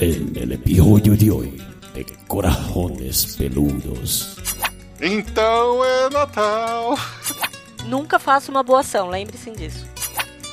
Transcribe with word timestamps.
en 0.00 0.32
el 0.36 0.52
episodio 0.52 1.16
de 1.16 1.30
hoy 1.30 1.62
de 1.94 2.04
Corajones 2.28 3.36
Peludos. 3.36 4.36
Então 5.00 5.84
é 5.84 6.10
Natal. 6.10 6.96
Nunca 7.86 8.18
faça 8.18 8.50
uma 8.50 8.62
boa 8.62 8.80
ação, 8.80 9.08
lembre-se 9.08 9.50
disso. 9.50 9.86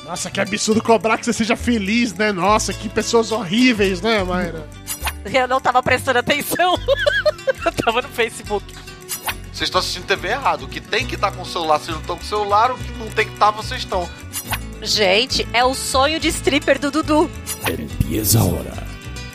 Nossa, 0.04 0.30
que 0.30 0.40
absurdo 0.40 0.82
cobrar 0.82 1.18
que 1.18 1.24
você 1.24 1.32
seja 1.32 1.56
feliz, 1.56 2.12
né? 2.14 2.32
Nossa, 2.32 2.72
que 2.72 2.88
pessoas 2.88 3.30
horríveis, 3.30 4.00
né, 4.00 4.22
Mayra? 4.24 4.68
Eu 5.24 5.48
não 5.48 5.60
tava 5.60 5.82
prestando 5.82 6.18
atenção. 6.18 6.76
Eu 7.64 7.72
tava 7.72 8.02
no 8.02 8.08
Facebook. 8.08 8.64
Vocês 9.52 9.68
estão 9.68 9.80
assistindo 9.80 10.06
TV 10.06 10.28
errado. 10.28 10.64
O 10.64 10.68
que 10.68 10.80
tem 10.80 11.06
que 11.06 11.14
estar 11.14 11.32
com 11.32 11.42
o 11.42 11.46
celular, 11.46 11.78
vocês 11.78 11.94
não 11.94 12.00
estão 12.00 12.16
com 12.16 12.22
o 12.22 12.26
celular. 12.26 12.72
O 12.72 12.78
que 12.78 12.92
não 12.98 13.08
tem 13.10 13.26
que 13.26 13.32
estar, 13.32 13.50
vocês 13.50 13.80
estão. 13.80 14.08
Gente, 14.82 15.46
é 15.52 15.64
o 15.64 15.74
sonho 15.74 16.20
de 16.20 16.28
stripper 16.28 16.78
do 16.78 16.90
Dudu. 16.90 17.30
Empieza 17.68 18.38
ahora 18.38 18.95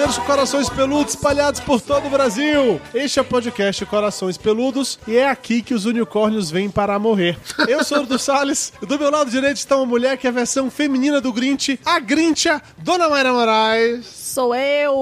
Com 0.00 0.22
corações 0.22 0.70
peludos 0.70 1.12
espalhados 1.12 1.60
por 1.60 1.78
todo 1.78 2.06
o 2.06 2.10
Brasil. 2.10 2.80
Este 2.94 3.18
é 3.18 3.22
o 3.22 3.24
podcast 3.24 3.84
Corações 3.84 4.38
Peludos 4.38 4.98
e 5.06 5.16
é 5.16 5.28
aqui 5.28 5.60
que 5.60 5.74
os 5.74 5.84
unicórnios 5.84 6.50
vêm 6.50 6.70
para 6.70 6.98
morrer. 6.98 7.38
Eu 7.68 7.84
sou 7.84 7.98
o 7.98 8.06
do 8.06 8.18
Salles 8.18 8.72
e 8.80 8.86
do 8.86 8.98
meu 8.98 9.10
lado 9.10 9.30
direito 9.30 9.58
está 9.58 9.76
uma 9.76 9.84
mulher 9.84 10.16
que 10.16 10.26
é 10.26 10.30
a 10.30 10.32
versão 10.32 10.70
feminina 10.70 11.20
do 11.20 11.30
Grinch, 11.32 11.78
a 11.84 12.00
Grincha, 12.00 12.62
Dona 12.78 13.10
Mayra 13.10 13.30
Moraes. 13.32 14.06
Sou 14.06 14.54
eu! 14.54 14.94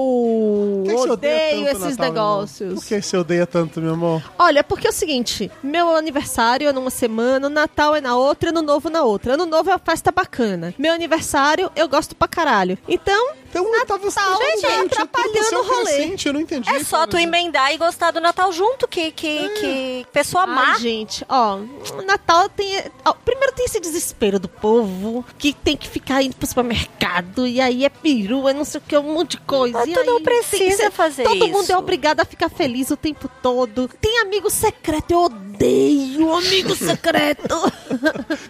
Por 0.85 0.91
que 0.91 1.03
que 1.03 1.11
Odeio 1.11 1.65
tanto 1.65 1.77
esses 1.77 1.97
Natal, 1.97 2.13
negócios. 2.13 2.73
Por 2.73 2.85
que 2.85 3.01
você 3.01 3.17
odeia 3.17 3.47
tanto, 3.47 3.79
meu 3.79 3.93
amor? 3.93 4.23
Olha, 4.37 4.63
porque 4.63 4.87
é 4.87 4.89
o 4.89 4.93
seguinte: 4.93 5.51
meu 5.63 5.95
aniversário 5.95 6.67
é 6.67 6.73
numa 6.73 6.89
semana, 6.89 7.47
o 7.47 7.49
Natal 7.49 7.95
é 7.95 8.01
na 8.01 8.17
outra, 8.17 8.49
ano 8.49 8.61
novo 8.61 8.89
na 8.89 9.03
outra. 9.03 9.35
Ano 9.35 9.45
novo 9.45 9.69
é 9.69 9.73
uma 9.73 9.79
festa 9.79 10.11
bacana. 10.11 10.73
Meu 10.77 10.91
aniversário 10.93 11.71
eu 11.75 11.87
gosto 11.87 12.15
pra 12.15 12.27
caralho. 12.27 12.77
Então, 12.87 13.33
Então 13.49 13.75
eu 13.75 13.85
tava 13.85 14.05
Natal, 14.05 14.37
gente, 14.39 14.63
eu 14.63 14.69
tô 14.69 14.85
atrapalhando 14.85 15.43
seu 15.45 15.59
o 15.59 15.63
rolê. 15.67 15.83
crescente, 15.85 16.27
Eu 16.27 16.33
não 16.33 16.41
entendi. 16.41 16.69
É 16.69 16.83
só 16.83 17.05
tu 17.07 17.17
emendar 17.17 17.73
e 17.73 17.77
gostar 17.77 18.11
do 18.11 18.19
Natal 18.21 18.51
junto, 18.51 18.87
que, 18.87 19.11
que, 19.11 19.49
que 19.49 20.05
pessoa 20.13 20.45
má. 20.45 20.73
Ai, 20.73 20.79
gente, 20.79 21.25
ó, 21.27 21.55
o 21.57 22.01
Natal 22.03 22.47
tem. 22.49 22.83
ó, 23.05 23.13
primeiro 23.13 23.53
tem 23.53 23.65
esse 23.65 23.79
desespero 23.79 24.39
do 24.39 24.47
povo 24.47 25.25
que 25.37 25.53
tem 25.53 25.75
que 25.75 25.87
ficar 25.87 26.21
indo 26.23 26.35
pro 26.35 26.47
supermercado 26.47 27.47
e 27.47 27.59
aí 27.59 27.83
é 27.85 27.89
perua, 27.89 28.53
não 28.53 28.63
sei 28.65 28.79
o 28.79 28.83
que, 28.87 28.97
um 28.97 29.13
monte 29.13 29.31
de 29.31 29.37
coisa. 29.39 29.77
Mas 29.79 29.89
e 29.89 29.93
tu 29.93 30.03
não 30.03 30.21
precisa 30.21 30.57
tem 30.57 30.69
que 30.69 30.75
ser- 30.75 30.91
fazer 30.91 31.23
Todo 31.23 31.47
mundo 31.47 31.63
isso. 31.63 31.71
é 31.71 31.77
obrigado 31.77 32.19
a 32.19 32.25
ficar 32.25 32.49
feliz 32.49 32.89
o 32.91 32.97
tempo 32.97 33.29
todo. 33.41 33.89
Tem 33.99 34.19
amigo 34.19 34.49
secreto, 34.49 35.11
eu 35.11 35.23
odeio 35.23 36.33
amigo 36.35 36.75
secreto. 36.77 37.55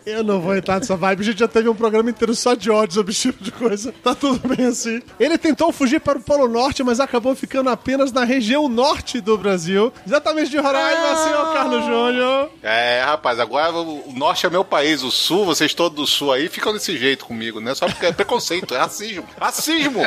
Eu 0.05 0.23
não 0.23 0.39
vou 0.41 0.55
entrar 0.55 0.79
nessa 0.79 0.95
vibe. 0.95 1.21
A 1.21 1.25
gente 1.25 1.39
já 1.39 1.47
teve 1.47 1.69
um 1.69 1.75
programa 1.75 2.09
inteiro 2.09 2.33
só 2.35 2.53
de 2.53 2.69
ódio 2.69 2.95
sobre 2.95 3.11
esse 3.11 3.21
tipo 3.31 3.43
de 3.43 3.51
coisa. 3.51 3.93
Tá 4.03 4.13
tudo 4.15 4.47
bem 4.47 4.65
assim. 4.67 4.88
Ele 5.19 5.37
tentou 5.37 5.71
fugir 5.71 5.99
para 5.99 6.17
o 6.17 6.21
Polo 6.21 6.47
Norte, 6.47 6.83
mas 6.83 6.99
acabou 6.99 7.35
ficando 7.35 7.69
apenas 7.69 8.11
na 8.11 8.23
região 8.23 8.67
norte 8.67 9.21
do 9.21 9.37
Brasil. 9.37 9.91
Exatamente 10.05 10.49
de 10.49 10.57
Roraima, 10.57 11.15
senhor 11.17 11.53
Carlos 11.53 11.85
Júnior. 11.85 12.49
É, 12.63 13.01
rapaz, 13.03 13.39
agora 13.39 13.71
o 13.71 14.13
norte 14.13 14.45
é 14.45 14.49
meu 14.49 14.63
país, 14.63 15.03
o 15.03 15.11
sul, 15.11 15.45
vocês 15.45 15.73
todos 15.73 15.97
do 15.97 16.07
sul 16.07 16.31
aí 16.31 16.47
ficam 16.47 16.73
desse 16.73 16.97
jeito 16.97 17.25
comigo, 17.25 17.59
né? 17.59 17.75
Só 17.75 17.87
porque 17.87 18.05
é 18.05 18.11
preconceito, 18.11 18.73
é 18.73 18.77
racismo. 18.77 19.25
Racismo! 19.39 20.01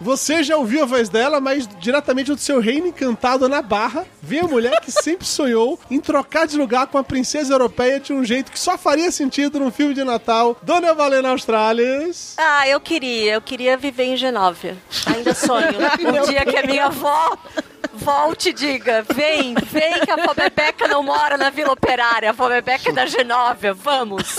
Você 0.00 0.42
já 0.42 0.56
ouviu 0.56 0.82
a 0.82 0.86
voz 0.86 1.08
dela, 1.08 1.40
mas 1.40 1.68
diretamente 1.80 2.32
do 2.32 2.38
seu 2.38 2.60
reino 2.60 2.88
encantado 2.88 3.48
na 3.48 3.62
Barra, 3.62 4.06
vem 4.22 4.40
a 4.40 4.44
mulher 4.44 4.80
que 4.80 4.90
sempre 4.90 5.26
sonhou 5.26 5.78
em 5.90 6.00
trocar 6.00 6.46
de 6.46 6.56
lugar 6.56 6.86
com 6.86 6.98
a 6.98 7.04
princesa 7.04 7.54
europeia 7.54 8.00
de 8.00 8.12
um 8.12 8.24
jeito 8.24 8.52
que 8.52 8.58
só 8.58 8.76
faria 8.78 9.10
sentido 9.10 9.58
num 9.58 9.70
filme 9.70 9.94
de 9.94 10.04
Natal. 10.04 10.56
Dona 10.62 10.94
Valena 10.94 11.30
Australis. 11.30 12.34
Ah, 12.38 12.68
eu 12.68 12.80
queria, 12.80 13.34
eu 13.34 13.40
queria 13.40 13.76
viver 13.76 14.04
em 14.04 14.15
Genóvia. 14.16 14.76
Ainda 15.06 15.34
sonho. 15.34 15.66
Um 16.06 16.26
dia 16.26 16.44
que 16.44 16.56
a 16.56 16.62
minha 16.62 16.86
avó 16.86 17.36
volte 17.92 18.50
e 18.50 18.52
diga: 18.52 19.04
vem, 19.14 19.54
vem 19.54 20.00
que 20.00 20.10
a 20.10 20.14
avó 20.14 20.34
Bebeca 20.34 20.86
não 20.86 21.02
mora 21.02 21.36
na 21.36 21.50
Vila 21.50 21.72
Operária, 21.72 22.28
a 22.28 22.32
avó 22.32 22.48
Bebeca 22.48 22.90
é 22.90 22.92
da 22.92 23.06
Genóvia, 23.06 23.74
vamos. 23.74 24.36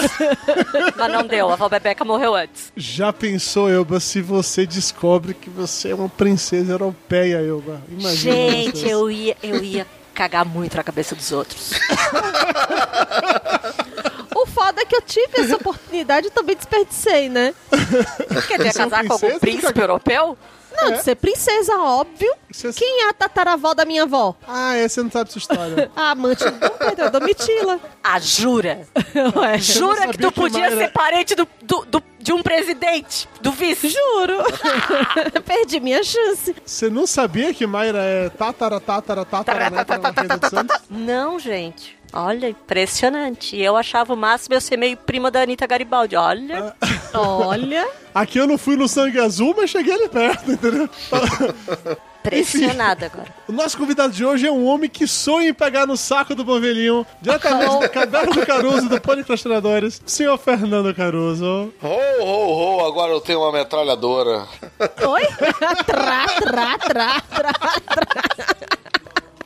Mas 0.95 1.11
não 1.11 1.25
deu, 1.25 1.49
a 1.49 1.53
avó 1.53 1.67
Bebeca 1.67 2.05
morreu 2.05 2.35
antes. 2.35 2.71
Já 2.75 3.11
pensou, 3.11 3.69
Elba, 3.69 3.99
se 3.99 4.21
você 4.21 4.65
descobre 4.65 5.33
que 5.33 5.49
você 5.49 5.91
é 5.91 5.95
uma 5.95 6.09
princesa 6.09 6.71
europeia, 6.71 7.37
Elba? 7.37 7.81
Imagina. 7.89 8.35
Gente, 8.35 8.87
eu 8.87 9.11
ia, 9.11 9.35
eu 9.43 9.63
ia 9.63 9.85
cagar 10.13 10.45
muito 10.45 10.75
na 10.75 10.83
cabeça 10.83 11.15
dos 11.15 11.31
outros. 11.31 11.71
foda 14.57 14.81
é 14.81 14.85
que 14.85 14.95
eu 14.95 15.01
tive 15.01 15.39
essa 15.41 15.55
oportunidade 15.57 16.27
e 16.27 16.31
também 16.31 16.55
desperdicei, 16.55 17.29
né? 17.29 17.53
Quer 18.47 18.57
dizer, 18.57 18.73
Você 18.73 18.79
é 18.81 18.83
casar 18.83 19.05
com 19.05 19.13
algum 19.13 19.39
príncipe 19.39 19.79
europeu? 19.79 20.37
Não, 20.79 20.91
de 20.91 21.01
ser 21.03 21.15
princesa, 21.15 21.75
óbvio. 21.75 22.31
Você- 22.51 22.71
Quem 22.71 23.01
é 23.05 23.09
a 23.09 23.13
tataravó 23.13 23.73
da 23.73 23.83
minha 23.83 24.03
avó? 24.03 24.35
Ah, 24.47 24.75
é, 24.75 24.87
você 24.87 25.01
não 25.01 25.09
sabe 25.09 25.27
essa 25.29 25.37
história. 25.39 25.89
A 25.95 26.11
amante 26.11 26.43
do 26.43 26.51
Dom 26.59 26.69
Pedro, 26.77 27.05
a 27.05 27.09
Domitila. 27.09 27.79
Ah, 28.03 28.19
jura? 28.19 28.87
Ué, 29.35 29.57
Jura 29.57 30.07
que 30.09 30.17
tu 30.19 30.31
que 30.31 30.39
podia 30.39 30.69
ser 30.69 30.91
parente 30.91 31.33
do, 31.33 31.47
do, 31.63 31.83
do- 31.85 32.03
de 32.19 32.31
um 32.31 32.43
presidente? 32.43 33.27
Do 33.41 33.51
vice? 33.53 33.89
Juro. 33.89 34.37
Perdi 35.45 35.79
minha 35.79 36.03
chance. 36.03 36.55
Você 36.63 36.89
não 36.91 37.07
sabia 37.07 37.53
que 37.55 37.65
Mayra 37.65 37.99
é 38.03 38.29
tatara, 38.29 38.79
tatara, 38.79 39.25
tatara, 39.25 39.69
neta 39.71 39.83
da 39.97 39.99
Marquesa 39.99 40.37
de 40.37 40.49
Santos? 40.49 40.77
Não, 40.91 41.39
gente. 41.39 41.96
Olha, 42.13 42.49
impressionante. 42.49 43.57
Eu 43.57 43.75
achava 43.75 44.13
o 44.13 44.17
máximo 44.17 44.55
eu 44.55 44.61
ser 44.61 44.77
meio 44.77 44.97
prima 44.97 45.29
da 45.29 45.41
Anitta 45.41 45.67
Garibaldi. 45.67 46.15
Olha. 46.15 46.73
Olha. 47.13 47.87
Aqui 48.13 48.39
eu 48.39 48.47
não 48.47 48.57
fui 48.57 48.75
no 48.75 48.87
sangue 48.87 49.19
azul, 49.19 49.53
mas 49.55 49.69
cheguei 49.69 49.93
ali 49.93 50.09
perto, 50.09 50.51
entendeu? 50.51 50.89
Impressionada 52.27 53.05
agora. 53.05 53.33
O 53.47 53.53
nosso 53.53 53.77
convidado 53.77 54.11
de 54.11 54.25
hoje 54.25 54.45
é 54.45 54.51
um 54.51 54.65
homem 54.65 54.89
que 54.89 55.07
sonha 55.07 55.49
em 55.49 55.53
pegar 55.53 55.85
no 55.85 55.95
saco 55.95 56.35
do 56.35 56.43
Bovelhinho, 56.43 57.05
diretamente 57.21 57.79
da 57.79 57.87
Caverna 57.87 58.33
do 58.33 58.45
Caruso, 58.45 58.89
do 58.89 58.99
Podcastinadores, 58.99 60.01
senhor 60.05 60.37
Fernando 60.37 60.93
Caruso. 60.93 61.73
Ho, 61.81 62.23
ho, 62.23 62.79
ho, 62.81 62.85
agora 62.85 63.13
eu 63.13 63.21
tenho 63.21 63.39
uma 63.39 63.53
metralhadora. 63.53 64.45
Oi? 65.07 65.21
trá, 65.85 66.25
trá, 66.25 66.77
trá, 66.77 67.21
trá, 67.21 67.53
trá. 67.53 68.76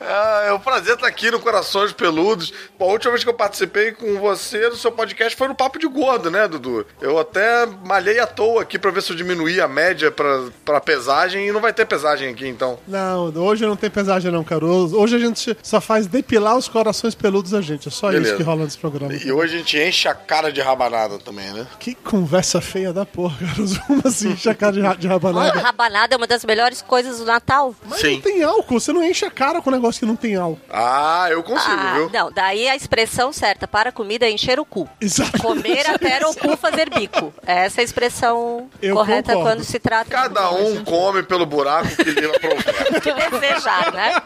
Ah, 0.06 0.42
é 0.46 0.52
um 0.52 0.58
prazer 0.58 0.94
estar 0.94 1.06
aqui 1.06 1.30
no 1.30 1.40
Corações 1.40 1.92
Peludos. 1.92 2.52
Bom, 2.78 2.88
a 2.90 2.92
última 2.92 3.12
vez 3.12 3.22
que 3.24 3.30
eu 3.30 3.34
participei 3.34 3.92
com 3.92 4.18
você 4.18 4.68
no 4.68 4.76
seu 4.76 4.90
podcast 4.92 5.36
foi 5.36 5.48
no 5.48 5.54
Papo 5.54 5.78
de 5.78 5.86
Gordo, 5.86 6.30
né, 6.30 6.46
Dudu? 6.48 6.86
Eu 7.00 7.18
até 7.18 7.66
malhei 7.84 8.18
à 8.18 8.26
toa 8.26 8.62
aqui 8.62 8.78
pra 8.78 8.90
ver 8.90 9.02
se 9.02 9.12
eu 9.12 9.16
diminuí 9.16 9.60
a 9.60 9.68
média 9.68 10.10
pra, 10.10 10.44
pra 10.64 10.80
pesagem 10.80 11.46
e 11.48 11.52
não 11.52 11.60
vai 11.60 11.72
ter 11.72 11.86
pesagem 11.86 12.30
aqui, 12.30 12.46
então. 12.48 12.78
Não, 12.86 13.32
hoje 13.36 13.64
não 13.66 13.76
tem 13.76 13.90
pesagem 13.90 14.30
não, 14.30 14.42
Caruso. 14.44 14.98
Hoje 14.98 15.16
a 15.16 15.18
gente 15.18 15.56
só 15.62 15.80
faz 15.80 16.06
depilar 16.06 16.56
os 16.56 16.68
corações 16.68 17.14
peludos 17.14 17.52
da 17.52 17.60
gente. 17.60 17.88
É 17.88 17.90
só 17.90 18.08
isso 18.10 18.18
Beleza. 18.20 18.36
que 18.36 18.42
rola 18.42 18.64
nesse 18.64 18.78
programa. 18.78 19.14
E 19.14 19.30
hoje 19.32 19.54
a 19.54 19.58
gente 19.58 19.78
enche 19.78 20.08
a 20.08 20.14
cara 20.14 20.50
de 20.52 20.60
rabanada 20.60 21.18
também, 21.18 21.52
né? 21.52 21.66
Que 21.78 21.94
conversa 21.94 22.60
feia 22.60 22.92
da 22.92 23.04
porra, 23.06 23.36
Caruso. 23.46 23.80
Como 23.86 24.02
assim, 24.04 24.30
enche 24.32 24.48
a 24.48 24.54
cara 24.54 24.72
de, 24.72 24.80
ra- 24.80 24.94
de 24.94 25.06
Olha, 25.06 25.14
rabanada? 25.14 25.60
rabanada 25.60 26.14
é 26.14 26.16
uma 26.16 26.26
das 26.26 26.44
melhores 26.44 26.82
coisas 26.82 27.18
do 27.18 27.24
Natal. 27.24 27.74
Mas 27.88 28.02
não 28.02 28.20
tem 28.20 28.42
álcool, 28.42 28.80
você 28.80 28.92
não 28.92 29.02
enche 29.04 29.24
a 29.24 29.30
cara 29.30 29.60
com 29.60 29.70
um 29.70 29.72
negócio 29.72 29.91
que 30.00 30.06
não 30.06 30.16
tem 30.16 30.36
álcool. 30.36 30.60
Ah, 30.70 31.26
eu 31.30 31.42
consigo, 31.42 31.76
Ah, 31.78 31.94
viu? 31.94 32.10
não, 32.12 32.30
daí 32.32 32.68
a 32.68 32.76
expressão 32.76 33.32
certa 33.32 33.66
para 33.68 33.88
a 33.90 33.92
comida 33.92 34.26
é 34.26 34.30
encher 34.30 34.58
o 34.60 34.64
cu. 34.64 34.88
Exato. 35.00 35.38
Comer 35.38 35.86
até 35.88 36.24
o 36.26 36.34
cu 36.34 36.56
fazer 36.56 36.88
bico. 36.90 37.32
Essa 37.46 37.80
é 37.80 37.82
a 37.82 37.84
expressão 37.84 38.68
Eu 38.80 38.94
correta 38.94 39.32
concordo. 39.32 39.56
quando 39.56 39.64
se 39.64 39.78
trata 39.78 40.10
Cada 40.10 40.50
um 40.50 40.84
come 40.84 41.22
pelo 41.22 41.46
buraco 41.46 41.88
que 41.96 42.10
lhe 42.10 42.26
aprouver. 42.34 43.00
que 43.00 43.12
desejar, 43.30 43.92
né? 43.92 44.22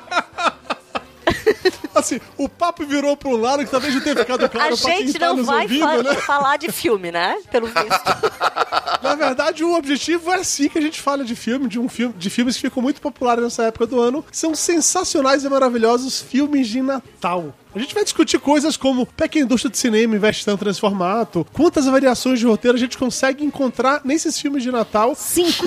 Assim, 1.94 2.20
o 2.36 2.48
papo 2.48 2.84
virou 2.84 3.16
pra 3.16 3.28
um 3.30 3.36
lado 3.36 3.64
que 3.64 3.70
talvez 3.70 3.94
não 3.94 4.00
tenha 4.02 4.16
ficado 4.16 4.48
claro 4.48 4.74
a 4.74 4.76
pra 4.76 4.90
quem 4.92 5.06
gente 5.06 5.18
tá 5.18 5.28
não 5.28 5.36
nos 5.36 5.46
vai 5.46 5.62
ouvindo, 5.62 5.80
fa- 5.86 6.02
né? 6.02 6.14
falar 6.16 6.56
de 6.58 6.70
filme, 6.70 7.10
né? 7.10 7.38
Pelo 7.50 7.66
visto. 7.66 7.86
Na 9.02 9.14
verdade, 9.14 9.62
o 9.64 9.74
objetivo 9.74 10.30
é 10.32 10.36
assim 10.36 10.68
que 10.68 10.78
a 10.78 10.82
gente 10.82 11.00
fala 11.00 11.24
de 11.24 11.34
filme, 11.36 11.68
de 11.68 11.78
um 11.78 11.88
filme, 11.88 12.14
de 12.18 12.28
filmes 12.28 12.56
que 12.56 12.62
ficam 12.62 12.82
muito 12.82 13.00
populares 13.00 13.42
nessa 13.44 13.64
época 13.64 13.86
do 13.86 14.00
ano, 14.00 14.22
que 14.22 14.36
são 14.36 14.54
sensacionais 14.54 15.44
e 15.44 15.48
maravilhosos 15.48 16.20
filmes 16.20 16.66
de 16.68 16.82
Natal. 16.82 17.54
A 17.76 17.78
gente 17.78 17.94
vai 17.94 18.04
discutir 18.04 18.38
coisas 18.38 18.74
como 18.74 19.04
por 19.04 19.28
que 19.28 19.38
a 19.38 19.42
indústria 19.42 19.70
de 19.70 19.76
cinema 19.76 20.16
investe 20.16 20.46
tanto 20.46 20.64
nesse 20.64 20.80
formato, 20.80 21.46
quantas 21.52 21.84
variações 21.84 22.40
de 22.40 22.46
roteiro 22.46 22.74
a 22.74 22.80
gente 22.80 22.96
consegue 22.96 23.44
encontrar 23.44 24.00
nesses 24.02 24.40
filmes 24.40 24.62
de 24.62 24.72
Natal. 24.72 25.14
Cinco. 25.14 25.66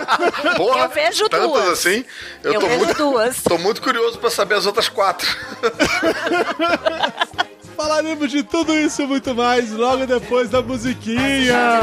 Porra, 0.56 0.84
Eu 0.84 0.88
vejo 0.88 1.28
tantas 1.28 1.50
duas. 1.50 1.68
assim. 1.68 2.02
Eu, 2.42 2.54
Eu 2.54 2.60
tô 2.60 2.66
vejo 2.66 2.84
muito, 2.86 2.96
duas. 2.96 3.42
Tô 3.42 3.58
muito 3.58 3.82
curioso 3.82 4.18
pra 4.18 4.30
saber 4.30 4.54
as 4.54 4.64
outras 4.64 4.88
quatro. 4.88 5.28
Falaremos 7.76 8.30
de 8.30 8.42
tudo 8.42 8.74
isso 8.74 9.02
e 9.02 9.06
muito 9.06 9.34
mais 9.34 9.70
logo 9.70 10.06
depois 10.06 10.48
da 10.48 10.62
musiquinha. 10.62 11.80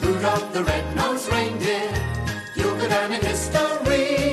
Rudolph 0.00 0.44
the 0.52 0.62
red-nosed 0.62 1.28
reindeer, 1.32 1.90
go 2.56 2.76
down 2.88 3.12
in 3.12 3.20
history. 3.26 4.23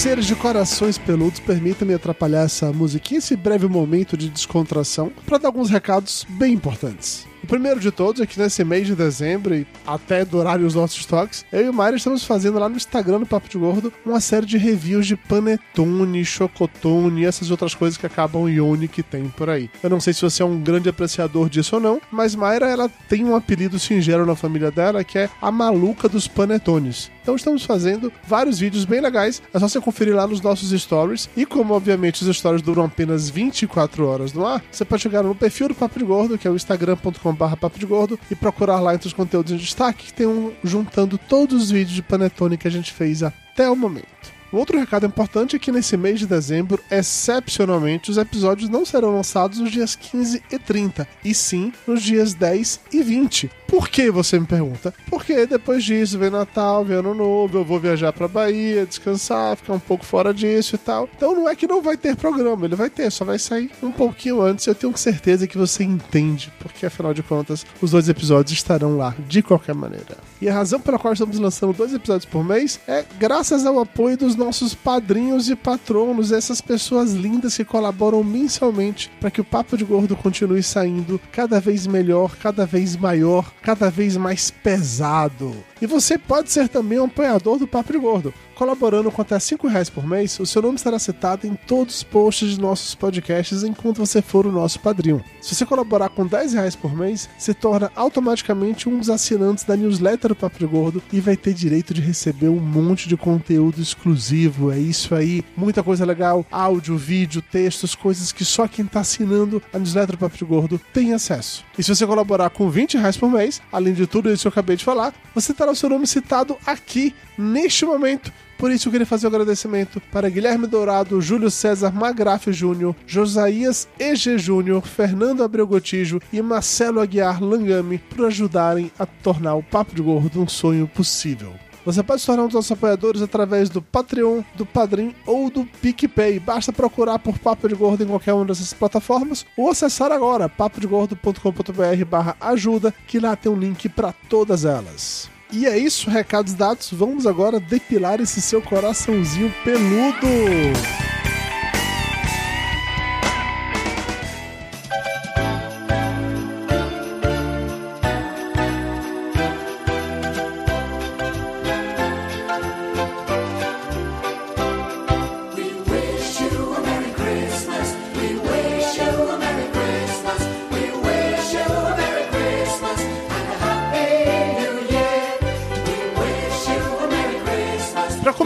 Seres 0.00 0.24
de 0.24 0.34
corações 0.34 0.96
peludos, 0.96 1.40
permitam-me 1.40 1.92
atrapalhar 1.92 2.44
essa 2.44 2.72
musiquinha, 2.72 3.18
esse 3.18 3.36
breve 3.36 3.68
momento 3.68 4.16
de 4.16 4.30
descontração, 4.30 5.12
para 5.26 5.36
dar 5.36 5.48
alguns 5.48 5.68
recados 5.68 6.26
bem 6.30 6.54
importantes. 6.54 7.29
O 7.42 7.46
primeiro 7.46 7.80
de 7.80 7.90
todos 7.90 8.20
é 8.20 8.26
que 8.26 8.38
nesse 8.38 8.62
mês 8.64 8.86
de 8.86 8.94
dezembro 8.94 9.54
e 9.54 9.66
até 9.86 10.24
durarem 10.24 10.66
os 10.66 10.74
nossos 10.74 11.04
toques, 11.06 11.44
eu 11.50 11.66
e 11.66 11.68
o 11.68 11.72
Mário 11.72 11.96
estamos 11.96 12.24
fazendo 12.24 12.58
lá 12.58 12.68
no 12.68 12.76
Instagram 12.76 13.20
do 13.20 13.26
Papo 13.26 13.48
de 13.48 13.58
Gordo 13.58 13.92
uma 14.04 14.20
série 14.20 14.46
de 14.46 14.58
reviews 14.58 15.06
de 15.06 15.16
panetone, 15.16 16.24
chocotone 16.24 17.22
e 17.22 17.24
essas 17.24 17.50
outras 17.50 17.74
coisas 17.74 17.96
que 17.96 18.06
acabam 18.06 18.48
ione 18.48 18.88
que 18.88 19.02
tem 19.02 19.24
por 19.28 19.48
aí. 19.48 19.70
Eu 19.82 19.90
não 19.90 20.00
sei 20.00 20.12
se 20.12 20.22
você 20.22 20.42
é 20.42 20.46
um 20.46 20.60
grande 20.60 20.88
apreciador 20.88 21.48
disso 21.48 21.76
ou 21.76 21.82
não, 21.82 22.00
mas 22.10 22.34
Mayra 22.34 22.68
ela 22.68 22.90
tem 23.08 23.24
um 23.24 23.34
apelido 23.34 23.78
singelo 23.78 24.26
na 24.26 24.36
família 24.36 24.70
dela 24.70 25.02
que 25.02 25.18
é 25.18 25.30
a 25.40 25.50
maluca 25.50 26.08
dos 26.08 26.28
panetones. 26.28 27.10
Então 27.30 27.36
estamos 27.36 27.64
fazendo 27.64 28.12
vários 28.26 28.58
vídeos 28.58 28.84
bem 28.84 29.00
legais, 29.00 29.40
é 29.54 29.58
só 29.60 29.68
você 29.68 29.80
conferir 29.80 30.16
lá 30.16 30.26
nos 30.26 30.40
nossos 30.40 30.72
stories. 30.72 31.30
E 31.36 31.46
como 31.46 31.74
obviamente 31.74 32.24
os 32.24 32.36
stories 32.36 32.60
duram 32.60 32.86
apenas 32.86 33.30
24 33.30 34.04
horas 34.04 34.32
no 34.32 34.44
ar, 34.44 34.60
você 34.68 34.84
pode 34.84 35.00
chegar 35.00 35.22
no 35.22 35.32
perfil 35.32 35.68
do 35.68 35.74
Papo 35.76 35.96
de 35.96 36.04
Gordo, 36.04 36.36
que 36.36 36.48
é 36.48 36.50
o 36.50 36.56
instagram.com.br 36.56 38.14
e 38.28 38.34
procurar 38.34 38.80
lá 38.80 38.96
entre 38.96 39.06
os 39.06 39.12
conteúdos 39.12 39.52
em 39.52 39.56
destaque, 39.58 40.06
que 40.06 40.12
tem 40.12 40.26
um 40.26 40.52
juntando 40.64 41.16
todos 41.16 41.62
os 41.62 41.70
vídeos 41.70 41.94
de 41.94 42.02
panetone 42.02 42.58
que 42.58 42.66
a 42.66 42.70
gente 42.70 42.92
fez 42.92 43.22
até 43.22 43.70
o 43.70 43.76
momento. 43.76 44.08
Um 44.52 44.56
outro 44.56 44.76
recado 44.76 45.06
importante 45.06 45.54
é 45.54 45.58
que 45.60 45.70
nesse 45.70 45.96
mês 45.96 46.18
de 46.18 46.26
dezembro, 46.26 46.82
excepcionalmente, 46.90 48.10
os 48.10 48.18
episódios 48.18 48.68
não 48.68 48.84
serão 48.84 49.14
lançados 49.14 49.60
nos 49.60 49.70
dias 49.70 49.94
15 49.94 50.42
e 50.50 50.58
30, 50.58 51.06
e 51.24 51.32
sim 51.32 51.72
nos 51.86 52.02
dias 52.02 52.34
10 52.34 52.80
e 52.92 53.00
20. 53.00 53.48
Por 53.70 53.88
que 53.88 54.10
você 54.10 54.36
me 54.36 54.46
pergunta? 54.46 54.92
Porque 55.08 55.46
depois 55.46 55.84
disso 55.84 56.18
vem 56.18 56.28
Natal, 56.28 56.84
vem 56.84 56.96
Ano 56.96 57.14
Novo, 57.14 57.58
eu 57.58 57.64
vou 57.64 57.78
viajar 57.78 58.12
pra 58.12 58.26
Bahia, 58.26 58.84
descansar, 58.84 59.56
ficar 59.56 59.74
um 59.74 59.78
pouco 59.78 60.04
fora 60.04 60.34
disso 60.34 60.74
e 60.74 60.78
tal. 60.78 61.08
Então 61.16 61.36
não 61.36 61.48
é 61.48 61.54
que 61.54 61.68
não 61.68 61.80
vai 61.80 61.96
ter 61.96 62.16
programa, 62.16 62.66
ele 62.66 62.74
vai 62.74 62.90
ter, 62.90 63.12
só 63.12 63.24
vai 63.24 63.38
sair 63.38 63.70
um 63.80 63.92
pouquinho 63.92 64.42
antes. 64.42 64.66
Eu 64.66 64.74
tenho 64.74 64.96
certeza 64.96 65.46
que 65.46 65.56
você 65.56 65.84
entende, 65.84 66.52
porque 66.58 66.84
afinal 66.84 67.14
de 67.14 67.22
contas, 67.22 67.64
os 67.80 67.92
dois 67.92 68.08
episódios 68.08 68.58
estarão 68.58 68.96
lá 68.96 69.14
de 69.28 69.40
qualquer 69.40 69.76
maneira. 69.76 70.16
E 70.40 70.48
a 70.48 70.54
razão 70.54 70.80
pela 70.80 70.98
qual 70.98 71.12
estamos 71.12 71.38
lançando 71.38 71.72
dois 71.72 71.94
episódios 71.94 72.24
por 72.24 72.42
mês 72.42 72.80
é 72.88 73.04
graças 73.20 73.64
ao 73.64 73.78
apoio 73.78 74.16
dos 74.16 74.34
nossos 74.34 74.74
padrinhos 74.74 75.48
e 75.48 75.54
patronos, 75.54 76.32
essas 76.32 76.60
pessoas 76.60 77.12
lindas 77.12 77.56
que 77.56 77.64
colaboram 77.64 78.24
mensalmente 78.24 79.12
para 79.20 79.30
que 79.30 79.40
o 79.40 79.44
Papo 79.44 79.76
de 79.76 79.84
Gordo 79.84 80.16
continue 80.16 80.60
saindo 80.60 81.20
cada 81.30 81.60
vez 81.60 81.86
melhor, 81.86 82.34
cada 82.36 82.66
vez 82.66 82.96
maior, 82.96 83.52
cada 83.62 83.90
vez 83.90 84.16
mais 84.16 84.50
pesado. 84.50 85.54
E 85.80 85.86
você 85.86 86.18
pode 86.18 86.50
ser 86.50 86.68
também 86.68 86.98
um 86.98 87.04
apoiador 87.04 87.58
do 87.58 87.66
Papo 87.66 87.98
Gordo. 88.00 88.32
Colaborando 88.60 89.10
com 89.10 89.22
até 89.22 89.38
5 89.38 89.66
reais 89.68 89.88
por 89.88 90.06
mês, 90.06 90.38
o 90.38 90.44
seu 90.44 90.60
nome 90.60 90.78
será 90.78 90.98
citado 90.98 91.46
em 91.46 91.54
todos 91.54 91.94
os 91.94 92.02
posts 92.02 92.50
de 92.50 92.60
nossos 92.60 92.94
podcasts 92.94 93.62
enquanto 93.62 93.96
você 93.96 94.20
for 94.20 94.46
o 94.46 94.52
nosso 94.52 94.78
padrinho. 94.80 95.24
Se 95.40 95.54
você 95.54 95.64
colaborar 95.64 96.10
com 96.10 96.26
10 96.26 96.52
reais 96.52 96.76
por 96.76 96.94
mês, 96.94 97.26
se 97.38 97.54
torna 97.54 97.90
automaticamente 97.96 98.86
um 98.86 98.98
dos 98.98 99.08
assinantes 99.08 99.64
da 99.64 99.74
newsletter 99.74 100.28
do 100.28 100.36
Papo 100.36 100.68
Gordo 100.68 101.02
e 101.10 101.20
vai 101.20 101.38
ter 101.38 101.54
direito 101.54 101.94
de 101.94 102.02
receber 102.02 102.50
um 102.50 102.60
monte 102.60 103.08
de 103.08 103.16
conteúdo 103.16 103.80
exclusivo. 103.80 104.70
É 104.70 104.78
isso 104.78 105.14
aí, 105.14 105.42
muita 105.56 105.82
coisa 105.82 106.04
legal, 106.04 106.44
áudio, 106.50 106.98
vídeo, 106.98 107.40
textos, 107.40 107.94
coisas 107.94 108.30
que 108.30 108.44
só 108.44 108.68
quem 108.68 108.84
está 108.84 109.00
assinando 109.00 109.62
a 109.72 109.78
newsletter 109.78 110.16
do 110.16 110.18
Papo 110.18 110.44
Gordo 110.44 110.78
tem 110.92 111.14
acesso. 111.14 111.64
E 111.78 111.82
se 111.82 111.94
você 111.94 112.06
colaborar 112.06 112.50
com 112.50 112.68
20 112.68 112.98
reais 112.98 113.16
por 113.16 113.30
mês, 113.30 113.62
além 113.72 113.94
de 113.94 114.06
tudo 114.06 114.30
isso 114.30 114.42
que 114.42 114.48
eu 114.48 114.52
acabei 114.52 114.76
de 114.76 114.84
falar, 114.84 115.14
você 115.34 115.54
terá 115.54 115.72
o 115.72 115.74
seu 115.74 115.88
nome 115.88 116.06
citado 116.06 116.58
aqui, 116.66 117.14
neste 117.38 117.86
momento. 117.86 118.30
Por 118.60 118.70
isso 118.70 118.88
eu 118.88 118.92
queria 118.92 119.06
fazer 119.06 119.26
um 119.26 119.30
agradecimento 119.30 120.02
para 120.12 120.28
Guilherme 120.28 120.66
Dourado, 120.66 121.18
Júlio 121.18 121.50
César 121.50 121.90
Magraf 121.92 122.52
Júnior, 122.52 122.94
Josias 123.06 123.88
EG 123.98 124.36
Júnior, 124.36 124.86
Fernando 124.86 125.42
Abreu 125.42 125.66
Gotijo 125.66 126.20
e 126.30 126.42
Marcelo 126.42 127.00
Aguiar 127.00 127.42
Langami 127.42 127.96
por 127.96 128.26
ajudarem 128.26 128.92
a 128.98 129.06
tornar 129.06 129.54
o 129.54 129.62
Papo 129.62 129.94
de 129.94 130.02
Gordo 130.02 130.42
um 130.42 130.46
sonho 130.46 130.86
possível. 130.86 131.54
Você 131.86 132.02
pode 132.02 132.20
se 132.20 132.26
tornar 132.26 132.42
um 132.42 132.48
dos 132.48 132.54
nossos 132.54 132.72
apoiadores 132.72 133.22
através 133.22 133.70
do 133.70 133.80
Patreon, 133.80 134.42
do 134.54 134.66
Padrim 134.66 135.14
ou 135.24 135.48
do 135.48 135.64
PicPay. 135.64 136.38
Basta 136.38 136.70
procurar 136.70 137.18
por 137.18 137.38
Papo 137.38 137.66
de 137.66 137.74
Gordo 137.74 138.04
em 138.04 138.08
qualquer 138.08 138.34
uma 138.34 138.44
dessas 138.44 138.74
plataformas 138.74 139.46
ou 139.56 139.70
acessar 139.70 140.12
agora 140.12 140.50
papodegordo.com.br 140.50 142.04
barra 142.06 142.36
ajuda, 142.38 142.92
que 143.06 143.18
lá 143.18 143.34
tem 143.34 143.50
um 143.50 143.58
link 143.58 143.88
para 143.88 144.12
todas 144.28 144.66
elas. 144.66 145.30
E 145.52 145.66
é 145.66 145.76
isso, 145.76 146.08
recados 146.08 146.54
dados. 146.54 146.90
Vamos 146.92 147.26
agora 147.26 147.58
depilar 147.58 148.20
esse 148.20 148.40
seu 148.40 148.62
coraçãozinho 148.62 149.52
peludo. 149.64 150.26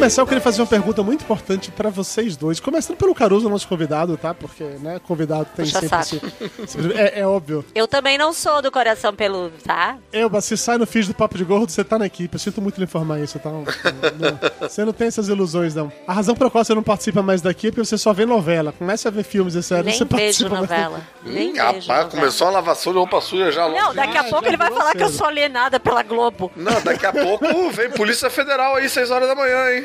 Começar, 0.05 0.23
eu 0.23 0.27
queria 0.27 0.41
fazer 0.41 0.61
uma 0.61 0.67
pergunta 0.67 1.03
muito 1.03 1.23
importante 1.25 1.71
pra 1.71 1.89
vocês 1.91 2.37
dois. 2.37 2.61
Começando 2.61 2.97
pelo 2.97 3.15
Caruso, 3.15 3.49
nosso 3.49 3.67
convidado, 3.67 4.17
tá? 4.17 4.35
Porque, 4.35 4.62
né, 4.81 5.01
convidado 5.06 5.47
tem 5.56 5.65
Puxa 5.65 5.81
sempre 5.81 6.05
saco. 6.05 6.27
esse... 6.63 6.93
É, 6.93 7.20
é 7.20 7.27
óbvio. 7.27 7.65
Eu 7.75 7.89
também 7.89 8.19
não 8.19 8.32
sou 8.32 8.61
do 8.61 8.70
coração 8.70 9.15
peludo, 9.15 9.55
tá? 9.65 9.96
Eu, 10.13 10.29
mas 10.29 10.44
se 10.44 10.56
sai 10.56 10.77
no 10.79 10.87
feed 10.87 11.08
do 11.08 11.15
Papo 11.15 11.37
de 11.39 11.44
Gordo, 11.44 11.70
você 11.70 11.82
tá 11.82 11.99
na 11.99 12.06
equipe. 12.06 12.34
Eu 12.34 12.39
sinto 12.39 12.61
muito 12.61 12.77
lhe 12.79 12.84
informar 12.84 13.19
isso, 13.20 13.39
tá? 13.39 13.49
Não- 13.51 13.61
não- 13.63 14.69
você 14.69 14.84
não 14.84 14.93
tem 14.93 15.06
essas 15.08 15.29
ilusões, 15.29 15.75
não. 15.75 15.91
A 16.06 16.13
razão 16.13 16.34
pela 16.34 16.51
qual 16.51 16.65
você 16.65 16.75
não 16.75 16.82
participa 16.82 17.23
mais 17.23 17.41
daqui 17.41 17.69
é 17.69 17.70
porque 17.70 17.84
você 17.87 17.96
só 17.99 18.13
vê 18.13 18.27
novela. 18.27 18.73
Comece 18.79 19.08
a 19.08 19.11
ver 19.11 19.23
filmes, 19.25 19.56
é 19.56 19.63
sério. 19.63 19.84
Nem 19.84 19.94
você 19.94 20.05
vejo 20.05 20.08
participa 20.11 20.49
mais 20.51 20.61
novela. 20.63 21.01
Nem 21.25 21.51
Hum, 21.51 21.53
vejo 21.55 21.63
rapaz, 21.65 21.87
novela. 21.89 22.05
começou 22.11 22.46
a 22.49 22.51
lavação 22.51 22.93
de 22.93 22.99
roupa 22.99 23.20
suja 23.20 23.51
já 23.51 23.65
logo. 23.67 23.79
Não, 23.81 23.94
daqui 23.94 24.17
a 24.19 24.20
Ah, 24.20 24.25
pouco 24.25 24.46
ele 24.46 24.56
vai 24.56 24.70
falar 24.70 24.93
que 24.93 25.03
eu 25.03 25.06
cedo. 25.08 25.17
sou 25.19 25.27
alienada 25.27 25.81
pela 25.81 26.03
Globo. 26.03 26.51
Não, 26.56 26.81
daqui 26.82 27.06
a 27.06 27.13
pouco 27.13 27.70
vem 27.70 27.91
Polícia 27.91 28.29
Federal 28.29 28.77
aí, 28.77 28.89
6 28.89 29.11
horas 29.11 29.29
da 29.29 29.34
manhã, 29.34 29.70
hein? 29.73 29.84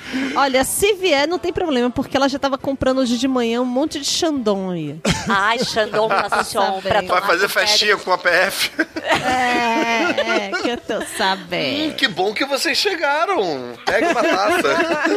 Olha, 0.35 0.63
se 0.63 0.93
vier, 0.93 1.27
não 1.27 1.39
tem 1.39 1.51
problema, 1.53 1.89
porque 1.89 2.15
ela 2.17 2.27
já 2.29 2.37
tava 2.39 2.57
comprando 2.57 2.99
hoje 2.99 3.17
de 3.17 3.27
manhã 3.27 3.61
um 3.61 3.65
monte 3.65 3.99
de 3.99 4.05
Xandão 4.05 4.69
aí. 4.71 4.99
Ai, 5.29 5.59
Xandão 5.59 6.07
Nação 6.07 6.81
pra 6.81 7.01
tomar 7.01 7.19
Vai 7.19 7.29
fazer 7.29 7.47
festinha 7.49 7.97
com 7.97 8.11
a 8.11 8.17
PF. 8.17 8.71
É, 9.01 10.47
é, 10.47 10.51
que 10.61 10.69
eu 10.69 10.77
tô 10.77 10.97
Hum, 11.01 11.05
sabendo. 11.17 11.95
que 11.95 12.07
bom 12.07 12.33
que 12.33 12.45
vocês 12.45 12.77
chegaram. 12.77 13.73
Pega 13.85 14.09
uma 14.11 14.23
taça. 14.23 14.67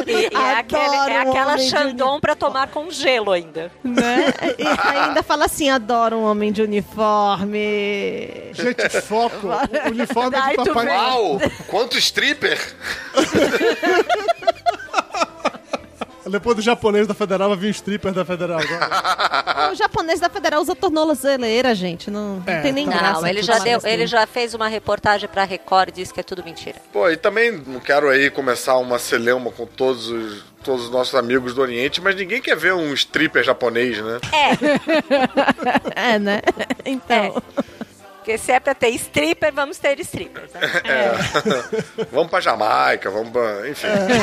E, 0.06 0.10
e 0.32 0.34
é, 0.34 0.54
aquele, 0.58 0.82
é 1.12 1.24
um 1.24 1.30
aquela 1.30 1.56
de 1.56 1.68
Xandão 1.68 2.20
pra 2.20 2.34
tomar 2.34 2.68
com 2.68 2.90
gelo 2.90 3.32
ainda. 3.32 3.70
Né? 3.82 4.32
E 4.58 4.66
ainda 5.06 5.22
fala 5.22 5.44
assim: 5.46 5.70
adoro 5.70 6.16
um 6.16 6.24
homem 6.24 6.52
de 6.52 6.62
uniforme. 6.62 8.50
Gente, 8.52 9.00
foco. 9.02 9.48
O 9.48 9.90
uniforme 9.90 10.36
Ai, 10.36 10.56
do 10.56 10.64
tu 10.64 10.74
Papai. 10.74 10.86
Uau, 10.96 11.40
quanto 11.68 11.98
stripper. 11.98 12.58
Depois 16.31 16.57
do 16.57 16.62
japonês 16.62 17.07
da 17.07 17.14
Federal, 17.14 17.49
vai 17.50 17.59
vir 17.59 17.66
o 17.69 17.71
stripper 17.71 18.12
da 18.12 18.25
Federal 18.25 18.59
agora. 18.61 19.45
O 19.73 19.75
japonês 19.75 20.21
da 20.21 20.28
Federal 20.28 20.61
usa 20.61 20.75
tornozeleira, 20.76 21.75
gente. 21.75 22.11
Não, 22.11 22.37
não 22.37 22.43
É, 22.47 22.61
tem 22.61 22.73
nem 22.73 22.87
tá. 22.88 22.97
graça. 22.99 23.21
Não, 23.23 23.28
ele 23.28 23.43
já, 23.43 23.59
deu, 23.59 23.78
assim. 23.78 23.88
ele 23.88 24.07
já 24.07 24.26
fez 24.26 24.52
uma 24.54 24.69
reportagem 24.69 25.28
pra 25.28 25.45
Record 25.45 25.88
e 25.88 25.93
disse 25.93 26.12
que 26.14 26.21
é 26.21 26.23
tudo 26.23 26.45
mentira. 26.45 26.76
Pô, 26.93 27.09
e 27.11 27.16
também 27.16 27.50
não 27.66 27.81
quero 27.81 28.09
aí 28.09 28.31
começar 28.31 28.76
uma 28.76 28.99
celeuma 28.99 29.50
com 29.50 29.66
todos 29.66 30.09
os, 30.11 30.45
todos 30.62 30.85
os 30.85 30.90
nossos 30.90 31.14
amigos 31.14 31.54
do 31.54 31.62
Oriente, 31.62 32.00
mas 32.00 32.14
ninguém 32.14 32.40
quer 32.43 32.57
ver 32.57 32.75
um 32.75 32.93
stripper 32.95 33.43
japonês, 33.43 33.99
né? 33.99 34.21
É, 34.33 34.54
É, 36.14 36.19
né? 36.19 36.40
Então. 36.85 37.43
Porque 38.25 38.38
se 38.38 38.52
é 38.52 38.59
pra 38.59 38.75
ter 38.75 38.88
stripper, 38.88 39.52
vamos 39.52 39.76
ter 39.76 40.00
strippers. 40.00 40.50
né? 40.57 40.62
Vamos 42.11 42.31
pra 42.31 42.40
Jamaica, 42.40 43.11
vamos 43.11 43.31
pra... 43.31 43.69
Enfim. 43.69 43.87
Agora 43.87 44.14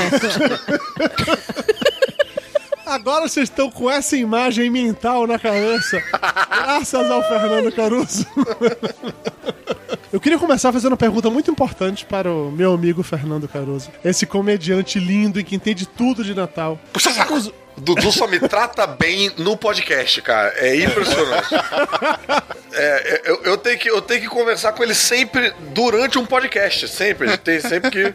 Agora 2.91 3.27
vocês 3.27 3.47
estão 3.49 3.71
com 3.71 3.89
essa 3.89 4.17
imagem 4.17 4.69
mental 4.69 5.25
na 5.25 5.39
cabeça, 5.39 6.01
graças 6.49 7.09
ao 7.09 7.23
Fernando 7.23 7.71
Caruso. 7.71 8.25
Eu 10.11 10.19
queria 10.19 10.37
começar 10.37 10.73
fazendo 10.73 10.91
uma 10.91 10.97
pergunta 10.97 11.29
muito 11.29 11.49
importante 11.49 12.05
para 12.05 12.29
o 12.29 12.51
meu 12.51 12.73
amigo 12.73 13.01
Fernando 13.01 13.47
Caruso. 13.47 13.89
Esse 14.03 14.25
comediante 14.25 14.99
lindo 14.99 15.39
e 15.39 15.43
que 15.43 15.55
entende 15.55 15.85
tudo 15.85 16.21
de 16.21 16.35
Natal. 16.35 16.77
Puxa 16.91 17.11
saco. 17.13 17.33
Os- 17.35 17.51
Dudu 17.77 18.11
só 18.11 18.27
me 18.27 18.37
trata 18.37 18.85
bem 18.85 19.31
no 19.37 19.55
podcast, 19.55 20.21
cara. 20.21 20.53
É 20.57 20.75
impressionante. 20.75 21.47
É, 22.73 23.21
eu, 23.25 23.41
eu 23.43 23.57
tenho 23.57 23.79
que, 23.79 23.89
eu 23.89 24.01
tenho 24.01 24.21
que 24.21 24.27
conversar 24.27 24.73
com 24.73 24.83
ele 24.83 24.93
sempre 24.93 25.53
durante 25.73 26.19
um 26.19 26.25
podcast. 26.25 26.87
Sempre. 26.89 27.37
Tem 27.37 27.59
sempre 27.61 27.89
que. 27.89 28.13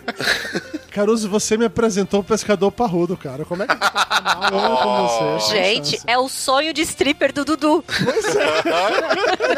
Caruso, 0.96 1.28
você 1.28 1.58
me 1.58 1.66
apresentou 1.66 2.20
o 2.20 2.24
pescador 2.24 2.72
parrudo, 2.72 3.18
cara. 3.18 3.44
Como 3.44 3.62
é 3.62 3.66
que 3.66 3.72
eu 3.74 4.50
vou 4.50 4.60
mal 4.62 4.78
com 4.78 5.38
você? 5.38 5.54
Gente, 5.54 6.00
é 6.06 6.16
o 6.16 6.26
sonho 6.26 6.72
de 6.72 6.80
stripper 6.80 7.34
do 7.34 7.44
Dudu. 7.44 7.84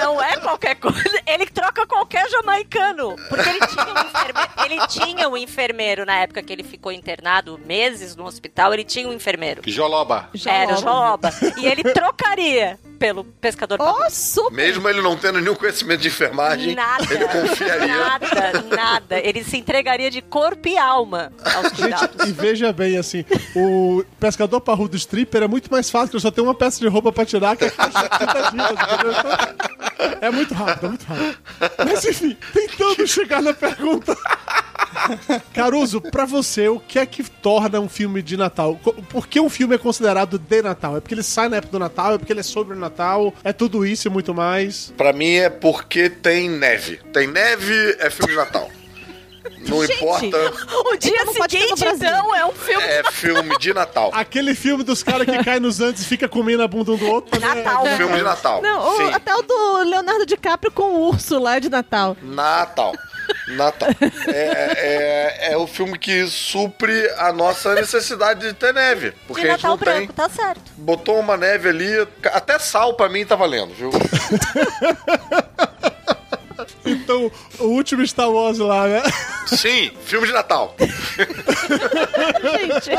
Não 0.02 0.21
é 0.21 0.37
qualquer 0.38 0.75
coisa. 0.75 1.23
Ele 1.25 1.47
troca 1.47 1.87
qualquer 1.87 2.28
jamaicano. 2.28 3.14
Porque 3.28 3.49
ele 3.50 3.61
tinha, 3.68 3.85
um 3.87 4.09
enfermeiro, 4.09 4.50
ele 4.64 4.87
tinha 4.88 5.28
um 5.28 5.37
enfermeiro 5.37 6.04
na 6.04 6.16
época 6.16 6.42
que 6.42 6.52
ele 6.52 6.64
ficou 6.64 6.90
internado, 6.90 7.57
meses 7.64 8.16
no 8.16 8.25
hospital, 8.25 8.75
ele 8.75 8.83
tinha 8.83 9.09
um 9.09 9.12
enfermeiro. 9.12 9.62
Joloba. 9.64 10.30
Era 10.45 10.75
o 10.75 10.76
Joloba. 10.78 11.30
E 11.57 11.66
ele 11.68 11.85
trocaria 11.85 12.80
pelo 12.98 13.24
pescador. 13.24 13.78
Oh, 13.80 14.10
super. 14.10 14.54
Mesmo 14.54 14.88
ele 14.88 15.00
não 15.00 15.16
tendo 15.16 15.40
nenhum 15.40 15.54
conhecimento 15.54 16.00
de 16.00 16.08
enfermagem, 16.08 16.74
Nada. 16.74 17.04
ele 17.14 17.28
confiaria. 17.28 17.86
Nada, 17.86 18.64
nada. 18.74 19.18
Ele 19.20 19.44
se 19.44 19.56
entregaria 19.56 20.10
de 20.10 20.20
corpo 20.20 20.68
e 20.68 20.76
alma 20.76 21.32
aos 21.54 21.72
cuidados. 21.72 22.26
E 22.28 22.32
veja 22.32 22.72
bem, 22.72 22.96
assim, 22.98 23.24
o 23.54 24.04
pescador 24.18 24.60
parrudo 24.60 24.96
stripper 24.96 25.42
é 25.44 25.48
muito 25.48 25.70
mais 25.70 25.90
fácil, 25.90 26.10
que 26.10 26.16
eu 26.16 26.20
só 26.20 26.30
tenho 26.30 26.46
uma 26.46 26.54
peça 26.54 26.80
de 26.80 26.88
roupa 26.88 27.12
pra 27.12 27.24
tirar 27.24 27.56
que 27.56 27.64
é 27.64 27.72
É 30.20 30.30
muito 30.30 30.54
rápido, 30.54 30.86
é 30.86 30.88
muito 30.88 31.04
rápido. 31.04 31.38
Mas 31.86 32.04
enfim, 32.04 32.36
tentando 32.52 33.06
chegar 33.06 33.40
na 33.42 33.52
pergunta. 33.54 34.16
Caruso, 35.52 36.00
pra 36.00 36.25
você, 36.25 36.68
o 36.68 36.78
que 36.80 36.99
é 36.99 37.06
que 37.06 37.23
torna 37.28 37.80
um 37.80 37.88
filme 37.88 38.23
de 38.23 38.37
Natal? 38.37 38.78
Por 39.11 39.26
que 39.26 39.40
um 39.40 39.49
filme 39.49 39.75
é 39.75 39.78
considerado 39.78 40.38
de 40.38 40.62
Natal? 40.62 40.97
É 40.97 41.00
porque 41.00 41.14
ele 41.14 41.23
sai 41.23 41.49
na 41.49 41.56
época 41.56 41.73
do 41.73 41.78
Natal? 41.78 42.14
É 42.14 42.18
porque 42.18 42.32
ele 42.32 42.40
é 42.40 42.44
sobre 42.44 42.76
o 42.76 42.78
Natal? 42.78 43.32
É 43.42 43.52
tudo 43.52 43.85
isso 43.87 44.08
e 44.08 44.11
muito 44.11 44.35
mais? 44.35 44.92
Pra 44.97 45.12
mim 45.12 45.35
é 45.37 45.50
porque 45.50 46.08
tem 46.11 46.49
neve. 46.49 47.00
Tem 47.12 47.26
neve, 47.26 47.97
é 47.99 48.11
filme 48.11 48.32
de 48.32 48.38
Natal. 48.38 48.70
Não 49.66 49.85
Gente, 49.85 49.97
importa, 49.97 50.52
O 50.92 50.97
dia 50.97 51.25
no 51.25 51.32
seguinte, 51.32 51.85
então, 51.85 52.35
é 52.35 52.44
um 52.47 52.52
filme 52.52 52.85
é 52.85 53.02
filme 53.11 53.58
de 53.58 53.73
Natal. 53.73 54.11
Aquele 54.12 54.54
filme 54.54 54.85
dos 54.85 55.02
caras 55.02 55.26
que 55.26 55.42
caem 55.42 55.58
nos 55.58 55.80
antes 55.80 56.02
e 56.02 56.06
fica 56.06 56.28
comendo 56.28 56.62
a 56.62 56.68
bunda 56.68 56.92
um 56.92 56.97
do 56.97 57.06
outro. 57.06 57.40
né? 57.40 57.54
Natal. 57.54 57.85
Filme 57.97 58.16
de 58.16 58.23
Natal. 58.23 58.62
Não, 58.62 58.97
o- 59.08 59.14
até 59.14 59.35
o 59.35 59.42
do 59.42 59.78
Leonardo 59.85 60.26
DiCaprio 60.26 60.70
com 60.70 60.82
o 60.85 61.08
urso 61.08 61.38
lá 61.38 61.58
de 61.58 61.68
Natal. 61.68 62.16
Natal. 62.23 62.92
Natal. 63.49 63.88
É, 64.26 65.49
é, 65.49 65.52
é 65.52 65.56
o 65.56 65.66
filme 65.66 65.99
que 65.99 66.26
supre 66.26 67.08
a 67.16 67.32
nossa 67.32 67.75
necessidade 67.75 68.40
de 68.47 68.52
ter 68.52 68.75
neve. 68.75 69.12
Porque 69.26 69.42
de 69.42 69.49
a 69.49 69.52
gente 69.52 69.62
Natal 69.62 69.76
não 69.76 69.85
tem. 69.85 69.94
branco, 69.94 70.12
tá 70.12 70.28
certo. 70.28 70.62
Botou 70.76 71.18
uma 71.18 71.37
neve 71.37 71.68
ali, 71.68 72.08
até 72.25 72.58
sal 72.58 72.94
pra 72.94 73.08
mim 73.08 73.25
tá 73.25 73.37
valendo, 73.37 73.73
viu? 73.75 73.90
Então, 76.85 77.30
o 77.58 77.64
último 77.64 78.06
Star 78.06 78.30
Wars 78.30 78.58
lá, 78.58 78.87
né? 78.88 79.02
Sim, 79.47 79.90
filme 80.04 80.26
de 80.26 80.32
Natal. 80.32 80.75
Gente. 80.80 82.90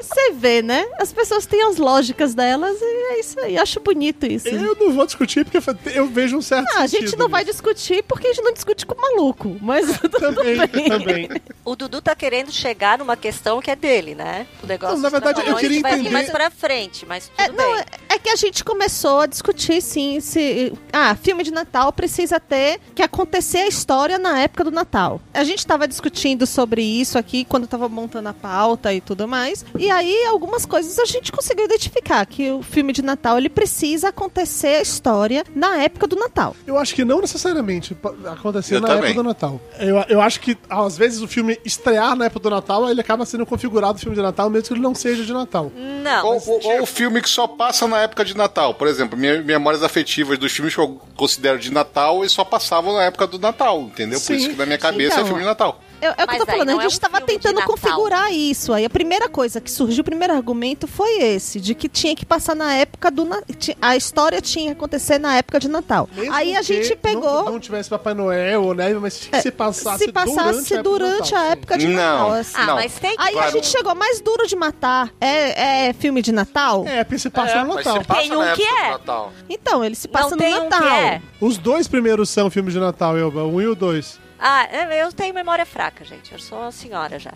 Você 0.00 0.32
vê, 0.32 0.62
né? 0.62 0.86
As 0.98 1.12
pessoas 1.12 1.46
têm 1.46 1.62
as 1.62 1.76
lógicas 1.76 2.34
delas 2.34 2.76
e 2.80 2.84
é 2.84 3.20
isso 3.20 3.40
aí. 3.40 3.58
Acho 3.58 3.80
bonito 3.80 4.26
isso. 4.26 4.48
Eu 4.48 4.74
não 4.76 4.92
vou 4.92 5.06
discutir 5.06 5.44
porque 5.44 5.58
eu 5.94 6.06
vejo 6.06 6.36
um 6.36 6.42
certo 6.42 6.68
Ah, 6.76 6.82
a 6.82 6.86
gente 6.86 7.16
não 7.16 7.28
vai 7.28 7.42
nisso. 7.42 7.52
discutir 7.54 8.02
porque 8.04 8.26
a 8.28 8.32
gente 8.32 8.42
não 8.44 8.52
discute 8.52 8.84
com 8.86 8.94
maluco. 9.00 9.56
Mas 9.60 9.86
tudo 9.98 10.18
Também, 10.18 10.56
bem. 10.66 10.88
também. 10.88 11.28
O 11.64 11.74
Dudu 11.76 12.00
tá 12.00 12.14
querendo 12.14 12.50
chegar 12.52 12.98
numa 12.98 13.16
questão 13.16 13.60
que 13.60 13.70
é 13.70 13.76
dele, 13.76 14.14
né? 14.14 14.46
O 14.62 14.66
negócio 14.66 14.96
Não, 14.96 15.02
na 15.02 15.08
verdade, 15.08 15.40
eu 15.46 15.56
queria 15.56 15.80
vai 15.80 15.92
vir 15.92 16.00
entender- 16.00 16.10
mais 16.10 16.30
pra 16.30 16.50
frente, 16.50 17.04
mas 17.06 17.28
tudo 17.28 17.40
É, 17.40 17.48
não, 17.48 17.56
bem. 17.74 17.84
é- 18.08 18.14
é 18.14 18.18
que 18.18 18.28
a 18.30 18.36
gente 18.36 18.64
começou 18.64 19.20
a 19.20 19.26
discutir, 19.26 19.80
sim, 19.82 20.20
se. 20.20 20.72
Ah, 20.92 21.14
filme 21.14 21.42
de 21.42 21.50
Natal 21.50 21.92
precisa 21.92 22.40
ter 22.40 22.80
que 22.94 23.02
acontecer 23.02 23.58
a 23.58 23.66
história 23.68 24.18
na 24.18 24.38
época 24.40 24.64
do 24.64 24.70
Natal. 24.70 25.20
A 25.34 25.44
gente 25.44 25.66
tava 25.66 25.86
discutindo 25.86 26.46
sobre 26.46 26.82
isso 26.82 27.18
aqui 27.18 27.44
quando 27.44 27.66
tava 27.66 27.88
montando 27.88 28.28
a 28.28 28.34
pauta 28.34 28.92
e 28.92 29.00
tudo 29.00 29.26
mais. 29.28 29.64
E 29.78 29.90
aí, 29.90 30.24
algumas 30.26 30.66
coisas 30.66 30.98
a 30.98 31.04
gente 31.04 31.30
conseguiu 31.32 31.64
identificar 31.64 32.24
que 32.26 32.50
o 32.50 32.62
filme 32.62 32.92
de 32.92 33.00
Natal 33.02 33.38
ele 33.38 33.48
precisa 33.48 34.08
acontecer 34.08 34.76
a 34.76 34.82
história 34.82 35.44
na 35.54 35.76
época 35.78 36.06
do 36.06 36.16
Natal. 36.16 36.54
Eu 36.66 36.76
acho 36.78 36.94
que 36.94 37.04
não 37.04 37.20
necessariamente 37.20 37.96
acontecer 38.26 38.76
Eu 38.76 38.80
na 38.80 38.88
também. 38.88 39.04
época 39.10 39.14
do 39.22 39.28
Natal. 39.28 39.60
Eu, 39.78 39.96
eu 40.08 40.20
acho 40.20 40.40
que, 40.40 40.56
às 40.68 40.98
vezes, 40.98 41.20
o 41.22 41.28
filme 41.28 41.58
estrear 41.64 42.16
na 42.16 42.26
época 42.26 42.40
do 42.40 42.50
Natal, 42.50 42.90
ele 42.90 43.00
acaba 43.00 43.24
sendo 43.24 43.46
configurado 43.46 43.98
filme 43.98 44.16
de 44.16 44.22
Natal, 44.22 44.50
mesmo 44.50 44.66
que 44.68 44.74
ele 44.74 44.80
não 44.80 44.94
seja 44.94 45.24
de 45.24 45.32
Natal. 45.32 45.70
Não, 46.02 46.26
Ou, 46.26 46.42
ou- 46.46 46.60
ou 46.64 46.82
o 46.82 46.86
filme 46.86 47.20
que 47.22 47.28
só 47.28 47.46
passa 47.46 47.86
na 47.86 48.00
época 48.00 48.24
de 48.24 48.36
Natal. 48.36 48.74
Por 48.74 48.88
exemplo, 48.88 49.16
minhas 49.18 49.44
memórias 49.44 49.82
afetivas 49.82 50.38
dos 50.38 50.52
filmes 50.52 50.74
que 50.74 50.80
eu 50.80 51.00
considero 51.16 51.58
de 51.58 51.72
Natal, 51.72 52.20
eles 52.20 52.32
só 52.32 52.44
passavam 52.44 52.94
na 52.94 53.04
época 53.04 53.26
do 53.26 53.38
Natal, 53.38 53.80
entendeu? 53.82 54.18
Por 54.18 54.26
Sim. 54.26 54.34
isso 54.36 54.50
que 54.50 54.56
na 54.56 54.66
minha 54.66 54.78
cabeça 54.78 55.14
Então, 55.14 55.22
é 55.24 55.26
filme 55.26 55.40
de 55.40 55.46
Natal. 55.46 55.80
Eu- 56.00 56.12
É, 56.16 56.24
o 56.24 56.26
que 56.28 56.34
eu 56.36 56.38
tô 56.40 56.46
falando, 56.46 56.68
a 56.70 56.72
é 56.74 56.80
gente 56.82 56.96
um 56.96 57.00
tava 57.00 57.16
filme 57.18 57.32
de 57.32 57.38
tentando 57.40 57.64
configurar 57.66 58.32
isso. 58.32 58.72
Aí 58.72 58.84
a 58.84 58.90
primeira 58.90 59.28
coisa 59.28 59.60
que 59.60 59.70
surgiu, 59.70 60.02
o 60.02 60.04
primeiro 60.04 60.32
argumento 60.32 60.86
foi 60.86 61.18
esse, 61.22 61.60
de 61.60 61.74
que 61.74 61.88
tinha 61.88 62.14
que 62.14 62.24
passar 62.24 62.54
na 62.54 62.72
época 62.74 63.10
do 63.10 63.24
Na- 63.24 63.42
a 63.82 63.96
história 63.96 64.40
tinha 64.40 64.66
que 64.66 64.78
acontecer 64.78 65.18
na 65.18 65.36
época 65.36 65.58
de 65.60 65.68
Natal. 65.68 66.08
Mesmo 66.14 66.32
aí 66.34 66.54
a 66.54 66.60
que 66.60 66.64
gente 66.64 66.96
pegou 66.96 67.44
Não, 67.44 67.52
não 67.52 67.60
tivesse 67.60 67.88
Papai 67.90 68.14
Noel 68.14 68.62
ou 68.64 68.74
neve, 68.74 68.98
mas 69.00 69.14
se, 69.14 69.28
é, 69.32 69.40
se 69.40 69.50
passasse, 69.50 70.04
se 70.04 70.12
passasse 70.12 70.82
durante 70.82 71.34
a 71.34 71.44
época 71.46 71.76
de 71.78 71.88
Não. 71.88 71.94
Natal. 71.96 72.32
assim. 72.32 72.52
Ah, 72.56 72.66
Não. 72.66 72.74
mas 72.76 72.94
tem 72.98 73.16
que... 73.16 73.22
Aí 73.22 73.28
a 73.30 73.32
Claro. 73.32 73.52
gente 73.52 73.66
chegou, 73.66 73.94
mais 73.94 74.20
duro 74.20 74.46
de 74.46 74.56
matar 74.56 75.10
é, 75.20 75.88
é 75.88 75.92
filme 75.92 76.22
de 76.22 76.32
Natal? 76.32 76.84
É, 76.86 77.02
porque 77.04 77.18
se 77.18 77.30
passa 77.30 77.58
É, 77.58 77.62
no 77.64 77.74
Natal. 77.74 78.02
passa 78.04 78.20
Tem 78.20 78.32
um 78.36 78.40
que 78.54 78.62
época 78.62 78.84
é. 78.86 78.90
Natal. 78.90 79.32
Então, 79.48 79.84
ele 79.84 79.94
se 79.94 80.06
passa 80.08 80.30
Não 80.30 80.36
no 80.36 80.38
tem 80.38 80.54
um 80.54 80.64
Natal. 80.68 80.80
que 80.80 80.86
é. 80.88 81.22
Os 81.40 81.58
dois 81.58 81.88
primeiros 81.88 82.28
são 82.30 82.48
filmes 82.50 82.72
de 82.72 82.80
Natal, 82.80 83.16
Elba. 83.16 83.44
Um 83.44 83.60
e 83.60 83.66
o 83.66 83.74
dois. 83.74 84.18
Ah, 84.38 84.68
eu 84.94 85.12
tenho 85.12 85.34
memória 85.34 85.66
fraca, 85.66 86.04
gente. 86.04 86.32
Eu 86.32 86.38
sou 86.38 86.58
uma 86.60 86.70
senhora 86.70 87.18
já. 87.18 87.32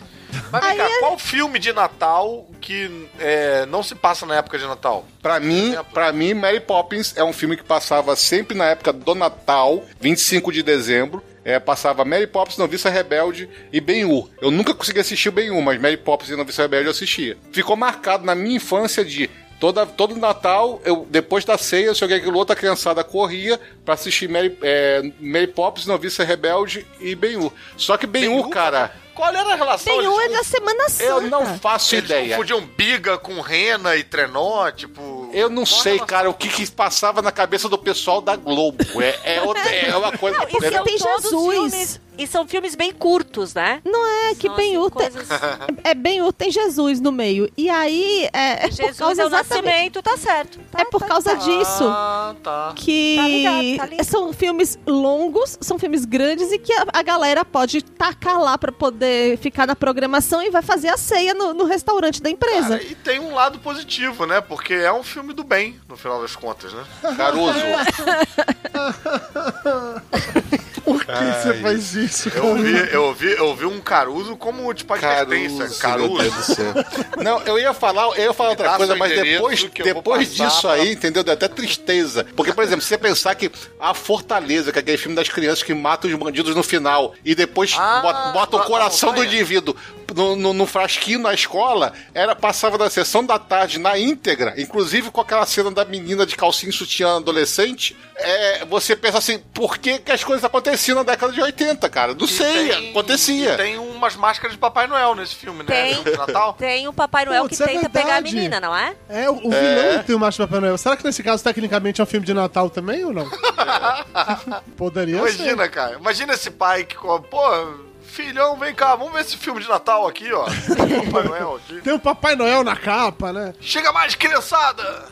Mas 0.51 0.63
vem 0.63 0.71
Aí 0.73 0.79
cá, 0.79 0.99
qual 1.01 1.19
filme 1.19 1.59
de 1.59 1.73
Natal 1.73 2.47
que 2.61 3.09
é, 3.19 3.67
não 3.67 3.83
se 3.83 3.95
passa 3.95 4.25
na 4.25 4.37
época 4.37 4.59
de 4.59 4.67
Natal? 4.67 5.05
Pra 5.21 5.41
mim, 5.41 5.75
pra 5.93 6.13
mim, 6.13 6.35
Mary 6.35 6.61
Poppins 6.61 7.15
é 7.17 7.25
um 7.25 7.33
filme 7.33 7.57
que 7.57 7.65
passava 7.65 8.15
sempre 8.15 8.57
na 8.57 8.67
época 8.67 8.93
do 8.93 9.15
Natal, 9.15 9.85
25 10.01 10.53
de 10.53 10.63
dezembro. 10.63 11.23
É, 11.45 11.59
passava 11.59 12.05
Mary 12.05 12.29
Poppins, 12.29 12.57
Noviça 12.57 12.89
Rebelde 12.89 13.51
e 13.73 13.81
Ben-Hur. 13.81 14.31
Eu 14.41 14.53
nunca 14.53 14.73
consegui 14.73 15.01
assistir 15.01 15.29
o 15.29 15.33
Ben-Hur, 15.33 15.61
mas 15.61 15.81
Mary 15.81 15.97
Poppins 15.97 16.31
e 16.31 16.37
Noviça 16.37 16.63
Rebelde 16.63 16.87
eu 16.87 16.93
assistia. 16.93 17.37
Ficou 17.53 17.75
marcado 17.75 18.25
na 18.25 18.33
minha 18.35 18.57
infância 18.57 19.05
de 19.05 19.29
toda, 19.63 19.87
todo 19.87 20.17
Natal, 20.17 20.81
eu 20.85 21.07
depois 21.09 21.45
da 21.45 21.57
ceia, 21.57 21.87
eu 21.87 21.95
joguei 21.95 22.17
aquilo 22.17 22.37
outra 22.37 22.57
criançada 22.57 23.05
corria 23.05 23.61
pra 23.85 23.95
assistir 23.95 24.29
Mary, 24.29 24.59
é, 24.61 25.13
Mary 25.21 25.47
Poppins, 25.47 25.87
Noviça 25.87 26.25
Rebelde 26.25 26.85
e 26.99 27.15
Ben-Hur. 27.15 27.53
Só 27.77 27.97
que 27.97 28.05
Ben-Hur, 28.05 28.49
cara, 28.49 28.93
Qual 29.15 29.33
era 29.33 29.53
a 29.53 29.55
relação? 29.55 29.97
Tem 29.97 30.09
um 30.09 30.21
é 30.21 30.29
da 30.31 30.43
Semana 30.43 30.89
Santa. 30.89 31.05
eu 31.05 31.21
não 31.23 31.59
faço 31.61 31.95
Eles 31.95 32.07
ideia. 32.07 32.31
confundiam 32.31 32.61
biga 32.77 33.17
com 33.19 33.41
rena 33.41 33.95
e 33.95 34.03
trenó, 34.03 34.69
tipo... 34.73 35.31
Eu 35.33 35.49
não 35.49 35.65
sei, 35.65 36.01
cara, 36.01 36.29
o 36.29 36.35
que, 36.35 36.49
que 36.49 36.69
passava 36.69 37.23
na 37.23 37.31
cabeça 37.31 37.69
do 37.69 37.79
pessoal 37.79 38.21
da 38.21 38.35
Globo. 38.35 38.85
É, 39.01 39.37
é, 39.37 39.89
é 39.91 39.97
uma 39.97 40.19
coisa. 40.19 40.39
Não, 40.39 40.45
e 40.49 40.83
tem 40.83 40.99
todos 40.99 41.31
Jesus. 41.31 42.01
E 42.23 42.27
são 42.27 42.47
filmes 42.47 42.75
bem 42.75 42.93
curtos, 42.93 43.55
né? 43.55 43.81
Não 43.85 44.07
é 44.31 44.35
que 44.35 44.47
São, 44.47 44.57
Ben 44.57 44.77
assim, 44.77 44.91
tem, 44.91 44.93
coisas- 45.11 45.29
é 45.85 45.95
Ben 45.95 46.23
Hur 46.23 46.33
tem 46.33 46.51
Jesus 46.53 47.01
no 47.01 47.11
meio. 47.11 47.51
E 47.57 47.69
aí 47.69 48.29
é, 48.33 48.67
é 48.67 48.69
por 48.69 48.73
Jesus 48.73 48.97
causa 48.97 49.23
é 49.23 49.25
o 49.25 49.29
exatamente- 49.29 49.65
nascimento, 49.67 50.03
tá 50.03 50.17
certo. 50.17 50.59
Tá- 50.71 50.81
É 50.81 50.85
por 50.85 51.01
tá- 51.01 51.07
causa 51.09 51.31
tá. 51.31 51.37
disso 51.37 51.85
Ah, 51.89 52.35
tá. 52.43 52.73
que 52.77 53.17
Tá 53.17 53.29
ligado, 53.29 53.77
tá 53.79 53.87
ligado. 53.87 54.07
são 54.07 54.33
filmes 54.33 54.79
longos, 54.87 55.59
são 55.61 55.79
filmes 55.79 56.05
grandes 56.05 56.53
e 56.53 56.59
que 56.59 56.73
a, 56.73 56.87
a 56.93 57.03
galera 57.03 57.45
pode 57.45 57.83
tacar 57.83 58.41
lá 58.41 58.57
pra 58.57 58.71
poder 58.71 59.37
ficar 59.39 59.67
na 59.67 59.75
programação 59.75 60.41
e 60.43 60.51
vai 60.51 60.63
fazer 60.63 60.89
a 60.89 60.97
ceia 60.97 61.35
no, 61.35 61.53
no 61.53 61.65
restaurante 61.65 62.23
da 62.23 62.31
empresa. 62.31 62.79
Cara, 62.79 62.83
e 62.85 62.95
tem 62.95 63.19
um 63.21 63.35
lado 63.35 63.59
positivo, 63.59 64.27
né? 64.27 64.41
Porque 64.41 64.75
é 64.75 64.93
um 64.93 65.03
filme 65.03 65.33
do 65.33 65.43
bem, 65.43 65.81
no 65.89 65.97
final 65.97 66.21
das 66.23 66.37
contas, 66.37 66.73
né? 66.73 66.85
Caruso. 67.17 67.59
Por 70.85 71.05
que 71.05 71.13
você 71.13 71.55
faz 71.61 71.95
isso, 71.95 72.31
cara? 72.31 72.45
Eu 72.45 72.51
ouvi, 72.51 72.89
eu, 72.93 73.05
ouvi, 73.05 73.33
eu 73.33 73.47
ouvi 73.47 73.67
um 73.67 73.81
Caruso 73.81 74.37
como 74.37 74.73
tipo 74.75 74.93
advertência. 74.95 75.69
Caruso, 75.81 76.55
céu. 76.55 76.75
Não, 77.23 77.41
eu 77.43 77.59
ia 77.59 77.73
falar, 77.73 78.05
eu 78.19 78.25
ia 78.25 78.33
falar 78.33 78.51
outra 78.51 78.71
dá 78.71 78.77
coisa, 78.77 78.97
mas 78.97 79.13
depois, 79.33 79.63
depois 79.85 80.35
disso 80.35 80.61
pra- 80.63 80.73
aí, 80.73 80.93
entendeu? 80.93 81.23
Deu 81.23 81.35
até 81.35 81.49
tristeza. 81.49 82.27
Porque, 82.37 82.53
por 82.53 82.65
exemplo, 82.65 82.83
se 82.83 82.89
você 82.89 82.99
pensar 82.99 83.35
que 83.35 83.51
a 83.79 83.95
Fortaleza, 83.95 84.73
que 84.73 84.79
é 84.79 84.83
aquele 84.83 84.99
filme 84.99 85.17
das 85.17 85.29
crianças 85.29 85.63
que 85.63 85.75
matam 85.75 86.11
os 86.11 86.17
bandidos 86.17 86.55
no 86.57 86.63
final, 86.63 87.15
e 87.25 87.35
depois 87.35 87.75
Ah, 87.79 88.01
bota, 88.03 88.33
bota 88.33 88.57
o 88.57 88.61
coração 88.65 89.13
do 89.15 89.25
indivíduo 89.25 89.77
no, 90.15 90.37
no- 90.37 90.53
no 90.53 90.67
frasquinho 90.67 91.21
na 91.21 91.33
escola, 91.33 91.93
era 92.13 92.35
passava 92.35 92.77
da 92.77 92.91
sessão 92.91 93.25
da 93.25 93.39
tarde 93.39 93.79
na 93.79 93.99
íntegra, 93.99 94.55
inclusive 94.59 95.11
com 95.11 95.21
aquela 95.21 95.47
cena 95.47 95.71
da 95.71 95.85
menina 95.85 96.27
de 96.27 96.37
calcinha 96.37 96.69
e 96.71 96.73
sutiã 96.73 97.17
adolescente, 97.17 97.97
é, 98.17 98.65
você 98.67 98.95
pensa 98.95 99.19
assim, 99.19 99.39
por 99.55 99.79
que, 99.79 99.99
que 99.99 100.13
as 100.13 100.23
coisas 100.23 100.45
aconteciam 100.73 100.97
na 100.97 101.03
década 101.03 101.33
de 101.33 101.41
80, 101.41 101.89
cara? 101.89 102.15
Não 102.15 102.25
E 102.25 102.29
sei, 102.29 102.69
tem- 102.69 102.91
acontecia. 102.91 103.57
Tem 103.57 103.79
umas 103.79 104.17
máscaras 104.17 104.53
de 104.53 104.59
Papai 104.59 104.87
Noel 104.87 105.15
nesse 105.15 105.35
filme, 105.35 105.61
né? 105.61 105.67
Tem. 105.67 106.03
De 106.03 106.17
Natal. 106.17 106.55
Tem 106.59 106.89
o 106.89 106.93
Papai 106.93 107.25
Noel 107.25 107.43
Putz, 107.45 107.59
que 107.59 107.63
é 107.63 107.67
tenta 107.67 107.89
pegar 107.91 108.17
a 108.17 108.21
menina, 108.21 108.61
não 108.61 108.75
é? 108.77 108.95
É, 109.09 109.29
o, 109.31 109.35
o 109.35 109.51
vilão 109.51 110.03
tem 110.07 110.17
o 110.17 110.19
Macho 110.19 110.39
Papai 110.39 110.61
Noel. 110.61 110.79
Será 110.79 110.97
que 110.97 111.05
nesse 111.05 111.23
caso, 111.23 111.43
tecnicamente, 111.45 112.01
é 112.01 112.05
um 112.05 112.07
filme 112.07 112.27
de 112.27 112.35
Natal 112.35 112.69
também 112.71 113.05
ou 113.05 113.13
não? 113.13 113.29
Poderia 114.77 115.17
Imagina, 115.19 115.69
cara. 115.69 115.97
Imagina 115.97 116.33
esse 116.35 116.51
pai 116.51 116.85
que, 116.85 116.97
pô, 116.97 117.75
filhão, 118.03 118.57
vem 118.59 118.75
cá, 118.75 118.95
vamos 118.97 119.13
ver 119.13 119.21
esse 119.21 119.37
filme 119.37 119.61
de 119.61 119.69
Natal 119.69 120.07
aqui, 120.07 120.33
ó. 120.33 120.45
Papai 121.07 121.23
Noel 121.25 121.57
aqui. 121.57 121.75
ser. 121.75 121.83
Tem 121.83 121.93
o 121.93 121.99
Papai 121.99 122.37
Noel 122.37 122.65
na 122.65 122.77
capa, 122.77 123.33
né? 123.33 123.55
Chega 123.61 123.93
mais, 123.93 124.15
criançada! 124.15 125.07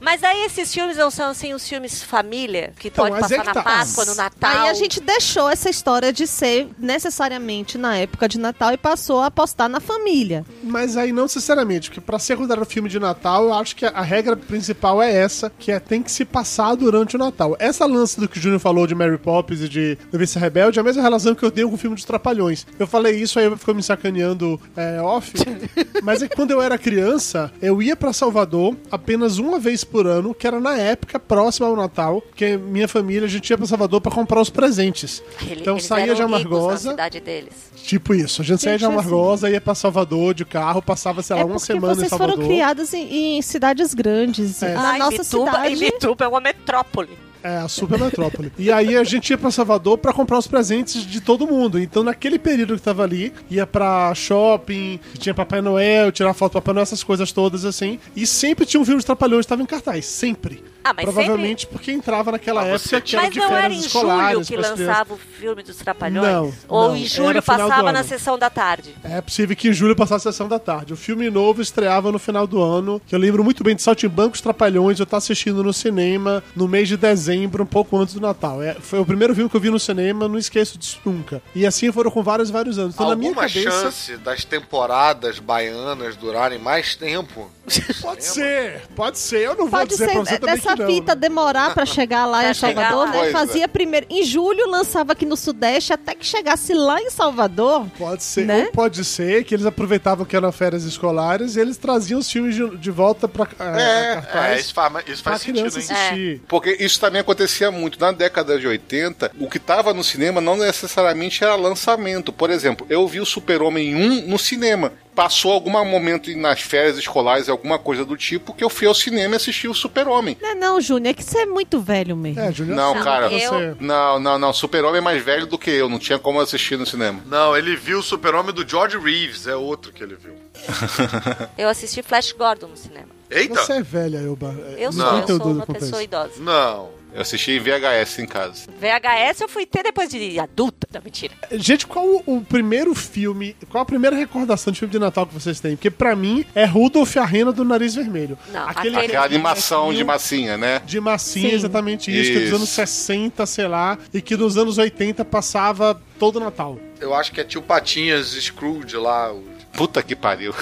Mas 0.00 0.22
aí 0.22 0.44
esses 0.44 0.72
filmes 0.72 0.96
não 0.96 1.10
são 1.10 1.30
assim 1.30 1.54
os 1.54 1.68
filmes 1.68 2.02
família, 2.02 2.72
que 2.78 2.88
Então, 2.88 3.04
pode 3.04 3.16
é 3.16 3.20
passar 3.20 3.40
que 3.40 3.46
na 3.46 3.54
tá. 3.54 3.62
Páscoa, 3.62 4.04
no 4.04 4.14
Natal. 4.14 4.50
Aí 4.50 4.68
a 4.68 4.74
gente 4.74 5.00
deixou 5.00 5.48
essa 5.48 5.68
história 5.70 6.12
de 6.12 6.26
ser 6.26 6.68
necessariamente 6.78 7.78
na 7.78 7.96
época 7.96 8.28
de 8.28 8.38
Natal 8.38 8.72
e 8.72 8.76
passou 8.76 9.20
a 9.20 9.26
apostar 9.26 9.68
na 9.68 9.80
família. 9.80 10.44
Mas 10.62 10.96
aí 10.96 11.12
não 11.12 11.24
necessariamente, 11.24 11.90
porque 11.90 12.00
pra 12.00 12.18
ser 12.18 12.36
considerado 12.36 12.64
filme 12.66 12.88
de 12.88 12.98
Natal, 12.98 13.44
eu 13.44 13.54
acho 13.54 13.76
que 13.76 13.84
a, 13.84 14.02
regra 14.02 14.36
principal 14.36 15.02
é 15.02 15.12
essa, 15.12 15.50
que 15.58 15.72
é 15.72 15.78
tem 15.78 16.02
que 16.02 16.10
se 16.10 16.24
passar 16.24 16.74
durante 16.74 17.16
o 17.16 17.18
Natal. 17.18 17.56
Essa 17.58 17.86
lance 17.86 18.18
do 18.20 18.28
que 18.28 18.38
o 18.38 18.40
Júnior 18.40 18.60
falou 18.60 18.86
de 18.86 18.94
Mary 18.94 19.18
Poppins 19.18 19.60
e 19.60 19.68
de 19.68 19.98
Noviça 20.12 20.38
Rebelde 20.38 20.78
é 20.78 20.80
a 20.80 20.84
mesma 20.84 21.02
relação 21.02 21.34
que 21.34 21.44
eu 21.44 21.50
tenho 21.50 21.68
com 21.68 21.74
o 21.74 21.78
filme 21.78 21.96
dos 21.96 22.04
Trapalhões. 22.04 22.66
Eu 22.78 22.86
falei 22.86 23.16
isso, 23.16 23.38
aí 23.38 23.54
ficou 23.56 23.74
me 23.74 23.82
sacaneando 23.82 24.60
é, 24.76 25.00
off, 25.00 25.32
mas 26.02 26.22
é 26.22 26.28
que 26.28 26.36
quando 26.36 26.50
eu 26.50 26.60
era 26.60 26.78
criança, 26.78 27.52
eu 27.60 27.82
ia 27.82 27.96
pra 27.96 28.12
Salvador 28.12 28.76
apenas 28.90 29.38
uma 29.38 29.58
vez 29.58 29.84
por 29.86 30.06
ano, 30.06 30.34
que 30.34 30.46
era 30.46 30.60
na 30.60 30.76
época 30.76 31.18
próxima 31.18 31.66
ao 31.66 31.76
Natal, 31.76 32.22
que 32.34 32.56
minha 32.56 32.88
família, 32.88 33.24
a 33.24 33.28
gente 33.28 33.48
ia 33.48 33.56
pra 33.56 33.66
Salvador 33.66 34.00
pra 34.00 34.12
comprar 34.12 34.40
os 34.40 34.50
presentes. 34.50 35.22
Ele- 35.48 35.60
então 35.60 35.74
eles 35.74 35.84
saía 35.86 36.04
eram 36.06 36.14
de 36.14 36.22
Amargosa, 36.22 36.84
na 36.88 36.90
cidade 36.92 37.20
deles. 37.20 37.52
tipo 37.84 38.14
isso, 38.14 38.42
a 38.42 38.44
gente 38.44 38.62
saía 38.62 38.76
de 38.76 38.84
Gente, 38.84 38.90
assim- 38.92 39.00
Amargosa, 39.00 39.50
ia 39.50 39.60
pra 39.60 39.74
Salvador 39.74 40.34
de 40.34 40.44
carro, 40.44 40.82
passava, 40.82 41.22
sei 41.22 41.36
lá, 41.36 41.42
é 41.42 41.44
uma 41.44 41.58
semana 41.58 41.92
em 41.92 41.96
vocês 41.96 42.08
Salvador. 42.10 42.34
foram 42.36 42.48
criadas 42.48 42.92
em, 42.92 43.36
em 43.38 43.42
cidades 43.42 43.94
grandes. 43.94 44.62
É. 44.62 44.74
Na 44.74 44.90
Ai, 44.90 44.98
nossa 44.98 45.22
Bituba, 45.22 45.50
cidade. 45.52 45.76
Bituba 45.76 46.24
é 46.24 46.28
uma 46.28 46.40
metrópole. 46.40 47.25
É, 47.46 47.56
a 47.58 47.68
super 47.68 47.98
metrópole. 47.98 48.52
e 48.58 48.70
aí 48.72 48.96
a 48.96 49.04
gente 49.04 49.30
ia 49.30 49.38
pra 49.38 49.50
Salvador 49.50 49.98
pra 49.98 50.12
comprar 50.12 50.38
os 50.38 50.46
presentes 50.46 51.06
de 51.06 51.20
todo 51.20 51.46
mundo. 51.46 51.78
Então, 51.78 52.02
naquele 52.02 52.38
período 52.38 52.74
que 52.76 52.82
tava 52.82 53.02
ali, 53.02 53.32
ia 53.50 53.66
pra 53.66 54.14
shopping, 54.14 54.98
tinha 55.18 55.34
Papai 55.34 55.60
Noel, 55.60 56.10
tirar 56.12 56.34
foto 56.34 56.52
do 56.52 56.54
Papai 56.54 56.74
Noel, 56.74 56.82
essas 56.82 57.02
coisas 57.02 57.32
todas 57.32 57.64
assim. 57.64 57.98
E 58.14 58.26
sempre 58.26 58.66
tinha 58.66 58.80
um 58.80 58.84
filme 58.84 59.00
de 59.00 59.06
Trapalhões 59.06 59.44
que 59.44 59.48
tava 59.50 59.62
em 59.62 59.66
cartaz. 59.66 60.04
Sempre. 60.06 60.62
Ah, 60.84 60.92
mas 60.94 61.04
Provavelmente 61.04 61.66
porque 61.66 61.90
entrava 61.90 62.30
naquela 62.30 62.62
Ah, 62.62 62.66
época 62.68 63.00
que 63.00 63.16
era 63.16 63.24
Mas 63.24 63.34
de 63.34 63.40
não 63.40 63.46
era 63.46 63.62
férias 63.62 63.82
em 63.82 63.86
escolares. 63.86 64.46
julho 64.46 64.46
que 64.46 64.56
lançava 64.56 65.14
o 65.14 65.16
filme 65.16 65.62
dos 65.64 65.76
Trapalhões? 65.76 66.24
Não, 66.32 66.52
Ou 66.68 66.88
não, 66.90 66.96
em 66.96 67.04
julho 67.04 67.42
passava 67.42 67.90
na 67.90 68.04
sessão 68.04 68.38
da 68.38 68.48
tarde? 68.48 68.94
É 69.02 69.20
possível 69.20 69.56
que 69.56 69.68
em 69.68 69.72
julho 69.72 69.96
passasse 69.96 70.28
a 70.28 70.32
sessão 70.32 70.46
da 70.46 70.60
tarde. 70.60 70.92
O 70.92 70.96
filme 70.96 71.28
novo 71.28 71.60
estreava 71.60 72.12
no 72.12 72.20
final 72.20 72.46
do 72.46 72.62
ano. 72.62 73.02
Que 73.04 73.16
eu 73.16 73.18
lembro 73.18 73.42
muito 73.42 73.64
bem 73.64 73.74
de 73.74 73.82
Saltimbancos 73.82 74.40
Trapalhões. 74.40 75.00
Eu 75.00 75.06
tava 75.06 75.18
assistindo 75.18 75.64
no 75.64 75.72
cinema 75.72 76.40
no 76.54 76.68
mês 76.68 76.86
de 76.86 76.96
dezembro, 76.96 77.35
um 77.44 77.66
pouco 77.66 77.96
antes 77.98 78.14
do 78.14 78.20
Natal. 78.20 78.62
É, 78.62 78.74
foi 78.74 78.98
o 79.00 79.04
primeiro 79.04 79.34
filme 79.34 79.50
que 79.50 79.56
eu 79.56 79.60
vi 79.60 79.70
no 79.70 79.78
cinema, 79.78 80.28
não 80.28 80.38
esqueço 80.38 80.78
disso 80.78 80.98
nunca. 81.04 81.42
E 81.54 81.66
assim 81.66 81.90
foram 81.92 82.10
com 82.10 82.22
vários, 82.22 82.48
vários 82.50 82.78
anos. 82.78 82.94
Então, 82.94 83.08
na 83.08 83.16
minha 83.16 83.30
Alguma 83.30 83.48
cabeça. 83.48 83.70
chance 83.70 84.16
das 84.18 84.44
temporadas 84.44 85.38
baianas 85.38 86.16
durarem 86.16 86.58
mais 86.58 86.94
tempo? 86.94 87.50
Pode 88.00 88.24
ser, 88.24 88.82
pode 88.94 89.18
ser. 89.18 89.40
Eu 89.40 89.56
não 89.56 89.66
vou 89.66 89.80
Pode 89.80 89.90
dizer 89.90 90.06
ser 90.06 90.12
pra 90.12 90.20
você 90.24 90.38
também 90.38 90.54
dessa 90.54 90.76
que 90.76 90.82
não. 90.82 90.86
fita 90.88 91.16
demorar 91.16 91.74
pra 91.74 91.84
chegar 91.84 92.24
lá 92.24 92.38
Pra 92.42 92.50
em 92.50 92.54
Salvador, 92.54 92.98
lá. 92.98 93.06
né? 93.06 93.18
Pois 93.18 93.28
é. 93.28 93.32
Fazia 93.32 93.66
primeiro. 93.68 94.06
Em 94.08 94.22
julho 94.24 94.70
lançava 94.70 95.12
aqui 95.14 95.26
no 95.26 95.36
Sudeste, 95.36 95.92
até 95.92 96.14
que 96.14 96.24
chegasse 96.24 96.72
lá 96.72 97.00
em 97.02 97.10
Salvador. 97.10 97.88
Pode 97.98 98.22
ser, 98.22 98.44
Né? 98.46 98.66
ou 98.66 98.72
pode 98.72 99.04
ser 99.04 99.42
que 99.42 99.52
eles 99.52 99.66
aproveitavam 99.66 100.24
que 100.24 100.36
eram 100.36 100.52
férias 100.52 100.84
escolares 100.84 101.56
e 101.56 101.60
eles 101.60 101.76
traziam 101.76 102.20
os 102.20 102.30
filmes 102.30 102.54
de, 102.54 102.76
de 102.76 102.90
volta 102.92 103.26
pra 103.26 103.48
É, 103.58 104.22
é, 104.32 104.52
É, 104.54 104.60
isso 104.60 104.72
faz, 104.72 104.92
isso 105.08 105.22
faz 105.24 105.42
sentido, 105.42 105.58
hein? 105.58 105.66
assistir. 105.66 106.42
Porque 106.46 106.70
isso 106.78 107.00
também 107.00 107.15
acontecia 107.20 107.70
muito. 107.70 107.98
Na 108.00 108.12
década 108.12 108.58
de 108.58 108.66
80, 108.66 109.32
o 109.38 109.48
que 109.48 109.58
estava 109.58 109.92
no 109.94 110.02
cinema 110.04 110.40
não 110.40 110.56
necessariamente 110.56 111.42
era 111.42 111.54
lançamento. 111.54 112.32
Por 112.32 112.50
exemplo, 112.50 112.86
eu 112.90 113.06
vi 113.08 113.20
o 113.20 113.26
Super-Homem 113.26 113.94
1 113.94 114.26
no 114.28 114.38
cinema. 114.38 114.92
Passou 115.14 115.50
algum 115.50 115.70
momento 115.70 116.30
nas 116.36 116.60
férias 116.60 116.98
escolares, 116.98 117.48
alguma 117.48 117.78
coisa 117.78 118.04
do 118.04 118.18
tipo, 118.18 118.52
que 118.52 118.62
eu 118.62 118.68
fui 118.68 118.86
ao 118.86 118.94
cinema 118.94 119.34
e 119.34 119.36
assisti 119.36 119.66
o 119.66 119.72
Super-Homem. 119.72 120.36
Não, 120.42 120.50
é 120.50 120.54
não, 120.54 120.78
Júnior, 120.78 121.12
é 121.12 121.14
que 121.14 121.24
você 121.24 121.38
é 121.38 121.46
muito 121.46 121.80
velho 121.80 122.14
mesmo. 122.14 122.38
É, 122.38 122.52
Júnior. 122.52 122.76
Não, 122.76 123.02
cara. 123.02 123.30
você- 123.30 123.46
eu- 123.46 123.76
Não, 123.80 124.18
não, 124.20 124.38
não. 124.38 124.52
Super-Homem 124.52 124.98
é 124.98 125.00
mais 125.00 125.22
velho 125.24 125.46
do 125.46 125.56
que 125.56 125.70
eu. 125.70 125.88
Não 125.88 125.98
tinha 125.98 126.18
como 126.18 126.38
assistir 126.38 126.76
no 126.76 126.84
cinema. 126.84 127.22
Não, 127.24 127.56
ele 127.56 127.74
viu 127.76 128.00
o 128.00 128.02
super-homem 128.02 128.52
do 128.54 128.68
George 128.68 128.98
Reeves, 128.98 129.46
é 129.46 129.56
outro 129.56 129.90
que 129.90 130.02
ele 130.02 130.16
viu. 130.22 130.34
Eu 131.56 131.68
assisti 131.68 132.02
Flash 132.02 132.32
Gordon 132.32 132.66
no 132.68 132.76
cinema. 132.76 133.08
Eita! 133.30 133.54
Você 133.64 133.72
é 133.74 133.82
velha, 133.82 134.18
Elba. 134.18 134.54
Eu 134.76 134.92
Não 134.92 135.08
sou, 135.10 135.18
eu 135.18 135.24
tenho 135.26 135.38
sou 135.42 135.52
uma 135.52 135.66
pessoa 135.66 136.02
idosa. 136.02 136.32
Não. 136.38 136.90
Eu 137.16 137.22
assisti 137.22 137.52
em 137.52 137.58
VHS 137.58 138.18
em 138.18 138.26
casa. 138.26 138.64
VHS 138.78 139.40
eu 139.40 139.48
fui 139.48 139.64
ter 139.64 139.82
depois 139.82 140.10
de 140.10 140.38
adulta. 140.38 140.86
Não, 140.92 141.00
mentira. 141.02 141.32
Gente, 141.52 141.86
qual 141.86 142.04
o, 142.06 142.22
o 142.36 142.40
primeiro 142.44 142.94
filme, 142.94 143.56
qual 143.70 143.80
a 143.80 143.86
primeira 143.86 144.14
recordação 144.14 144.70
de 144.70 144.78
filme 144.78 144.92
de 144.92 144.98
Natal 144.98 145.26
que 145.26 145.32
vocês 145.32 145.58
têm? 145.58 145.76
Porque 145.76 145.90
pra 145.90 146.14
mim 146.14 146.44
é 146.54 146.66
Rudolf 146.66 147.16
e 147.16 147.18
a 147.18 147.24
Rena 147.24 147.52
do 147.52 147.64
Nariz 147.64 147.94
Vermelho. 147.94 148.36
Não, 148.52 148.68
Aquele, 148.68 148.94
aquele- 148.96 149.12
Aquela 149.16 149.24
animação 149.24 149.94
de 149.94 150.04
massinha, 150.04 150.58
né? 150.58 150.82
de 150.84 151.00
massinha, 151.00 151.48
Sim. 151.48 151.54
exatamente 151.56 152.10
isso, 152.10 152.30
que 152.32 152.36
é 152.36 152.40
dos 152.40 152.48
Isso. 152.48 152.56
anos 152.56 152.68
60, 152.68 153.46
sei 153.46 153.66
lá, 153.66 153.96
e 154.12 154.20
que 154.20 154.36
nos 154.36 154.58
anos 154.58 154.76
80 154.76 155.24
passava 155.24 155.98
todo 156.18 156.38
Natal. 156.38 156.78
Eu 157.00 157.14
acho 157.14 157.32
que 157.32 157.40
é 157.40 157.44
tio 157.44 157.62
Patinhas 157.62 158.28
Scrooge 158.32 158.94
lá, 158.96 159.32
o, 159.32 159.42
Puta 159.76 160.02
que 160.02 160.16
pariu. 160.16 160.54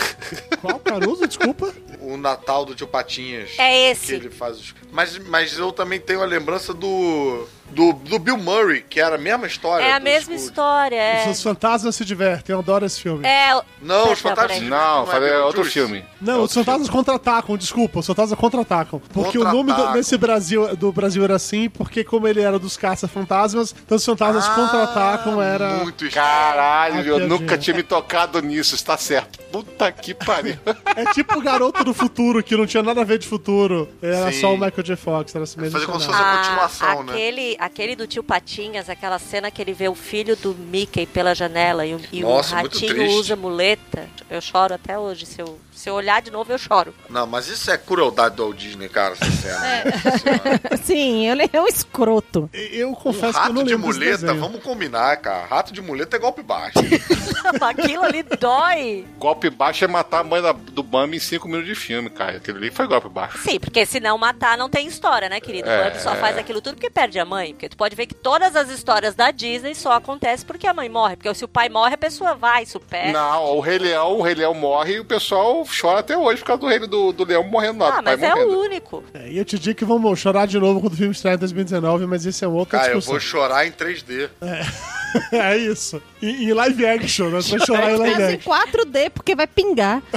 Qual, 0.61 0.79
Caruso? 0.79 1.27
Desculpa. 1.27 1.73
o 2.01 2.17
Natal 2.17 2.65
do 2.65 2.75
tio 2.75 2.87
Patinhas. 2.87 3.51
É 3.59 3.91
esse. 3.91 4.07
Que 4.07 4.13
ele 4.27 4.31
faz 4.31 4.59
os... 4.59 4.75
mas, 4.93 5.19
mas 5.19 5.59
eu 5.59 5.73
também 5.73 6.01
tenho 6.01 6.23
a 6.23 6.27
lembrança 6.27 6.75
do, 6.75 7.47
do, 7.71 7.93
do 7.93 8.19
Bill 8.19 8.37
Murray, 8.37 8.83
que 8.89 9.01
era 9.01 9.17
a 9.17 9.19
mesma 9.19 9.47
história. 9.47 9.85
É 9.85 9.93
a 9.93 10.01
mesma 10.01 10.21
Scrooge. 10.35 10.45
história, 10.45 10.97
é. 10.97 11.29
Os 11.29 11.43
fantasmas 11.43 11.97
se 11.97 12.05
divertem, 12.05 12.53
eu 12.55 12.61
adoro 12.61 12.85
esse 12.87 13.01
filme. 13.01 13.27
É. 13.27 13.61
Não, 13.83 14.13
os 14.13 14.21
fantasmas. 14.21 14.63
Não, 14.63 15.07
falei 15.07 15.31
é 15.31 15.39
outro 15.41 15.65
filme. 15.65 16.05
Não, 16.21 16.35
É 16.41 16.45
os 16.45 16.55
fantasmas 16.55 16.89
contra-atacam, 16.89 17.57
desculpa, 17.57 17.99
os 18.01 18.07
fantasmas 18.07 18.39
contra-atacam. 18.39 19.01
Porque 19.13 19.39
o 19.39 19.45
nome 19.45 19.73
do- 19.73 19.93
desse 19.93 20.17
Brasil, 20.17 20.77
do 20.77 20.93
Brasil 20.93 21.23
era 21.25 21.35
assim, 21.37 21.69
porque 21.69 22.05
como 22.05 22.29
ele 22.29 22.41
era 22.41 22.59
dos 22.59 22.77
caça-fantasmas, 22.77 23.75
então 23.85 23.97
os 23.97 24.05
fantasmas 24.05 24.47
Ah, 24.49 24.55
contra-atacam 24.55 25.43
era... 25.43 25.69
Muito 25.79 26.09
Caralho, 26.11 27.01
eu 27.07 27.29
nunca 27.29 27.57
tinha 27.59 27.75
me 27.77 27.83
tocado 27.83 28.41
nisso, 28.41 28.75
está 28.75 28.97
certo. 28.97 29.39
Puta 29.51 29.91
que 29.93 30.13
pariu. 30.15 30.57
É 30.97 31.05
tipo 31.13 31.39
o 31.39 31.41
garoto 31.43 31.85
do 31.85 31.95
futuro, 31.95 32.43
que 32.43 32.57
não 32.57 32.67
tinha 32.67 32.83
nada 32.83 33.01
a 33.01 33.05
ver 33.05 33.19
de 33.19 33.27
futuro. 33.27 33.89
Era 34.03 34.33
Sim. 34.33 34.41
só 34.41 34.49
o 34.49 34.53
Michael 34.55 34.83
J. 34.83 34.97
Fox, 34.97 35.35
era 35.35 35.45
assim 35.45 35.61
mesmo. 35.61 35.73
Fazer 35.73 35.87
como 35.87 36.01
se 36.01 36.07
fosse 36.07 36.19
a 36.21 36.37
continuação, 36.37 37.03
né? 37.05 37.13
aquele, 37.13 37.57
aquele 37.65 37.97
do 37.97 38.07
tio 38.07 38.23
Patinhas, 38.23 38.89
aquela 38.89 39.19
cena 39.19 39.51
que 39.51 39.61
ele 39.63 39.73
vê 39.73 39.89
o 39.89 39.95
filho 39.95 40.37
do 40.37 40.55
Mickey 40.55 41.07
pela 41.07 41.35
janela 41.35 41.87
e, 41.87 41.95
o- 41.95 42.01
e 42.13 42.21
Nossa, 42.23 42.55
o 42.55 42.63
ratinho 42.63 43.07
usa 43.19 43.35
muleta. 43.37 44.09
Eu 44.31 44.41
choro 44.41 44.75
até 44.75 44.99
hoje. 44.99 45.27
Se 45.27 45.41
eu, 45.41 45.59
se 45.85 45.91
eu 45.91 45.95
olhar 45.95 46.23
de 46.23 46.31
novo, 46.31 46.51
eu 46.51 46.57
choro. 46.57 46.95
Não, 47.11 47.27
mas 47.27 47.47
isso 47.47 47.71
é 47.71 47.77
crueldade 47.77 48.37
do 48.37 48.45
Walt 48.45 48.57
Disney, 48.57 48.89
cara, 48.89 49.13
essa 49.13 49.31
cena. 49.31 49.67
É. 49.67 50.77
Sim, 50.83 51.29
ele 51.29 51.49
é 51.53 51.61
um 51.61 51.67
escroto. 51.67 52.49
Eu 52.55 52.91
Um 52.91 52.95
confesso 52.95 53.39
que 53.39 53.49
eu 53.49 53.53
não 53.53 53.61
rato 53.63 53.65
de 53.65 53.77
muleta, 53.77 54.33
vamos 54.35 54.63
combinar, 54.63 55.15
cara. 55.19 55.45
Rato 55.47 55.73
de 55.75 55.83
muleta 55.83 56.17
é 56.17 56.19
golpe 56.19 56.43
baixo. 56.43 56.79
Aquilo 57.61 58.03
ali 58.05 58.23
dói. 58.23 59.07
Golpe 59.19 59.51
baixo 59.51 59.85
é 59.85 59.89
matar 59.89 60.21
a 60.21 60.25
mãe 60.25 60.41
da- 60.41 60.53
do 60.53 60.83
Bambi 60.83 61.17
em 61.19 61.21
5 61.21 61.47
minutos 61.49 61.69
de 61.69 61.75
filme, 61.75 62.09
cara. 62.09 62.39
Aquele 62.39 62.59
ali 62.59 62.71
foi 62.71 62.87
golpe 62.87 63.09
baixo. 63.09 63.39
Sim, 63.39 63.61
porque 63.61 63.85
se 63.85 64.01
não 64.01 64.17
matar, 64.17 64.57
não 64.57 64.69
tem 64.71 64.87
história, 64.87 65.29
né, 65.29 65.41
querido? 65.41 65.69
O 65.69 65.71
É. 65.73 65.85
Bambi 65.85 66.01
só 66.03 66.15
faz 66.17 66.39
aquilo 66.39 66.61
tudo 66.63 66.75
porque 66.77 66.89
perde 66.91 67.19
a 67.19 67.25
mãe. 67.25 67.35
mãe. 67.35 67.53
Porque 67.53 67.69
tu 67.69 67.77
pode 67.77 67.97
ver 67.97 68.07
que 68.07 68.15
todas 68.15 68.55
as 68.55 68.69
histórias 68.71 69.15
da 69.17 69.31
Disney 69.33 69.75
só 69.75 69.93
acontecem 69.93 70.47
porque 70.47 70.67
a 70.69 70.73
mãe 70.73 70.89
morre. 70.89 71.17
Porque 71.17 71.35
se 71.35 71.45
o 71.45 71.49
pai 71.49 71.69
morre, 71.69 71.95
a 71.95 71.99
pessoa 71.99 72.35
vai, 72.35 72.65
supera. 72.65 73.11
Não, 73.11 73.57
o 73.57 73.61
Rei 73.61 73.77
Leão, 73.79 74.19
o 74.19 74.23
Rei 74.23 74.35
Leão 74.37 74.55
morre 74.55 74.95
e 74.95 75.01
o 75.01 75.05
pessoal 75.05 75.65
chora 75.81 76.01
até 76.01 76.17
hoje 76.17 76.41
por 76.41 76.47
causa 76.47 76.61
do, 76.61 76.67
rei, 76.69 76.79
do, 76.81 77.13
do 77.13 77.25
Leão 77.25 77.45
morrendo 77.45 77.79
lá, 77.81 77.89
Ah, 77.89 78.01
do 78.01 78.05
pai 78.05 78.17
mas 78.17 78.23
é 78.23 78.31
morrendo. 78.35 78.51
o 78.53 78.61
único. 78.61 79.05
É, 79.15 79.31
e 79.31 79.39
eu 79.39 79.45
te 79.45 79.59
digo 79.59 79.77
que 79.77 79.85
vamos 79.85 80.19
chorar 80.19 80.47
de 80.47 80.59
novo 80.59 80.81
quando 80.81 80.93
o 80.93 80.97
filme 80.97 81.13
estrear 81.13 81.37
em 81.37 81.39
2019, 81.39 82.07
mas 82.07 82.25
isso 82.25 82.45
é 82.45 82.49
outra 82.49 82.79
Cara, 82.79 82.93
eu 82.93 82.99
discussão. 82.99 83.13
vou 83.13 83.21
chorar 83.21 83.67
em 83.67 83.73
3D. 83.73 84.29
é 85.33 85.57
isso. 85.57 86.01
Em, 86.23 86.45
em 86.45 86.53
live 86.53 86.87
action, 86.87 87.29
né? 87.31 87.41
Você 87.43 87.57
vai 87.59 87.67
chorar 87.67 87.91
em 87.93 87.97
live 87.97 88.15
Mas 88.21 88.31
em 88.31 88.35
action. 88.35 88.53
4D, 88.53 89.11
porque 89.11 89.35
vai 89.35 89.47
pingar. 89.47 90.03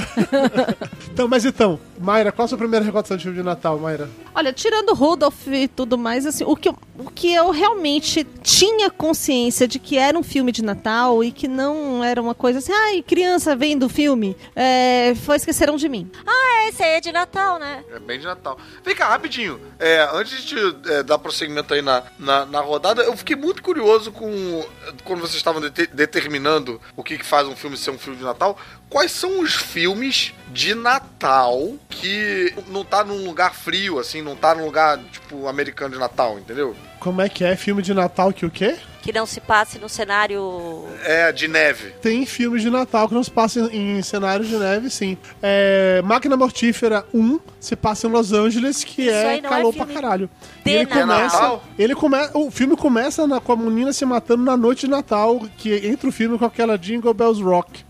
Então, 1.12 1.26
mas 1.26 1.44
então, 1.44 1.80
Mayra, 2.00 2.32
qual 2.32 2.44
a 2.44 2.48
sua 2.48 2.58
primeira 2.58 2.84
recordação 2.84 3.16
de 3.16 3.22
filme 3.24 3.38
de 3.38 3.44
Natal, 3.44 3.78
Mayra? 3.78 4.08
Olha, 4.34 4.52
tirando 4.52 4.94
Rudolph 4.94 5.46
e 5.48 5.66
tudo 5.68 5.98
mais, 5.98 6.24
assim, 6.26 6.44
o 6.44 6.54
que, 6.56 6.68
eu, 6.68 6.76
o 6.98 7.10
que 7.10 7.32
eu 7.34 7.50
realmente 7.50 8.24
tinha 8.42 8.88
consciência 8.90 9.66
de 9.66 9.78
que 9.78 9.98
era 9.98 10.16
um 10.16 10.22
filme 10.22 10.52
de 10.52 10.62
Natal 10.62 11.22
e 11.24 11.32
que 11.32 11.48
não 11.48 12.02
era 12.04 12.20
uma 12.22 12.34
coisa 12.34 12.58
assim, 12.60 12.72
ai, 12.72 13.02
criança 13.02 13.56
vendo 13.56 13.86
o 13.86 13.88
filme, 13.88 14.36
é, 14.54 15.14
foi 15.24 15.36
Esqueceram 15.36 15.76
de 15.76 15.88
Mim. 15.88 16.10
Ah, 16.26 16.68
esse 16.68 16.82
aí 16.82 16.96
é 16.96 17.00
de 17.00 17.10
Natal, 17.12 17.58
né? 17.58 17.82
É 17.92 17.98
bem 17.98 18.18
de 18.18 18.26
Natal. 18.26 18.58
Vem 18.84 18.94
cá, 18.94 19.08
rapidinho. 19.08 19.60
É, 19.78 20.08
antes 20.12 20.44
de 20.44 20.56
é, 20.86 21.02
dar 21.02 21.18
prosseguimento 21.18 21.72
aí 21.74 21.82
na, 21.82 22.02
na, 22.18 22.46
na 22.46 22.60
rodada, 22.60 23.02
eu 23.02 23.16
fiquei 23.16 23.34
muito 23.36 23.62
curioso 23.62 24.12
com. 24.12 24.64
Quando 25.04 25.20
vocês 25.20 25.36
estavam 25.36 25.60
dete- 25.60 25.88
determinando 25.92 26.80
o 26.96 27.02
que, 27.02 27.16
que 27.18 27.24
faz 27.24 27.46
um 27.48 27.56
filme 27.56 27.76
ser 27.76 27.90
um 27.90 27.98
filme 27.98 28.18
de 28.18 28.24
Natal. 28.24 28.58
Quais 28.90 29.12
são 29.12 29.40
os 29.40 29.54
filmes 29.54 30.32
de 30.52 30.74
Natal 30.74 31.74
que 31.90 32.54
não 32.68 32.84
tá 32.84 33.04
num 33.04 33.24
lugar 33.26 33.54
frio, 33.54 33.98
assim, 33.98 34.22
não 34.22 34.34
tá 34.34 34.54
num 34.54 34.64
lugar, 34.64 34.98
tipo, 35.12 35.46
americano 35.46 35.92
de 35.94 36.00
Natal, 36.00 36.38
entendeu? 36.38 36.74
Como 36.98 37.20
é 37.20 37.28
que 37.28 37.44
é 37.44 37.54
filme 37.54 37.82
de 37.82 37.92
Natal 37.94 38.32
que 38.32 38.46
o 38.46 38.50
quê? 38.50 38.76
Que 39.02 39.12
não 39.12 39.24
se 39.26 39.40
passe 39.40 39.78
no 39.78 39.88
cenário. 39.88 40.84
É, 41.04 41.30
de 41.32 41.46
neve. 41.48 41.90
Tem 42.02 42.26
filmes 42.26 42.60
de 42.62 42.68
Natal 42.70 43.08
que 43.08 43.14
não 43.14 43.22
se 43.22 43.30
passam 43.30 43.68
em 43.70 44.02
cenários 44.02 44.48
de 44.48 44.56
neve, 44.56 44.90
sim. 44.90 45.16
É, 45.42 46.02
Máquina 46.04 46.36
Mortífera 46.36 47.04
1 47.14 47.38
se 47.60 47.76
passa 47.76 48.06
em 48.06 48.10
Los 48.10 48.32
Angeles, 48.32 48.82
que 48.84 49.02
Isso 49.02 49.10
é 49.10 49.36
é 49.36 49.40
calor 49.40 49.72
pra 49.72 49.84
filme 49.86 49.94
caralho. 50.00 50.30
de 50.64 50.70
E 50.70 50.74
ele 50.74 50.84
Natal. 50.94 51.06
começa, 51.06 51.60
ele 51.78 51.94
come, 51.94 52.16
o 52.34 52.50
filme 52.50 52.76
começa 52.76 53.26
na- 53.26 53.40
com 53.40 53.52
a 53.52 53.56
menina 53.56 53.92
se 53.92 54.04
matando 54.04 54.42
na 54.42 54.56
noite 54.56 54.86
de 54.86 54.90
Natal, 54.90 55.40
que 55.56 55.74
entra 55.86 56.08
o 56.08 56.12
filme 56.12 56.36
com 56.38 56.44
aquela 56.44 56.76
Jingle 56.76 57.14
Bells 57.14 57.42
Rock. 57.42 57.86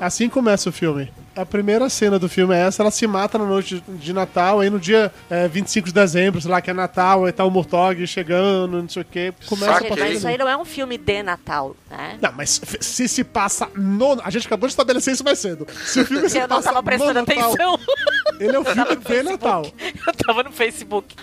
Assim 0.00 0.28
começa 0.28 0.68
o 0.68 0.72
filme. 0.72 1.12
A 1.40 1.46
primeira 1.46 1.88
cena 1.88 2.18
do 2.18 2.28
filme 2.28 2.54
é 2.54 2.58
essa, 2.66 2.82
ela 2.82 2.90
se 2.90 3.06
mata 3.06 3.38
na 3.38 3.46
noite 3.46 3.82
de 3.88 4.12
Natal, 4.12 4.60
aí 4.60 4.68
no 4.68 4.78
dia 4.78 5.12
é, 5.30 5.48
25 5.48 5.88
de 5.88 5.94
dezembro, 5.94 6.40
sei 6.40 6.50
lá, 6.50 6.60
que 6.60 6.70
é 6.70 6.74
Natal, 6.74 7.24
aí 7.24 7.32
tá 7.32 7.44
o 7.44 7.50
Murtog 7.50 8.06
chegando, 8.06 8.82
não 8.82 8.88
sei 8.88 9.02
o 9.02 9.04
quê. 9.04 9.32
Começa 9.46 9.72
Saquei. 9.72 9.90
a 9.90 9.96
Mas 9.96 10.16
isso 10.18 10.28
aí 10.28 10.36
não 10.36 10.48
é 10.48 10.56
um 10.56 10.64
filme 10.64 10.98
de 10.98 11.22
Natal, 11.22 11.74
né? 11.90 12.18
não, 12.20 12.32
mas 12.32 12.60
se 12.80 13.08
se 13.08 13.24
passa 13.24 13.68
no. 13.74 14.20
A 14.22 14.30
gente 14.30 14.46
acabou 14.46 14.66
de 14.66 14.72
estabelecer 14.72 15.14
isso 15.14 15.24
mais 15.24 15.38
cedo. 15.38 15.66
Se 15.84 16.00
o 16.00 16.06
filme 16.06 16.28
se 16.30 16.38
Eu 16.38 16.48
não 16.48 16.60
tava 16.60 16.82
prestando 16.82 17.14
no 17.14 17.20
Natal, 17.26 17.52
atenção. 17.52 17.78
Ele 18.38 18.56
é 18.56 18.60
um 18.60 18.64
filme 18.64 18.96
de 18.96 19.22
Natal. 19.22 19.66
Eu 20.06 20.14
tava 20.14 20.42
no 20.42 20.52
Facebook. 20.52 21.14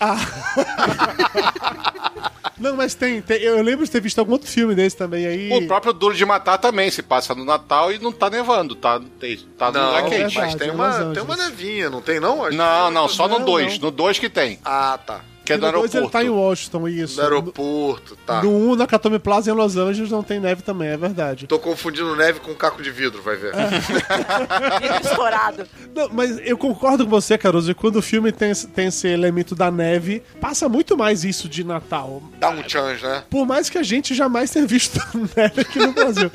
Não, 2.59 2.75
mas 2.75 2.95
tem, 2.95 3.21
tem- 3.21 3.41
Eu 3.41 3.61
lembro 3.61 3.85
de 3.85 3.91
ter 3.91 4.01
visto 4.01 4.19
algum 4.19 4.33
outro 4.33 4.49
filme 4.49 4.73
desse 4.73 4.95
também 4.97 5.25
aí. 5.25 5.51
O 5.53 5.67
próprio 5.67 5.93
Duro 5.93 6.15
de 6.15 6.25
Matar 6.25 6.57
também 6.57 6.89
se 6.89 7.03
passa 7.03 7.35
no 7.35 7.45
Natal 7.45 7.91
e 7.91 7.99
não 7.99 8.11
tá 8.11 8.29
nevando, 8.29 8.75
tá, 8.75 8.99
tá 9.57 9.71
no 9.71 9.79
Não, 9.79 9.95
é 10.07 10.19
quente. 10.19 10.33
verdade. 10.33 10.37
mas 10.37 10.55
tem 10.55 10.67
é 10.67 10.71
Los 10.71 10.95
uma, 10.97 11.13
tem 11.13 11.23
uma 11.23 11.35
nevinha, 11.37 11.89
não 11.89 12.01
tem 12.01 12.19
não? 12.19 12.43
Acho 12.45 12.57
Não, 12.57 12.91
não, 12.91 13.07
só 13.09 13.27
no 13.27 13.39
Não, 13.39 13.45
2. 13.45 13.73
não. 13.79 13.85
No 13.85 13.91
2 13.91 14.19
que 14.19 14.29
tem. 14.29 14.59
Ah, 14.65 14.99
tá. 15.05 15.21
Que 15.45 15.53
é 15.53 15.57
do 15.57 15.65
no 15.65 15.71
dois 15.71 15.91
ele 15.95 15.99
aeroporto. 16.03 16.11
tá 16.11 16.23
em 16.25 16.29
Washington, 16.29 16.87
isso. 16.89 17.15
Do 17.15 17.21
aeroporto, 17.21 18.17
tá. 18.25 18.43
No 18.43 18.49
1, 18.49 18.71
um, 18.71 18.75
na 18.75 18.85
Katomi 18.85 19.17
Plaza 19.17 19.49
em 19.49 19.53
Los 19.53 19.77
Angeles, 19.77 20.11
não 20.11 20.21
tem 20.21 20.41
neve 20.41 20.61
também, 20.61 20.89
é 20.89 20.97
verdade. 20.97 21.47
Tô 21.47 21.57
confundindo 21.57 22.13
neve 22.17 22.41
com 22.41 22.53
caco 22.53 22.83
de 22.83 22.91
vidro, 22.91 23.21
vai 23.21 23.37
ver. 23.37 23.53
Vidro 24.81 25.01
estourado. 25.09 25.65
Não, 25.95 26.09
mas 26.11 26.37
eu 26.43 26.57
concordo 26.57 27.05
com 27.05 27.09
você, 27.09 27.37
Caruso, 27.37 27.71
e 27.71 27.73
quando 27.73 27.95
o 27.95 28.01
filme 28.01 28.29
tem, 28.33 28.51
esse- 28.51 28.67
tem 28.67 28.87
esse 28.87 29.07
elemento 29.07 29.55
da 29.55 29.71
neve, 29.71 30.21
passa 30.41 30.67
muito 30.67 30.97
mais 30.97 31.23
isso 31.23 31.47
de 31.47 31.63
Natal. 31.63 32.21
Dá 32.39 32.49
um 32.49 32.67
chance, 32.67 33.01
né? 33.01 33.23
Por 33.29 33.45
mais 33.45 33.69
que 33.69 33.77
a 33.77 33.83
gente 33.83 34.13
jamais 34.13 34.51
tenha 34.51 34.67
visto 34.67 34.99
neve 35.35 35.61
aqui 35.61 35.79
no 35.79 35.93
Brasil. 35.93 36.29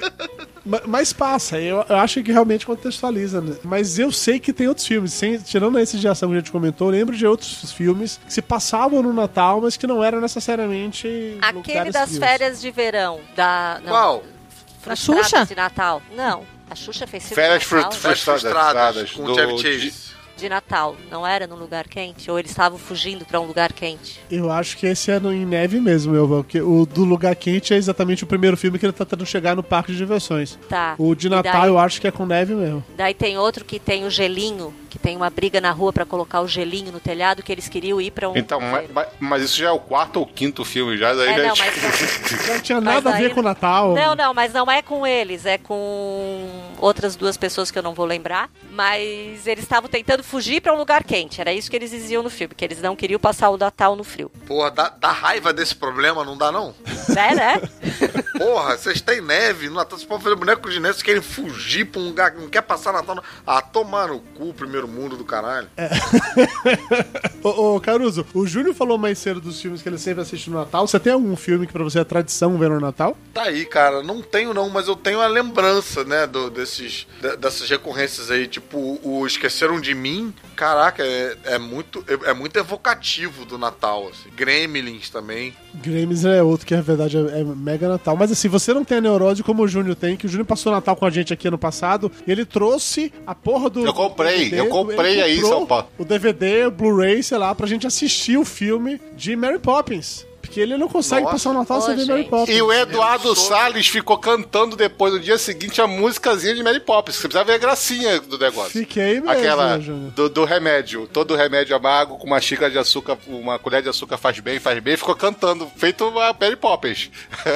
Ma- 0.64 0.80
Mas 0.86 1.12
passa, 1.12 1.58
eu, 1.58 1.84
eu 1.88 1.96
acho 1.96 2.22
que 2.22 2.30
realmente 2.32 2.64
contextualiza. 2.64 3.40
Né? 3.40 3.56
Mas 3.64 3.98
eu 3.98 4.12
sei 4.12 4.38
que 4.38 4.52
tem 4.52 4.68
outros 4.68 4.86
filmes, 4.86 5.12
sem, 5.12 5.38
tirando 5.38 5.78
esse 5.78 5.98
de 5.98 6.06
ação 6.08 6.28
que 6.28 6.36
a 6.36 6.38
gente 6.38 6.52
comentou, 6.52 6.88
eu 6.88 6.92
lembro 6.98 7.16
de 7.16 7.26
outros 7.26 7.72
filmes 7.72 8.20
que 8.26 8.32
se 8.32 8.40
passavam 8.42 9.02
no 9.02 9.12
Natal, 9.12 9.60
mas 9.60 9.76
que 9.76 9.86
não 9.86 10.02
eram 10.04 10.20
necessariamente. 10.20 11.38
Aquele 11.42 11.90
das 11.90 12.10
frios. 12.10 12.18
férias 12.18 12.60
de 12.60 12.70
verão. 12.70 13.20
Da, 13.34 13.80
não, 13.84 13.90
Qual? 13.90 14.18
Da 14.18 14.96
Frustradas 14.96 15.26
Xuxa? 15.30 15.46
de 15.46 15.54
Natal. 15.54 16.02
Não. 16.16 16.44
A 16.70 16.74
Xuxa 16.74 17.06
fez 17.06 17.24
filme 17.24 17.34
Férias 17.42 17.62
Frustradas, 17.64 18.22
frustradas, 18.22 19.10
com 19.12 19.24
do- 19.24 19.32
o 19.32 19.34
Chevy 19.34 19.58
Chase. 19.58 19.78
De 19.90 20.11
Natal. 20.48 20.96
Não 21.10 21.26
era 21.26 21.46
num 21.46 21.56
lugar 21.56 21.86
quente? 21.88 22.30
Ou 22.30 22.38
eles 22.38 22.50
estavam 22.50 22.78
fugindo 22.78 23.24
pra 23.24 23.40
um 23.40 23.46
lugar 23.46 23.72
quente? 23.72 24.20
Eu 24.30 24.50
acho 24.50 24.76
que 24.76 24.86
esse 24.86 25.10
é 25.10 25.18
no, 25.20 25.32
em 25.32 25.44
neve 25.46 25.80
mesmo, 25.80 26.12
meu 26.12 26.26
porque 26.28 26.60
o 26.60 26.86
do 26.86 27.04
Lugar 27.04 27.34
Quente 27.36 27.74
é 27.74 27.76
exatamente 27.76 28.24
o 28.24 28.26
primeiro 28.26 28.56
filme 28.56 28.78
que 28.78 28.86
ele 28.86 28.92
tá 28.92 29.04
tentando 29.04 29.26
chegar 29.26 29.54
no 29.54 29.62
parque 29.62 29.92
de 29.92 29.98
diversões. 29.98 30.58
Tá. 30.68 30.94
O 30.98 31.14
de 31.14 31.28
Natal 31.28 31.52
daí- 31.62 31.68
eu 31.68 31.78
acho 31.78 32.00
que 32.00 32.06
é 32.06 32.10
com 32.10 32.24
neve 32.24 32.54
mesmo. 32.54 32.82
Daí 32.96 33.12
tem 33.14 33.36
outro 33.36 33.64
que 33.64 33.78
tem 33.78 34.04
o 34.04 34.10
gelinho, 34.10 34.72
que 34.92 34.98
tem 34.98 35.16
uma 35.16 35.30
briga 35.30 35.58
na 35.58 35.70
rua 35.70 35.90
pra 35.90 36.04
colocar 36.04 36.42
o 36.42 36.46
gelinho 36.46 36.92
no 36.92 37.00
telhado, 37.00 37.42
que 37.42 37.50
eles 37.50 37.66
queriam 37.66 37.98
ir 37.98 38.10
pra 38.10 38.28
um. 38.28 38.36
Então, 38.36 38.60
mas, 38.60 39.08
mas- 39.18 39.42
isso 39.42 39.56
já 39.56 39.68
é 39.68 39.70
o 39.70 39.78
quarto 39.78 40.20
ou 40.20 40.26
quinto 40.26 40.66
filme 40.66 40.98
já, 40.98 41.14
daí 41.14 41.30
É, 41.30 41.36
já 41.40 41.48
não, 41.48 41.54
mas 41.56 42.46
Não 42.46 42.60
tinha 42.60 42.78
Mas 42.78 42.94
nada 42.96 43.16
a 43.16 43.18
ver 43.18 43.32
com 43.32 43.40
o 43.40 43.42
Natal. 43.42 43.94
Não, 43.94 44.14
não, 44.14 44.34
mas 44.34 44.52
não 44.52 44.70
é 44.70 44.82
com 44.82 45.06
eles, 45.06 45.46
é 45.46 45.56
com 45.56 46.46
outras 46.78 47.16
duas 47.16 47.38
pessoas 47.38 47.70
que 47.70 47.78
eu 47.78 47.82
não 47.82 47.94
vou 47.94 48.04
lembrar. 48.04 48.50
Mas 48.70 49.46
eles 49.46 49.64
estavam 49.64 49.88
tentando 49.88 50.22
fugir 50.22 50.60
pra 50.60 50.74
um 50.74 50.76
lugar 50.76 51.04
quente. 51.04 51.40
Era 51.40 51.54
isso 51.54 51.70
que 51.70 51.76
eles 51.76 51.90
diziam 51.90 52.22
no 52.22 52.28
filme, 52.28 52.54
que 52.54 52.62
eles 52.62 52.82
não 52.82 52.94
queriam 52.94 53.18
passar 53.18 53.48
o 53.48 53.56
Natal 53.56 53.96
no 53.96 54.04
frio. 54.04 54.30
Porra, 54.46 54.70
dá, 54.70 54.90
dá 54.90 55.10
raiva 55.10 55.54
desse 55.54 55.74
problema, 55.74 56.22
não 56.22 56.36
dá 56.36 56.52
não? 56.52 56.74
Né, 57.08 57.34
né? 57.34 57.62
Porra, 58.36 58.76
vocês 58.76 59.00
têm 59.00 59.22
neve 59.22 59.68
no 59.68 59.76
Natal, 59.76 59.96
vocês 59.96 60.06
podem 60.08 60.24
fazer 60.24 60.36
boneco 60.36 60.68
de 60.68 60.80
neve, 60.80 60.94
vocês 60.94 61.02
querem 61.02 61.22
fugir 61.22 61.86
pra 61.86 62.00
um 62.00 62.08
lugar 62.08 62.30
que 62.32 62.40
não 62.40 62.48
quer 62.50 62.60
passar 62.62 62.92
Natal. 62.92 63.14
No... 63.14 63.22
Ah, 63.46 63.62
tomar 63.62 64.08
no 64.08 64.20
cu, 64.20 64.52
primeiro 64.52 64.81
mundo 64.88 65.16
do 65.16 65.24
caralho. 65.24 65.68
Ô, 67.42 67.74
ô, 67.76 67.80
Caruso, 67.80 68.24
o 68.34 68.46
Júlio 68.46 68.72
falou 68.72 68.96
mais 68.96 69.18
cedo 69.18 69.40
dos 69.40 69.60
filmes 69.60 69.82
que 69.82 69.88
ele 69.88 69.98
sempre 69.98 70.22
assiste 70.22 70.48
no 70.48 70.56
Natal. 70.58 70.86
Você 70.86 70.98
tem 71.00 71.12
algum 71.12 71.34
filme 71.36 71.66
que 71.66 71.72
pra 71.72 71.82
você 71.82 71.98
é 71.98 72.04
tradição 72.04 72.56
ver 72.58 72.70
no 72.70 72.78
Natal? 72.80 73.16
Tá 73.34 73.42
aí, 73.44 73.64
cara, 73.64 74.02
não 74.02 74.22
tenho 74.22 74.54
não, 74.54 74.68
mas 74.70 74.86
eu 74.88 74.94
tenho 74.96 75.20
a 75.20 75.26
lembrança, 75.26 76.04
né, 76.04 76.26
do, 76.26 76.50
desses, 76.50 77.06
de- 77.20 77.36
dessas 77.36 77.68
recorrências 77.68 78.30
aí, 78.30 78.46
tipo, 78.46 79.00
o 79.02 79.26
Esqueceram 79.26 79.80
de 79.80 79.94
Mim, 79.94 80.32
caraca, 80.62 81.04
é, 81.04 81.36
é 81.44 81.58
muito, 81.58 82.04
é, 82.06 82.30
é 82.30 82.32
muito 82.32 82.56
evocativo 82.56 83.44
do 83.44 83.58
Natal, 83.58 84.06
assim. 84.08 84.30
Gremlins 84.36 85.10
também. 85.10 85.52
Grêmios 85.74 86.24
é 86.24 86.40
outro 86.40 86.64
que, 86.64 86.76
na 86.76 86.80
verdade, 86.80 87.16
é, 87.16 87.40
é 87.40 87.44
mega 87.44 87.88
Natal. 87.88 88.16
Mas 88.16 88.30
assim, 88.30 88.46
você 88.48 88.72
não 88.72 88.84
tem 88.84 88.98
a 88.98 89.00
neurose 89.00 89.42
como 89.42 89.64
o 89.64 89.66
Júnior 89.68 89.96
tem, 89.96 90.16
que 90.16 90.26
o 90.26 90.28
Júnior 90.28 90.46
passou 90.46 90.70
Natal 90.70 90.94
com 90.94 91.04
a 91.04 91.10
gente 91.10 91.32
aqui 91.32 91.48
ano 91.48 91.58
passado, 91.58 92.12
e 92.24 92.30
ele 92.30 92.44
trouxe 92.44 93.12
a 93.26 93.34
porra 93.34 93.68
do. 93.68 93.84
Eu 93.84 93.92
comprei, 93.92 94.50
DVD, 94.50 94.60
eu 94.60 94.68
comprei 94.68 95.20
aí 95.20 95.40
São 95.40 95.66
Paulo. 95.66 95.88
O 95.98 96.04
DVD, 96.04 96.66
o 96.66 96.70
Blu-ray, 96.70 97.24
sei 97.24 97.38
lá, 97.38 97.52
pra 97.56 97.66
gente 97.66 97.84
assistir 97.84 98.36
o 98.36 98.44
filme 98.44 99.00
de 99.16 99.34
Mary 99.34 99.58
Poppins. 99.58 100.24
Porque 100.52 100.60
ele 100.60 100.76
não 100.76 100.86
consegue 100.86 101.22
Nossa. 101.22 101.32
passar 101.32 101.50
o 101.50 101.54
Natal 101.54 101.78
Ô, 101.78 101.80
sem 101.80 101.96
ver 101.96 102.04
Mary. 102.06 102.24
Poppins. 102.24 102.54
E 102.54 102.60
o 102.60 102.70
Eduardo 102.70 103.34
sou- 103.34 103.48
Salles 103.48 103.88
ficou 103.88 104.18
cantando 104.18 104.76
depois, 104.76 105.14
no 105.14 105.18
dia 105.18 105.38
seguinte, 105.38 105.80
a 105.80 105.86
musicazinha 105.86 106.54
de 106.54 106.62
Mary 106.62 106.78
Poppins. 106.78 107.14
Você 107.16 107.26
precisa 107.26 107.42
ver 107.42 107.54
a 107.54 107.58
gracinha 107.58 108.20
do 108.20 108.36
negócio. 108.38 108.72
Fiquei 108.72 109.14
mesmo, 109.14 109.30
Aquela 109.30 109.78
né, 109.78 110.10
do, 110.14 110.28
do 110.28 110.44
remédio. 110.44 111.08
Todo 111.10 111.34
remédio 111.34 111.74
amargo 111.74 112.18
com 112.18 112.26
uma 112.26 112.38
xícara 112.38 112.70
de 112.70 112.76
açúcar, 112.78 113.16
uma 113.26 113.58
colher 113.58 113.80
de 113.80 113.88
açúcar 113.88 114.18
faz 114.18 114.38
bem, 114.40 114.60
faz 114.60 114.78
bem. 114.78 114.94
Ficou 114.94 115.16
cantando, 115.16 115.66
feito 115.74 116.04
a 116.20 116.36
Mary 116.38 116.56
Poppins. 116.56 117.10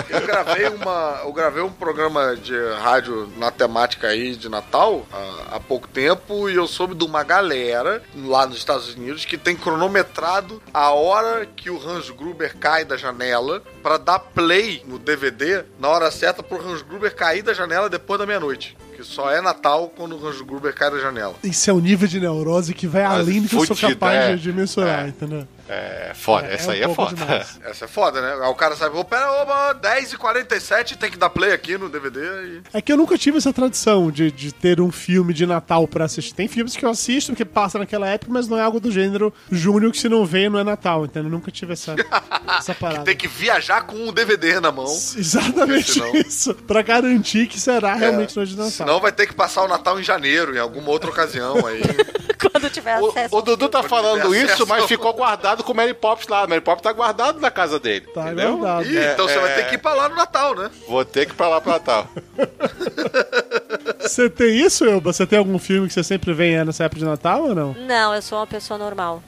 Eu 0.08 0.22
gravei 0.22 0.66
uma, 0.72 1.20
eu 1.22 1.32
gravei 1.34 1.62
um 1.62 1.70
programa 1.70 2.34
de 2.34 2.54
rádio 2.80 3.30
na 3.36 3.50
temática 3.50 4.08
aí 4.08 4.34
de 4.34 4.48
Natal 4.48 5.04
há, 5.12 5.56
há 5.56 5.60
pouco 5.60 5.86
tempo 5.86 6.48
e 6.48 6.54
eu 6.54 6.66
soube 6.66 6.94
de 6.94 7.04
uma 7.04 7.22
galera 7.22 8.02
lá 8.24 8.46
nos 8.46 8.56
Estados 8.56 8.94
Unidos 8.94 9.26
que 9.26 9.36
tem 9.36 9.54
cronometrado 9.54 10.62
a 10.72 10.92
hora 10.92 11.44
que 11.54 11.68
o 11.68 11.76
Hans 11.86 12.08
Gruber 12.08 12.56
cai 12.56 12.85
da 12.86 12.96
janela 12.96 13.62
pra 13.82 13.96
dar 13.98 14.18
play 14.18 14.82
no 14.86 14.98
DVD 14.98 15.64
na 15.78 15.88
hora 15.88 16.10
certa 16.10 16.42
pro 16.42 16.60
Hans 16.66 16.82
Gruber 16.82 17.14
cair 17.14 17.42
da 17.42 17.52
janela 17.52 17.88
depois 17.90 18.18
da 18.18 18.26
meia-noite. 18.26 18.76
Que 18.96 19.04
só 19.04 19.30
é 19.30 19.42
Natal 19.42 19.92
quando 19.94 20.16
o 20.16 20.26
Hans 20.26 20.40
Gruber 20.40 20.74
cai 20.74 20.90
da 20.90 20.98
janela. 20.98 21.34
Isso 21.44 21.68
é 21.68 21.72
um 21.72 21.80
nível 21.80 22.08
de 22.08 22.18
neurose 22.18 22.72
que 22.72 22.86
vai 22.86 23.04
além 23.04 23.42
do 23.42 23.48
que 23.48 23.54
eu 23.54 23.66
sou 23.66 23.76
capaz 23.76 24.14
é. 24.16 24.36
de, 24.36 24.42
de 24.42 24.52
mensurar, 24.52 25.04
É. 25.04 25.08
entendeu? 25.08 25.46
É 25.68 26.12
foda, 26.14 26.46
essa 26.46 26.68
um 26.68 26.72
aí 26.72 26.82
é 26.82 26.86
pouco 26.86 27.10
foda. 27.10 27.16
demais. 27.16 27.60
Essa 27.66 27.84
é 27.86 27.88
foda, 27.88 28.20
né? 28.20 28.34
Aí 28.44 28.48
o 28.50 28.54
cara 28.54 28.76
sabe, 28.76 29.02
pera, 29.04 29.30
oba, 29.42 29.74
10h47, 29.74 30.96
tem 30.96 31.10
que 31.10 31.18
dar 31.18 31.28
play 31.30 31.52
aqui 31.52 31.76
no 31.76 31.88
DVD 31.88 32.20
e... 32.20 32.62
É 32.72 32.80
que 32.80 32.92
eu 32.92 32.96
nunca 32.96 33.18
tive 33.18 33.38
essa 33.38 33.52
tradição 33.52 34.10
de, 34.10 34.30
de 34.30 34.52
ter 34.52 34.80
um 34.80 34.92
filme 34.92 35.34
de 35.34 35.44
Natal 35.46 35.86
pra 35.88 36.04
assistir. 36.04 36.34
Tem 36.34 36.46
filmes 36.48 36.76
que 36.76 36.84
eu 36.84 36.90
assisto 36.90 37.32
porque 37.32 37.44
passa 37.44 37.78
naquela 37.78 38.06
época, 38.08 38.32
mas 38.32 38.46
não 38.48 38.58
é 38.58 38.62
algo 38.62 38.78
do 38.78 38.90
gênero 38.90 39.32
Júnior 39.50 39.90
que 39.92 39.98
se 39.98 40.08
não 40.08 40.24
vê 40.24 40.48
não 40.48 40.58
é 40.58 40.64
Natal, 40.64 41.04
entendeu? 41.04 41.24
Eu 41.28 41.30
nunca 41.32 41.50
tive 41.50 41.72
essa, 41.72 41.94
essa 42.58 42.74
parada. 42.74 43.04
Tem 43.04 43.16
que 43.16 43.26
viajar 43.28 43.82
com 43.82 43.96
um 43.96 44.12
DVD 44.12 44.60
na 44.60 44.70
mão. 44.70 44.86
Exatamente 44.86 45.92
Senão- 45.92 46.14
isso. 46.14 46.54
Pra 46.54 46.82
garantir 46.82 47.46
que 47.48 47.58
será 47.60 47.94
realmente 47.94 48.36
noite 48.36 48.50
de 48.50 48.56
Natal. 48.56 48.70
Senão 48.70 49.00
vai 49.00 49.12
ter 49.12 49.26
que 49.26 49.34
passar 49.34 49.64
o 49.64 49.68
Natal 49.68 49.98
em 49.98 50.02
janeiro, 50.02 50.54
em 50.54 50.58
alguma 50.58 50.90
outra 50.90 51.10
ocasião 51.10 51.66
aí. 51.66 51.82
Quando 52.38 52.70
tiver 52.70 52.94
acesso. 52.94 53.34
O, 53.34 53.38
o 53.38 53.42
Dudu 53.42 53.68
tá 53.68 53.82
falando 53.82 54.34
isso, 54.34 54.66
mas 54.66 54.84
ficou 54.86 55.12
guardado 55.14 55.55
com 55.62 55.72
o 55.72 55.76
Mary 55.76 55.94
Poppins 55.94 56.28
lá. 56.28 56.46
Mary 56.46 56.60
Poppins 56.60 56.82
tá 56.82 56.92
guardado 56.92 57.40
na 57.40 57.50
casa 57.50 57.78
dele. 57.78 58.06
Tá 58.14 58.26
entendeu? 58.26 58.58
guardado. 58.58 58.86
Ih, 58.86 59.12
então 59.12 59.28
você 59.28 59.38
vai 59.38 59.54
ter 59.54 59.68
que 59.68 59.74
ir 59.76 59.78
pra 59.78 59.94
lá 59.94 60.08
no 60.08 60.16
Natal, 60.16 60.54
né? 60.54 60.70
Vou 60.88 61.04
ter 61.04 61.26
que 61.26 61.32
ir 61.32 61.36
pra 61.36 61.48
lá 61.48 61.60
pro 61.60 61.70
Natal. 61.72 62.08
Você 64.08 64.30
tem 64.30 64.56
isso, 64.58 64.84
Elba? 64.84 65.12
Você 65.12 65.26
tem 65.26 65.38
algum 65.38 65.58
filme 65.58 65.88
que 65.88 65.94
você 65.94 66.02
sempre 66.02 66.32
vem 66.32 66.54
é, 66.56 66.64
nessa 66.64 66.84
época 66.84 66.98
de 67.00 67.04
Natal 67.04 67.42
ou 67.48 67.54
não? 67.54 67.74
Não, 67.74 68.14
eu 68.14 68.22
sou 68.22 68.38
uma 68.38 68.46
pessoa 68.46 68.78
normal. 68.78 69.22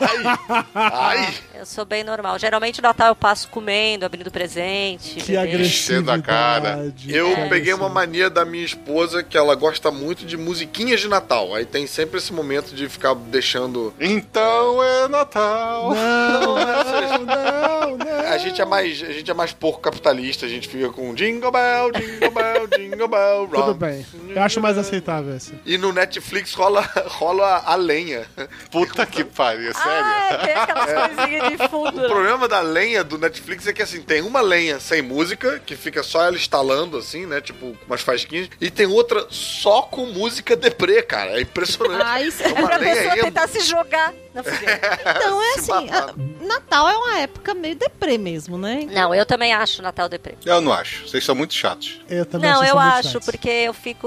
Ai, 0.00 0.64
ai. 0.74 1.34
Eu 1.54 1.66
sou 1.66 1.84
bem 1.84 2.02
normal. 2.02 2.38
Geralmente 2.38 2.80
no 2.80 2.88
Natal 2.88 3.08
eu 3.08 3.14
passo 3.16 3.48
comendo, 3.48 4.04
abrindo 4.06 4.30
presente. 4.30 5.16
Que 5.16 5.36
agressividade. 5.36 6.20
a 6.20 6.22
cara. 6.22 6.92
Eu 7.06 7.28
que 7.34 7.48
peguei 7.48 7.74
uma 7.74 7.86
agressividade. 7.86 7.92
mania 7.94 8.30
da 8.30 8.44
minha 8.44 8.64
esposa 8.64 9.22
que 9.22 9.36
ela 9.36 9.54
gosta 9.54 9.90
muito 9.90 10.24
de 10.24 10.36
musiquinhas 10.36 11.00
de 11.00 11.08
Natal. 11.08 11.54
Aí 11.54 11.64
tem 11.66 11.86
sempre 11.86 12.18
esse 12.18 12.32
momento 12.32 12.74
de 12.74 12.88
ficar 12.88 13.14
deixando. 13.14 13.92
Então 14.00 14.82
é 14.82 15.08
Natal. 15.08 15.94
Não, 15.94 16.40
não, 16.40 17.24
não, 17.26 17.96
não. 17.96 18.20
A 18.30 18.38
gente 18.38 18.60
é 18.60 18.64
mais, 18.64 19.02
a 19.02 19.12
gente 19.12 19.30
é 19.30 19.34
mais 19.34 19.52
porco 19.52 19.80
capitalista, 19.80 20.46
a 20.46 20.48
gente 20.48 20.68
fica 20.68 20.88
com 20.90 21.12
Jingle 21.14 21.50
Bell, 21.50 21.90
Jingle 21.92 22.30
Bell, 22.30 22.66
Jingle 22.68 23.08
Bell, 23.08 23.48
Tudo 23.48 23.60
Rock. 23.60 23.78
bem. 23.80 24.06
Eu 24.28 24.42
acho 24.42 24.60
mais 24.60 24.76
aceitável 24.78 25.36
esse. 25.36 25.54
E 25.64 25.76
no 25.78 25.92
Netflix 25.92 26.54
rola, 26.54 26.82
rola 27.06 27.62
a 27.64 27.74
lenha. 27.76 28.26
Puta 28.70 29.04
que 29.06 29.24
pariu, 29.24 29.72
sério? 29.74 29.90
Ah, 30.04 30.38
tem 30.44 30.52
aquelas 30.54 31.14
coisinhas 31.16 31.48
de 31.50 31.68
fundo. 31.68 32.04
O 32.04 32.08
problema 32.08 32.48
da 32.48 32.60
lenha 32.60 33.02
do 33.04 33.18
Netflix 33.18 33.66
é 33.66 33.72
que 33.72 33.82
assim, 33.82 34.00
tem 34.02 34.22
uma 34.22 34.40
lenha 34.40 34.78
sem 34.80 35.02
música, 35.02 35.60
que 35.64 35.76
fica 35.76 36.02
só 36.02 36.22
ela 36.24 36.36
instalando, 36.36 36.96
assim, 36.98 37.26
né? 37.26 37.40
Tipo, 37.40 37.76
umas 37.86 38.00
fasquinhas, 38.00 38.48
e 38.60 38.70
tem 38.70 38.86
outra 38.86 39.26
só 39.30 39.82
com 39.82 40.06
música 40.06 40.56
deprê, 40.56 41.02
cara. 41.02 41.38
É 41.38 41.40
impressionante. 41.42 42.02
Ah, 42.04 42.20
isso- 42.22 42.42
É 42.42 42.52
pra 42.52 42.76
lenha 42.76 42.94
pessoa 42.94 43.12
aí 43.14 43.20
tentar 43.20 43.48
se 43.48 43.60
jogar 43.60 44.12
na 44.34 44.42
fogueira. 44.44 44.80
Então 45.16 45.42
é 45.42 45.54
assim, 45.54 45.90
a- 45.90 46.14
Natal 46.44 46.88
é 46.88 46.96
uma 46.96 47.18
época 47.20 47.54
meio 47.54 47.76
deprê 47.76 48.18
mesmo, 48.18 48.58
né? 48.58 48.86
Não, 48.90 49.14
eu 49.14 49.24
também 49.26 49.52
acho 49.52 49.82
Natal 49.82 50.08
deprê. 50.08 50.34
Eu 50.44 50.60
não 50.60 50.72
acho. 50.72 51.06
Vocês 51.08 51.24
são 51.24 51.34
muito 51.34 51.54
chatos. 51.54 52.00
Eu 52.08 52.24
também 52.26 52.50
Não, 52.50 52.60
acho 52.60 52.70
eu 52.70 52.74
isso 52.76 52.84
muito 52.84 52.94
acho, 52.98 53.08
chato. 53.12 53.24
porque 53.24 53.48
eu 53.48 53.72
fico. 53.74 53.99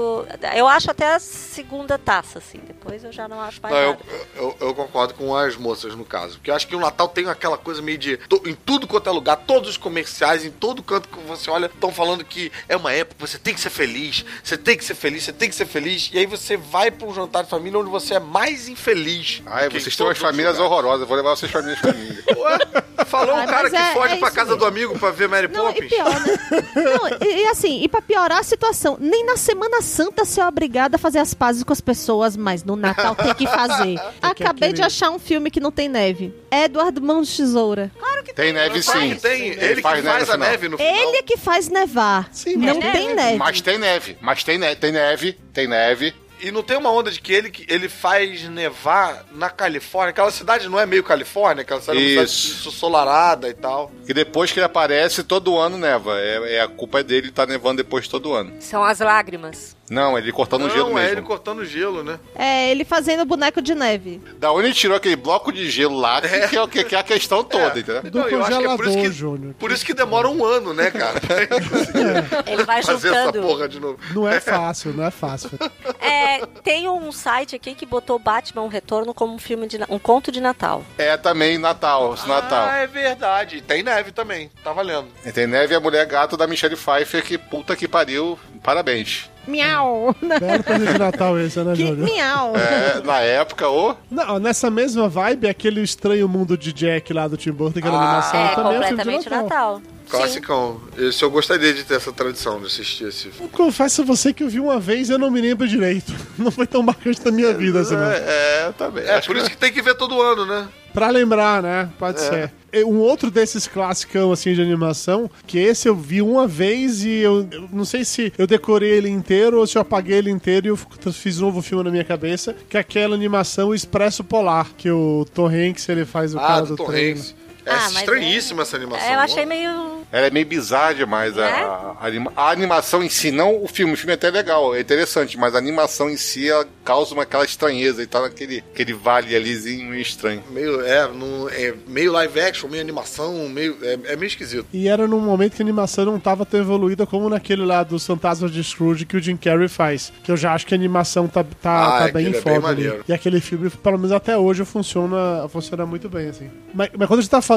Eu 0.56 0.66
acho 0.68 0.90
até 0.90 1.14
a 1.14 1.18
segunda 1.18 1.98
taça, 1.98 2.38
assim. 2.38 2.58
Depois 2.66 3.04
eu 3.04 3.12
já 3.12 3.28
não 3.28 3.40
acho 3.40 3.60
mais 3.62 3.74
Não, 3.74 3.80
eu, 3.82 3.90
nada. 3.90 4.04
eu, 4.36 4.56
eu 4.60 4.74
concordo 4.74 5.14
com 5.14 5.34
as 5.36 5.56
moças 5.56 5.94
no 5.94 6.04
caso. 6.04 6.34
Porque 6.36 6.50
eu 6.50 6.54
acho 6.54 6.66
que 6.66 6.74
o 6.76 6.80
Natal 6.80 7.08
tem 7.08 7.28
aquela 7.28 7.56
coisa 7.58 7.80
meio 7.82 7.98
de. 7.98 8.18
em 8.46 8.54
tudo 8.54 8.86
quanto 8.86 9.08
é 9.08 9.12
lugar, 9.12 9.36
todos 9.36 9.70
os 9.70 9.76
comerciais, 9.76 10.44
em 10.44 10.50
todo 10.50 10.82
canto 10.82 11.08
que 11.08 11.18
você 11.20 11.50
olha, 11.50 11.66
estão 11.66 11.92
falando 11.92 12.24
que 12.24 12.50
é 12.68 12.76
uma 12.76 12.92
época 12.92 13.16
que 13.24 13.30
você 13.30 13.38
tem 13.38 13.54
que 13.54 13.60
ser 13.60 13.70
feliz, 13.70 14.24
você 14.42 14.56
tem 14.56 14.76
que 14.76 14.84
ser 14.84 14.94
feliz, 14.94 15.22
você 15.24 15.32
tem 15.32 15.48
que 15.48 15.54
ser 15.54 15.66
feliz. 15.66 16.10
E 16.12 16.18
aí 16.18 16.26
você 16.26 16.56
vai 16.56 16.90
pra 16.90 17.06
um 17.06 17.14
jantar 17.14 17.44
de 17.44 17.50
família 17.50 17.78
onde 17.78 17.90
você 17.90 18.14
é 18.14 18.20
mais 18.20 18.68
infeliz. 18.68 19.42
Ai, 19.46 19.68
vocês 19.68 19.96
têm 19.96 20.06
umas 20.06 20.18
famílias 20.18 20.54
lugares. 20.56 20.72
horrorosas. 20.72 21.00
Eu 21.02 21.06
vou 21.06 21.16
levar 21.16 21.30
vocês 21.36 21.50
pra 21.50 21.62
minhas 21.62 21.78
famílias. 21.78 22.24
Ué, 22.36 23.04
falou 23.06 23.36
um 23.36 23.46
cara 23.46 23.70
que 23.70 23.76
é- 23.76 23.92
foge 23.92 24.14
é 24.14 24.18
casa 24.20 24.44
mesmo. 24.44 24.56
do 24.56 24.66
amigo 24.66 24.98
pra 24.98 25.10
ver 25.10 25.28
Mary 25.28 25.48
Não, 25.48 25.70
e 25.70 25.74
Poppins. 25.74 25.88
pior, 25.90 26.20
né? 26.20 26.38
Não, 26.76 27.28
e, 27.28 27.42
e 27.42 27.46
assim, 27.46 27.82
e 27.82 27.88
pra 27.88 28.00
piorar 28.02 28.38
a 28.38 28.42
situação, 28.42 28.96
nem 29.00 29.24
na 29.26 29.36
Semana 29.36 29.80
Santa 29.84 30.24
você 30.24 30.40
é 30.40 30.46
obrigado 30.46 30.94
a 30.94 30.98
fazer 30.98 31.18
as 31.18 31.34
pazes 31.34 31.62
com 31.62 31.72
as 31.72 31.80
pessoas, 31.80 32.36
mas 32.36 32.64
no 32.64 32.74
Natal 32.74 33.14
tem 33.14 33.34
que 33.34 33.46
fazer. 33.46 34.00
Acabei 34.20 34.72
de 34.72 34.82
achar 34.82 35.10
um 35.10 35.18
filme 35.18 35.50
que 35.50 35.60
não 35.60 35.70
tem 35.70 35.88
neve. 35.88 36.34
Edward 36.50 37.00
Mão 37.00 37.22
de 37.22 37.36
Tesoura. 37.36 37.90
Tem 38.34 38.52
neve 38.52 38.82
Claro 38.82 39.00
sim. 39.00 39.14
que 39.14 39.20
tem. 39.20 39.46
Ele, 39.48 39.76
que 39.76 39.82
faz, 39.82 40.04
neve 40.04 40.32
a 40.32 40.36
neve 40.36 40.68
no 40.68 40.76
final. 40.76 40.92
Ele 40.92 41.18
é 41.18 41.22
que 41.22 41.36
faz 41.36 41.68
nevar. 41.68 42.28
Sim, 42.32 42.56
não 42.56 42.80
tem 42.80 43.14
neve. 43.14 43.38
Mas 43.38 43.60
tem 43.60 43.78
neve. 43.78 44.16
Mas 44.20 44.42
tem, 44.42 44.58
ne 44.58 44.74
tem 44.74 44.90
neve. 44.90 45.38
Tem 45.52 45.68
neve. 45.68 46.14
E 46.44 46.50
não 46.50 46.62
tem 46.62 46.76
uma 46.76 46.92
onda 46.92 47.10
de 47.10 47.22
que 47.22 47.32
ele, 47.32 47.50
que 47.50 47.64
ele 47.72 47.88
faz 47.88 48.46
nevar 48.50 49.24
na 49.32 49.48
Califórnia. 49.48 50.10
Aquela 50.10 50.30
cidade 50.30 50.68
não 50.68 50.78
é 50.78 50.84
meio 50.84 51.02
Califórnia, 51.02 51.62
aquela 51.62 51.80
cidade 51.80 51.98
é 51.98 52.18
uma 52.18 52.24
Isso. 52.24 52.58
cidade 52.58 52.76
solarada 52.76 53.48
e 53.48 53.54
tal. 53.54 53.90
E 54.06 54.12
depois 54.12 54.52
que 54.52 54.58
ele 54.58 54.66
aparece, 54.66 55.24
todo 55.24 55.58
ano 55.58 55.78
neva. 55.78 56.20
É, 56.20 56.56
é 56.56 56.60
a 56.60 56.68
culpa 56.68 57.02
dele 57.02 57.30
tá 57.30 57.46
nevando 57.46 57.82
depois 57.82 58.06
todo 58.08 58.34
ano. 58.34 58.52
São 58.60 58.84
as 58.84 59.00
lágrimas. 59.00 59.74
Não, 59.90 60.16
ele 60.16 60.32
cortando 60.32 60.62
o 60.62 60.68
não, 60.68 60.74
gelo 60.74 60.90
é 60.90 60.94
mesmo. 61.02 61.18
ele 61.18 61.22
cortando 61.22 61.64
gelo, 61.64 62.02
né? 62.02 62.18
É, 62.34 62.70
ele 62.70 62.84
fazendo 62.84 63.24
boneco 63.24 63.60
de 63.60 63.74
neve. 63.74 64.20
Da 64.38 64.50
onde 64.52 64.66
ele 64.68 64.74
tirou 64.74 64.96
aquele 64.96 65.16
bloco 65.16 65.52
de 65.52 65.68
gelo 65.70 65.96
lá, 65.98 66.20
que, 66.22 66.28
que, 66.48 66.56
é, 66.58 66.66
que, 66.66 66.84
que 66.84 66.94
é 66.96 66.98
a 66.98 67.02
questão 67.02 67.44
toda, 67.44 67.78
entendeu? 67.78 68.02
Do 68.10 68.18
Não, 68.20 68.28
eu 68.28 68.42
acho 68.44 68.58
que 68.58 68.64
é 68.66 68.76
por 68.76 68.86
isso 68.86 68.96
que- 68.98 69.12
Júnior. 69.12 69.54
Por 69.58 69.70
isso 69.72 69.84
que 69.84 69.92
demora 69.94 70.28
um 70.28 70.44
ano, 70.44 70.72
né, 70.72 70.90
cara? 70.90 71.20
Pra 71.20 71.36
ele 71.42 72.52
Ele 72.54 72.64
vai 72.64 72.82
fazer 72.82 73.08
essa 73.08 73.26
juntando. 73.26 73.46
porra 73.46 73.68
de 73.68 73.78
novo. 73.78 73.98
Não 74.14 74.26
é 74.28 74.40
fácil, 74.40 74.92
não 74.94 75.04
é 75.04 75.10
fácil. 75.10 75.50
É, 76.00 76.44
tem 76.62 76.88
um 76.88 77.10
site 77.12 77.56
aqui 77.56 77.74
que 77.74 77.86
botou 77.86 78.18
Batman 78.18 78.62
um 78.62 78.68
Retorno 78.68 79.14
como 79.14 79.34
um 79.34 79.38
filme 79.38 79.66
de 79.66 79.78
um 79.88 79.98
conto 79.98 80.30
de 80.30 80.40
Natal. 80.40 80.84
É 80.98 81.16
também 81.16 81.56
Natal, 81.58 82.14
esse 82.14 82.28
Natal. 82.28 82.66
Ah, 82.68 82.78
é 82.78 82.86
verdade. 82.86 83.62
Tem 83.62 83.82
neve 83.82 84.12
também. 84.12 84.50
Tá 84.62 84.72
valendo. 84.72 85.08
E 85.24 85.32
Tem 85.32 85.46
neve 85.46 85.72
e 85.72 85.76
a 85.76 85.80
mulher 85.80 86.04
gato 86.06 86.36
da 86.36 86.46
Michelle 86.46 86.76
Pfeiffer, 86.76 87.22
que 87.24 87.38
puta 87.38 87.74
que 87.76 87.88
pariu. 87.88 88.38
Parabéns. 88.62 89.30
Miau. 89.46 90.14
Belo 90.22 90.62
presente 90.62 90.92
de 90.92 90.98
Natal 90.98 91.38
esse, 91.38 91.58
né, 91.62 91.72
Que 91.76 91.86
Júnior? 91.86 92.08
miau. 92.10 92.52
É, 92.56 93.00
na 93.04 93.20
época, 93.20 93.68
ô. 93.68 93.94
Não, 94.10 94.38
nessa 94.38 94.70
mesma 94.70 95.08
vibe, 95.08 95.48
aquele 95.48 95.82
estranho 95.82 96.28
mundo 96.28 96.56
de 96.56 96.72
Jack 96.72 97.12
lá 97.12 97.28
do 97.28 97.36
Tim 97.36 97.52
Burton, 97.52 97.78
aquela 97.78 97.98
Ah, 97.98 98.02
animação 98.04 98.40
é, 98.40 98.54
também 98.54 98.74
é 98.76 98.78
um 98.78 98.82
filme 98.82 99.02
de 99.02 99.04
completamente 99.06 99.30
Natal. 99.30 99.82
Sim. 100.04 100.10
Classicão. 100.10 100.80
Esse 100.98 101.22
eu 101.22 101.30
gostaria 101.30 101.72
de 101.72 101.82
ter 101.84 101.94
essa 101.94 102.12
tradição 102.12 102.60
de 102.60 102.66
assistir 102.66 103.04
esse 103.08 103.30
filme. 103.30 103.38
Eu 103.40 103.48
confesso 103.48 104.02
a 104.02 104.04
você 104.04 104.32
que 104.32 104.42
eu 104.44 104.48
vi 104.48 104.60
uma 104.60 104.78
vez 104.78 105.08
e 105.08 105.12
eu 105.12 105.18
não 105.18 105.30
me 105.30 105.40
lembro 105.40 105.66
direito. 105.66 106.12
Não 106.38 106.50
foi 106.50 106.66
tão 106.66 106.82
marcante 106.82 107.20
na 107.24 107.30
minha 107.30 107.54
vida, 107.54 107.80
assim, 107.80 107.94
não. 107.94 108.02
É, 108.10 108.72
também. 108.76 109.04
É, 109.04 109.20
por 109.20 109.36
isso 109.36 109.48
que 109.48 109.56
tem 109.56 109.72
que 109.72 109.80
ver 109.80 109.94
todo 109.94 110.20
ano, 110.20 110.44
né? 110.44 110.68
Pra 110.92 111.08
lembrar, 111.10 111.62
né? 111.62 111.88
Pode 111.98 112.20
ser. 112.20 112.52
E 112.72 112.84
Um 112.84 112.98
outro 112.98 113.30
desses 113.30 113.66
classicão, 113.68 114.32
assim, 114.32 114.52
de 114.52 114.60
animação, 114.60 115.30
que 115.46 115.58
esse 115.58 115.88
eu 115.88 115.94
vi 115.94 116.20
uma 116.20 116.46
vez 116.46 117.04
e 117.04 117.18
eu, 117.18 117.46
eu 117.52 117.68
não 117.72 117.84
sei 117.84 118.04
se 118.04 118.32
eu 118.36 118.46
decorei 118.48 118.90
ele 118.90 119.08
inteiro 119.08 119.58
ou 119.60 119.66
se 119.66 119.78
eu 119.78 119.82
apaguei 119.82 120.18
ele 120.18 120.30
inteiro 120.30 120.66
e 120.66 120.70
eu 120.70 120.76
fiz 121.12 121.38
um 121.40 121.46
novo 121.46 121.62
filme 121.62 121.84
na 121.84 121.90
minha 121.90 122.04
cabeça, 122.04 122.54
que 122.68 122.76
é 122.76 122.80
aquela 122.80 123.14
animação 123.14 123.72
Expresso 123.72 124.24
Polar, 124.24 124.68
que 124.76 124.90
o 124.90 125.24
Tom 125.32 125.46
Hanks, 125.48 125.88
ele 125.88 126.04
faz 126.04 126.34
o 126.34 126.38
Ah, 126.38 126.46
cara 126.46 126.60
do 126.62 126.66
do 126.68 126.76
Tom 126.76 126.86
trem. 126.86 127.12
Hanks. 127.12 127.34
É 127.66 127.70
Ah, 127.72 127.88
estranhíssima 127.88 128.62
essa 128.62 128.76
animação. 128.76 129.08
É, 129.08 129.14
eu 129.14 129.20
achei 129.20 129.46
meio. 129.46 129.94
Ela 130.12 130.26
é 130.26 130.30
meio 130.30 130.46
bizarra 130.46 130.94
demais. 130.94 131.36
A, 131.36 131.40
Né? 131.42 131.50
a, 131.50 131.96
anima- 132.06 132.32
a 132.36 132.50
animação 132.50 133.02
em 133.02 133.08
si, 133.08 133.30
não 133.32 133.64
o 133.64 133.66
filme. 133.66 133.94
O 133.94 133.96
filme 133.96 134.12
é 134.12 134.14
até 134.14 134.30
legal, 134.30 134.74
é 134.74 134.80
interessante, 134.80 135.36
mas 135.38 135.54
a 135.54 135.58
animação 135.58 136.08
em 136.08 136.16
si 136.16 136.48
ela 136.48 136.66
causa 136.84 137.14
uma, 137.14 137.22
aquela 137.24 137.44
estranheza 137.44 138.02
e 138.02 138.06
tá 138.06 138.20
naquele 138.20 138.62
aquele 138.72 138.92
vale 138.92 139.34
alizinho 139.34 139.88
meio 139.90 140.02
estranho. 140.02 140.42
Meio, 140.50 140.80
é, 140.82 141.08
num- 141.08 141.48
é, 141.48 141.74
meio 141.88 142.12
live 142.12 142.40
action, 142.40 142.68
meio 142.68 142.82
animação, 142.82 143.48
meio, 143.48 143.76
é, 143.82 143.94
é 144.12 144.16
meio 144.16 144.28
esquisito. 144.28 144.66
E 144.72 144.86
era 144.88 145.08
num 145.08 145.20
momento 145.20 145.56
que 145.56 145.62
a 145.62 145.64
animação 145.64 146.04
não 146.04 146.20
tava 146.20 146.44
tão 146.46 146.60
evoluída 146.60 147.06
como 147.06 147.28
naquele 147.28 147.64
lá 147.64 147.82
dos 147.82 148.06
Fantasmas 148.06 148.52
de 148.52 148.62
Scrooge 148.62 149.06
que 149.06 149.16
o 149.16 149.20
Jim 149.22 149.36
Carrey 149.36 149.68
faz. 149.68 150.12
Que 150.22 150.30
eu 150.30 150.36
já 150.36 150.52
acho 150.54 150.66
que 150.66 150.74
a 150.74 150.76
animação 150.76 151.26
tá, 151.26 151.42
tá, 151.42 151.96
Ah, 151.96 152.06
tá 152.06 152.12
bem 152.12 152.28
é 152.28 152.32
foda 152.34 152.50
ali. 152.56 152.62
maneiro. 152.62 153.04
E 153.08 153.12
aquele 153.12 153.40
filme, 153.40 153.68
pelo 153.70 153.96
menos 153.96 154.12
até 154.12 154.36
hoje, 154.36 154.64
funciona, 154.64 155.48
funciona 155.48 155.84
muito 155.86 156.08
bem, 156.08 156.28
assim. 156.28 156.50
Mas, 156.74 156.90
mas 156.96 157.08
quando 157.08 157.18
a 157.18 157.22
gente 157.22 157.30
tá 157.30 157.40
falando 157.42 157.53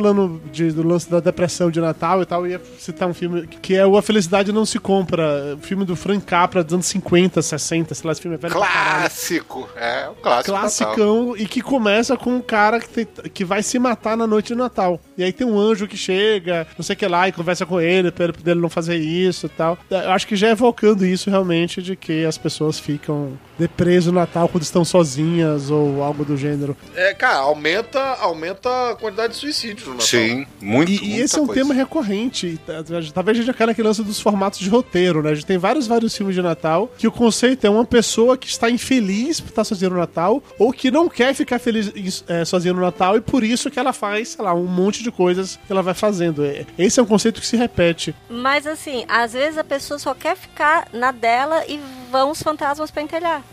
de- 0.52 0.72
do 0.72 0.86
lance 0.88 1.10
da 1.10 1.20
depressão 1.20 1.70
de 1.72 1.80
Natal 1.80 2.22
e 2.22 2.26
tal, 2.26 2.46
eu 2.46 2.52
ia 2.54 2.62
citar 2.80 3.08
um 3.08 3.14
filme 3.14 3.48
que 3.48 3.76
é 3.76 3.86
O 3.86 3.98
A 3.98 4.02
Felicidade 4.02 4.52
Não 4.52 4.66
Se 4.66 4.80
Compra. 4.80 5.58
Filme 5.62 5.86
do 5.86 5.96
Frank 5.96 6.26
Capra 6.26 6.64
dos 6.64 6.74
anos 6.74 6.86
50, 6.88 7.42
60, 7.42 7.94
sei 7.96 8.06
lá, 8.06 8.12
esse 8.12 8.22
filme 8.22 8.36
é 8.36 8.40
velho. 8.40 8.54
Clássico! 8.54 9.70
É, 9.76 10.10
um 10.10 10.16
clássico. 10.22 10.52
Natal. 10.52 10.62
Classicão 10.68 11.36
e 11.38 11.46
que 11.48 11.62
começa 11.62 12.18
com 12.18 12.36
um 12.36 12.42
cara 12.42 12.80
que, 12.80 12.90
tem- 12.90 13.06
que 13.32 13.46
vai 13.46 13.62
se 13.64 13.78
matar 13.80 14.16
na 14.18 14.26
noite 14.28 14.48
de 14.48 14.56
Natal. 14.56 15.00
E 15.18 15.24
aí 15.24 15.32
tem 15.32 15.46
um 15.46 15.60
anjo 15.60 15.88
que 15.88 15.98
chega, 15.98 16.68
não 16.78 16.84
sei 16.84 16.94
o 16.96 16.98
que 16.98 17.08
lá, 17.08 17.28
e 17.28 17.32
conversa 17.32 17.66
com 17.66 17.80
ele, 17.80 18.12
pra 18.12 18.26
ele 18.46 18.62
não 18.62 18.70
fazer 18.70 18.96
isso 18.98 19.46
e 19.46 19.50
tal. 19.50 19.78
Eu 19.90 20.12
acho 20.12 20.28
que 20.28 20.36
já 20.36 20.50
evocando 20.50 21.06
isso 21.06 21.30
realmente 21.30 21.82
de 21.82 21.96
que 21.96 22.26
as 22.26 22.38
pessoas 22.38 22.80
ficam 22.80 23.38
depreso 23.58 24.12
no 24.12 24.20
Natal 24.20 24.48
quando 24.48 24.64
estão 24.64 24.86
sozinhas 24.86 25.70
ou 25.72 26.04
algo 26.04 26.24
do 26.24 26.38
gênero. 26.38 26.76
É, 26.96 27.14
cara, 27.14 27.38
aumenta, 27.40 28.00
aumenta 28.20 28.92
a 28.92 28.96
quantidade 28.96 29.34
de 29.34 29.40
suicídios 29.40 29.87
no 29.88 29.94
Natal. 29.94 30.08
Sim, 30.08 30.46
muito. 30.62 30.92
E, 30.92 31.04
e 31.16 31.20
esse 31.20 31.38
é 31.38 31.42
um 31.42 31.46
coisa. 31.48 31.62
tema 31.62 31.74
recorrente. 31.74 32.60
Tá- 32.66 32.84
Talvez 33.14 33.38
a 33.38 33.42
gente 33.42 33.56
caia 33.56 33.68
naquele 33.68 33.88
lance 33.88 34.04
dos 34.04 34.20
formatos 34.20 34.60
de 34.60 34.70
roteiro, 34.70 35.22
né? 35.24 35.32
A 35.32 35.36
gente 35.36 35.46
tem 35.46 35.58
vários, 35.58 35.88
vários 35.88 36.16
filmes 36.16 36.36
de 36.36 36.42
Natal 36.42 36.92
que 36.98 37.08
o 37.08 37.12
conceito 37.12 37.66
é 37.66 37.70
uma 37.70 37.86
pessoa 37.86 38.38
que 38.38 38.48
está 38.48 38.70
infeliz 38.70 39.40
por 39.40 39.50
estar 39.50 39.64
sozinha 39.64 39.90
no 39.90 39.98
Natal 39.98 40.44
ou 40.60 40.72
que 40.72 40.92
não 40.92 41.08
quer 41.10 41.34
ficar 41.34 41.60
feliz 41.60 42.24
é, 42.28 42.46
sozinha 42.46 42.74
no 42.74 42.82
Natal 42.82 43.18
e 43.18 43.22
por 43.22 43.44
isso 43.44 43.70
que 43.72 43.80
ela 43.80 43.94
faz, 43.94 44.30
sei 44.30 44.44
lá, 44.46 44.54
um 44.54 44.66
monte 44.66 45.04
de 45.04 45.12
coisas 45.12 45.60
que 45.66 45.72
ela 45.72 45.82
vai 45.82 45.94
fazendo. 45.94 46.44
É, 46.46 46.66
Esse 46.78 47.00
é 47.00 47.04
um 47.04 47.06
conceito 47.06 47.40
que 47.42 47.48
se 47.48 47.56
repete. 47.58 48.14
Mas 48.30 48.68
assim, 48.68 49.06
às 49.08 49.34
vezes 49.34 49.58
a 49.58 49.64
pessoa 49.64 49.98
só 50.00 50.14
quer 50.14 50.36
ficar 50.36 50.88
na 50.94 51.12
dela 51.12 51.64
e 51.68 51.80
vão 52.10 52.32
os 52.32 52.42
fantasmas 52.42 52.92
pentelhar. 52.92 53.44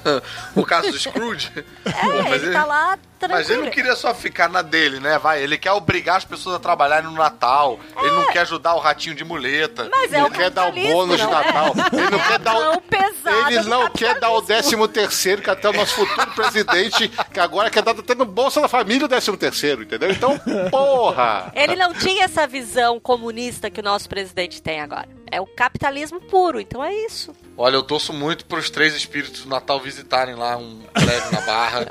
o 0.54 0.64
caso 0.64 0.90
do 0.90 0.98
Scrooge. 0.98 1.52
É, 1.84 1.92
Pô, 1.92 2.34
ele 2.34 2.52
tá 2.52 2.64
lá 2.64 2.98
tranquilo. 3.18 3.40
Mas 3.40 3.50
ele 3.50 3.62
não 3.62 3.70
queria 3.70 3.96
só 3.96 4.14
ficar 4.14 4.48
na 4.48 4.62
dele, 4.62 5.00
né? 5.00 5.18
Vai, 5.18 5.42
ele 5.42 5.58
quer 5.58 5.72
obrigar 5.72 6.16
as 6.16 6.24
pessoas 6.24 6.56
a 6.56 6.58
trabalharem 6.58 7.10
no 7.10 7.16
Natal. 7.16 7.78
Ele 7.98 8.10
não 8.10 8.26
quer 8.26 8.40
ajudar 8.40 8.74
o 8.74 8.78
ratinho 8.78 9.14
de 9.14 9.24
muleta. 9.24 9.88
Mas 9.90 10.12
é 10.12 10.18
Ele 10.18 10.26
o 10.26 10.30
quer 10.30 10.50
dar 10.50 10.68
o 10.68 10.72
bônus 10.72 11.16
de 11.16 11.22
não 11.22 11.30
Natal. 11.30 11.74
É? 11.76 11.96
Ele 11.96 12.10
não 12.10 12.18
quer 12.18 12.38
dar 12.38 12.56
o. 12.56 12.64
Não 12.64 12.80
pesado 12.80 13.50
Ele 13.50 13.62
não 13.64 13.90
quer 13.90 14.20
dar 14.20 14.30
o 14.30 14.42
capitalismo. 14.42 14.88
13 14.88 15.08
terceiro, 15.08 15.42
que 15.42 15.50
até 15.50 15.68
o 15.68 15.72
nosso 15.72 15.94
futuro 15.94 16.30
presidente, 16.32 17.08
que 17.32 17.40
agora 17.40 17.70
quer 17.70 17.82
dar 17.82 17.92
até 17.92 18.14
no 18.14 18.24
Bolsa 18.24 18.60
da 18.60 18.68
Família 18.68 19.06
o 19.06 19.08
13 19.08 19.36
terceiro, 19.36 19.82
entendeu? 19.82 20.10
Então, 20.10 20.38
porra! 20.70 21.50
Ele 21.54 21.76
não 21.76 21.92
tinha 21.92 22.24
essa 22.24 22.46
visão 22.46 23.00
comunista 23.00 23.70
que 23.70 23.80
o 23.80 23.84
nosso 23.84 24.08
presidente 24.08 24.62
tem 24.62 24.80
agora. 24.80 25.08
É 25.30 25.40
o 25.40 25.46
capitalismo 25.46 26.20
puro, 26.20 26.60
então 26.60 26.82
é 26.84 26.94
isso. 26.94 27.34
Olha, 27.60 27.74
eu 27.74 27.82
torço 27.82 28.12
muito 28.12 28.44
pros 28.46 28.70
três 28.70 28.94
espíritos 28.94 29.42
do 29.42 29.48
Natal 29.48 29.80
visitarem 29.80 30.36
lá 30.36 30.56
um 30.56 30.80
prédio 30.92 31.32
na 31.32 31.40
barra 31.40 31.80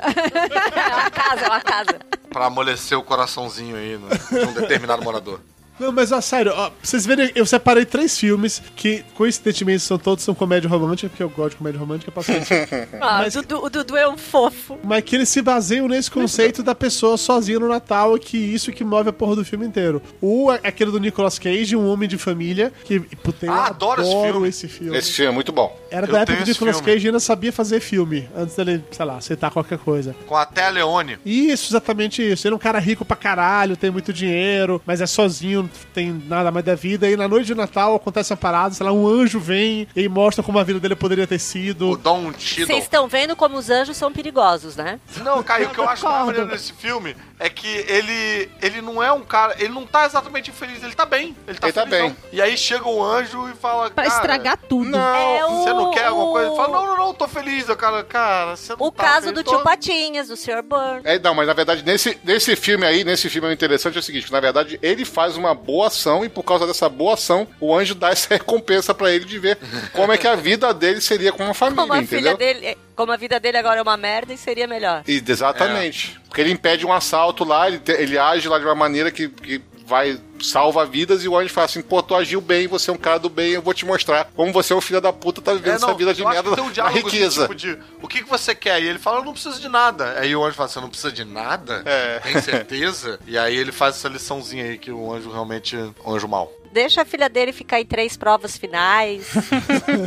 É 0.74 0.94
uma 0.94 1.10
casa, 1.10 1.44
é 1.44 1.48
uma 1.48 1.60
casa. 1.60 1.98
pra 2.30 2.46
amolecer 2.46 2.98
o 2.98 3.02
coraçãozinho 3.02 3.76
aí 3.76 3.98
né, 3.98 4.08
de 4.30 4.46
um 4.46 4.52
determinado 4.54 5.02
morador. 5.04 5.40
Não, 5.78 5.92
mas 5.92 6.12
ó, 6.12 6.20
sério, 6.20 6.52
ó, 6.54 6.70
vocês 6.82 7.06
verem, 7.06 7.30
eu 7.34 7.46
separei 7.46 7.84
três 7.84 8.18
filmes 8.18 8.62
que, 8.74 9.04
coincidentemente, 9.14 9.80
são 9.80 9.98
todos 9.98 10.24
são 10.24 10.34
comédia 10.34 10.68
romântica, 10.68 11.08
porque 11.08 11.22
eu 11.22 11.30
gosto 11.30 11.50
de 11.50 11.56
comédia 11.56 11.78
romântica, 11.80 12.10
passou 12.10 12.34
isso. 12.36 12.48
Ah, 13.00 13.18
Mas- 13.18 13.36
o, 13.36 13.42
Dudu, 13.42 13.64
o 13.64 13.70
Dudu 13.70 13.96
é 13.96 14.08
um 14.08 14.16
fofo. 14.18 14.78
Mas 14.82 15.02
que 15.04 15.16
eles 15.16 15.28
se 15.28 15.40
baseiam 15.42 15.86
nesse 15.88 16.10
conceito 16.10 16.62
da 16.62 16.74
pessoa 16.74 17.16
sozinha 17.16 17.58
no 17.60 17.68
Natal 17.68 18.16
e 18.16 18.20
que 18.20 18.36
isso 18.36 18.72
que 18.72 18.82
move 18.84 19.08
a 19.08 19.12
porra 19.12 19.36
do 19.36 19.44
filme 19.44 19.66
inteiro. 19.66 20.02
O 20.20 20.50
aquele 20.50 20.90
do 20.90 20.98
Nicolas 20.98 21.38
Cage, 21.38 21.76
Um 21.76 21.88
Homem 21.88 22.08
de 22.08 22.18
Família, 22.18 22.72
que 22.84 22.98
puta, 23.00 23.46
eu 23.46 23.52
Ah, 23.52 23.66
adoro 23.68 24.02
esse 24.02 24.10
filme. 24.10 24.48
esse 24.48 24.68
filme. 24.68 24.98
Esse 24.98 25.12
filme 25.12 25.30
é 25.30 25.34
muito 25.34 25.52
bom. 25.52 25.76
Era 25.90 26.06
Eu 26.06 26.12
da 26.12 26.18
época 26.20 26.34
tenho 26.34 26.44
que 26.44 26.50
o 26.50 26.52
esse 26.52 26.64
Nicolas. 26.64 26.80
Cage 26.80 27.06
ainda 27.06 27.20
sabia 27.20 27.52
fazer 27.52 27.80
filme, 27.80 28.28
antes 28.36 28.56
dele, 28.56 28.82
sei 28.90 29.04
lá, 29.04 29.16
aceitar 29.16 29.50
qualquer 29.50 29.78
coisa. 29.78 30.14
Com 30.26 30.36
a 30.36 30.44
Thea 30.44 30.70
Leone. 30.70 31.18
Isso, 31.24 31.70
exatamente 31.70 32.22
isso. 32.22 32.46
Ele 32.46 32.54
é 32.54 32.56
um 32.56 32.60
cara 32.60 32.78
rico 32.78 33.04
pra 33.04 33.16
caralho, 33.16 33.76
tem 33.76 33.90
muito 33.90 34.12
dinheiro, 34.12 34.82
mas 34.84 35.00
é 35.00 35.06
sozinho, 35.06 35.67
não 35.68 35.92
tem 35.92 36.22
nada 36.26 36.50
mais 36.50 36.64
da 36.64 36.74
vida. 36.74 37.08
E 37.08 37.16
na 37.16 37.28
noite 37.28 37.46
de 37.46 37.54
Natal 37.54 37.94
acontece 37.94 38.32
uma 38.32 38.36
parada, 38.36 38.74
sei 38.74 38.84
lá, 38.84 38.92
um 38.92 39.06
anjo 39.06 39.38
vem 39.38 39.86
e 39.94 40.08
mostra 40.08 40.42
como 40.42 40.58
a 40.58 40.64
vida 40.64 40.80
dele 40.80 40.96
poderia 40.96 41.26
ter 41.26 41.36
O 41.36 41.40
sido. 41.40 41.96
Don 41.96 42.32
Cheadle. 42.38 42.66
Vocês 42.66 42.84
estão 42.84 43.06
vendo 43.08 43.36
como 43.36 43.56
os 43.56 43.70
anjos 43.70 43.96
são 43.96 44.12
perigosos, 44.12 44.76
né? 44.76 44.98
Não, 45.22 45.42
Caio, 45.42 45.68
o 45.68 45.70
que 45.70 45.78
eu 45.78 45.88
acho 45.88 46.04
maneiro 46.04 46.46
nesse 46.46 46.72
filme 46.72 47.14
é 47.38 47.48
que 47.48 47.66
ele, 47.88 48.50
ele 48.60 48.80
não 48.82 49.02
é 49.02 49.12
um 49.12 49.20
cara. 49.22 49.54
Ele 49.58 49.68
não 49.68 49.86
tá 49.86 50.04
exatamente 50.06 50.50
infeliz, 50.50 50.82
ele 50.82 50.94
tá 50.94 51.06
bem. 51.06 51.36
Ele 51.46 51.58
tá, 51.58 51.66
Ele 51.68 51.72
tá 51.72 51.84
bem. 51.86 52.16
E 52.32 52.42
aí 52.42 52.56
chega 52.56 52.88
um 52.88 53.02
anjo 53.02 53.48
e 53.48 53.54
fala. 53.54 53.90
Pra 53.90 54.04
cara, 54.04 54.16
estragar 54.16 54.56
tudo. 54.68 54.90
Não, 54.90 54.98
É 55.16 55.44
o- 55.44 55.62
Você 55.62 55.72
não 55.72 55.90
quer 55.90 56.06
alguma 56.06 56.32
coisa? 56.32 56.46
Ele 56.48 56.56
fala, 56.56 56.68
o- 56.68 56.72
não, 56.72 56.86
não, 56.86 56.96
não, 57.06 57.14
tô 57.14 57.28
feliz. 57.28 57.66
Cara, 57.76 58.02
cara, 58.04 58.56
você 58.56 58.74
não 58.74 58.86
O 58.86 58.90
tá 58.90 59.04
caso 59.04 59.26
feliz, 59.28 59.34
do 59.34 59.44
tô- 59.44 59.50
tio 59.56 59.62
Patinhas, 59.62 60.28
do 60.28 60.36
Sr. 60.36 60.62
Burns. 60.62 61.04
É, 61.04 61.18
não, 61.18 61.34
mas 61.34 61.46
na 61.46 61.52
verdade, 61.52 61.82
nesse, 61.84 62.18
nesse 62.24 62.56
filme 62.56 62.84
aí, 62.86 63.04
nesse 63.04 63.28
filme 63.30 63.48
é 63.48 63.52
interessante 63.52 63.96
é 63.96 64.00
o 64.00 64.02
seguinte, 64.02 64.26
que 64.26 64.32
na 64.32 64.40
verdade 64.40 64.78
ele 64.82 65.04
faz 65.04 65.36
uma 65.36 65.54
boa 65.54 65.86
ação 65.88 66.24
e 66.24 66.28
por 66.28 66.42
causa 66.42 66.66
dessa 66.66 66.88
boa 66.88 67.14
ação, 67.14 67.46
o 67.60 67.74
anjo 67.74 67.94
dá 67.94 68.10
essa 68.10 68.28
recompensa 68.34 68.92
pra 68.94 69.10
ele 69.12 69.24
de 69.24 69.38
ver 69.38 69.58
como 69.92 70.12
é 70.12 70.18
que 70.18 70.26
a 70.26 70.34
vida 70.34 70.72
dele 70.74 71.00
seria 71.00 71.32
com 71.32 71.44
uma 71.44 71.54
família, 71.54 71.82
Como 71.82 71.92
a 71.92 71.98
entendeu? 72.02 72.36
filha 72.36 72.54
dele. 72.54 72.78
Como 72.98 73.12
a 73.12 73.16
vida 73.16 73.38
dele 73.38 73.56
agora 73.58 73.78
é 73.78 73.82
uma 73.82 73.96
merda 73.96 74.32
e 74.34 74.36
seria 74.36 74.66
melhor. 74.66 75.04
E- 75.06 75.22
exatamente. 75.24 76.18
Porque 76.26 76.40
ele 76.40 76.50
impede 76.50 76.84
um 76.84 76.92
assalto 76.92 77.44
lá, 77.44 77.68
ele, 77.68 77.78
te- 77.78 77.92
ele 77.92 78.18
age 78.18 78.48
lá 78.48 78.58
de 78.58 78.64
uma 78.64 78.74
maneira 78.74 79.12
que, 79.12 79.28
que 79.28 79.62
vai 79.86 80.18
salva 80.40 80.84
vidas 80.84 81.22
e 81.22 81.28
o 81.28 81.36
anjo 81.38 81.48
fala 81.54 81.64
assim, 81.66 81.80
pô, 81.80 82.02
tu 82.02 82.14
agiu 82.14 82.40
bem, 82.40 82.66
você 82.66 82.90
é 82.90 82.92
um 82.92 82.96
cara 82.98 83.18
do 83.18 83.28
bem, 83.30 83.52
eu 83.52 83.62
vou 83.62 83.72
te 83.72 83.86
mostrar 83.86 84.24
como 84.36 84.52
você 84.52 84.72
é 84.72 84.76
um 84.76 84.80
filho 84.80 85.00
da 85.00 85.12
puta, 85.12 85.40
tá 85.40 85.52
vivendo 85.54 85.76
É, 85.76 85.78
não, 85.80 85.88
essa 85.90 85.96
vida 85.96 86.12
de 86.12 86.24
merda 86.24 86.50
um 86.60 86.70
na 86.70 86.86
assim, 86.88 86.94
riqueza. 86.98 87.42
tipo 87.42 87.54
de, 87.54 87.78
o 88.02 88.06
que, 88.08 88.22
que 88.22 88.28
você 88.28 88.52
quer? 88.54 88.82
E 88.82 88.86
ele 88.88 88.98
fala, 88.98 89.18
eu 89.20 89.24
não 89.24 89.32
preciso 89.32 89.60
de 89.60 89.68
nada. 89.68 90.18
Aí 90.18 90.34
o 90.36 90.44
anjo 90.44 90.54
fala, 90.56 90.68
você 90.68 90.80
não 90.80 90.88
precisa 90.88 91.10
de 91.12 91.24
nada? 91.24 91.82
É. 91.86 92.18
Tem 92.20 92.40
certeza? 92.42 93.18
e 93.26 93.38
aí 93.38 93.56
ele 93.56 93.70
faz 93.72 93.94
essa 93.96 94.08
liçãozinha 94.08 94.64
aí 94.64 94.76
que 94.76 94.90
o 94.90 95.12
anjo 95.12 95.30
realmente 95.30 95.76
é 95.76 95.88
anjo 96.06 96.26
mau. 96.28 96.52
Deixa 96.72 97.02
a 97.02 97.04
filha 97.04 97.28
dele 97.28 97.52
ficar 97.52 97.80
em 97.80 97.86
três 97.86 98.16
provas 98.16 98.56
finais. 98.56 99.28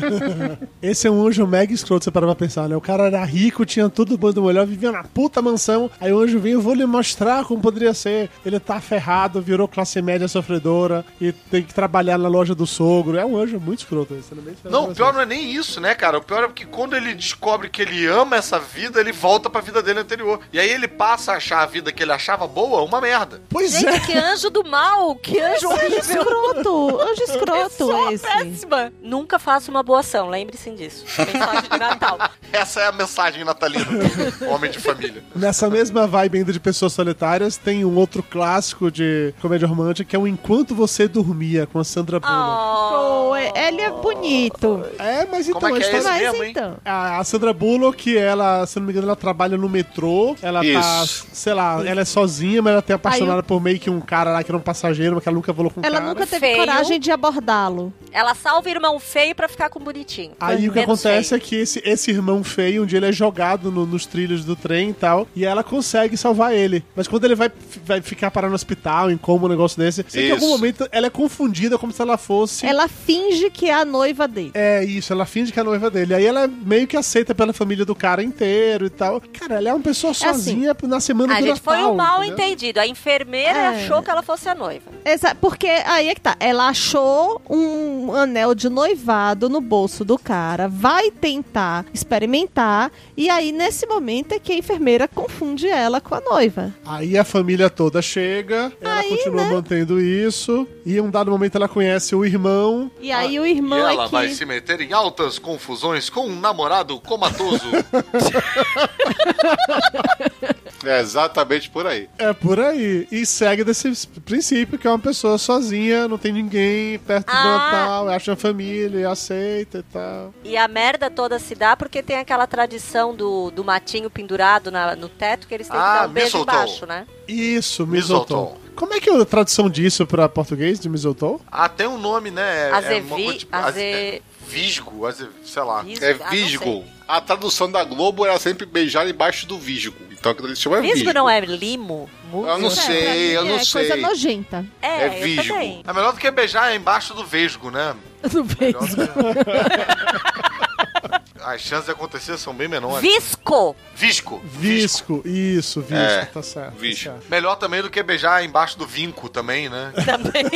Esse 0.82 1.08
é 1.08 1.12
um 1.12 1.26
anjo 1.26 1.46
mega 1.48 1.74
escroto, 1.74 2.04
você 2.04 2.12
parar 2.12 2.28
pra 2.28 2.36
pensar, 2.36 2.68
né? 2.68 2.76
O 2.76 2.82
cara 2.82 3.08
era 3.08 3.24
rico, 3.24 3.66
tinha 3.66 3.90
tudo 3.90 4.18
bando 4.18 4.44
melhor, 4.44 4.66
vivia 4.66 4.92
na 4.92 5.04
puta 5.04 5.42
mansão. 5.42 5.90
Aí 6.00 6.12
o 6.12 6.20
anjo 6.20 6.40
vem, 6.40 6.54
eu 6.54 6.62
vou 6.62 6.74
lhe 6.74 6.86
mostrar 6.86 7.46
como 7.46 7.62
poderia 7.62 7.94
ser. 7.94 8.30
Ele 8.46 8.60
tá 8.60 8.80
ferrado, 8.82 9.42
virou 9.42 9.68
classe 9.68 10.02
média 10.02 10.28
sofredora 10.28 11.06
e 11.20 11.32
tem 11.32 11.64
que 11.64 11.74
trabalhar 11.74 12.18
na 12.18 12.28
loja 12.28 12.54
do 12.54 12.68
sogro. 12.68 13.18
É 13.18 13.26
um 13.26 13.38
anjo 13.38 13.60
muito 13.60 13.80
escroto. 13.80 14.16
Esse, 14.16 14.34
né? 14.36 14.42
Bem 14.44 14.56
Não, 14.72 14.90
o 14.90 14.96
pior 14.96 15.14
não 15.14 15.22
é 15.22 15.26
nem 15.26 15.52
isso, 15.52 15.80
né, 15.80 15.96
cara? 15.96 16.18
O 16.18 16.22
pior 16.22 16.44
é 16.44 16.48
que 16.50 16.66
quando 16.66 16.96
ele 16.96 17.14
descobre 17.14 17.70
que 17.70 17.82
ele 17.82 18.06
ama 18.08 18.36
essa 18.36 18.60
vida, 18.60 19.00
ele 19.00 19.12
volta 19.12 19.50
pra 19.50 19.62
vida 19.62 19.82
dele 19.82 20.00
anterior. 20.00 20.40
E 20.52 20.60
aí 20.60 20.70
ele 20.70 20.88
passa 20.88 21.34
a 21.34 21.36
achar 21.38 21.62
a 21.62 21.66
vida 21.66 21.92
que 21.92 22.04
ele 22.04 22.12
achava 22.12 22.48
boa 22.48 22.82
uma 22.82 23.00
merda. 23.00 23.42
Pois 23.50 23.72
Gente, 23.72 23.88
é. 23.88 24.00
que 24.00 24.14
anjo 24.14 24.50
do 24.50 24.64
mal! 24.64 25.16
Que 25.16 25.40
anjo 25.40 25.62
Anjo 25.62 25.70
horrível! 25.70 26.51
Escroto, 26.60 27.02
anjo 27.02 27.24
escroto 27.24 27.70
Pessoa 27.70 28.14
esse. 28.14 28.24
péssima! 28.26 28.94
Nunca 29.02 29.40
faça 29.40 29.70
uma 29.72 29.82
boa 29.84 30.00
ação, 30.00 30.30
lembre-se 30.30 30.70
disso. 30.72 31.06
Mensagem 31.18 31.70
de 31.70 31.78
Natal. 31.80 32.18
Essa 32.52 32.82
é 32.82 32.88
a 32.88 32.92
mensagem 32.92 33.44
natalina 33.44 33.86
do 33.86 34.46
homem 34.50 34.70
de 34.70 34.80
família. 34.80 35.24
Nessa 35.36 35.70
mesma 35.70 36.06
vibe 36.08 36.40
ainda 36.40 36.52
de 36.54 36.60
pessoas 36.60 36.94
solitárias, 36.94 37.58
tem 37.58 37.86
um 37.86 37.96
outro 37.96 38.22
clássico 38.22 38.92
de 38.92 39.34
comédia 39.42 39.68
romântica 39.68 40.10
que 40.10 40.16
é 40.16 40.20
o 40.20 40.28
Enquanto 40.28 40.76
Você 40.76 41.08
Dormia, 41.08 41.66
com 41.66 41.80
a 41.80 41.84
Sandra 41.84 42.20
Bullock. 42.20 42.42
Oh. 42.42 43.36
É- 43.36 43.68
ele 43.70 43.82
é 43.82 43.90
bonito. 43.90 44.84
É, 45.00 45.26
mas 45.26 45.48
então, 45.48 45.62
Como 45.62 45.76
é 45.78 45.80
que 45.80 45.86
é 45.86 45.90
tá- 45.92 45.98
esse 45.98 46.08
Mas 46.08 46.22
mesmo, 46.22 46.44
hein? 46.44 46.52
então. 46.52 46.76
A 46.84 47.24
Sandra 47.24 47.54
Bullock, 47.54 48.16
ela, 48.18 48.66
se 48.66 48.78
não 48.80 48.86
me 48.86 48.92
engano, 48.92 49.08
ela 49.08 49.16
trabalha 49.16 49.58
no 49.58 49.68
metrô. 49.70 50.36
Ela 50.42 50.60
tá, 50.62 51.04
Isso. 51.04 51.28
sei 51.32 51.54
lá, 51.54 51.82
ela 51.86 52.02
é 52.02 52.06
sozinha, 52.06 52.62
mas 52.62 52.74
ela 52.74 52.82
tem 52.82 52.96
apaixonada 52.96 53.40
Aí 53.40 53.44
por 53.44 53.62
meio 53.62 53.80
que 53.80 53.90
um 53.90 54.02
cara 54.02 54.32
lá 54.32 54.44
que 54.44 54.52
era 54.52 54.58
um 54.58 54.62
passageiro, 54.62 55.16
mas 55.16 55.24
que 55.24 55.30
ela 55.30 55.36
nunca 55.36 55.54
falou 55.54 55.72
com 55.72 55.80
o 55.82 55.86
Ela 55.86 55.98
cara. 56.00 56.10
nunca 56.10 56.28
teve 56.28 56.41
Feio. 56.42 56.58
coragem 56.58 57.00
de 57.00 57.12
abordá-lo. 57.12 57.94
Ela 58.14 58.36
salva 58.36 58.68
o 58.68 58.70
irmão 58.70 59.00
feio 59.00 59.34
pra 59.34 59.48
ficar 59.48 59.70
com 59.70 59.80
o 59.80 59.82
bonitinho. 59.82 60.32
Aí 60.38 60.68
o 60.68 60.74
que 60.74 60.80
acontece 60.80 61.30
feio. 61.30 61.38
é 61.38 61.42
que 61.42 61.56
esse, 61.56 61.82
esse 61.86 62.12
irmão 62.12 62.44
feio, 62.44 62.84
um 62.84 62.86
dia 62.86 63.00
ele 63.00 63.06
é 63.08 63.12
jogado 63.12 63.72
no- 63.72 63.86
nos 63.86 64.06
trilhos 64.06 64.44
do 64.44 64.54
trem 64.54 64.90
e 64.90 64.94
tal, 64.94 65.26
e 65.34 65.46
ela 65.46 65.64
consegue 65.64 66.18
salvar 66.18 66.54
ele. 66.54 66.84
Mas 66.94 67.08
quando 67.08 67.24
ele 67.24 67.36
vai, 67.36 67.50
vai 67.86 68.02
ficar 68.02 68.30
parar 68.30 68.50
no 68.50 68.56
hospital, 68.56 69.10
em 69.10 69.16
como 69.18 69.46
um 69.46 69.50
negócio 69.50 69.78
desse, 69.80 70.04
sei 70.10 70.24
que 70.24 70.28
em 70.30 70.32
algum 70.34 70.50
momento 70.50 70.86
ela 70.92 71.08
é 71.08 71.10
confundida 71.10 71.78
como 71.78 71.94
se 71.94 72.02
ela 72.02 72.18
fosse. 72.18 72.66
Ela 72.66 72.90
finge 72.90 73.50
que 73.50 73.70
é 73.70 73.74
a 73.74 73.86
noiva 73.86 74.28
dele. 74.28 74.52
É 74.54 74.84
isso, 74.84 75.14
ela 75.14 75.26
finge 75.26 75.54
que 75.54 75.60
é 75.60 75.62
a 75.62 75.66
noiva 75.66 75.90
dele. 75.90 76.14
Aí 76.14 76.26
ela 76.26 76.48
meio 76.50 76.88
que 76.88 76.98
aceita 76.98 77.34
pela 77.34 77.54
família 77.54 77.86
do 77.86 77.96
cara 77.96 78.22
inteiro 78.22 78.86
e 78.88 78.90
tal. 78.90 79.22
Cara, 79.32 79.56
ela 79.56 79.70
é 79.70 79.74
uma 79.74 79.80
pessoa 79.84 80.12
assim, 80.12 80.26
sozinha 80.26 80.76
na 80.84 81.00
semana 81.00 81.34
A 81.36 81.40
do 81.40 81.46
gente 81.48 81.62
Natal. 81.64 81.74
foi 81.76 81.84
um 81.86 81.96
mal 81.96 82.22
entendeu? 82.24 82.46
entendido. 82.46 82.80
A 82.82 82.88
enfermeira 82.88 83.58
É. 83.58 83.68
achou 83.86 84.02
que 84.04 84.10
ela 84.10 84.22
fosse 84.22 84.50
a 84.50 84.56
noiva. 84.56 84.92
Exa 85.04 85.36
porque 85.36 85.68
aí 85.68 86.10
é 86.10 86.16
que 86.16 86.22
tá. 86.22 86.36
Ela 86.40 86.70
achou 86.70 87.42
um 87.50 88.14
anel 88.14 88.54
de 88.54 88.70
noivado 88.70 89.50
no 89.50 89.60
bolso 89.60 90.06
do 90.06 90.18
cara, 90.18 90.68
vai 90.68 91.12
tentar 91.12 91.86
experimentar, 91.94 92.92
e 93.16 93.30
aí 93.30 93.52
nesse 93.52 93.86
momento 93.86 94.34
é 94.34 94.40
que 94.40 94.52
a 94.52 94.58
enfermeira 94.58 95.08
confunde 95.08 95.68
ela 95.68 96.00
com 96.00 96.16
a 96.16 96.22
noiva. 96.22 96.74
Aí 96.86 97.18
a 97.18 97.24
família 97.24 97.70
toda 97.70 98.02
chega, 98.02 98.72
ela 98.82 99.00
Aí, 99.00 99.10
continua 99.10 99.44
né? 99.44 99.50
mantendo 99.50 100.00
isso, 100.00 100.68
e 100.86 100.98
em 100.98 101.02
um 101.02 101.10
dado 101.10 101.32
momento 101.32 101.56
ela 101.56 101.68
conhece 101.68 102.16
o 102.16 102.26
irmão. 102.26 102.92
E 103.00 103.12
aí 103.12 103.40
o 103.40 103.46
irmão 103.46 103.80
e 103.80 103.94
ela 103.94 104.04
é 104.04 104.06
que... 104.06 104.12
vai 104.12 104.30
se 104.30 104.46
meter 104.46 104.82
em 104.82 104.94
altas 104.94 105.40
confusões 105.40 106.10
com 106.10 106.28
um 106.28 106.40
namorado 106.40 107.00
comatoso. 107.00 107.66
É 110.86 111.00
exatamente 111.00 111.70
por 111.70 111.86
aí. 111.86 112.10
É 112.18 112.34
por 112.34 112.60
aí. 112.60 113.08
E 113.12 113.26
segue 113.26 113.64
desse 113.64 114.08
princípio 114.26 114.78
que 114.80 114.88
é 114.88 114.90
uma 114.90 114.98
pessoa 115.00 115.38
sozinha, 115.38 116.08
não 116.08 116.18
tem 116.18 116.32
ninguém 116.32 116.98
perto 117.00 117.28
do 117.28 117.32
Ah. 117.38 117.44
Natal, 117.44 118.10
acha 118.10 118.34
a 118.34 118.36
família, 118.36 119.00
e 119.02 119.06
aceita 119.06 119.80
e 119.80 119.84
tal. 119.84 120.34
E 120.44 120.58
a 120.58 120.68
merda 120.68 121.10
toda 121.10 121.38
se 121.40 121.54
dá 121.56 121.76
porque 121.78 122.02
tem 122.02 122.18
aquela 122.18 122.48
tradição 122.48 123.14
do, 123.16 123.52
do 123.52 123.64
matinho 123.64 124.10
pendurado 124.10 124.72
na- 124.72 124.96
no 124.96 125.08
teto 125.10 125.48
que 125.48 125.54
eles 125.54 125.68
têm 125.68 125.78
que 125.78 125.84
Ah, 125.86 126.02
dar 126.02 126.10
um 126.10 126.14
beijo 126.14 126.38
embaixo, 126.40 126.86
né? 126.86 127.06
Isso. 127.28 127.86
Mistletoe. 127.86 128.60
Como 128.76 128.94
é 128.94 129.00
que 129.00 129.10
é 129.10 129.22
a 129.22 129.26
tradução 129.26 129.70
disso 129.70 130.08
pra 130.08 130.28
português, 130.30 130.80
de 130.80 130.90
Mistletoe? 130.90 131.40
Ah, 131.52 131.70
tem 131.70 131.88
um 131.88 131.98
nome, 131.98 132.32
né? 132.32 132.70
É- 132.70 132.72
Azevi- 132.72 133.28
é 133.30 133.34
tipo- 133.34 133.56
aze- 133.56 133.82
é 133.82 134.22
Visgo, 134.48 135.06
aze- 135.06 135.28
sei 135.46 135.62
lá. 135.64 135.82
Visgo? 135.84 136.04
É 136.06 136.18
Ah, 136.24 136.30
Visgo. 136.30 136.64
sei. 136.64 136.86
A 137.08 137.22
tradução 137.22 137.70
da 137.72 137.84
Globo 137.84 138.26
era 138.26 138.38
sempre 138.40 138.66
beijar 138.66 139.08
embaixo 139.08 139.46
do 139.46 139.58
Visgo. 139.60 139.96
Ali 140.30 140.56
se 140.56 140.62
chama 140.62 140.82
Visgo 140.82 140.96
Visgo. 140.98 141.14
não 141.14 141.30
é 141.30 141.40
limo? 141.42 142.10
Muso? 142.32 142.48
Eu 142.48 142.58
não 142.60 142.68
É, 142.68 142.72
sei, 142.72 143.28
mim 143.28 143.34
eu 143.34 143.46
não 143.46 143.56
é 143.56 143.64
sei. 143.64 143.88
coisa 143.88 144.08
nojenta. 144.08 144.66
É, 144.82 144.88
É 144.88 145.08
eu 145.20 145.24
Visgo. 145.24 145.54
também. 145.54 145.84
É 145.88 145.94
melhor 145.94 146.14
do 146.14 146.20
que 146.20 146.30
beijar 146.32 146.76
embaixo 146.76 147.14
do 147.14 147.26
vesgo, 147.26 147.70
né? 147.72 147.96
Não 148.34 148.44
vejo. 148.44 148.78
As 151.44 151.62
chances 151.62 151.86
de 151.86 151.92
acontecer 151.92 152.38
são 152.38 152.54
bem 152.54 152.68
menores. 152.68 153.02
Visco! 153.02 153.76
Visco. 153.96 154.42
Visco, 154.46 155.22
isso, 155.26 155.82
visco, 155.82 155.96
É, 155.96 156.26
tá 156.26 156.42
certo. 156.42 156.74
tá 156.74 156.80
visco. 156.80 157.04
certo. 157.06 157.24
Melhor 157.30 157.56
também 157.56 157.82
do 157.82 157.90
que 157.90 158.02
beijar 158.04 158.44
embaixo 158.44 158.78
do 158.78 158.86
vinco 158.86 159.28
também, 159.30 159.70
né? 159.70 159.92
Também. 160.06 160.46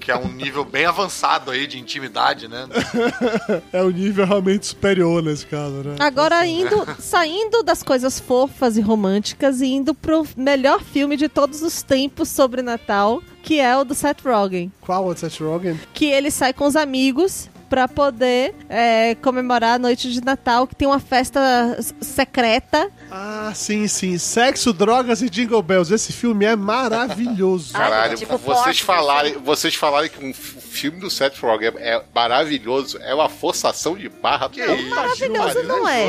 Que 0.00 0.10
é 0.10 0.16
um 0.16 0.26
nível 0.32 0.64
bem 0.64 0.84
avançado 0.84 1.52
aí 1.52 1.64
de 1.64 1.78
intimidade, 1.78 2.48
né? 2.48 2.66
É 3.72 3.82
o 3.82 3.90
nível 3.90 4.26
realmente 4.26 4.66
superior 4.66 5.22
nesse 5.22 5.46
caso, 5.46 5.74
né? 5.76 5.94
Agora 6.00 6.44
indo, 6.44 6.84
saindo 6.98 7.62
das 7.62 7.84
coisas 7.84 8.18
fofas 8.18 8.76
e 8.76 8.80
românticas 8.80 9.60
e 9.60 9.66
indo 9.66 9.94
pro 9.94 10.26
melhor 10.36 10.82
filme 10.82 11.16
de 11.16 11.28
todos 11.28 11.62
os 11.62 11.82
tempos 11.82 12.28
sobre 12.28 12.62
Natal, 12.62 13.22
que 13.44 13.60
é 13.60 13.76
o 13.76 13.84
do 13.84 13.94
Seth 13.94 14.22
Rogen. 14.24 14.72
Qual 14.80 15.06
o 15.06 15.16
Seth 15.16 15.38
Rogen? 15.40 15.78
Que 15.94 16.06
ele 16.06 16.32
sai 16.32 16.52
com 16.52 16.66
os 16.66 16.74
amigos 16.74 17.48
pra 17.72 17.88
poder 17.88 18.54
é, 18.68 19.14
comemorar 19.14 19.76
a 19.76 19.78
noite 19.78 20.12
de 20.12 20.22
Natal, 20.22 20.66
que 20.66 20.74
tem 20.74 20.86
uma 20.86 21.00
festa 21.00 21.78
secreta. 22.02 22.90
Ah, 23.10 23.50
sim, 23.54 23.88
sim. 23.88 24.18
Sexo, 24.18 24.74
drogas 24.74 25.22
e 25.22 25.30
Jingle 25.30 25.62
Bells. 25.62 25.90
Esse 25.90 26.12
filme 26.12 26.44
é 26.44 26.54
maravilhoso. 26.54 27.70
Ah, 27.72 27.78
Caralho, 27.78 28.18
tipo 28.18 28.36
vocês 28.36 28.62
Porsche, 28.62 28.84
falarem, 28.84 29.38
vocês 29.38 29.74
falarem 29.74 30.10
que 30.10 30.22
um 30.22 30.34
filme 30.72 30.98
do 30.98 31.10
Seth 31.10 31.38
Rogen 31.38 31.72
é, 31.76 31.94
é 31.96 32.02
maravilhoso, 32.14 32.98
é 33.02 33.14
uma 33.14 33.28
forçação 33.28 33.94
de 33.96 34.08
barra. 34.08 34.48
Que 34.48 34.60
isso, 34.62 34.88
Maravilhoso 34.88 35.62
não 35.64 35.86
é. 35.88 36.06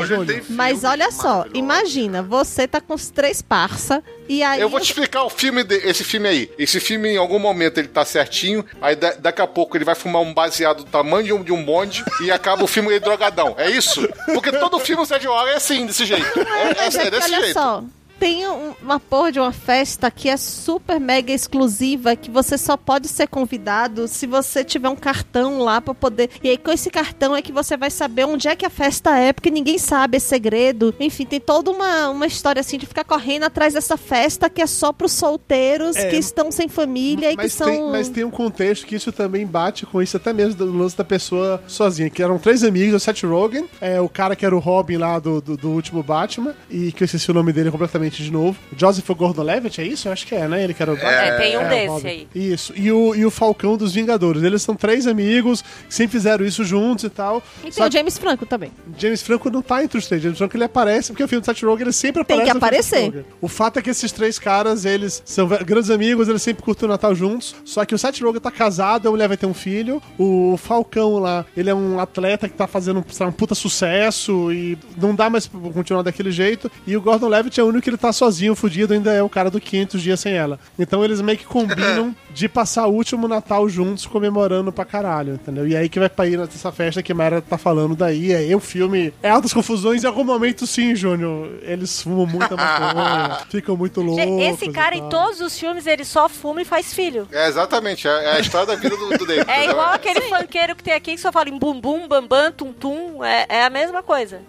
Mas 0.48 0.82
olha 0.84 1.10
só, 1.12 1.44
imagina, 1.54 2.22
você 2.22 2.66
tá 2.66 2.80
com 2.80 2.94
os 2.94 3.10
três 3.10 3.42
parça 3.42 4.02
e 4.28 4.42
aí 4.42 4.60
Eu 4.60 4.68
vou 4.70 4.80
te 4.80 4.84
explicar 4.86 5.22
o 5.24 5.28
filme, 5.30 5.62
de- 5.62 5.76
esse 5.86 6.02
filme 6.02 6.26
aí. 6.28 6.50
Esse 6.58 6.80
filme, 6.80 7.10
em 7.10 7.16
algum 7.18 7.38
momento, 7.38 7.78
ele 7.78 7.88
tá 7.88 8.04
certinho, 8.04 8.64
aí 8.80 8.96
da- 8.96 9.12
daqui 9.12 9.42
a 9.42 9.46
pouco 9.46 9.76
ele 9.76 9.84
vai 9.84 9.94
fumar 9.94 10.22
um 10.22 10.32
baseado 10.32 10.78
do 10.78 10.84
tamanho 10.90 11.24
de 11.26 11.32
um, 11.32 11.42
de 11.42 11.52
um 11.52 11.62
bonde 11.62 12.02
e 12.22 12.30
acaba 12.30 12.64
o 12.64 12.66
filme 12.66 12.88
ele 12.88 13.00
drogadão. 13.00 13.54
É 13.58 13.70
isso? 13.70 14.08
Porque 14.32 14.50
todo 14.50 14.78
filme 14.80 15.02
do 15.02 15.06
Seth 15.06 15.24
Rogen 15.24 15.52
é 15.52 15.56
assim, 15.56 15.86
desse 15.86 16.06
jeito. 16.06 16.24
É, 16.40 16.42
é, 16.42 16.84
é 16.84 17.06
é 17.06 17.10
desse 17.10 17.30
olha 17.34 17.40
jeito. 17.42 17.52
só, 17.52 17.84
tem 18.18 18.46
um- 18.48 18.72
uma 18.82 18.98
porra 19.00 19.32
de 19.32 19.40
uma 19.40 19.52
festa 19.52 20.10
que 20.10 20.28
é 20.28 20.36
super 20.36 20.98
mega 21.00 21.32
exclusiva, 21.32 22.16
que 22.16 22.30
você 22.30 22.56
só 22.56 22.76
pode 22.76 23.08
ser 23.08 23.26
convidado 23.28 24.06
se 24.08 24.26
você 24.26 24.64
tiver 24.64 24.88
um 24.88 24.96
cartão 24.96 25.58
lá 25.58 25.80
pra 25.80 25.94
poder. 25.94 26.30
E 26.42 26.48
aí 26.48 26.56
com 26.58 26.70
esse 26.70 26.90
cartão 26.90 27.34
é 27.36 27.42
que 27.42 27.52
você 27.52 27.76
vai 27.76 27.90
saber 27.90 28.24
onde 28.24 28.48
é 28.48 28.56
que 28.56 28.64
a 28.66 28.70
festa 28.70 29.18
é, 29.18 29.32
porque 29.32 29.50
ninguém 29.50 29.78
sabe, 29.78 30.16
é 30.16 30.20
segredo. 30.20 30.94
Enfim, 31.00 31.24
tem 31.26 31.40
toda 31.40 31.70
uma, 31.70 32.08
uma 32.10 32.26
história 32.26 32.60
assim 32.60 32.78
de 32.78 32.86
ficar 32.86 33.04
correndo 33.04 33.44
atrás 33.44 33.74
dessa 33.74 33.96
festa 33.96 34.48
que 34.50 34.62
é 34.62 34.66
só 34.66 34.92
pros 34.92 35.12
solteiros 35.12 35.96
É, 35.96 36.08
que 36.10 36.16
estão 36.16 36.50
sem 36.52 36.68
família 36.68 37.32
e 37.32 37.36
que 37.36 37.48
são. 37.48 37.66
tem, 37.66 37.90
mas 37.90 38.08
tem 38.08 38.24
um 38.24 38.30
contexto 38.30 38.86
que 38.86 38.94
isso 38.96 39.12
também 39.12 39.46
bate 39.46 39.86
com 39.86 40.00
isso, 40.00 40.16
até 40.16 40.32
mesmo 40.32 40.54
do 40.54 40.72
lance 40.76 40.96
da 40.96 41.04
pessoa 41.04 41.62
sozinha. 41.66 42.08
Que 42.10 42.22
eram 42.22 42.38
três 42.38 42.62
amigos, 42.64 42.94
o 42.94 43.00
Seth 43.04 43.22
Rogen, 43.24 43.66
é, 43.80 44.00
o 44.00 44.08
cara 44.08 44.34
que 44.36 44.44
era 44.46 44.54
o 44.54 44.58
Robin 44.58 44.96
lá 44.96 45.18
do, 45.18 45.40
do, 45.40 45.56
do 45.56 45.68
último 45.70 46.02
Batman, 46.02 46.54
e 46.70 46.92
que 46.92 47.02
eu 47.02 47.06
esqueci 47.06 47.30
o 47.30 47.34
nome 47.34 47.52
dele 47.52 47.70
completamente 47.70 48.03
de 48.10 48.30
novo. 48.30 48.56
Joseph 48.76 49.08
Gordon-Levitt, 49.08 49.80
é 49.80 49.84
isso? 49.86 50.08
Eu 50.08 50.12
acho 50.12 50.26
que 50.26 50.34
é, 50.34 50.46
né? 50.48 50.62
Ele 50.64 50.74
que 50.74 50.82
era 50.82 50.92
o 50.92 50.96
Batman. 50.96 51.10
É, 51.10 51.36
tem 51.36 51.56
um 51.56 51.60
É, 51.62 51.68
desse 51.68 51.86
Robin. 51.88 52.08
aí. 52.08 52.28
Isso. 52.34 52.72
E 52.76 52.90
o, 52.92 53.14
e 53.14 53.24
o 53.24 53.30
Falcão 53.30 53.76
dos 53.76 53.92
Vingadores. 53.94 54.42
Eles 54.42 54.62
são 54.62 54.74
três 54.74 55.06
amigos 55.06 55.62
que 55.88 55.94
sempre 55.94 56.12
fizeram 56.12 56.44
isso 56.44 56.64
juntos 56.64 57.04
e 57.04 57.10
tal. 57.10 57.42
E 57.64 57.72
Só 57.72 57.82
tem 57.82 57.88
o 57.88 57.92
James 57.92 58.18
Franco 58.18 58.46
também. 58.46 58.70
James 58.98 59.22
Franco 59.22 59.50
não 59.50 59.62
tá 59.62 59.82
entre 59.82 59.98
os 59.98 60.06
três. 60.06 60.22
James 60.22 60.38
Franco 60.38 60.56
ele 60.56 60.64
aparece 60.64 61.12
porque 61.12 61.24
o 61.24 61.28
filme 61.28 61.40
do 61.42 61.46
Seth 61.46 61.62
Rogen 61.62 61.82
ele 61.84 61.92
sempre 61.92 62.24
Tem 62.24 62.36
aparece. 62.48 62.50
que 62.52 62.58
do 62.58 62.82
Seth 62.82 62.98
aparecer. 63.08 63.24
O 63.40 63.48
fato 63.48 63.78
é 63.78 63.82
que 63.82 63.90
esses 63.90 64.12
três 64.12 64.38
caras, 64.38 64.84
eles 64.84 65.22
são 65.24 65.46
grandes 65.46 65.90
amigos, 65.90 66.28
eles 66.28 66.42
sempre 66.42 66.62
curtem 66.62 66.86
o 66.88 66.90
Natal 66.92 67.14
juntos. 67.14 67.54
Só 67.64 67.84
que 67.84 67.94
o 67.94 67.98
Seth 67.98 68.20
Rogen 68.20 68.40
tá 68.40 68.50
casado, 68.50 69.08
a 69.08 69.10
mulher 69.10 69.28
vai 69.28 69.36
ter 69.36 69.46
um 69.46 69.54
filho. 69.54 70.02
O 70.18 70.56
Falcão 70.56 71.18
lá, 71.18 71.44
ele 71.56 71.70
é 71.70 71.74
um 71.74 71.98
atleta 72.00 72.48
que 72.48 72.54
tá 72.54 72.66
fazendo 72.66 73.04
lá, 73.20 73.26
um 73.26 73.32
puta 73.32 73.54
sucesso 73.54 74.52
e 74.52 74.78
não 74.96 75.14
dá 75.14 75.28
mais 75.30 75.46
pra 75.46 75.60
continuar 75.70 76.02
daquele 76.02 76.30
jeito. 76.30 76.70
E 76.86 76.96
o 76.96 77.00
Gordon 77.00 77.28
Levitt 77.28 77.60
é 77.60 77.62
o 77.62 77.66
único 77.66 77.82
que 77.82 77.93
ele 77.94 78.00
tá 78.00 78.12
sozinho, 78.12 78.54
fudido, 78.54 78.92
ainda 78.92 79.12
é 79.12 79.22
o 79.22 79.28
cara 79.28 79.50
do 79.50 79.60
500 79.60 80.02
dias 80.02 80.20
sem 80.20 80.34
ela. 80.34 80.58
Então 80.78 81.04
eles 81.04 81.20
meio 81.20 81.38
que 81.38 81.44
combinam 81.44 82.14
de 82.30 82.48
passar 82.48 82.86
o 82.86 82.92
último 82.92 83.28
Natal 83.28 83.68
juntos, 83.68 84.06
comemorando 84.06 84.72
pra 84.72 84.84
caralho, 84.84 85.34
entendeu? 85.34 85.66
E 85.66 85.76
aí 85.76 85.88
que 85.88 85.98
vai 85.98 86.08
pra 86.08 86.26
ir 86.26 86.36
nessa 86.36 86.72
festa 86.72 87.02
que 87.02 87.12
a 87.12 87.14
Mara 87.14 87.40
tá 87.40 87.56
falando 87.56 87.94
daí. 87.94 88.34
Aí 88.34 88.54
o 88.54 88.60
filme 88.60 89.12
é 89.22 89.30
altas 89.30 89.52
confusões 89.52 90.02
e 90.02 90.06
em 90.06 90.08
algum 90.08 90.24
momento, 90.24 90.66
sim, 90.66 90.94
Júnior, 90.94 91.50
eles 91.62 92.02
fumam 92.02 92.26
muita 92.26 92.56
maconha, 92.56 93.38
ficam 93.48 93.76
muito 93.76 94.00
loucos. 94.00 94.24
Esse 94.24 94.70
cara, 94.70 94.96
em 94.96 95.08
todos 95.08 95.40
os 95.40 95.58
filmes, 95.58 95.86
ele 95.86 96.04
só 96.04 96.28
fuma 96.28 96.62
e 96.62 96.64
faz 96.64 96.92
filho. 96.92 97.28
É, 97.30 97.48
exatamente, 97.48 98.08
é, 98.08 98.10
é 98.10 98.32
a 98.36 98.40
história 98.40 98.66
da 98.66 98.74
vida 98.74 98.96
do, 98.96 99.16
do 99.16 99.26
David. 99.26 99.48
É 99.48 99.70
igual 99.70 99.92
aquele 99.92 100.22
funkeiro 100.22 100.74
que 100.74 100.82
tem 100.82 100.94
aqui 100.94 101.14
que 101.14 101.20
só 101.20 101.30
fala 101.30 101.48
em 101.48 101.58
bum 101.58 101.80
bum, 101.80 102.08
bam 102.08 102.26
bam, 102.26 102.50
tum 102.50 102.72
tum. 102.72 103.24
É, 103.24 103.46
é 103.48 103.64
a 103.64 103.70
mesma 103.70 104.02
coisa. 104.02 104.40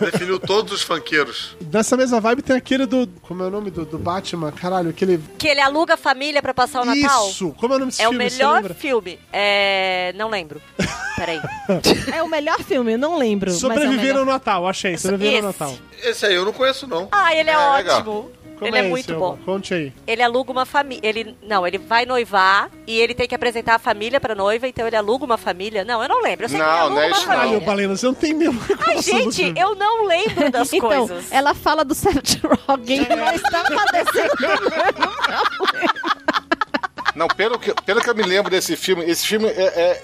Definiu 0.00 0.38
todos 0.38 0.72
os 0.72 0.82
funkeiros. 0.82 1.56
Nessa 1.72 1.96
mesma 1.96 2.20
vibe 2.20 2.42
tem 2.42 2.56
aquele 2.56 2.77
do. 2.86 3.08
Como 3.22 3.42
é 3.42 3.46
o 3.46 3.50
nome 3.50 3.70
do, 3.70 3.84
do 3.84 3.98
Batman? 3.98 4.52
Caralho, 4.52 4.90
aquele. 4.90 5.18
Que 5.38 5.48
ele 5.48 5.60
aluga 5.60 5.94
a 5.94 5.96
família 5.96 6.40
pra 6.42 6.52
passar 6.54 6.82
o 6.82 6.84
Natal. 6.84 7.28
Isso! 7.28 7.52
Como 7.58 7.72
é 7.72 7.76
o 7.76 7.78
nome 7.80 7.90
desse 7.90 8.02
É 8.02 8.06
o 8.08 8.10
filme? 8.10 8.30
Você 8.30 8.36
melhor 8.36 8.54
lembra? 8.56 8.74
filme. 8.74 9.18
É. 9.32 10.12
Não 10.16 10.28
lembro. 10.28 10.60
Peraí. 11.16 11.40
É 12.14 12.22
o 12.22 12.28
melhor 12.28 12.58
filme, 12.62 12.92
eu 12.94 12.98
não 12.98 13.18
lembro. 13.18 13.50
mas 13.50 13.62
é 13.62 13.66
o 13.66 13.70
Sobreviver 13.70 14.02
melhor. 14.06 14.18
ao 14.20 14.24
Natal, 14.24 14.66
achei. 14.68 14.96
Sobreviver 14.96 15.44
ao 15.44 15.50
Esse. 15.50 15.60
Natal. 15.60 15.74
Esse 16.02 16.26
aí 16.26 16.34
eu 16.34 16.44
não 16.44 16.52
conheço, 16.52 16.86
não. 16.86 17.08
Ah, 17.12 17.34
ele 17.34 17.50
é, 17.50 17.52
É, 17.52 17.72
legal. 17.76 18.30
Como 18.58 18.68
ele 18.68 18.76
é, 18.76 18.80
esse, 18.80 18.88
muito 18.90 19.14
bom. 19.14 19.38
Conte 19.44 19.72
aí. 19.74 19.92
Ele 20.06 20.22
aluga 20.22 20.50
uma 20.50 20.66
família. 20.66 21.00
Ele 21.08 21.36
não, 21.42 21.66
ele 21.66 21.78
vai 21.78 22.04
noivar 22.04 22.70
e 22.86 22.98
ele 22.98 23.14
tem 23.14 23.28
que 23.28 23.34
apresentar 23.34 23.74
a 23.76 23.78
família 23.78 24.20
pra 24.20 24.34
noiva, 24.34 24.66
então 24.68 24.86
ele 24.86 24.96
aluga 24.96 25.24
uma 25.24 25.38
família. 25.38 25.84
Não, 25.84 26.02
eu 26.02 26.08
não 26.08 26.22
lembro. 26.22 26.44
Eu 26.44 26.48
sei 26.48 26.58
que 26.58 26.64
ele 26.64 26.70
Não, 26.72 26.78
aluga 26.80 26.94
não 26.94 27.02
é 27.02 27.06
uma 27.06 27.10
isso 27.12 27.20
não. 27.20 27.26
Caralho, 27.28 27.48
família. 27.50 27.66
Balena, 27.66 27.96
você 27.96 28.06
não 28.06 28.14
tem 28.14 28.34
nenhuma 28.34 28.60
Ai, 28.86 29.02
gente, 29.02 29.54
eu 29.56 29.74
não 29.74 30.06
lembro 30.06 30.50
das 30.50 30.70
então, 30.74 30.88
coisas. 31.06 31.30
ela 31.32 31.54
fala 31.54 31.84
do 31.84 31.94
Seth 31.94 32.40
Rogen, 32.66 33.06
mas 33.24 33.40
tá 33.42 33.62
padecendo. 33.64 34.32
Não, 37.14 37.26
pelo 37.26 37.58
que, 37.58 37.74
pelo 37.82 38.00
que 38.00 38.08
eu 38.08 38.14
me 38.14 38.22
lembro 38.22 38.48
desse 38.48 38.76
filme, 38.76 39.04
esse 39.04 39.26
filme, 39.26 39.48
é, 39.48 39.52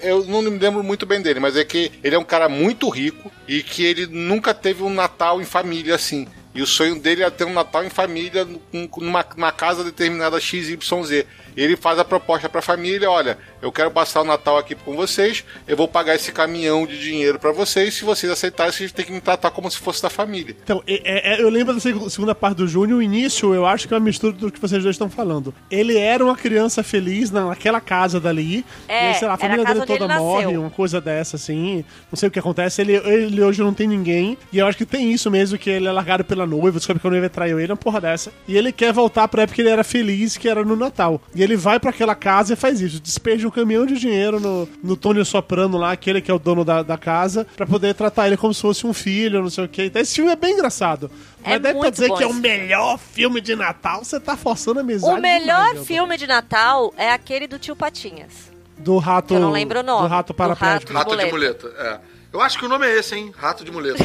é- 0.03 0.11
eu 0.11 0.25
não 0.25 0.41
me 0.41 0.49
lembro 0.57 0.83
muito 0.83 1.05
bem 1.05 1.21
dele, 1.21 1.39
mas 1.39 1.55
é 1.55 1.63
que 1.63 1.89
ele 2.03 2.13
é 2.13 2.19
um 2.19 2.25
cara 2.25 2.49
muito 2.49 2.89
rico 2.89 3.31
e 3.47 3.63
que 3.63 3.85
ele 3.85 4.05
nunca 4.07 4.53
teve 4.53 4.83
um 4.83 4.89
Natal 4.89 5.39
em 5.41 5.45
família 5.45 5.95
assim. 5.95 6.27
E 6.55 6.61
o 6.61 6.65
sonho 6.67 6.97
dele 6.99 7.21
é 7.21 7.29
ter 7.29 7.43
um 7.43 7.53
Natal 7.53 7.83
em 7.83 7.89
família 7.89 8.45
num- 8.45 8.89
numa, 8.97 9.25
numa 9.35 9.51
casa 9.51 9.83
determinada 9.83 10.39
XYZ. 10.39 11.25
E 11.57 11.61
ele 11.61 11.75
faz 11.77 11.97
a 11.99 12.03
proposta 12.05 12.49
pra 12.49 12.61
família: 12.61 13.09
olha, 13.09 13.37
eu 13.61 13.71
quero 13.71 13.89
passar 13.91 14.21
o 14.21 14.23
Natal 14.25 14.57
aqui 14.57 14.75
com 14.75 14.93
vocês, 14.95 15.43
eu 15.67 15.75
vou 15.77 15.87
pagar 15.87 16.15
esse 16.15 16.31
caminhão 16.31 16.85
de 16.85 16.99
dinheiro 16.99 17.39
pra 17.39 17.51
vocês. 17.53 17.93
Se 17.93 18.03
vocês 18.03 18.29
aceitarem, 18.31 18.71
vocês 18.73 18.91
têm 18.91 19.05
que 19.05 19.11
me 19.11 19.21
tratar 19.21 19.51
como 19.51 19.69
se 19.71 19.77
fosse 19.77 20.01
da 20.01 20.09
família. 20.09 20.55
Então, 20.63 20.83
é- 20.87 21.35
é- 21.35 21.41
eu 21.41 21.49
lembro 21.49 21.73
da 21.73 21.79
seg- 21.79 22.09
segunda 22.09 22.35
parte 22.35 22.57
do 22.57 22.67
Júnior, 22.67 22.99
o 22.99 23.01
início 23.01 23.53
eu 23.53 23.65
acho 23.65 23.87
que 23.87 23.93
é 23.93 23.97
uma 23.97 24.03
mistura 24.03 24.33
do 24.33 24.51
que 24.51 24.59
vocês 24.59 24.83
dois 24.83 24.95
estão 24.95 25.09
falando. 25.09 25.53
Ele 25.71 25.97
era 25.97 26.23
uma 26.23 26.35
criança 26.35 26.83
feliz 26.83 27.31
na- 27.31 27.45
naquela 27.47 27.79
casa 27.79 28.19
dali. 28.19 28.65
É, 28.87 29.05
e 29.05 29.07
aí, 29.09 29.15
sei 29.15 29.27
lá, 29.27 29.33
a 29.33 29.35
era 29.35 29.45
a 29.45 29.47
família 29.49 29.65
casa 29.65 29.85
dele 29.85 29.99
toda 29.99 30.17
morre, 30.19 30.43
nasceu. 30.45 30.61
uma 30.61 30.69
coisa 30.69 30.99
dessa, 31.01 31.35
assim. 31.37 31.85
Não 32.11 32.17
sei 32.17 32.27
o 32.27 32.31
que 32.31 32.39
acontece. 32.39 32.81
Ele, 32.81 32.93
ele 32.95 33.41
hoje 33.41 33.61
não 33.61 33.73
tem 33.73 33.87
ninguém. 33.87 34.37
E 34.51 34.57
eu 34.57 34.67
acho 34.67 34.77
que 34.77 34.85
tem 34.85 35.11
isso 35.11 35.31
mesmo, 35.31 35.57
que 35.57 35.69
ele 35.69 35.87
é 35.87 35.91
largado 35.91 36.23
pela 36.25 36.44
noiva, 36.45 36.77
descobre 36.77 37.01
que 37.01 37.07
a 37.07 37.09
noiva 37.11 37.29
traiu 37.29 37.59
ele, 37.59 37.71
uma 37.71 37.77
porra 37.77 38.01
dessa. 38.01 38.31
E 38.47 38.57
ele 38.57 38.71
quer 38.71 38.91
voltar 38.93 39.27
pra 39.27 39.43
época 39.43 39.55
que 39.55 39.61
ele 39.61 39.69
era 39.69 39.83
feliz, 39.83 40.37
que 40.37 40.47
era 40.47 40.63
no 40.63 40.75
Natal. 40.75 41.21
E 41.33 41.41
ele 41.41 41.55
vai 41.55 41.79
pra 41.79 41.89
aquela 41.89 42.15
casa 42.15 42.53
e 42.53 42.55
faz 42.55 42.81
isso. 42.81 42.99
Despeja 42.99 43.47
um 43.47 43.51
caminhão 43.51 43.85
de 43.85 43.97
dinheiro 43.97 44.39
no, 44.39 44.67
no 44.83 44.95
Tony 44.95 45.23
Soprano 45.25 45.77
lá, 45.77 45.91
aquele 45.91 46.21
que 46.21 46.29
é 46.29 46.33
o 46.33 46.39
dono 46.39 46.63
da, 46.65 46.83
da 46.83 46.97
casa, 46.97 47.45
pra 47.55 47.65
poder 47.65 47.93
tratar 47.95 48.27
ele 48.27 48.37
como 48.37 48.53
se 48.53 48.61
fosse 48.61 48.85
um 48.85 48.93
filho, 48.93 49.41
não 49.41 49.49
sei 49.49 49.65
o 49.65 49.67
que. 49.67 49.83
Então 49.85 50.01
esse 50.01 50.15
filme 50.15 50.31
é 50.31 50.35
bem 50.35 50.53
engraçado. 50.53 51.09
É 51.43 51.51
Mas 51.51 51.61
daí 51.61 51.73
pra 51.75 51.89
dizer 51.89 52.07
bom 52.07 52.17
que 52.17 52.23
é 52.23 52.27
o 52.27 52.33
melhor 52.33 52.97
filme 52.97 53.39
de 53.39 53.55
Natal, 53.55 54.03
você 54.03 54.19
tá 54.19 54.35
forçando 54.35 54.79
a 54.79 54.81
amizade. 54.81 55.17
O 55.17 55.21
melhor 55.21 55.69
demais, 55.69 55.87
filme 55.87 56.17
de 56.17 56.25
Natal 56.27 56.93
é 56.97 57.11
aquele 57.11 57.47
do 57.47 57.59
tio 57.59 57.75
Patinhas. 57.75 58.51
Do 58.77 58.97
rato. 58.97 59.33
Eu 59.33 59.39
não 59.39 59.51
lembro 59.51 59.79
o 59.79 59.83
nome. 59.83 60.01
Do 60.01 60.07
rato 60.07 60.27
Do 60.27 60.33
paraplégico. 60.35 60.91
rato. 60.93 61.11
Rato 61.11 61.23
de 61.23 61.31
muleta, 61.31 61.67
é. 61.77 62.14
Eu 62.35 62.41
acho 62.41 62.59
que 62.59 62.65
o 62.65 62.67
nome 62.67 62.85
é 62.85 62.99
esse, 62.99 63.15
hein? 63.15 63.31
Rato 63.37 63.63
de 63.63 63.71
muleta. 63.71 64.03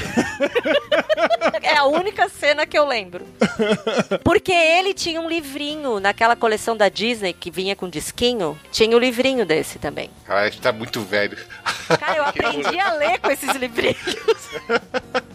É 1.62 1.76
a 1.76 1.84
única 1.84 2.28
cena 2.28 2.64
que 2.64 2.78
eu 2.78 2.86
lembro. 2.86 3.26
Porque 4.22 4.52
ele 4.52 4.94
tinha 4.94 5.20
um 5.20 5.28
livrinho 5.28 5.98
naquela 5.98 6.36
coleção 6.36 6.76
da 6.76 6.88
Disney 6.88 7.32
que 7.32 7.50
vinha 7.50 7.74
com 7.74 7.88
disquinho. 7.88 8.56
Tinha 8.70 8.96
o 8.96 9.00
livrinho 9.00 9.44
desse 9.44 9.80
também. 9.80 10.10
Cara, 10.24 10.42
a 10.42 10.44
gente 10.48 10.60
tá 10.60 10.70
muito 10.72 11.00
velho. 11.00 11.36
Cara, 11.98 12.18
eu 12.18 12.22
aprendi 12.30 12.78
a 12.78 12.92
ler 12.92 13.18
com 13.18 13.32
esses 13.32 13.50
livrinhos. 13.56 13.98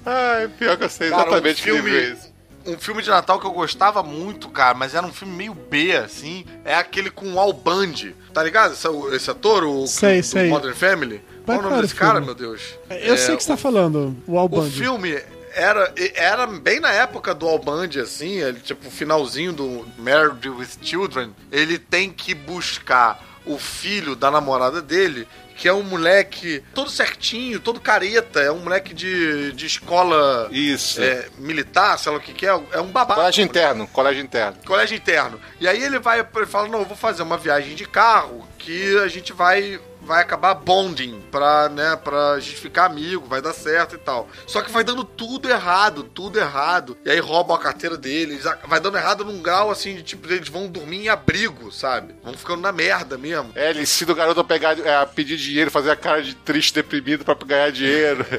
Ai, 0.06 0.48
pior 0.58 0.78
que 0.78 0.86
eu 0.86 0.90
sei 0.90 1.10
Cara, 1.10 1.24
exatamente 1.24 1.62
um 1.62 1.66
que 1.66 1.72
livro 1.72 1.90
é 1.90 1.92
filme- 2.02 2.14
esse. 2.18 2.36
Um 2.68 2.80
filme 2.80 3.04
de 3.04 3.10
Natal 3.12 3.40
que 3.40 3.46
eu 3.46 3.52
gostava 3.52 4.02
muito, 4.02 4.50
cara, 4.50 4.74
mas 4.74 4.96
era 4.96 5.06
um 5.06 5.14
filme 5.14 5.36
meio 5.36 5.54
B, 5.54 5.96
assim. 5.98 6.46
É 6.64 6.74
aquele 6.74 7.12
com 7.12 7.34
o 7.34 7.40
Al 7.40 7.54
Bundy. 7.54 8.16
Tá 8.34 8.42
ligado? 8.42 8.74
Esse, 8.74 8.88
esse 9.16 9.30
ator, 9.30 9.64
o 9.66 9.86
Sei, 9.86 10.22
do 10.22 10.26
sei. 10.26 10.48
Modern 10.50 10.74
Family? 10.74 11.22
Qual 11.46 11.58
é 11.58 11.60
o 11.60 11.64
nome 11.70 11.82
desse 11.82 11.96
cara, 11.96 12.20
meu 12.20 12.36
Deus? 12.36 12.62
Eu 12.90 13.14
É, 13.14 13.18
sei 13.18 13.36
que 13.38 13.44
você 13.44 13.50
tá 13.50 13.58
falando, 13.58 14.16
o 14.28 14.38
Al 14.38 14.50
O 14.52 14.64
filme 14.64 15.20
era, 15.54 15.94
era 16.16 16.46
bem 16.48 16.80
na 16.80 16.92
época 16.92 17.34
do 17.34 17.48
Al 17.48 17.60
Bundy, 17.60 18.00
assim, 18.00 18.42
ele, 18.42 18.60
tipo, 18.60 18.88
o 18.88 18.92
finalzinho 18.92 19.54
do 19.54 19.86
Married 19.98 20.50
with 20.50 20.68
Children, 20.82 21.34
ele 21.52 21.78
tem 21.80 22.12
que 22.12 22.34
buscar 22.34 23.24
o 23.46 23.58
filho 23.58 24.16
da 24.16 24.30
namorada 24.32 24.82
dele, 24.82 25.28
que 25.56 25.70
é 25.70 25.74
um 25.74 25.84
moleque 25.84 26.62
todo 26.74 26.90
certinho, 26.90 27.60
todo 27.62 27.80
careta, 27.80 28.42
é 28.42 28.52
um 28.52 28.60
moleque 28.60 28.94
de, 28.94 29.54
de 29.54 29.66
escola 29.66 30.50
Isso. 30.52 31.02
é, 31.02 31.28
militar, 31.38 31.98
sei 31.98 32.12
lá 32.12 32.18
o 32.18 32.22
que 32.22 32.34
que 32.34 32.46
é, 32.46 32.50
é 32.74 32.82
um 32.82 32.88
babaca. 32.88 33.22
Colégio 33.22 33.44
interno, 33.44 33.88
colégio 33.88 34.22
interno. 34.22 34.58
Colégio 34.66 34.98
interno. 34.98 35.40
E 35.62 35.68
aí 35.68 35.82
ele 35.82 36.00
vai, 36.00 36.20
ele 36.20 36.46
fala, 36.46 36.68
não, 36.68 36.80
eu 36.80 36.86
vou 36.86 36.98
fazer 36.98 37.24
uma 37.24 37.38
viagem 37.38 37.76
de 37.76 37.86
carro 37.86 38.46
que 38.58 38.98
a 38.98 39.08
gente 39.08 39.32
vai 39.32 39.80
vai 40.06 40.22
acabar 40.22 40.54
bonding 40.54 41.22
pra, 41.32 41.68
né, 41.70 41.96
pra 41.96 42.40
gente 42.40 42.56
ficar 42.58 42.86
amigo, 42.86 43.28
vai 43.28 43.42
dar 43.42 43.54
certo 43.54 43.96
e 43.96 43.98
tal. 43.98 44.30
Só 44.48 44.62
que 44.62 44.72
vai 44.72 44.84
dando 44.84 45.04
tudo 45.04 45.50
errado, 45.50 46.04
tudo 46.04 46.40
errado. 46.40 46.98
E 47.04 47.10
aí 47.12 47.20
roubam 47.20 47.56
a 47.56 47.60
carteira 47.60 47.98
deles, 47.98 48.44
vai 48.68 48.80
dando 48.80 48.98
errado 48.98 49.26
num 49.26 49.42
grau 49.42 49.72
assim 49.72 49.96
de 49.96 50.04
tipo, 50.04 50.32
eles 50.32 50.48
vão 50.50 50.68
dormir 50.68 51.06
em 51.06 51.10
abrigo, 51.10 51.72
sabe? 51.72 52.14
Vão 52.24 52.34
ficando 52.34 52.62
na 52.62 52.72
merda 52.72 53.18
mesmo. 53.18 53.52
É, 53.56 53.70
ele 53.70 53.82
ensina 53.82 54.12
o 54.12 54.16
garoto 54.16 54.40
a 54.40 54.44
pegar, 54.44 54.78
é, 54.80 54.96
a 54.98 55.06
pedir 55.06 55.38
dinheiro, 55.38 55.72
fazer 55.72 55.92
a 55.92 55.96
cara 55.96 56.22
de 56.22 56.36
triste, 56.36 56.74
deprimido 56.74 57.26
pra 57.26 57.34
ganhar 57.36 57.72
dinheiro. 57.72 58.26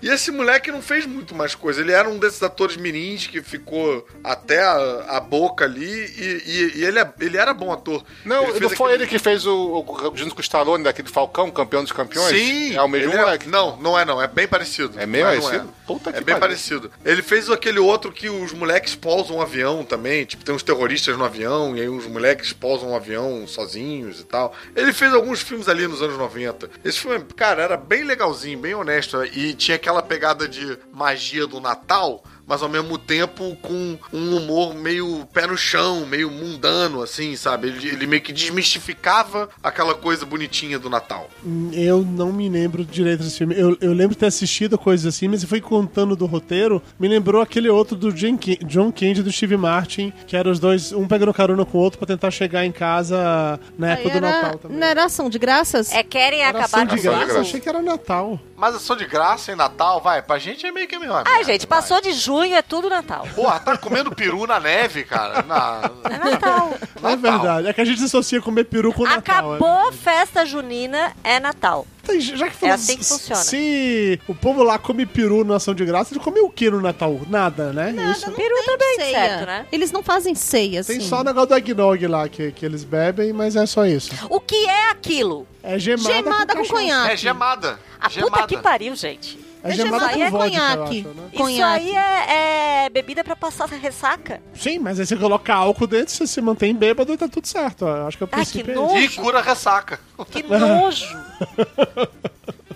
E 0.00 0.08
esse 0.08 0.30
moleque 0.30 0.70
não 0.70 0.80
fez 0.80 1.04
muito 1.06 1.34
mais 1.34 1.54
coisa. 1.54 1.80
Ele 1.80 1.90
era 1.92 2.08
um 2.08 2.18
desses 2.18 2.42
atores 2.42 2.76
mirins 2.76 3.26
que 3.26 3.42
ficou 3.42 4.06
até 4.22 4.62
a, 4.62 5.16
a 5.16 5.20
boca 5.20 5.64
ali 5.64 5.84
e, 5.84 6.42
e- 6.46 6.78
e 6.78 6.84
ele, 6.84 6.98
é- 7.00 7.12
ele 7.20 7.36
era 7.36 7.52
bom 7.52 7.72
ator. 7.72 8.04
Não, 8.24 8.44
Ele 8.48 8.60
não 8.60 8.70
foi 8.70 8.92
aquele- 8.92 9.04
ele 9.04 9.10
que 9.10 9.18
fez 9.18 9.44
o, 9.44 9.54
o 9.78 9.82
junto 10.18 10.34
com 10.34 10.40
o 10.40 10.42
Stallone, 10.42 10.84
daquele 10.84 11.08
Falcão, 11.08 11.50
campeão 11.50 11.82
dos 11.82 11.92
campeões? 11.92 12.36
Sim. 12.36 12.74
É 12.74 12.82
o 12.82 12.88
mesmo 12.88 13.12
ele 13.12 13.18
moleque. 13.18 13.48
Não, 13.48 13.76
não 13.76 13.98
é 13.98 14.04
não. 14.04 14.20
É 14.20 14.26
bem 14.26 14.46
parecido. 14.46 14.98
É 14.98 15.06
meio 15.06 15.24
Mas 15.24 15.36
não 15.36 15.42
parecido? 15.44 15.74
Puta 15.86 16.10
é 16.10 16.12
que 16.14 16.18
bem 16.18 16.34
pariu. 16.34 16.40
parecido. 16.40 16.90
Ele 17.04 17.22
fez 17.22 17.50
aquele 17.50 17.78
outro 17.78 18.12
que 18.12 18.28
os 18.28 18.52
moleques 18.52 18.94
pousam 18.94 19.36
um 19.36 19.42
avião 19.42 19.84
também. 19.84 20.24
Tipo, 20.24 20.44
tem 20.44 20.54
uns 20.54 20.62
terroristas 20.62 21.16
no 21.16 21.24
avião 21.24 21.76
e 21.76 21.80
aí 21.80 21.88
os 21.88 22.06
moleques 22.06 22.52
pousam 22.52 22.90
um 22.90 22.96
avião 22.96 23.46
sozinhos 23.46 24.20
e 24.20 24.24
tal. 24.24 24.54
Ele 24.74 24.92
fez 24.92 25.12
alguns 25.14 25.40
filmes 25.40 25.68
ali 25.68 25.86
nos 25.86 26.02
anos 26.02 26.18
90. 26.18 26.70
Esse 26.84 26.98
filme, 26.98 27.24
cara, 27.36 27.62
era 27.62 27.76
bem 27.76 28.04
legalzinho, 28.04 28.58
bem 28.58 28.74
honesto. 28.74 29.24
E 29.24 29.54
tinha 29.54 29.76
aquela 29.76 30.02
pegada 30.02 30.46
de 30.48 30.78
magia 30.92 31.46
do 31.46 31.60
Natal 31.60 32.22
mas 32.48 32.62
ao 32.62 32.68
mesmo 32.68 32.96
tempo 32.96 33.56
com 33.62 33.98
um 34.12 34.36
humor 34.36 34.74
meio 34.74 35.26
pé 35.32 35.46
no 35.46 35.56
chão, 35.56 36.06
meio 36.06 36.30
mundano, 36.30 37.02
assim, 37.02 37.36
sabe? 37.36 37.68
Ele, 37.68 37.88
ele 37.88 38.06
meio 38.06 38.22
que 38.22 38.32
desmistificava 38.32 39.48
aquela 39.62 39.94
coisa 39.94 40.24
bonitinha 40.24 40.78
do 40.78 40.88
Natal. 40.88 41.28
Eu 41.72 42.02
não 42.04 42.32
me 42.32 42.48
lembro 42.48 42.84
direito 42.84 43.22
desse 43.22 43.38
filme. 43.38 43.54
Eu, 43.58 43.76
eu 43.80 43.92
lembro 43.92 44.14
de 44.14 44.18
ter 44.18 44.26
assistido 44.26 44.78
coisas 44.78 45.06
assim, 45.14 45.28
mas 45.28 45.40
você 45.40 45.46
foi 45.46 45.60
contando 45.60 46.16
do 46.16 46.26
roteiro, 46.26 46.82
me 46.98 47.08
lembrou 47.08 47.42
aquele 47.42 47.68
outro 47.68 47.96
do 47.96 48.12
John 48.12 48.90
Candy 48.92 49.20
e 49.20 49.22
do 49.22 49.30
Steve 49.32 49.56
Martin, 49.56 50.12
que 50.26 50.36
eram 50.36 50.50
os 50.50 50.58
dois, 50.58 50.92
um 50.92 51.06
pegando 51.06 51.32
carona 51.34 51.64
com 51.64 51.78
o 51.78 51.80
outro 51.80 51.98
pra 51.98 52.06
tentar 52.06 52.30
chegar 52.30 52.64
em 52.64 52.72
casa 52.72 53.60
na 53.78 53.92
época 53.92 54.08
Aí 54.08 54.20
do 54.20 54.26
era- 54.26 54.30
Natal 54.42 54.58
também. 54.58 54.78
Não 54.78 54.86
era 54.86 55.04
ação 55.04 55.28
de 55.28 55.38
graças? 55.38 55.92
É, 55.92 56.02
querem 56.02 56.40
Era 56.40 56.50
acabar 56.60 56.64
ação 56.64 56.86
com 56.86 56.94
de 56.96 57.00
Ação 57.00 57.12
de 57.12 57.16
graça, 57.18 57.26
graça. 57.34 57.40
achei 57.48 57.60
que 57.60 57.68
era 57.68 57.82
Natal. 57.82 58.40
Mas 58.58 58.74
ação 58.74 58.96
de 58.96 59.06
graça 59.06 59.52
em 59.52 59.54
Natal, 59.54 60.00
vai, 60.00 60.20
pra 60.20 60.36
gente 60.36 60.66
é 60.66 60.72
meio 60.72 60.88
que 60.88 60.96
a 60.96 60.98
mesma 60.98 61.22
Ai, 61.24 61.32
merda, 61.32 61.52
gente, 61.52 61.64
vai. 61.64 61.78
passou 61.78 62.00
de 62.00 62.12
junho, 62.12 62.56
é 62.56 62.60
tudo 62.60 62.90
Natal. 62.90 63.24
Porra, 63.32 63.60
tá 63.60 63.76
comendo 63.76 64.12
peru 64.12 64.48
na 64.48 64.58
neve, 64.58 65.04
cara. 65.04 65.42
Na... 65.42 65.82
É 66.10 66.18
Natal. 66.18 66.74
É 67.00 67.14
verdade, 67.14 67.68
é 67.68 67.72
que 67.72 67.80
a 67.80 67.84
gente 67.84 68.02
associa 68.02 68.42
comer 68.42 68.64
peru 68.64 68.92
com 68.92 69.04
Natal. 69.04 69.52
Acabou 69.52 69.92
festa 69.92 70.44
junina, 70.44 71.14
é 71.22 71.38
Natal. 71.38 71.86
Então, 72.08 72.20
já 72.20 72.48
que 72.48 72.64
É 72.66 72.70
assim 72.70 72.96
que 72.96 73.04
funciona. 73.04 73.42
Se 73.42 74.20
o 74.26 74.34
povo 74.34 74.62
lá 74.62 74.78
come 74.78 75.04
peru 75.04 75.44
na 75.44 75.56
ação 75.56 75.74
de 75.74 75.84
graça, 75.84 76.12
ele 76.14 76.20
come 76.20 76.40
o 76.40 76.48
que 76.48 76.70
no 76.70 76.80
Natal? 76.80 77.20
Nada, 77.28 77.72
né? 77.72 77.94
Isso. 78.12 78.30
Peru 78.32 78.54
também, 78.64 78.96
certo, 78.98 79.46
né? 79.46 79.66
Eles 79.70 79.92
não 79.92 80.02
fazem 80.02 80.34
ceia, 80.34 80.80
assim. 80.80 80.98
Tem 80.98 81.00
só 81.00 81.20
o 81.20 81.24
negócio 81.24 81.48
do 81.50 81.56
eggnog 81.56 82.06
lá 82.06 82.28
que, 82.28 82.50
que 82.52 82.64
eles 82.64 82.84
bebem, 82.84 83.32
mas 83.32 83.56
é 83.56 83.66
só 83.66 83.84
isso. 83.86 84.10
O 84.30 84.40
que 84.40 84.66
é 84.66 84.90
aquilo? 84.90 85.46
É 85.62 85.78
gemada, 85.78 86.14
Gemada 86.14 86.52
com 86.54 86.60
cachaça. 86.60 86.72
conhaque. 86.72 87.12
É 87.12 87.16
gemada. 87.16 87.80
A 88.00 88.08
gemada. 88.08 88.32
puta 88.36 88.46
que 88.46 88.58
pariu, 88.58 88.94
gente. 88.96 89.38
É 89.70 89.72
É 89.72 89.76
gemada 89.76 90.08
com 90.08 90.14
com 90.18 90.30
vodka, 90.30 90.34
eu 90.34 90.50
conhaque. 90.50 90.98
acho, 91.00 91.08
né? 91.08 91.22
Isso 91.32 91.42
Conhaque. 91.42 91.88
aí 91.88 91.96
é, 91.96 92.84
é 92.86 92.90
bebida 92.90 93.22
pra 93.24 93.36
passar 93.36 93.66
ressaca. 93.68 94.40
Sim, 94.54 94.78
mas 94.78 94.98
aí 95.00 95.06
você 95.06 95.16
coloca 95.16 95.54
álcool 95.54 95.86
dentro, 95.86 96.12
você 96.14 96.26
se 96.26 96.40
mantém 96.40 96.74
bêbado 96.74 97.12
e 97.12 97.16
tá 97.16 97.28
tudo 97.28 97.46
certo. 97.46 97.84
Eu 97.84 98.06
Acho 98.06 98.16
que 98.18 98.24
o 98.24 98.28
Ai, 98.32 98.44
que 98.44 98.62
princípio 98.62 98.72
é 98.72 98.74
nojo. 98.74 98.96
E 98.96 99.08
cura 99.10 99.40
ressaca. 99.40 100.00
Que 100.30 100.42
nojo. 100.42 101.06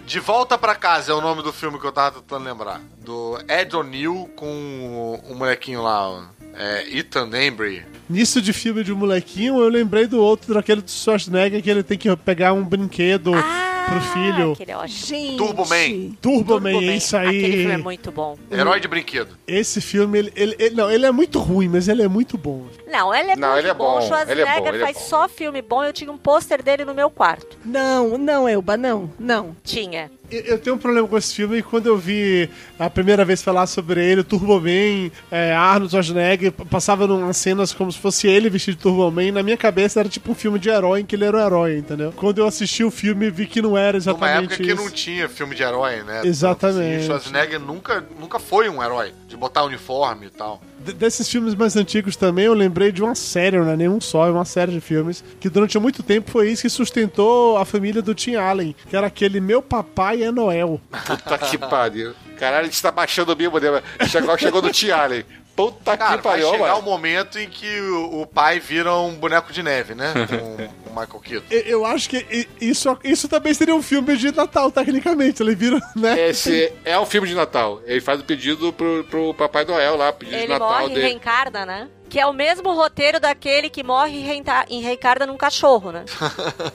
De 0.06 0.18
Volta 0.18 0.58
pra 0.58 0.74
Casa 0.74 1.12
é 1.12 1.14
o 1.14 1.20
nome 1.20 1.42
do 1.42 1.52
filme 1.52 1.78
que 1.78 1.86
eu 1.86 1.92
tava 1.92 2.20
tentando 2.20 2.44
lembrar. 2.44 2.80
Do 2.98 3.38
Ed 3.48 3.74
O'Neill 3.74 4.28
com 4.36 5.20
o 5.30 5.34
molequinho 5.34 5.80
lá, 5.82 6.08
ó, 6.10 6.22
é, 6.54 6.84
Ethan 6.98 7.30
Embry. 7.40 7.84
Nisso 8.10 8.42
de 8.42 8.52
filme 8.52 8.82
de 8.84 8.92
um 8.92 8.96
molequinho, 8.96 9.58
eu 9.62 9.68
lembrei 9.68 10.06
do 10.06 10.20
outro, 10.20 10.52
daquele 10.52 10.82
do 10.82 10.90
Schwarzenegger, 10.90 11.62
que 11.62 11.70
ele 11.70 11.82
tem 11.82 11.96
que 11.96 12.14
pegar 12.16 12.52
um 12.52 12.62
brinquedo 12.64 13.32
Ah, 13.34 13.71
pro 13.86 14.00
filho. 14.00 14.52
Aquele 14.52 14.70
é 14.70 14.76
ótimo. 14.76 14.98
Gente. 15.06 15.36
Turbo 15.36 15.62
Man. 15.68 16.14
Turbo 16.20 16.60
Man, 16.60 16.70
Turbo 16.72 16.86
Man. 16.86 16.94
isso 16.94 17.16
Aquele 17.16 17.52
filme 17.52 17.70
é 17.72 17.74
aí. 17.76 17.82
muito 17.82 18.10
bom. 18.12 18.36
Herói 18.50 18.80
de 18.80 18.88
brinquedo. 18.88 19.36
Esse 19.46 19.80
filme, 19.80 20.18
ele, 20.18 20.32
ele, 20.36 20.56
ele- 20.58 20.74
não, 20.74 20.90
ele 20.90 21.06
é 21.06 21.10
muito 21.12 21.38
ruim, 21.38 21.68
mas 21.68 21.88
ele 21.88 22.02
é 22.02 22.08
muito 22.08 22.36
bom. 22.38 22.66
Não, 22.90 23.14
ele 23.14 23.30
é 23.32 23.36
Não, 23.36 23.48
muito 23.48 23.60
ele 23.60 23.68
é 23.68 23.74
bom. 23.74 23.84
bom, 23.84 23.94
O 23.94 23.96
ele 23.98 24.04
é 24.04 24.08
Schwarzenegger 24.08 24.74
é 24.74 24.78
faz 24.80 24.96
bom. 24.96 25.02
só 25.04 25.28
filme 25.28 25.62
bom. 25.62 25.82
Eu 25.84 25.92
tinha 25.92 26.10
um 26.12 26.18
pôster 26.18 26.62
dele 26.62 26.84
no 26.84 26.94
meu 26.94 27.10
quarto. 27.10 27.56
Não, 27.64 28.16
não, 28.18 28.48
Elba, 28.48 28.76
não, 28.76 29.10
não. 29.18 29.56
Tinha. 29.64 30.10
Eu, 30.32 30.58
tenho 30.58 30.76
um 30.76 30.78
problema 30.78 31.06
com 31.06 31.18
esse 31.18 31.34
filme 31.34 31.58
e 31.58 31.62
quando 31.62 31.86
eu 31.86 31.98
vi 31.98 32.48
a 32.78 32.88
primeira 32.88 33.24
vez 33.24 33.42
falar 33.42 33.66
sobre 33.66 34.02
ele, 34.04 34.24
Turbo 34.24 34.58
Man, 34.60 35.10
é, 35.30 35.52
Arnold 35.52 35.90
Schwarzenegger, 35.90 36.52
passava 36.52 37.04
umas 37.04 37.36
cenas 37.36 37.72
como 37.74 37.92
se 37.92 37.98
fosse 37.98 38.26
ele 38.26 38.48
vestido 38.48 38.76
de 38.76 38.82
Turbo 38.82 39.10
Man, 39.10 39.32
na 39.32 39.42
minha 39.42 39.56
cabeça 39.56 40.00
era 40.00 40.08
tipo 40.08 40.32
um 40.32 40.34
filme 40.34 40.58
de 40.58 40.70
herói 40.70 41.00
em 41.00 41.04
que 41.04 41.14
ele 41.14 41.24
era 41.24 41.36
o 41.36 41.40
herói, 41.40 41.76
entendeu? 41.78 42.12
Quando 42.16 42.38
eu 42.38 42.46
assisti 42.46 42.82
o 42.82 42.90
filme, 42.90 43.30
vi 43.30 43.46
que 43.46 43.60
não 43.60 43.76
era 43.76 43.92
Numa 43.92 43.96
exatamente 43.98 44.44
época 44.44 44.56
que 44.56 44.72
isso. 44.72 44.76
não 44.76 44.90
tinha 44.90 45.28
filme 45.28 45.54
de 45.54 45.62
herói, 45.62 46.02
né? 46.02 46.22
Exatamente. 46.24 46.96
Assim, 46.96 47.06
Schwarzenegger 47.06 47.60
nunca, 47.60 48.04
nunca 48.18 48.38
foi 48.38 48.68
um 48.68 48.82
herói. 48.82 49.12
De 49.28 49.36
botar 49.36 49.64
uniforme 49.64 50.26
e 50.26 50.30
tal. 50.30 50.62
Desses 50.82 51.28
filmes 51.28 51.54
mais 51.54 51.76
antigos 51.76 52.16
também, 52.16 52.46
eu 52.46 52.54
lembrei 52.54 52.90
de 52.90 53.02
uma 53.02 53.14
série, 53.14 53.58
não 53.58 53.70
é 53.70 53.76
nenhum 53.76 54.00
só, 54.00 54.26
é 54.26 54.30
uma 54.30 54.44
série 54.44 54.72
de 54.72 54.80
filmes, 54.80 55.24
que 55.40 55.48
durante 55.48 55.78
muito 55.78 56.02
tempo 56.02 56.30
foi 56.30 56.50
isso 56.50 56.62
que 56.62 56.68
sustentou 56.68 57.56
a 57.56 57.64
família 57.64 58.02
do 58.02 58.14
Tim 58.14 58.34
Allen, 58.34 58.74
que 58.88 58.96
era 58.96 59.06
aquele 59.06 59.40
Meu 59.40 59.62
Papai 59.62 60.22
é 60.22 60.30
Noel. 60.30 60.80
Puta 61.06 61.38
que 61.38 61.58
pariu. 61.58 62.14
Caralho, 62.38 62.62
a 62.62 62.68
gente 62.68 62.82
tá 62.82 62.90
baixando 62.90 63.30
o 63.30 63.36
bico 63.36 63.60
dele. 63.60 63.80
Chegou, 64.08 64.36
chegou 64.36 64.60
no 64.60 64.70
Tiale. 64.70 65.24
Puta 65.54 65.96
Cara, 65.96 66.16
que 66.16 66.22
vai 66.24 66.32
pariu, 66.40 66.50
chegar 66.50 66.64
o 66.74 66.76
mano. 66.76 66.82
momento 66.82 67.38
em 67.38 67.48
que 67.48 67.78
o, 67.80 68.22
o 68.22 68.26
pai 68.26 68.58
vira 68.58 68.94
um 68.96 69.14
boneco 69.14 69.52
de 69.52 69.62
neve, 69.62 69.94
né? 69.94 70.12
Com 70.26 70.90
o 70.90 71.00
Michael 71.00 71.20
Keaton. 71.22 71.46
Eu, 71.50 71.60
eu 71.60 71.86
acho 71.86 72.08
que 72.08 72.26
i- 72.30 72.48
isso, 72.60 72.96
isso 73.04 73.28
também 73.28 73.52
seria 73.52 73.74
um 73.74 73.82
filme 73.82 74.16
de 74.16 74.32
Natal, 74.34 74.70
tecnicamente. 74.70 75.42
Ele 75.42 75.54
vira, 75.54 75.78
né? 75.94 76.28
Esse 76.30 76.72
é 76.84 76.98
um 76.98 77.04
filme 77.06 77.28
de 77.28 77.34
Natal. 77.34 77.80
Ele 77.84 78.00
faz 78.00 78.20
o 78.20 78.24
pedido 78.24 78.72
pro, 78.72 79.04
pro 79.04 79.34
Papai 79.34 79.64
Noel 79.66 79.96
lá, 79.96 80.12
pedido 80.12 80.36
de 80.38 80.42
Ele 80.44 80.52
Natal 80.52 80.80
morre 80.88 80.94
e 80.94 81.00
reencarna, 81.00 81.66
né? 81.66 81.88
Que 82.12 82.20
é 82.20 82.26
o 82.26 82.32
mesmo 82.34 82.74
roteiro 82.74 83.18
daquele 83.18 83.70
que 83.70 83.82
morre 83.82 84.18
e 84.18 84.20
reenca- 84.20 84.66
reencarna 84.68 85.24
num 85.24 85.38
cachorro, 85.38 85.90
né? 85.90 86.04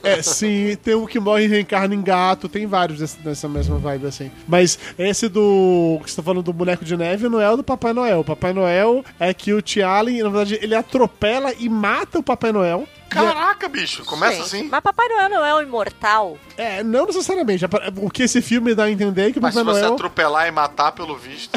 É, 0.01 0.19
sim, 0.23 0.75
tem 0.83 0.95
um 0.95 1.05
que 1.05 1.19
morre 1.19 1.43
e 1.43 1.47
reencarna 1.47 1.93
em 1.93 2.01
gato, 2.01 2.49
tem 2.49 2.65
vários 2.65 2.97
desse- 2.97 3.19
dessa 3.19 3.47
mesma 3.47 3.77
vibe, 3.77 4.07
assim. 4.07 4.31
Mas 4.47 4.79
esse 4.97 5.29
do. 5.29 5.99
que 6.03 6.09
você 6.09 6.15
tá 6.15 6.23
falando 6.23 6.41
do 6.41 6.51
boneco 6.51 6.83
de 6.83 6.97
neve 6.97 7.29
não 7.29 7.39
é 7.39 7.47
o 7.51 7.55
do 7.57 7.63
Papai 7.63 7.93
Noel. 7.93 8.21
O 8.21 8.23
Papai 8.23 8.51
Noel 8.51 9.05
é 9.19 9.31
que 9.31 9.53
o 9.53 9.61
Tim 9.61 9.81
Allen, 9.81 10.23
na 10.23 10.29
verdade, 10.29 10.57
ele 10.59 10.73
atropela 10.73 11.53
e 11.59 11.69
mata 11.69 12.17
o 12.17 12.23
Papai 12.23 12.51
Noel. 12.51 12.87
Caraca, 13.07 13.69
bicho, 13.69 14.03
começa 14.05 14.33
Gente, 14.37 14.41
assim. 14.45 14.63
Mas 14.71 14.81
Papai 14.81 15.07
Noel 15.07 15.29
não 15.29 15.45
é 15.45 15.53
um 15.53 15.61
imortal? 15.61 16.35
É, 16.57 16.83
não 16.83 17.05
necessariamente. 17.05 17.63
O 18.01 18.09
que 18.09 18.23
esse 18.23 18.41
filme 18.41 18.73
dá 18.73 18.85
a 18.85 18.91
entender 18.91 19.29
é 19.29 19.31
que 19.31 19.37
o 19.39 19.41
Mas 19.41 19.53
se 19.53 19.59
Papai 19.59 19.73
você 19.75 19.81
Noel. 19.81 19.93
atropelar 19.93 20.47
e 20.47 20.51
matar, 20.51 20.91
pelo 20.93 21.15
visto, 21.15 21.51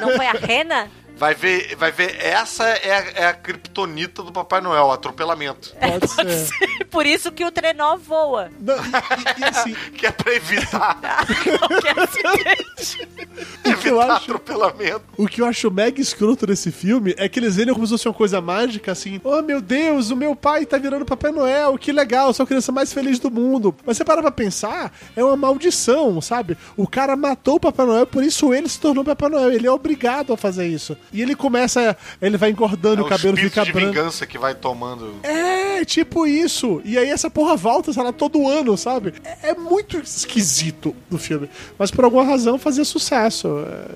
Não 0.00 0.16
foi 0.16 0.26
a 0.26 0.32
rena? 0.32 0.88
Vai 1.16 1.34
ver, 1.34 1.74
vai 1.76 1.90
ver 1.90 2.16
essa 2.22 2.64
é 2.68 2.92
a, 2.92 3.22
é 3.22 3.26
a 3.26 3.34
criptonita 3.34 4.22
do 4.22 4.32
Papai 4.32 4.60
Noel, 4.60 4.90
atropelamento. 4.92 5.74
Pode 5.80 6.08
ser. 6.08 6.85
Por 6.96 7.04
isso 7.04 7.30
que 7.30 7.44
o 7.44 7.50
trenó 7.50 7.94
voa. 7.98 8.48
Não, 8.58 8.74
e, 8.74 8.78
e- 8.78 9.40
e 9.40 9.44
assim, 9.44 9.76
Que 9.92 10.06
é 10.06 10.10
pra 10.10 10.34
evitar, 10.34 10.98
Qualquer 11.58 11.98
acidente. 11.98 13.06
que 13.62 13.68
eu 13.68 14.00
evitar 14.00 14.12
acho 14.16 14.24
atropelamento. 14.32 15.02
O 15.18 15.26
que 15.26 15.42
eu 15.42 15.46
acho 15.46 15.70
mega 15.70 16.00
escroto 16.00 16.46
nesse 16.46 16.72
filme 16.72 17.14
é 17.18 17.28
que 17.28 17.38
eles 17.38 17.56
vendem 17.56 17.74
como 17.74 17.86
se 17.86 17.92
fosse 17.92 18.08
uma 18.08 18.14
coisa 18.14 18.40
mágica, 18.40 18.92
assim. 18.92 19.20
Oh, 19.22 19.42
meu 19.42 19.60
Deus, 19.60 20.10
o 20.10 20.16
meu 20.16 20.34
pai 20.34 20.64
tá 20.64 20.78
virando 20.78 21.04
Papai 21.04 21.30
Noel, 21.32 21.76
que 21.76 21.92
legal, 21.92 22.32
sou 22.32 22.44
a 22.44 22.46
criança 22.46 22.72
mais 22.72 22.92
feliz 22.94 23.18
do 23.18 23.30
mundo. 23.30 23.74
Mas 23.84 23.98
você 23.98 24.04
para 24.04 24.22
pra 24.22 24.30
pensar, 24.30 24.90
é 25.14 25.22
uma 25.22 25.36
maldição, 25.36 26.18
sabe? 26.22 26.56
O 26.78 26.86
cara 26.88 27.14
matou 27.14 27.56
o 27.56 27.60
Papai 27.60 27.84
Noel, 27.84 28.06
por 28.06 28.24
isso 28.24 28.54
ele 28.54 28.70
se 28.70 28.80
tornou 28.80 29.04
Papai 29.04 29.28
Noel. 29.28 29.52
Ele 29.52 29.66
é 29.66 29.70
obrigado 29.70 30.32
a 30.32 30.36
fazer 30.38 30.66
isso. 30.66 30.96
E 31.12 31.20
ele 31.20 31.34
começa, 31.34 31.94
ele 32.22 32.38
vai 32.38 32.50
engordando, 32.50 33.02
É 33.02 33.04
o 33.04 33.08
cabelo 33.08 33.36
fica 33.36 33.64
de 33.64 33.72
branco. 33.72 33.88
vingança 33.92 34.26
que 34.26 34.38
vai 34.38 34.54
tomando. 34.54 35.14
É, 35.22 35.84
tipo 35.84 36.26
isso. 36.26 36.80
E 36.86 36.96
aí 36.96 37.10
essa 37.10 37.28
porra 37.28 37.56
volta, 37.56 37.92
sei 37.92 38.00
lá, 38.00 38.12
todo 38.12 38.48
ano, 38.48 38.76
sabe? 38.76 39.12
É, 39.24 39.50
é 39.50 39.54
muito 39.54 39.98
esquisito 39.98 40.94
do 41.10 41.18
filme. 41.18 41.50
Mas 41.76 41.90
por 41.90 42.04
alguma 42.04 42.22
razão 42.22 42.58
fazia 42.60 42.84
sucesso. 42.84 43.48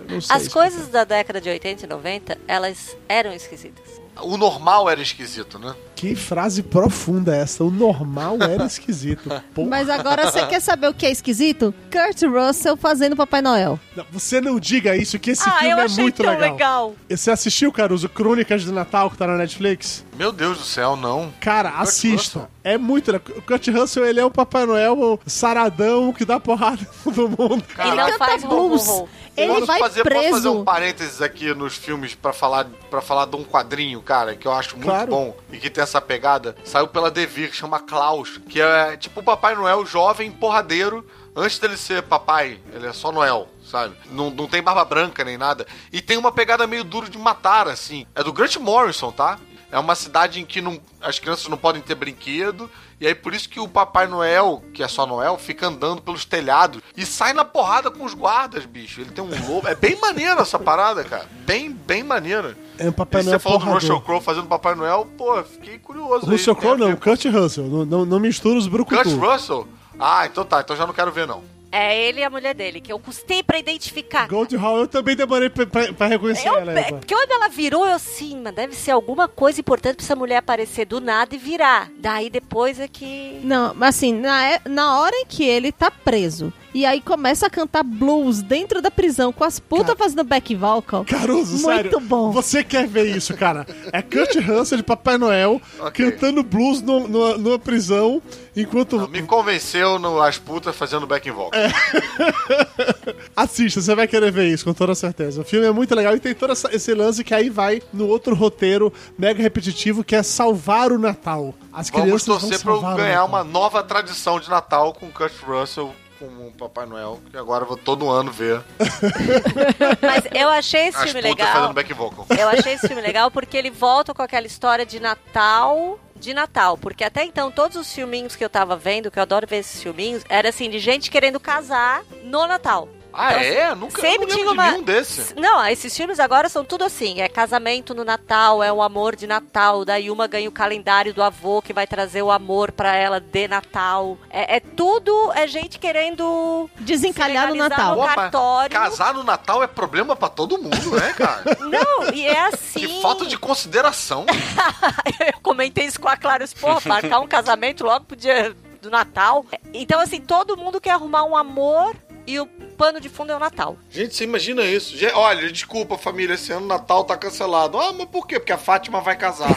é, 0.08 0.12
Não 0.12 0.20
sei 0.20 0.34
As 0.34 0.48
coisas 0.48 0.88
da 0.88 1.04
década 1.04 1.40
de 1.40 1.48
80 1.48 1.84
e 1.84 1.88
90, 1.88 2.38
elas 2.48 2.96
eram 3.08 3.32
esquisitas. 3.32 3.84
O 4.20 4.36
normal 4.36 4.90
era 4.90 5.00
esquisito, 5.00 5.56
né? 5.56 5.72
Que 6.00 6.14
frase 6.14 6.62
profunda 6.62 7.36
essa. 7.36 7.62
O 7.62 7.70
normal 7.70 8.38
era 8.40 8.64
esquisito. 8.64 9.28
Porra. 9.52 9.68
Mas 9.68 9.90
agora 9.90 10.30
você 10.30 10.46
quer 10.46 10.58
saber 10.58 10.88
o 10.88 10.94
que 10.94 11.04
é 11.04 11.10
esquisito? 11.10 11.74
Kurt 11.92 12.22
Russell 12.22 12.74
fazendo 12.74 13.14
Papai 13.14 13.42
Noel. 13.42 13.78
Não, 13.94 14.06
você 14.10 14.40
não 14.40 14.58
diga 14.58 14.96
isso, 14.96 15.18
que 15.18 15.32
esse 15.32 15.46
ah, 15.46 15.58
filme 15.58 15.74
eu 15.74 15.78
é 15.78 15.88
muito 15.88 16.22
tão 16.22 16.32
legal. 16.32 16.52
legal. 16.52 16.94
Você 17.06 17.30
assistiu, 17.30 17.70
Caruso, 17.70 18.08
Crônicas 18.08 18.62
de 18.62 18.72
Natal, 18.72 19.10
que 19.10 19.18
tá 19.18 19.26
na 19.26 19.36
Netflix? 19.36 20.02
Meu 20.16 20.32
Deus 20.32 20.56
do 20.56 20.64
céu, 20.64 20.96
não. 20.96 21.30
Cara, 21.38 21.68
assista. 21.76 22.48
É 22.64 22.78
muito 22.78 23.12
legal. 23.12 23.36
O 23.36 23.42
Kurt 23.42 23.68
Russell, 23.68 24.06
ele 24.06 24.20
é 24.20 24.24
o 24.24 24.30
Papai 24.30 24.64
Noel 24.64 25.20
saradão 25.26 26.14
que 26.14 26.24
dá 26.24 26.40
porrada 26.40 26.80
em 26.80 26.86
todo 27.04 27.28
mundo. 27.28 27.62
Ele 27.78 27.94
não 27.94 28.06
canta 28.06 28.18
faz 28.18 28.42
blues. 28.42 29.04
Ele 29.42 29.52
posso 29.54 29.66
vai 29.66 29.78
fazer, 29.78 30.02
Posso 30.02 30.14
fazer 30.14 30.30
preso. 30.30 30.52
um 30.52 30.64
parênteses 30.64 31.22
aqui 31.22 31.52
nos 31.54 31.76
filmes 31.76 32.14
pra 32.14 32.32
falar, 32.32 32.66
pra 32.90 33.00
falar 33.00 33.26
de 33.26 33.36
um 33.36 33.44
quadrinho, 33.44 34.00
cara, 34.02 34.34
que 34.36 34.46
eu 34.46 34.52
acho 34.52 34.76
muito 34.76 34.86
Claro. 34.88 35.10
bom 35.10 35.36
e 35.52 35.58
que 35.58 35.70
tem 35.70 35.82
essa 35.82 36.00
pegada. 36.00 36.56
Saiu 36.64 36.86
pela 36.88 37.10
Devir, 37.10 37.50
que 37.50 37.56
chama 37.56 37.80
Klaus, 37.80 38.38
que 38.48 38.60
é 38.60 38.96
tipo 38.96 39.20
o 39.20 39.22
Papai 39.22 39.54
Noel 39.54 39.84
jovem, 39.86 40.30
porradeiro, 40.30 41.06
antes 41.34 41.58
dele 41.58 41.76
ser 41.76 42.02
papai, 42.02 42.58
ele 42.72 42.86
é 42.86 42.92
só 42.92 43.10
Noel. 43.12 43.48
Sabe? 43.62 43.94
Não, 44.10 44.30
não 44.30 44.48
tem 44.48 44.60
barba 44.60 44.84
branca 44.84 45.22
nem 45.22 45.38
nada. 45.38 45.64
E 45.92 46.02
tem 46.02 46.16
uma 46.16 46.32
pegada 46.32 46.66
meio 46.66 46.82
duro 46.82 47.08
de 47.08 47.16
matar, 47.16 47.68
assim. 47.68 48.04
É 48.16 48.24
do 48.24 48.32
Grant 48.32 48.56
Morrison, 48.56 49.12
tá? 49.12 49.38
É 49.72 49.78
uma 49.78 49.94
cidade 49.94 50.40
em 50.40 50.44
que 50.44 50.60
não, 50.60 50.80
as 51.00 51.18
crianças 51.18 51.46
não 51.48 51.56
podem 51.56 51.80
ter 51.80 51.94
brinquedo. 51.94 52.70
E 53.00 53.06
aí 53.06 53.14
por 53.14 53.32
isso 53.32 53.48
que 53.48 53.60
o 53.60 53.68
Papai 53.68 54.06
Noel, 54.06 54.62
que 54.74 54.82
é 54.82 54.88
só 54.88 55.06
Noel, 55.06 55.38
fica 55.38 55.66
andando 55.68 56.02
pelos 56.02 56.24
telhados 56.24 56.82
e 56.96 57.06
sai 57.06 57.32
na 57.32 57.44
porrada 57.44 57.90
com 57.90 58.04
os 58.04 58.12
guardas, 58.12 58.66
bicho. 58.66 59.00
Ele 59.00 59.10
tem 59.10 59.22
um 59.22 59.28
lobo. 59.48 59.68
É 59.68 59.74
bem 59.74 59.98
maneiro 60.00 60.40
essa 60.40 60.58
parada, 60.58 61.04
cara. 61.04 61.26
Bem, 61.46 61.70
bem 61.70 62.02
maneiro. 62.02 62.56
É 62.78 62.88
um 62.88 62.92
Papai 62.92 63.22
e 63.22 63.24
Noel 63.24 63.38
você 63.38 63.42
falou 63.42 63.58
do 63.58 63.64
porrador. 63.64 63.88
Russell 63.88 64.00
Crowe 64.02 64.20
fazendo 64.20 64.46
Papai 64.48 64.74
Noel, 64.74 65.06
pô, 65.16 65.42
fiquei 65.44 65.78
curioso. 65.78 66.26
Russell 66.26 66.54
Tem 66.54 66.62
Crowe 66.62 66.78
não, 66.78 66.96
Kurt 66.96 67.24
Russell. 67.26 67.64
Não, 67.64 67.84
não, 67.84 68.04
não 68.04 68.20
mistura 68.20 68.58
os 68.58 68.66
Kurt 68.66 68.88
brucutu. 68.88 69.16
Russell? 69.18 69.68
Ah, 69.98 70.26
então 70.26 70.44
tá. 70.44 70.60
Então 70.60 70.76
já 70.76 70.86
não 70.86 70.94
quero 70.94 71.12
ver, 71.12 71.26
não. 71.26 71.59
É 71.72 71.96
ele 72.08 72.20
e 72.20 72.24
a 72.24 72.30
mulher 72.30 72.54
dele, 72.54 72.80
que 72.80 72.92
eu 72.92 72.98
custei 72.98 73.42
pra 73.42 73.58
identificar. 73.58 74.26
Gold 74.26 74.56
Hall, 74.56 74.78
eu 74.80 74.88
também 74.88 75.14
demorei 75.14 75.48
pra, 75.48 75.66
pra- 75.66 75.92
pra 75.92 76.06
reconhecer 76.08 76.48
Eu, 76.48 76.56
ela. 76.58 76.72
é, 76.72 76.78
Eva. 76.88 76.98
porque 76.98 77.14
quando 77.14 77.30
ela 77.30 77.48
virou, 77.48 77.86
eu 77.86 77.94
assim, 77.94 78.40
mas 78.42 78.54
deve 78.54 78.74
ser 78.74 78.90
alguma 78.90 79.28
coisa 79.28 79.60
importante 79.60 79.96
pra 79.96 80.04
essa 80.04 80.16
mulher 80.16 80.38
aparecer 80.38 80.84
do 80.84 81.00
nada 81.00 81.34
e 81.34 81.38
virar. 81.38 81.88
Daí 81.98 82.28
depois 82.28 82.80
é 82.80 82.88
que. 82.88 83.40
Não, 83.44 83.72
mas 83.74 83.96
assim, 83.96 84.12
na, 84.12 84.44
é- 84.50 84.60
na 84.68 84.98
hora 85.00 85.14
em 85.16 85.26
que 85.26 85.44
ele 85.44 85.70
tá 85.70 85.90
preso 85.90 86.52
e 86.72 86.84
aí 86.86 87.00
começa 87.00 87.46
a 87.46 87.50
cantar 87.50 87.82
blues 87.82 88.42
dentro 88.42 88.80
da 88.80 88.90
prisão 88.90 89.32
com 89.32 89.44
as 89.44 89.58
putas 89.58 89.96
fazendo 89.98 90.24
back 90.24 90.54
vocal. 90.54 91.04
Caruso, 91.04 91.52
Muito 91.52 91.64
sério. 91.66 92.00
bom. 92.00 92.30
Você 92.32 92.62
quer 92.64 92.86
ver 92.86 93.16
isso, 93.16 93.34
cara? 93.36 93.66
É 93.92 94.00
Kurt 94.02 94.36
Russell 94.36 94.78
de 94.78 94.84
Papai 94.84 95.18
Noel 95.18 95.60
Ok. 95.80 96.10
cantando 96.12 96.42
blues 96.42 96.80
no- 96.82 97.08
numa, 97.08 97.36
numa 97.38 97.58
prisão 97.58 98.22
enquanto. 98.56 99.08
Me 99.08 99.22
convenceu 99.22 99.98
no 99.98 100.20
As 100.20 100.38
Putas 100.38 100.74
fazendo 100.76 101.06
back 101.06 101.30
vocal. 101.30 101.50
Assista, 103.36 103.80
você 103.80 103.94
vai 103.94 104.06
querer 104.06 104.30
ver 104.30 104.48
isso, 104.48 104.64
com 104.64 104.74
toda 104.74 104.94
certeza. 104.94 105.40
O 105.40 105.44
filme 105.44 105.66
é 105.66 105.70
muito 105.72 105.94
legal 105.94 106.14
e 106.14 106.20
tem 106.20 106.34
todo 106.34 106.52
esse 106.52 106.94
lance 106.94 107.24
que 107.24 107.34
aí 107.34 107.48
vai 107.48 107.80
no 107.92 108.06
outro 108.08 108.34
roteiro 108.34 108.92
mega 109.18 109.42
repetitivo 109.42 110.04
que 110.04 110.14
é 110.14 110.22
salvar 110.22 110.92
o 110.92 110.98
Natal. 110.98 111.54
As 111.72 111.88
Vamos 111.90 112.04
crianças 112.24 112.26
torcer 112.26 112.58
vão 112.58 112.60
pra 112.60 112.72
eu 112.72 112.80
salvar 112.80 112.96
ganhar 112.96 113.24
uma 113.24 113.44
nova 113.44 113.82
tradição 113.82 114.38
de 114.40 114.50
Natal 114.50 114.92
com 114.92 115.10
Kurt 115.10 115.32
Russell 115.46 115.92
como 116.20 116.48
o 116.48 116.52
Papai 116.52 116.84
Noel, 116.84 117.18
que 117.30 117.36
agora 117.36 117.64
eu 117.64 117.68
vou 117.68 117.78
todo 117.78 118.10
ano 118.10 118.30
ver 118.30 118.62
Mas 120.02 120.24
eu 120.32 120.50
achei 120.50 120.88
esse 120.88 120.98
as 120.98 121.04
filme 121.04 121.22
legal. 121.22 121.52
fazendo 121.52 121.72
back 121.72 121.92
vocal. 121.94 122.26
Eu 122.38 122.48
achei 122.50 122.74
esse 122.74 122.86
filme 122.86 123.00
legal 123.00 123.30
porque 123.30 123.56
ele 123.56 123.70
volta 123.70 124.12
com 124.12 124.22
aquela 124.22 124.46
história 124.46 124.84
de 124.84 125.00
Natal. 125.00 125.98
De 126.14 126.34
Natal, 126.34 126.76
porque 126.76 127.02
até 127.02 127.24
então 127.24 127.50
todos 127.50 127.78
os 127.78 127.90
filminhos 127.94 128.36
que 128.36 128.44
eu 128.44 128.50
tava 128.50 128.76
vendo, 128.76 129.10
que 129.10 129.18
eu 129.18 129.22
adoro 129.22 129.46
ver 129.46 129.56
esses 129.56 129.82
filminhos, 129.82 130.22
era 130.28 130.50
assim, 130.50 130.68
de 130.68 130.78
gente 130.78 131.10
querendo 131.10 131.40
casar 131.40 132.02
no 132.24 132.46
Natal. 132.46 132.86
Ah, 133.12 133.32
Então, 133.32 133.42
é? 133.42 133.74
Nunca 133.74 134.00
sempre 134.00 134.24
eu 134.24 134.34
tinha 134.34 134.46
de 134.46 134.52
uma- 134.52 134.70
nenhum 134.70 134.82
desse. 134.82 135.34
Não, 135.38 135.64
esses 135.66 135.96
filmes 135.96 136.20
agora 136.20 136.48
são 136.48 136.64
tudo 136.64 136.84
assim. 136.84 137.20
É 137.20 137.28
casamento 137.28 137.94
no 137.94 138.04
Natal, 138.04 138.62
é 138.62 138.72
o 138.72 138.82
amor 138.82 139.16
de 139.16 139.26
Natal. 139.26 139.84
Daí 139.84 140.10
uma 140.10 140.26
ganha 140.26 140.48
o 140.48 140.52
calendário 140.52 141.12
do 141.14 141.22
avô 141.22 141.60
que 141.62 141.72
vai 141.72 141.86
trazer 141.86 142.22
o 142.22 142.30
amor 142.30 142.72
pra 142.72 142.94
ela 142.94 143.20
de 143.20 143.48
Natal. 143.48 144.16
É, 144.30 144.56
é 144.56 144.60
tudo, 144.60 145.32
é 145.34 145.46
gente 145.46 145.78
querendo 145.78 146.68
Desencalhar 146.80 147.48
no 147.48 147.56
Natal. 147.56 147.96
no 147.96 148.02
Opa, 148.02 148.14
cartório. 148.14 148.70
casar 148.78 149.14
no 149.14 149.22
Natal 149.24 149.62
é 149.62 149.66
problema 149.66 150.14
pra 150.14 150.28
todo 150.28 150.58
mundo, 150.58 150.90
né, 150.96 151.12
cara? 151.16 151.42
Não, 151.60 152.12
e 152.14 152.26
é 152.26 152.46
assim. 152.46 152.80
Que 152.86 153.02
falta 153.02 153.26
de 153.26 153.36
consideração. 153.38 154.24
eu 155.34 155.40
comentei 155.42 155.86
isso 155.86 156.00
com 156.00 156.08
a 156.08 156.16
Clara, 156.16 156.46
porra, 156.60 156.80
marcar 156.86 157.20
um 157.20 157.26
casamento 157.26 157.84
logo 157.84 158.04
pro 158.06 158.16
dia 158.16 158.54
do 158.80 158.90
Natal. 158.90 159.44
Então, 159.74 160.00
assim, 160.00 160.20
todo 160.20 160.56
mundo 160.56 160.80
quer 160.80 160.92
arrumar 160.92 161.24
um 161.24 161.36
amor 161.36 161.94
e 162.30 162.40
o 162.40 162.46
pano 162.46 163.00
de 163.00 163.08
fundo 163.08 163.32
é 163.32 163.36
o 163.36 163.38
Natal. 163.38 163.76
Gente, 163.90 164.14
você 164.14 164.24
imagina 164.24 164.64
isso? 164.64 164.94
Olha, 165.14 165.50
desculpa, 165.50 165.98
família, 165.98 166.34
esse 166.34 166.52
ano 166.52 166.64
o 166.64 166.68
Natal 166.68 167.04
tá 167.04 167.16
cancelado. 167.16 167.78
Ah, 167.78 167.92
mas 167.92 168.08
por 168.08 168.26
quê? 168.26 168.38
Porque 168.38 168.52
a 168.52 168.58
Fátima 168.58 169.00
vai 169.00 169.16
casar. 169.16 169.48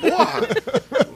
Porra! 0.00 0.40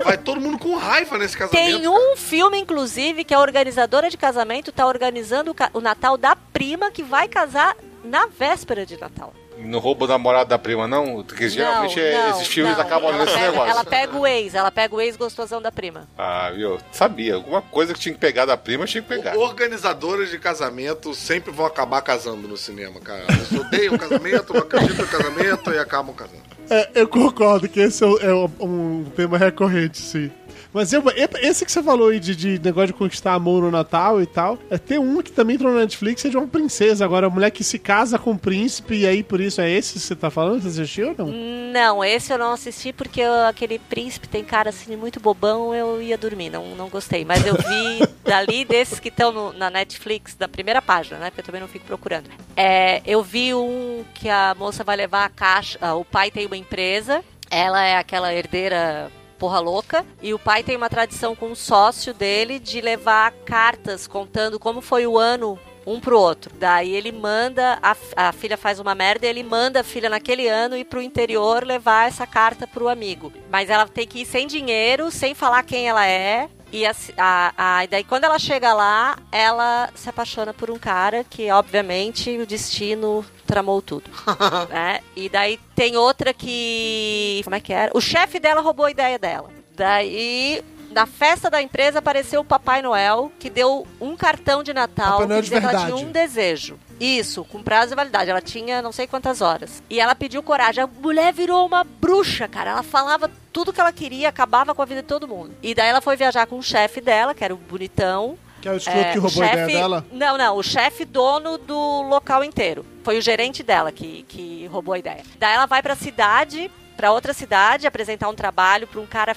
Vai 0.04 0.18
todo 0.18 0.40
mundo 0.40 0.58
com 0.58 0.76
raiva 0.76 1.18
nesse 1.18 1.36
casamento. 1.36 1.80
Tem 1.80 1.88
um 1.88 2.16
filme, 2.16 2.58
inclusive, 2.58 3.24
que 3.24 3.34
a 3.34 3.40
organizadora 3.40 4.10
de 4.10 4.16
casamento 4.16 4.70
tá 4.70 4.86
organizando 4.86 5.56
o 5.72 5.80
Natal 5.80 6.16
da 6.16 6.36
prima 6.36 6.90
que 6.90 7.02
vai 7.02 7.26
casar 7.26 7.76
na 8.04 8.26
véspera 8.26 8.86
de 8.86 8.96
Natal. 9.00 9.32
Não 9.58 9.78
rouba 9.78 10.04
o 10.04 10.08
namorado 10.08 10.50
da 10.50 10.58
prima, 10.58 10.86
não? 10.86 11.22
Porque 11.22 11.48
geralmente 11.48 11.98
é- 11.98 12.12
não, 12.12 12.30
esses 12.30 12.46
filmes 12.48 12.74
não. 12.76 12.82
acabam 12.84 13.08
ela 13.10 13.24
nesse 13.24 13.34
pega, 13.36 13.50
negócio. 13.50 13.70
Ela 13.70 13.84
pega 13.84 14.16
o 14.18 14.26
ex, 14.26 14.54
ela 14.54 14.70
pega 14.70 14.94
o 14.94 15.00
ex 15.00 15.16
gostosão 15.16 15.62
da 15.62 15.72
prima. 15.72 16.06
Ah, 16.18 16.50
viu? 16.54 16.78
Sabia. 16.92 17.34
Alguma 17.36 17.62
coisa 17.62 17.94
que 17.94 18.00
tinha 18.00 18.12
que 18.14 18.20
pegar 18.20 18.44
da 18.44 18.56
prima, 18.56 18.84
tinha 18.86 19.02
que 19.02 19.08
pegar. 19.08 19.36
Organizadoras 19.36 20.30
de 20.30 20.38
casamento 20.38 21.14
sempre 21.14 21.50
vão 21.52 21.66
acabar 21.66 22.00
casando 22.02 22.46
no 22.46 22.56
cinema, 22.56 23.00
cara. 23.00 23.24
Eles 23.30 23.52
odeiam 23.52 23.96
casamento, 23.98 24.52
não 24.52 24.60
acreditam 24.60 25.04
no 25.04 25.10
casamento 25.10 25.70
e 25.72 25.78
acabam 25.78 26.14
casando. 26.14 26.42
É, 26.68 26.90
eu 26.96 27.08
concordo 27.08 27.68
que 27.68 27.80
esse 27.80 28.02
é, 28.02 28.06
o- 28.06 28.18
é 28.18 28.34
um, 28.34 28.50
um 28.60 29.04
tema 29.16 29.38
recorrente, 29.38 29.98
sim. 29.98 30.30
Mas 30.76 30.92
eu- 30.92 31.02
esse 31.42 31.64
que 31.64 31.72
você 31.72 31.82
falou 31.82 32.08
aí 32.10 32.20
de, 32.20 32.36
de 32.36 32.58
negócio 32.58 32.88
de 32.88 32.92
conquistar 32.92 33.32
amor 33.34 33.62
no 33.62 33.70
Natal 33.70 34.20
e 34.20 34.26
tal, 34.26 34.58
é, 34.70 34.76
tem 34.78 34.98
um 34.98 35.22
que 35.22 35.32
também 35.32 35.56
entrou 35.56 35.72
na 35.72 35.80
Netflix, 35.80 36.24
é 36.24 36.28
de 36.28 36.36
uma 36.36 36.46
princesa. 36.46 37.04
Agora, 37.04 37.26
a 37.26 37.30
mulher 37.30 37.50
que 37.50 37.64
se 37.64 37.78
casa 37.78 38.18
com 38.18 38.32
o 38.32 38.38
príncipe, 38.38 38.94
e 38.96 39.06
aí 39.06 39.22
por 39.22 39.40
isso 39.40 39.60
é 39.60 39.70
esse 39.70 39.94
que 39.94 40.00
você 40.00 40.14
tá 40.14 40.30
falando? 40.30 40.60
Você 40.62 40.82
assistiu 40.82 41.08
ou 41.08 41.14
não? 41.18 41.26
Não, 41.72 42.04
esse 42.04 42.32
eu 42.32 42.38
não 42.38 42.52
assisti 42.52 42.92
porque 42.92 43.20
eu- 43.20 43.46
aquele 43.46 43.78
príncipe 43.78 44.28
tem 44.28 44.44
cara 44.44 44.68
assim 44.70 44.96
muito 44.96 45.18
bobão, 45.18 45.74
eu 45.74 46.00
ia 46.02 46.18
dormir, 46.18 46.50
não, 46.50 46.74
não 46.74 46.88
gostei. 46.88 47.24
Mas 47.24 47.44
eu 47.46 47.54
vi 47.54 48.06
dali 48.24 48.64
desses 48.64 49.00
que 49.00 49.08
estão 49.08 49.52
na 49.54 49.70
Netflix, 49.70 50.34
da 50.34 50.46
primeira 50.48 50.82
página, 50.82 51.18
né? 51.18 51.30
Porque 51.30 51.40
eu 51.40 51.44
também 51.44 51.60
não 51.60 51.68
fico 51.68 51.86
procurando. 51.86 52.28
É, 52.56 53.00
eu 53.06 53.22
vi 53.22 53.54
um 53.54 54.04
que 54.14 54.28
a 54.28 54.54
moça 54.58 54.84
vai 54.84 54.96
levar 54.96 55.24
a 55.24 55.28
caixa. 55.30 55.78
ah, 55.80 55.94
o 55.94 56.04
pai 56.04 56.30
tem 56.30 56.46
uma 56.46 56.56
empresa, 56.56 57.22
ela 57.50 57.82
é 57.84 57.96
aquela 57.96 58.32
herdeira 58.34 59.10
porra 59.38 59.58
louca. 59.58 60.04
E 60.22 60.34
o 60.34 60.38
pai 60.38 60.62
tem 60.62 60.76
uma 60.76 60.88
tradição 60.88 61.34
com 61.34 61.46
um 61.46 61.54
sócio 61.54 62.12
dele 62.12 62.58
de 62.58 62.80
levar 62.80 63.32
cartas 63.44 64.06
contando 64.06 64.58
como 64.58 64.80
foi 64.80 65.06
o 65.06 65.18
ano 65.18 65.58
um 65.86 66.00
pro 66.00 66.18
outro. 66.18 66.52
Daí 66.58 66.94
ele 66.94 67.12
manda, 67.12 67.78
a, 67.80 67.96
a 68.16 68.32
filha 68.32 68.56
faz 68.56 68.80
uma 68.80 68.94
merda 68.94 69.24
e 69.24 69.28
ele 69.28 69.44
manda 69.44 69.80
a 69.80 69.84
filha 69.84 70.10
naquele 70.10 70.48
ano 70.48 70.76
ir 70.76 70.84
pro 70.84 71.00
interior 71.00 71.64
levar 71.64 72.08
essa 72.08 72.26
carta 72.26 72.66
pro 72.66 72.88
amigo. 72.88 73.32
Mas 73.50 73.70
ela 73.70 73.86
tem 73.86 74.06
que 74.06 74.22
ir 74.22 74.26
sem 74.26 74.46
dinheiro, 74.46 75.10
sem 75.10 75.34
falar 75.34 75.62
quem 75.62 75.88
ela 75.88 76.04
é. 76.04 76.48
E 76.76 76.84
a, 76.86 76.94
a, 77.16 77.52
a- 77.78 77.84
e 77.84 77.86
daí 77.86 78.04
quando 78.04 78.24
ela 78.24 78.38
chega 78.38 78.74
lá, 78.74 79.16
ela 79.32 79.88
se 79.94 80.10
apaixona 80.10 80.52
por 80.52 80.70
um 80.70 80.78
cara 80.78 81.24
que, 81.24 81.50
obviamente, 81.50 82.36
o 82.38 82.44
destino 82.46 83.24
tramou 83.46 83.80
tudo. 83.80 84.10
né? 84.68 85.00
E 85.16 85.28
daí 85.30 85.58
tem 85.74 85.96
outra 85.96 86.34
que. 86.34 87.40
Como 87.44 87.56
é 87.56 87.60
que 87.60 87.72
era? 87.72 87.90
O 87.94 88.00
chefe 88.00 88.38
dela 88.38 88.60
roubou 88.60 88.84
a 88.84 88.90
ideia 88.90 89.18
dela. 89.18 89.48
Daí 89.74 90.62
na 90.96 91.04
festa 91.06 91.50
da 91.50 91.60
empresa 91.60 91.98
apareceu 91.98 92.40
o 92.40 92.44
Papai 92.44 92.80
Noel, 92.80 93.30
que 93.38 93.50
deu 93.50 93.86
um 94.00 94.16
cartão 94.16 94.62
de 94.62 94.72
Natal 94.72 95.12
Papai 95.12 95.26
Noel 95.26 95.40
que 95.42 95.44
de 95.44 95.50
que 95.50 95.56
ela 95.58 95.66
verdade. 95.72 95.92
tinha 95.92 96.06
um 96.08 96.10
desejo. 96.10 96.78
Isso, 96.98 97.44
com 97.44 97.62
prazo 97.62 97.90
de 97.90 97.94
validade. 97.94 98.30
Ela 98.30 98.40
tinha 98.40 98.80
não 98.80 98.90
sei 98.90 99.06
quantas 99.06 99.42
horas. 99.42 99.82
E 99.90 100.00
ela 100.00 100.14
pediu 100.14 100.42
coragem. 100.42 100.82
A 100.82 100.86
mulher 100.86 101.34
virou 101.34 101.66
uma 101.66 101.84
bruxa, 101.84 102.48
cara. 102.48 102.70
Ela 102.70 102.82
falava 102.82 103.30
tudo 103.52 103.70
que 103.74 103.78
ela 103.80 103.92
queria, 103.92 104.30
acabava 104.30 104.74
com 104.74 104.80
a 104.80 104.86
vida 104.86 105.02
de 105.02 105.06
todo 105.08 105.28
mundo. 105.28 105.54
E 105.62 105.74
daí 105.74 105.88
ela 105.90 106.00
foi 106.00 106.16
viajar 106.16 106.46
com 106.46 106.58
o 106.58 106.62
chefe 106.62 107.02
dela, 107.02 107.34
que 107.34 107.44
era 107.44 107.52
o 107.52 107.58
bonitão. 107.58 108.38
Que 108.62 108.68
é 108.68 108.72
o 108.72 108.76
escroto 108.78 108.98
É, 108.98 109.12
que 109.12 109.18
roubou 109.18 109.42
a 109.42 109.46
ideia 109.48 109.66
chefe- 109.66 109.76
dela. 109.78 110.06
Não, 110.10 110.38
não, 110.38 110.56
o 110.56 110.62
chefe 110.62 111.04
dono 111.04 111.58
do 111.58 112.02
local 112.08 112.42
inteiro. 112.42 112.86
Foi 113.04 113.18
o 113.18 113.20
gerente 113.20 113.62
dela 113.62 113.92
que, 113.92 114.24
que 114.26 114.66
roubou 114.72 114.94
a 114.94 114.98
ideia. 114.98 115.22
Daí 115.38 115.54
ela 115.54 115.66
vai 115.66 115.82
pra 115.82 115.94
cidade, 115.94 116.70
pra 116.96 117.12
outra 117.12 117.34
cidade, 117.34 117.86
apresentar 117.86 118.30
um 118.30 118.34
trabalho 118.34 118.86
pra 118.86 118.98
um 119.02 119.06
cara 119.06 119.36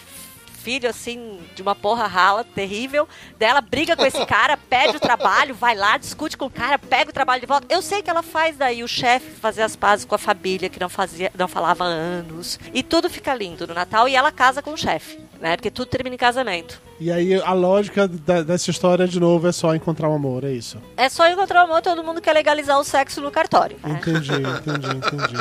filho 0.69 0.87
assim 0.87 1.39
de 1.55 1.63
uma 1.63 1.73
porra 1.73 2.05
rala, 2.05 2.43
terrível. 2.43 3.09
Daí 3.39 3.49
ela 3.49 3.59
briga 3.59 3.95
com 3.95 4.05
esse 4.05 4.23
cara, 4.27 4.55
pede 4.55 4.97
o 4.97 4.99
trabalho, 4.99 5.55
vai 5.55 5.75
lá, 5.75 5.97
discute 5.97 6.37
com 6.37 6.45
o 6.45 6.49
cara, 6.49 6.77
pega 6.77 7.09
o 7.09 7.13
trabalho 7.13 7.41
de 7.41 7.47
volta. 7.47 7.65
Eu 7.73 7.81
sei 7.81 8.03
que 8.03 8.09
ela 8.09 8.21
faz 8.21 8.55
daí 8.55 8.83
o 8.83 8.87
chefe 8.87 9.31
fazer 9.31 9.63
as 9.63 9.75
pazes 9.75 10.05
com 10.05 10.13
a 10.13 10.17
família 10.19 10.69
que 10.69 10.79
não 10.79 10.87
fazia, 10.87 11.31
não 11.35 11.47
falava 11.47 11.85
há 11.85 11.87
anos. 11.87 12.59
E 12.71 12.83
tudo 12.83 13.09
fica 13.09 13.33
lindo 13.33 13.65
no 13.65 13.73
Natal 13.73 14.07
e 14.07 14.15
ela 14.15 14.31
casa 14.31 14.61
com 14.61 14.71
o 14.73 14.77
chefe, 14.77 15.17
né? 15.41 15.55
Porque 15.57 15.71
tudo 15.71 15.87
termina 15.87 16.13
em 16.13 16.19
casamento. 16.19 16.79
E 16.99 17.11
aí 17.11 17.33
a 17.41 17.53
lógica 17.53 18.07
da- 18.07 18.43
dessa 18.43 18.69
história, 18.69 19.07
de 19.07 19.19
novo, 19.19 19.47
é 19.47 19.51
só 19.51 19.73
encontrar 19.73 20.07
um 20.09 20.13
amor, 20.15 20.43
é 20.43 20.51
isso. 20.51 20.77
É 20.95 21.09
só 21.09 21.27
encontrar 21.27 21.61
o 21.61 21.63
amor, 21.65 21.81
todo 21.81 22.03
mundo 22.03 22.21
quer 22.21 22.33
legalizar 22.33 22.77
o 22.79 22.83
sexo 22.83 23.21
no 23.21 23.31
cartório. 23.31 23.77
né? 23.83 23.99
Entendi, 24.05 24.33
entendi, 24.33 24.87
entendi. 24.97 25.35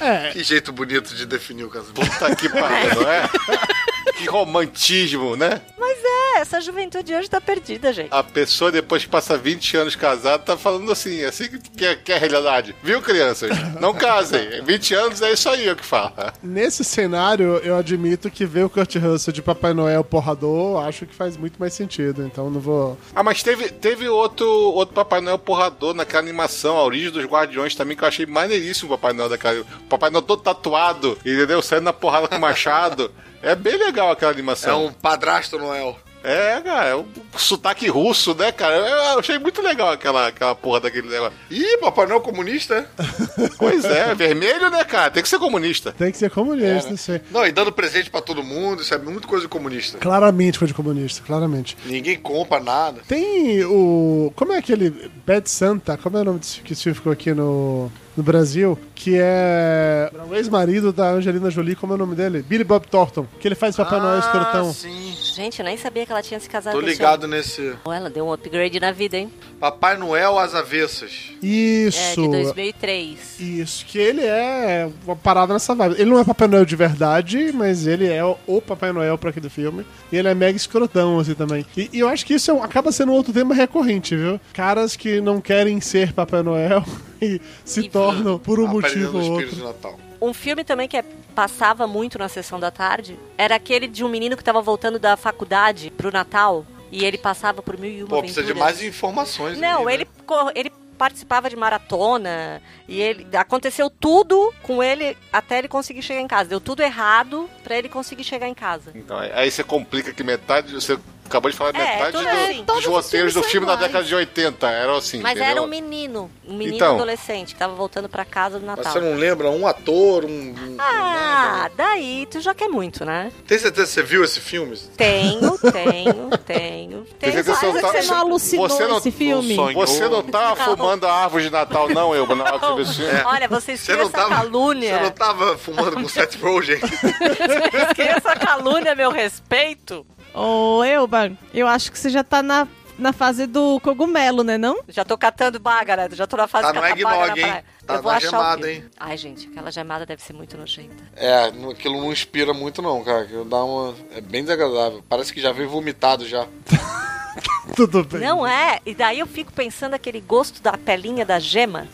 É, 0.00 0.30
Que 0.32 0.42
jeito 0.42 0.72
bonito 0.72 1.14
de 1.14 1.24
definir 1.24 1.64
o 1.64 1.70
casamento. 1.70 2.00
Puta 2.10 2.34
que 2.34 2.48
pariu, 2.48 2.94
não 3.02 3.08
é? 3.10 3.28
Que 4.16 4.26
romantismo, 4.26 5.36
né? 5.36 5.60
Mas 5.78 5.98
é, 6.02 6.40
essa 6.40 6.60
juventude 6.60 7.14
hoje 7.14 7.28
tá 7.28 7.40
perdida, 7.40 7.92
gente. 7.92 8.08
A 8.10 8.22
pessoa, 8.22 8.72
depois 8.72 9.04
que 9.04 9.10
passa 9.10 9.36
20 9.36 9.76
anos 9.76 9.94
casada, 9.94 10.38
tá 10.38 10.56
falando 10.56 10.90
assim, 10.90 11.22
assim 11.22 11.48
que 11.76 11.84
é, 11.84 11.94
que 11.94 12.12
é 12.12 12.16
a 12.16 12.18
realidade. 12.18 12.74
Viu, 12.82 13.02
crianças? 13.02 13.50
Não 13.80 13.92
casem. 13.92 14.62
20 14.62 14.94
anos 14.94 15.22
é 15.22 15.32
isso 15.32 15.48
aí 15.48 15.70
o 15.70 15.76
que 15.76 15.84
fala. 15.84 16.32
nesse 16.42 16.82
cenário, 16.82 17.58
eu 17.62 17.76
admito 17.76 18.30
que 18.30 18.46
ver 18.46 18.64
o 18.64 18.70
Kurt 18.70 18.96
Russell 18.96 19.34
de 19.34 19.42
Papai 19.42 19.74
Noel 19.74 20.02
porrador, 20.02 20.84
acho 20.86 21.06
que 21.06 21.14
faz 21.14 21.36
muito 21.36 21.58
mais 21.58 21.74
sentido. 21.74 22.24
Então 22.24 22.48
não 22.50 22.60
vou. 22.60 22.98
Ah, 23.14 23.22
mas 23.22 23.42
teve, 23.42 23.68
teve 23.68 24.08
outro, 24.08 24.48
outro 24.48 24.94
Papai 24.94 25.20
Noel 25.20 25.38
porrador 25.38 25.92
naquela 25.94 26.22
animação, 26.22 26.76
A 26.76 26.84
Origem 26.84 27.10
dos 27.10 27.24
Guardiões 27.24 27.74
também, 27.74 27.96
que 27.96 28.02
eu 28.02 28.08
achei 28.08 28.24
maneiríssimo 28.24 28.92
o 28.92 28.96
Papai 28.98 29.12
Noel 29.12 29.28
daquela. 29.28 29.60
O 29.60 29.88
Papai 29.88 30.08
Noel 30.08 30.22
todo 30.22 30.42
tatuado, 30.42 31.18
entendeu? 31.24 31.60
Saindo 31.60 31.84
na 31.84 31.92
porrada 31.92 32.28
com 32.28 32.36
o 32.36 32.40
machado. 32.40 33.12
É 33.46 33.54
bem 33.54 33.76
legal 33.78 34.10
aquela 34.10 34.32
É 34.32 34.34
animação. 34.34 34.86
um 34.86 34.92
padrasto 34.92 35.56
Noel. 35.56 35.96
É, 36.24 36.60
cara, 36.60 36.88
é 36.88 36.96
um 36.96 37.06
sotaque 37.36 37.86
russo, 37.86 38.34
né, 38.34 38.50
cara? 38.50 38.74
Eu 38.74 39.20
achei 39.20 39.38
muito 39.38 39.62
legal 39.62 39.90
aquela, 39.92 40.26
aquela 40.26 40.56
porra 40.56 40.80
daquele 40.80 41.08
negócio. 41.08 41.38
Ih, 41.48 41.78
Papai 41.78 42.06
Noel 42.06 42.20
comunista? 42.20 42.84
Pois 43.56 43.84
é, 43.84 44.12
vermelho, 44.14 44.68
né, 44.68 44.82
cara? 44.82 45.10
Tem 45.10 45.22
que 45.22 45.28
ser 45.28 45.38
comunista. 45.38 45.92
Tem 45.92 46.10
que 46.10 46.18
ser 46.18 46.28
comunista, 46.30 46.92
isso 46.92 47.12
aí. 47.12 47.20
Não, 47.30 47.46
e 47.46 47.52
dando 47.52 47.70
presente 47.70 48.10
pra 48.10 48.20
todo 48.20 48.42
mundo, 48.42 48.82
isso 48.82 48.92
é 48.92 48.98
muito 48.98 49.28
coisa 49.28 49.44
de 49.44 49.48
comunista. 49.48 49.98
Claramente 49.98 50.58
coisa 50.58 50.72
de 50.72 50.76
comunista, 50.76 51.22
claramente. 51.24 51.76
Ninguém 51.84 52.18
compra 52.18 52.58
nada. 52.58 53.02
Tem 53.06 53.62
o. 53.64 54.32
Como 54.34 54.52
é 54.52 54.58
aquele. 54.58 55.08
Bad 55.24 55.48
Santa? 55.48 55.96
Como 55.96 56.16
é 56.16 56.22
o 56.22 56.24
nome 56.24 56.38
desse 56.40 56.60
que 56.60 56.74
filme 56.74 56.96
ficou 56.96 57.12
aqui 57.12 57.32
no, 57.32 57.90
no 58.16 58.22
Brasil? 58.22 58.78
Que 58.94 59.16
é. 59.20 60.10
O 60.28 60.34
ex-marido 60.34 60.92
da 60.92 61.10
Angelina 61.10 61.50
Jolie, 61.50 61.76
como 61.76 61.92
é 61.92 61.96
o 61.96 61.98
nome 61.98 62.14
dele? 62.14 62.42
Billy 62.42 62.64
Bob 62.64 62.86
Thornton. 62.86 63.26
Que 63.38 63.46
ele 63.48 63.54
faz 63.54 63.76
Papai 63.76 64.00
Noel 64.00 64.18
escrotão. 64.18 64.70
Ah, 64.70 64.72
sim. 64.72 65.14
Gente, 65.34 65.58
eu 65.60 65.64
nem 65.66 65.76
sabia 65.76 66.06
que 66.06 66.12
ela 66.12 66.22
tinha 66.22 66.40
se 66.40 66.48
casado 66.48 66.72
Tô 66.74 66.80
ligado 66.80 67.28
nesse. 67.28 67.74
Ela 67.84 68.08
deu 68.08 68.26
um 68.26 68.32
upgrade 68.32 68.80
na 68.80 68.90
vida, 68.90 69.18
hein? 69.18 69.30
Papai 69.60 69.96
Noel 69.98 70.38
às 70.38 70.54
avessas. 70.54 71.30
Isso. 71.42 71.98
É, 71.98 72.14
de 72.14 72.28
2003. 72.28 73.40
Isso, 73.40 73.84
que 73.84 73.98
ele 73.98 74.22
é 74.24 74.88
uma 75.06 75.14
parada 75.16 75.52
nessa 75.52 75.74
vibe. 75.74 75.96
Ele 75.98 76.10
não 76.10 76.18
é 76.18 76.24
Papai 76.24 76.48
Noel 76.48 76.64
de 76.64 76.74
verdade, 76.76 77.52
mas 77.52 77.86
ele 77.86 78.06
é 78.08 78.24
o 78.24 78.62
Papai 78.62 78.92
Noel 78.92 79.18
pra 79.18 79.30
aquele 79.30 79.48
filme. 79.50 79.84
E 80.10 80.16
ele 80.16 80.28
é 80.28 80.34
mega 80.34 80.56
escrotão, 80.56 81.18
assim, 81.18 81.34
também. 81.34 81.66
E, 81.76 81.90
e 81.92 81.98
eu 82.00 82.08
acho 82.08 82.24
que 82.24 82.34
isso 82.34 82.50
é 82.50 82.54
um- 82.54 82.62
acaba 82.62 82.90
sendo 82.90 83.12
outro 83.12 83.32
tema 83.32 83.54
recorrente, 83.54 84.16
viu? 84.16 84.40
Caras 84.54 84.96
que 84.96 85.20
não 85.20 85.40
querem 85.40 85.80
ser 85.80 86.12
Papai 86.12 86.42
Noel 86.42 86.82
e 87.20 87.40
se 87.64 87.80
E- 87.80 87.88
tornam 87.88 88.38
por 88.38 88.58
um 88.60 88.66
motivo 88.66 89.18
ou 89.18 89.32
outro. 89.32 89.96
Um 90.20 90.32
filme 90.32 90.64
também 90.64 90.88
que 90.88 90.96
é- 90.96 91.04
passava 91.34 91.86
muito 91.86 92.18
na 92.18 92.28
sessão 92.28 92.58
da 92.58 92.70
tarde 92.70 93.18
era 93.36 93.54
aquele 93.56 93.86
de 93.86 94.02
um 94.04 94.08
menino 94.08 94.36
que 94.36 94.42
tava 94.44 94.62
voltando 94.62 94.98
da 94.98 95.16
faculdade 95.16 95.90
pro 95.90 96.10
Natal 96.10 96.64
e 96.90 97.04
ele 97.04 97.18
passava 97.18 97.60
por 97.62 97.78
mil 97.78 97.90
e 97.90 98.00
uma 98.02 98.08
Pô, 98.08 98.18
precisa 98.20 98.42
de 98.42 98.54
mais 98.54 98.82
informações. 98.82 99.58
Não, 99.58 99.80
aí, 99.80 99.84
né? 99.84 99.94
ele, 99.94 100.08
ele 100.54 100.70
participava 100.96 101.50
de 101.50 101.56
maratona 101.56 102.62
e 102.88 102.98
ele 103.02 103.26
aconteceu 103.36 103.90
tudo 103.90 104.54
com 104.62 104.82
ele 104.82 105.14
até 105.30 105.58
ele 105.58 105.68
conseguir 105.68 106.00
chegar 106.00 106.20
em 106.22 106.26
casa. 106.26 106.48
Deu 106.48 106.60
tudo 106.60 106.82
errado 106.82 107.50
pra 107.62 107.76
ele 107.76 107.88
conseguir 107.90 108.24
chegar 108.24 108.48
em 108.48 108.54
casa. 108.54 108.92
Então, 108.94 109.18
aí 109.18 109.50
você 109.50 109.62
complica 109.62 110.12
que 110.14 110.22
metade. 110.24 110.72
Você 110.72 110.98
acabou 111.26 111.50
de 111.50 111.56
falar 111.56 111.70
É, 111.70 111.72
metade 111.72 112.12
do- 112.12 112.18
assim. 112.28 112.64
Todos 112.64 112.82
dos 112.84 112.86
os 112.98 113.04
roteiros 113.04 113.34
do 113.34 113.42
filme 113.42 113.66
são 113.66 113.74
da 113.76 113.86
iguais. 113.86 113.92
década 113.92 114.04
de 114.04 114.14
80. 114.14 114.68
Eram 114.70 114.96
assim. 114.96 115.20
Mas 115.20 115.32
entendeu? 115.32 115.50
era 115.50 115.62
um 115.62 115.66
menino, 115.66 116.30
um 116.46 116.54
menino 116.54 116.76
Então. 116.76 116.94
adolescente 116.94 117.54
que 117.54 117.58
tava 117.58 117.74
voltando 117.74 118.08
pra 118.08 118.24
casa 118.24 118.58
do 118.58 118.66
Mas 118.66 118.76
Natal. 118.76 118.92
você 118.92 119.00
não 119.00 119.14
lembra 119.16 119.50
um 119.50 119.66
ator, 119.66 120.24
um. 120.24 120.28
um- 120.28 120.76
Ah, 120.78 121.70
daí 121.76 122.26
tu 122.30 122.40
já 122.40 122.54
quer 122.54 122.68
muito, 122.68 123.04
né? 123.04 123.30
Tem 123.46 123.58
certeza 123.58 123.86
que 123.86 123.92
você 123.92 124.02
viu 124.02 124.24
esse 124.24 124.40
filme? 124.40 124.76
Tenho, 124.96 125.58
tenho, 125.72 126.30
tenho. 126.44 127.06
Tenho 127.18 127.32
dizer 127.32 127.44
que 127.44 127.50
você 127.50 127.80
tá- 127.80 127.92
Você 127.92 128.02
não 128.02 128.18
alucinou 128.18 128.68
Você 128.68 128.86
não- 128.86 128.98
esse 128.98 129.10
filme? 129.10 129.56
não. 129.56 129.72
Você 129.74 130.08
não 130.08 130.22
tá 130.22 130.54
Não. 130.54 130.76
fumando 130.76 131.06
a 131.06 131.12
árvore 131.12 131.44
de 131.44 131.50
Natal, 131.50 131.88
não, 131.88 132.14
eu, 132.14 132.26
na 132.34 132.44
hora 132.44 132.58
que 132.58 132.66
você 132.66 132.74
viu 132.74 132.82
esse 132.82 132.94
filme. 132.94 133.22
Olha, 133.26 133.48
Você 133.48 133.96
não 133.96 134.02
essa 134.02 134.10
tava. 134.10 134.34
calúnia. 134.36 134.96
Você 134.98 135.02
não 135.04 135.10
tava 135.10 135.58
fumando 135.58 135.92
com 135.96 136.08
Seth 136.08 136.36
Rogen? 136.40 136.78
Criam 137.94 138.16
essa 138.16 138.36
calúnia 138.36 138.92
a 138.92 138.94
meu 138.94 139.10
respeito. 139.10 140.06
Ô, 140.36 140.84
Elba, 140.84 141.32
eu 141.54 141.66
acho 141.66 141.90
que 141.90 141.98
você 141.98 142.10
já 142.10 142.22
tá 142.22 142.42
na, 142.42 142.68
na 142.98 143.10
fase 143.12 143.46
do 143.46 143.80
cogumelo, 143.80 144.44
né, 144.44 144.58
não? 144.58 144.80
Já 144.88 145.02
tô 145.02 145.16
catando 145.16 145.58
baga, 145.58 145.96
né? 145.96 146.08
Já 146.12 146.26
tô 146.26 146.36
na 146.36 146.46
fase 146.46 146.64
Tá 146.64 146.72
de 146.72 146.80
catar 146.80 146.94
baga 147.02 147.26
na 147.26 147.36
hein? 147.38 147.46
praia. 147.46 147.64
Tá 147.86 147.94
eu 147.94 148.02
vou 148.02 148.12
na 148.12 148.20
gemada, 148.20 148.70
hein? 148.70 148.84
Ai, 148.98 149.16
gente, 149.16 149.48
aquela 149.48 149.70
gemada 149.70 150.04
deve 150.04 150.22
ser 150.22 150.34
muito 150.34 150.58
nojenta. 150.58 151.02
É, 151.14 151.44
aquilo 151.70 152.00
não 152.00 152.12
inspira 152.12 152.52
muito, 152.52 152.82
não, 152.82 153.02
cara. 153.02 153.22
Aquilo 153.22 153.44
dá 153.46 153.64
uma. 153.64 153.94
É 154.14 154.20
bem 154.20 154.42
desagradável. 154.42 155.02
Parece 155.08 155.32
que 155.32 155.40
já 155.40 155.52
veio 155.52 155.70
vomitado 155.70 156.26
já. 156.26 156.46
Tudo 157.74 158.04
bem. 158.04 158.20
Não 158.20 158.46
é? 158.46 158.80
E 158.84 158.94
daí 158.94 159.18
eu 159.20 159.26
fico 159.26 159.52
pensando 159.52 159.94
aquele 159.94 160.20
gosto 160.20 160.62
da 160.62 160.72
pelinha 160.72 161.24
da 161.24 161.38
gema. 161.38 161.86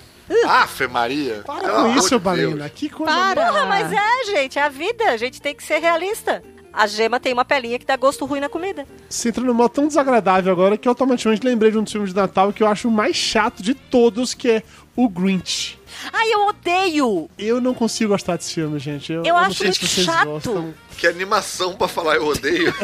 Afe 0.46 0.86
Maria. 0.86 1.42
Para 1.44 1.60
Pelo 1.60 1.82
com 1.82 1.96
isso. 1.96 2.18
Deus. 2.18 2.70
Que 2.74 2.88
coisa. 2.88 3.12
Para! 3.12 3.46
Porra, 3.46 3.66
mas 3.66 3.92
é, 3.92 4.24
gente, 4.24 4.58
é 4.58 4.62
a 4.62 4.68
vida. 4.68 5.10
A 5.10 5.16
gente 5.16 5.40
tem 5.42 5.54
que 5.54 5.62
ser 5.62 5.78
realista. 5.78 6.42
A 6.72 6.86
gema 6.86 7.20
tem 7.20 7.32
uma 7.32 7.44
pelinha 7.44 7.78
que 7.78 7.84
dá 7.84 7.96
gosto 7.96 8.24
ruim 8.24 8.40
na 8.40 8.48
comida. 8.48 8.86
Você 9.08 9.28
entra 9.28 9.44
num 9.44 9.52
modo 9.52 9.70
tão 9.70 9.86
desagradável 9.86 10.50
agora 10.50 10.78
que 10.78 10.88
automaticamente 10.88 11.44
lembrei 11.44 11.70
de 11.70 11.78
um 11.78 11.82
dos 11.82 11.92
filmes 11.92 12.10
de 12.10 12.16
Natal 12.16 12.52
que 12.52 12.62
eu 12.62 12.66
acho 12.66 12.88
o 12.88 12.90
mais 12.90 13.14
chato 13.14 13.62
de 13.62 13.74
todos, 13.74 14.32
que 14.32 14.50
é 14.50 14.62
o 14.96 15.08
Grinch. 15.08 15.78
Ai, 16.12 16.32
eu 16.32 16.46
odeio! 16.46 17.30
Eu 17.38 17.60
não 17.60 17.74
consigo 17.74 18.12
gostar 18.12 18.36
desse 18.36 18.54
filme, 18.54 18.78
gente. 18.78 19.12
Eu, 19.12 19.22
Eu 19.24 19.34
não 19.34 19.38
acho 19.38 19.54
sei 19.58 19.72
se 19.72 19.80
muito 19.80 19.94
vocês 19.94 20.06
chato. 20.06 20.24
gostam. 20.26 20.74
Que 20.96 21.06
animação 21.06 21.74
pra 21.74 21.88
falar 21.88 22.16
eu 22.16 22.26
odeio. 22.26 22.72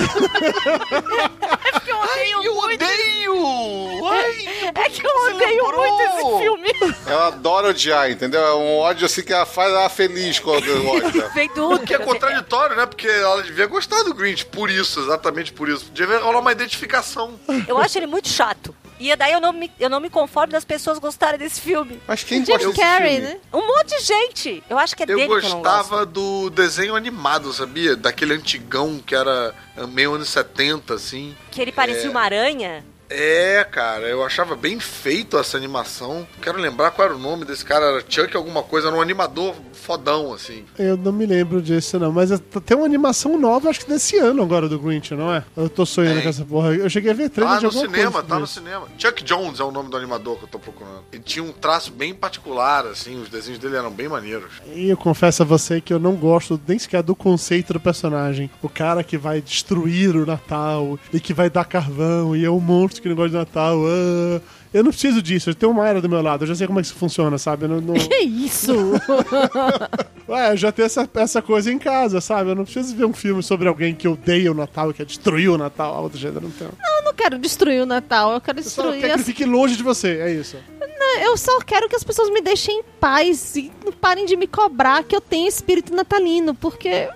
É 1.70 1.80
que 1.80 1.90
eu 1.90 1.98
odeio 1.98 2.42
eu 2.44 2.54
muito. 2.54 2.84
odeio! 2.84 4.06
Ai, 4.06 4.70
É 4.74 4.88
que 4.90 5.06
eu 5.06 5.10
odeio 5.34 5.64
lembrou? 5.64 5.96
muito 5.98 6.02
esse 6.02 6.42
filme. 6.42 6.94
Ela 7.06 7.26
adora 7.28 7.68
odiar, 7.68 8.10
entendeu? 8.10 8.40
É 8.40 8.54
um 8.54 8.78
ódio 8.78 9.06
assim 9.06 9.22
que 9.22 9.32
ela 9.32 9.46
faz 9.46 9.70
ela 9.72 9.88
feliz 9.88 10.38
quando 10.38 10.64
gosta. 10.82 11.28
Vem 11.34 11.48
do 11.54 11.78
que 11.80 11.94
é 11.94 11.98
contraditório, 11.98 12.76
né? 12.76 12.86
Porque 12.86 13.06
ela 13.06 13.42
devia 13.42 13.66
gostar 13.66 14.02
do 14.02 14.14
Grinch 14.14 14.44
por 14.46 14.70
isso, 14.70 15.00
exatamente 15.00 15.52
por 15.52 15.68
isso. 15.68 15.86
Devia 15.92 16.18
rolar 16.18 16.40
uma 16.40 16.52
identificação. 16.52 17.38
Eu 17.66 17.78
acho 17.78 17.98
ele 17.98 18.06
muito 18.06 18.28
chato. 18.28 18.74
E 19.00 19.14
daí 19.16 19.32
eu 19.32 19.40
não 19.40 19.52
me, 19.52 19.70
eu 19.78 19.88
não 19.88 20.00
me 20.00 20.10
conformo 20.10 20.52
das 20.52 20.64
pessoas 20.64 20.98
gostarem 20.98 21.38
desse 21.38 21.60
filme. 21.60 22.00
Mas 22.06 22.24
quem 22.24 22.44
Jim 22.44 22.52
gosta 22.52 22.68
desse 22.68 22.80
Carrey, 22.80 23.16
filme? 23.20 23.28
né? 23.34 23.40
Um 23.52 23.66
monte 23.66 23.96
de 23.96 24.04
gente. 24.04 24.62
Eu 24.68 24.78
acho 24.78 24.96
que 24.96 25.02
é 25.02 25.06
Eu 25.08 25.16
dele 25.16 25.28
que 25.28 25.32
eu 25.32 25.42
não 25.50 25.62
gosto. 25.62 25.62
gostava 25.62 26.04
do 26.06 26.50
desenho 26.50 26.96
animado, 26.96 27.52
sabia? 27.52 27.94
Daquele 27.94 28.34
antigão 28.34 28.98
que 29.04 29.14
era 29.14 29.54
meio 29.88 30.14
anos 30.14 30.28
70, 30.30 30.94
assim. 30.94 31.36
Que 31.50 31.60
ele 31.62 31.72
parecia 31.72 32.06
É. 32.06 32.10
uma 32.10 32.20
aranha. 32.22 32.84
É, 33.10 33.64
cara, 33.70 34.06
eu 34.06 34.22
achava 34.22 34.54
bem 34.54 34.78
feito 34.78 35.38
essa 35.38 35.56
animação. 35.56 36.26
Quero 36.42 36.58
lembrar 36.58 36.90
qual 36.90 37.06
era 37.08 37.16
o 37.16 37.18
nome 37.18 37.44
desse 37.44 37.64
cara, 37.64 37.86
era 37.86 38.04
Chuck 38.06 38.36
alguma 38.36 38.62
coisa, 38.62 38.88
era 38.88 38.96
um 38.96 39.00
animador 39.00 39.54
fodão, 39.72 40.34
assim. 40.34 40.64
Eu 40.78 40.96
não 40.96 41.12
me 41.12 41.24
lembro 41.24 41.62
disso, 41.62 41.98
não. 41.98 42.12
Mas 42.12 42.30
tem 42.66 42.76
uma 42.76 42.84
animação 42.84 43.38
nova, 43.38 43.70
acho 43.70 43.80
que 43.80 43.88
desse 43.90 44.18
ano 44.18 44.42
agora, 44.42 44.68
do 44.68 44.78
Grinch, 44.78 45.14
não 45.14 45.32
é? 45.32 45.42
Eu 45.56 45.68
tô 45.70 45.86
sonhando 45.86 46.20
com 46.22 46.28
essa 46.28 46.44
porra. 46.44 46.74
Eu 46.74 46.90
cheguei 46.90 47.10
a 47.10 47.14
ver 47.14 47.30
trailer 47.30 47.54
Tá 47.54 47.58
de 47.60 47.64
no 47.64 47.68
alguma 47.70 47.86
cinema, 47.86 48.12
coisa 48.12 48.26
tá 48.28 48.34
no 48.38 48.44
disso. 48.44 48.54
cinema. 48.58 48.86
Chuck 48.98 49.24
Jones 49.24 49.60
é 49.60 49.64
o 49.64 49.70
nome 49.70 49.88
do 49.90 49.96
animador 49.96 50.36
que 50.36 50.44
eu 50.44 50.48
tô 50.48 50.58
procurando. 50.58 51.04
Ele 51.12 51.22
tinha 51.22 51.42
um 51.42 51.52
traço 51.52 51.90
bem 51.90 52.12
particular, 52.14 52.84
assim, 52.86 53.18
os 53.20 53.28
desenhos 53.30 53.58
dele 53.58 53.76
eram 53.76 53.90
bem 53.90 54.08
maneiros. 54.08 54.52
E 54.74 54.90
eu 54.90 54.96
confesso 54.96 55.42
a 55.42 55.46
você 55.46 55.80
que 55.80 55.92
eu 55.94 55.98
não 55.98 56.14
gosto 56.14 56.60
nem 56.68 56.78
sequer 56.78 57.02
do 57.02 57.16
conceito 57.16 57.72
do 57.72 57.80
personagem. 57.80 58.50
O 58.62 58.68
cara 58.68 59.02
que 59.02 59.16
vai 59.16 59.40
destruir 59.40 60.14
o 60.14 60.26
Natal 60.26 60.98
e 61.12 61.18
que 61.20 61.32
vai 61.32 61.48
dar 61.48 61.64
carvão 61.64 62.36
e 62.36 62.44
é 62.44 62.50
um 62.50 62.60
monstro 62.60 62.97
que 63.00 63.08
não 63.08 63.16
gosta 63.16 63.30
de 63.30 63.36
Natal. 63.36 63.78
ah. 63.86 64.40
Eu 64.72 64.84
não 64.84 64.90
preciso 64.90 65.22
disso, 65.22 65.48
eu 65.48 65.54
tenho 65.54 65.72
uma 65.72 65.88
era 65.88 65.98
do 66.00 66.10
meu 66.10 66.20
lado, 66.20 66.42
eu 66.42 66.48
já 66.48 66.54
sei 66.54 66.66
como 66.66 66.78
é 66.78 66.82
que 66.82 66.88
isso 66.88 66.96
funciona, 66.96 67.38
sabe? 67.38 67.64
Eu 67.64 67.68
não, 67.70 67.80
não... 67.80 67.94
Que 68.08 68.16
isso? 68.22 68.72
Ué, 70.28 70.52
eu 70.52 70.56
já 70.58 70.70
tenho 70.70 70.84
essa, 70.84 71.08
essa 71.14 71.40
coisa 71.40 71.72
em 71.72 71.78
casa, 71.78 72.20
sabe? 72.20 72.50
Eu 72.50 72.54
não 72.54 72.64
preciso 72.64 72.94
ver 72.94 73.06
um 73.06 73.14
filme 73.14 73.42
sobre 73.42 73.66
alguém 73.66 73.94
que 73.94 74.06
odeia 74.06 74.52
o 74.52 74.54
Natal, 74.54 74.88
que 74.90 74.98
quer 74.98 75.06
destruir 75.06 75.48
o 75.48 75.56
Natal, 75.56 75.94
algo 75.94 76.10
do 76.10 76.18
gênero, 76.18 76.42
não 76.42 76.50
tenho. 76.50 76.70
eu 76.98 77.04
não 77.04 77.14
quero 77.14 77.38
destruir 77.38 77.82
o 77.82 77.86
Natal, 77.86 78.32
eu 78.34 78.40
quero 78.42 78.58
Eu 78.58 78.62
só 78.64 78.82
destruir 78.82 79.00
quero 79.00 79.12
que 79.14 79.18
ele 79.20 79.24
fique 79.24 79.44
longe 79.46 79.74
de 79.74 79.82
você, 79.82 80.18
é 80.18 80.32
isso. 80.34 80.58
Não, 80.78 81.20
Eu 81.22 81.36
só 81.38 81.58
quero 81.60 81.88
que 81.88 81.96
as 81.96 82.04
pessoas 82.04 82.28
me 82.30 82.42
deixem 82.42 82.80
em 82.80 82.82
paz 83.00 83.56
e 83.56 83.72
não 83.82 83.92
parem 83.92 84.26
de 84.26 84.36
me 84.36 84.46
cobrar 84.46 85.02
que 85.02 85.16
eu 85.16 85.20
tenho 85.20 85.48
espírito 85.48 85.94
natalino, 85.94 86.54
porque 86.54 87.08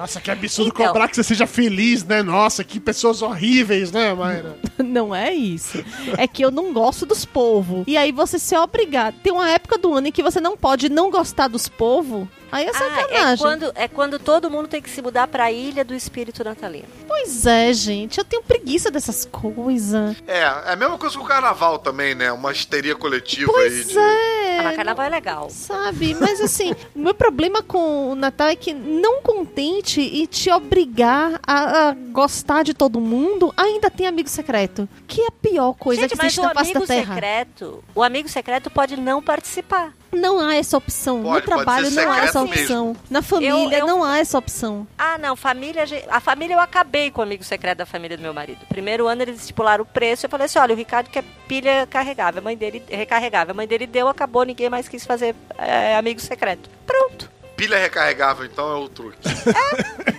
Nossa, 0.00 0.18
que 0.18 0.30
absurdo 0.30 0.70
Então. 0.70 0.86
cobrar 0.86 1.08
que 1.08 1.16
você 1.16 1.22
seja 1.22 1.46
feliz, 1.46 2.02
né? 2.04 2.22
Nossa, 2.22 2.64
que 2.64 2.80
pessoas 2.80 3.20
horríveis, 3.20 3.92
né, 3.92 4.14
Mayra? 4.14 4.56
não 4.82 5.14
é 5.14 5.30
isso. 5.34 5.84
É 6.16 6.26
que 6.26 6.42
eu 6.42 6.50
não 6.50 6.72
gosto 6.72 7.04
dos 7.04 7.26
povos. 7.26 7.84
E 7.86 7.98
aí 7.98 8.10
você 8.10 8.38
se 8.38 8.56
obrigar. 8.56 9.12
Tem 9.22 9.30
uma 9.30 9.50
época 9.50 9.76
do 9.76 9.92
ano 9.92 10.06
em 10.06 10.12
que 10.12 10.22
você 10.22 10.40
não 10.40 10.56
pode 10.56 10.88
não 10.88 11.10
gostar 11.10 11.48
dos 11.48 11.68
povos. 11.68 12.26
Aí 12.52 12.66
é 12.66 12.70
Ah, 12.70 12.72
sacanagem. 12.74 13.32
é 13.32 13.36
quando, 13.36 13.72
é 13.74 13.88
quando 13.88 14.18
todo 14.18 14.50
mundo 14.50 14.68
tem 14.68 14.82
que 14.82 14.90
se 14.90 15.00
mudar 15.02 15.26
pra 15.28 15.50
ilha 15.52 15.84
do 15.84 15.94
espírito 15.94 16.42
natalino. 16.42 16.88
Pois 17.06 17.46
é, 17.46 17.72
gente. 17.72 18.18
Eu 18.18 18.24
tenho 18.24 18.42
preguiça 18.42 18.90
dessas 18.90 19.24
coisas. 19.24 20.16
É, 20.26 20.38
é 20.40 20.72
a 20.72 20.76
mesma 20.76 20.98
coisa 20.98 21.16
com 21.16 21.24
o 21.24 21.28
carnaval 21.28 21.78
também, 21.78 22.14
né? 22.14 22.32
Uma 22.32 22.52
histeria 22.52 22.94
coletiva 22.96 23.50
aí 23.52 23.70
Pois 23.70 23.88
de. 23.88 23.98
é. 23.98 24.58
Ah, 24.58 24.62
mas 24.64 24.76
carnaval 24.76 25.06
é 25.06 25.08
legal. 25.08 25.48
Sabe? 25.50 26.14
Mas 26.14 26.40
assim, 26.40 26.74
o 26.94 26.98
meu 26.98 27.14
problema 27.14 27.62
com 27.62 28.10
o 28.10 28.14
Natal 28.14 28.48
é 28.48 28.56
que 28.56 28.72
não 28.74 29.22
contente 29.22 30.00
e 30.00 30.26
te 30.26 30.50
obrigar 30.50 31.40
a, 31.46 31.88
a 31.90 31.92
gostar 31.94 32.62
de 32.62 32.74
todo 32.74 33.00
mundo, 33.00 33.52
ainda 33.56 33.90
tem 33.90 34.06
amigo 34.06 34.28
secreto. 34.28 34.88
Que 35.06 35.22
é 35.22 35.26
a 35.28 35.30
pior 35.30 35.72
coisa 35.74 36.02
Gente, 36.02 36.16
que 36.16 36.20
existe 36.26 36.40
na 36.40 36.52
face 36.52 36.72
da 36.72 36.78
amigo 36.78 36.86
Terra. 36.86 37.14
secreto, 37.14 37.84
o 37.94 38.02
amigo 38.02 38.28
secreto 38.28 38.70
pode 38.70 38.96
não 38.96 39.22
participar. 39.22 39.92
Não 40.12 40.40
há 40.40 40.56
essa 40.56 40.76
opção. 40.76 41.22
Pode, 41.22 41.46
no 41.46 41.54
trabalho 41.54 41.90
não 41.90 42.10
há 42.10 42.20
essa 42.24 42.42
opção. 42.42 42.96
Na 43.08 43.22
família 43.22 43.78
eu- 43.78 43.86
não 43.86 44.02
há 44.02 44.18
essa 44.18 44.36
opção. 44.38 44.86
Ah, 44.98 45.16
não, 45.18 45.36
família, 45.36 45.84
a 46.08 46.20
família 46.20 46.54
eu 46.54 46.60
acabei 46.60 47.10
com 47.10 47.20
o 47.20 47.24
amigo 47.24 47.44
secreto 47.44 47.78
da 47.78 47.86
família 47.86 48.16
do 48.16 48.22
meu 48.22 48.34
marido. 48.34 48.58
Primeiro 48.68 49.06
ano 49.06 49.22
eles 49.22 49.40
estipularam 49.40 49.82
o 49.82 49.86
preço, 49.86 50.26
eu 50.26 50.30
falei 50.30 50.46
assim, 50.46 50.58
olha, 50.58 50.74
o 50.74 50.76
Ricardo 50.76 51.08
quer 51.10 51.22
pilha 51.46 51.86
carregável, 51.88 52.40
a 52.40 52.44
mãe 52.44 52.56
dele 52.56 52.82
recarregável, 52.88 53.52
a 53.52 53.54
mãe 53.54 53.66
dele 53.68 53.86
deu, 53.86 54.08
acabou, 54.08 54.42
ninguém 54.44 54.68
mais 54.68 54.88
quis 54.88 55.06
fazer 55.06 55.34
é, 55.58 55.96
amigo 55.96 56.20
secreto. 56.20 56.68
Pronto. 56.86 57.30
Pilha 57.60 57.76
recarregável, 57.76 58.46
então 58.46 58.72
é 58.72 58.74
o 58.74 58.88
truque. 58.88 59.18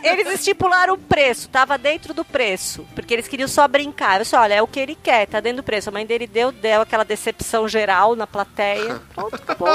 Eles 0.03 0.27
estipularam 0.31 0.93
o 0.93 0.97
preço, 0.97 1.49
tava 1.49 1.75
dentro 1.75 2.13
do 2.13 2.23
preço, 2.23 2.85
porque 2.93 3.15
eles 3.15 3.27
queriam 3.27 3.47
só 3.47 3.67
brincar. 3.67 4.17
Eu 4.17 4.21
disse, 4.21 4.35
olha, 4.35 4.53
é 4.53 4.61
o 4.61 4.67
que 4.67 4.79
ele 4.79 4.93
quer, 4.93 5.25
tá 5.25 5.39
dentro 5.39 5.63
do 5.63 5.65
preço. 5.65 5.89
A 5.89 5.91
mãe 5.91 6.05
dele 6.05 6.27
deu, 6.27 6.51
deu 6.51 6.81
aquela 6.81 7.03
decepção 7.03 7.67
geral 7.67 8.15
na 8.15 8.27
plateia. 8.27 9.01
Pronto, 9.15 9.33
acabou. 9.33 9.69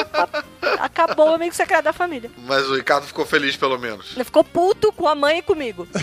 Acabou 0.78 1.30
o 1.30 1.34
amigo 1.34 1.56
secreto 1.56 1.82
da 1.82 1.92
família. 1.92 2.30
Mas 2.38 2.68
o 2.68 2.76
Ricardo 2.76 3.04
ficou 3.04 3.26
feliz, 3.26 3.56
pelo 3.56 3.76
menos. 3.78 4.12
Ele 4.14 4.24
ficou 4.24 4.44
puto 4.44 4.92
com 4.92 5.08
a 5.08 5.16
mãe 5.16 5.38
e 5.38 5.42
comigo. 5.42 5.88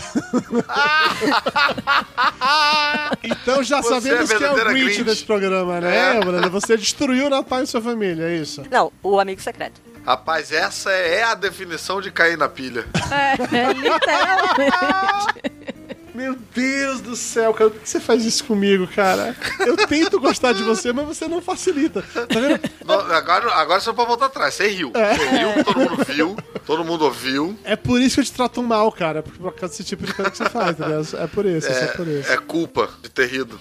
Então 3.23 3.63
já 3.63 3.81
Você 3.81 3.89
sabemos 3.89 4.31
é 4.31 4.37
que 4.37 4.43
é 4.43 4.51
o 4.51 4.55
Grinch, 4.55 5.03
desse 5.03 5.23
programa, 5.23 5.79
né, 5.79 6.19
Bruno? 6.19 6.49
Você 6.49 6.75
destruiu 6.77 7.27
o 7.27 7.29
Natal 7.29 7.61
em 7.61 7.65
sua 7.65 7.81
família, 7.81 8.25
é 8.25 8.35
isso. 8.35 8.63
Não, 8.69 8.91
o 9.01 9.19
amigo 9.19 9.41
secreto. 9.41 9.81
Rapaz, 10.05 10.51
essa 10.51 10.91
é 10.91 11.23
a 11.23 11.33
definição 11.33 12.01
de 12.01 12.11
cair 12.11 12.37
na 12.37 12.49
pilha. 12.49 12.85
É, 13.09 13.71
literalmente. 13.73 15.63
Meu 16.13 16.35
Deus 16.53 17.01
do 17.01 17.15
céu, 17.15 17.53
cara, 17.53 17.69
por 17.71 17.79
que 17.81 17.89
você 17.89 17.99
faz 17.99 18.23
isso 18.23 18.43
comigo, 18.43 18.87
cara? 18.87 19.35
Eu 19.59 19.75
tento 19.87 20.19
gostar 20.19 20.53
de 20.53 20.61
você, 20.61 20.93
mas 20.93 21.05
você 21.07 21.27
não 21.27 21.41
facilita. 21.41 22.01
Tá 22.03 22.39
vendo? 22.39 22.59
Não, 22.85 22.99
agora, 23.11 23.51
agora 23.53 23.79
só 23.79 23.93
pra 23.93 24.05
voltar 24.05 24.27
atrás. 24.27 24.53
Você 24.53 24.67
riu. 24.67 24.91
Você 24.91 25.27
riu, 25.37 25.63
todo 25.63 25.79
mundo 25.79 26.03
viu, 26.05 26.37
todo 26.65 26.83
mundo 26.85 27.05
ouviu. 27.05 27.57
É 27.63 27.75
por 27.75 27.99
isso 27.99 28.15
que 28.15 28.21
eu 28.21 28.25
te 28.25 28.31
trato 28.33 28.61
mal, 28.61 28.91
cara. 28.91 29.23
Por 29.23 29.51
causa 29.53 29.69
desse 29.75 29.83
tipo 29.83 30.05
de 30.05 30.13
coisa 30.13 30.29
que 30.29 30.37
você 30.37 30.49
faz, 30.49 30.71
entendeu? 30.79 31.01
É 31.19 31.27
por 31.27 31.45
isso, 31.45 31.67
é, 31.67 31.73
só 31.87 31.93
por 31.93 32.07
isso. 32.07 32.31
É, 32.31 32.35
é 32.35 32.37
culpa 32.37 32.89
de 33.01 33.09
ter 33.09 33.27
rido. 33.27 33.59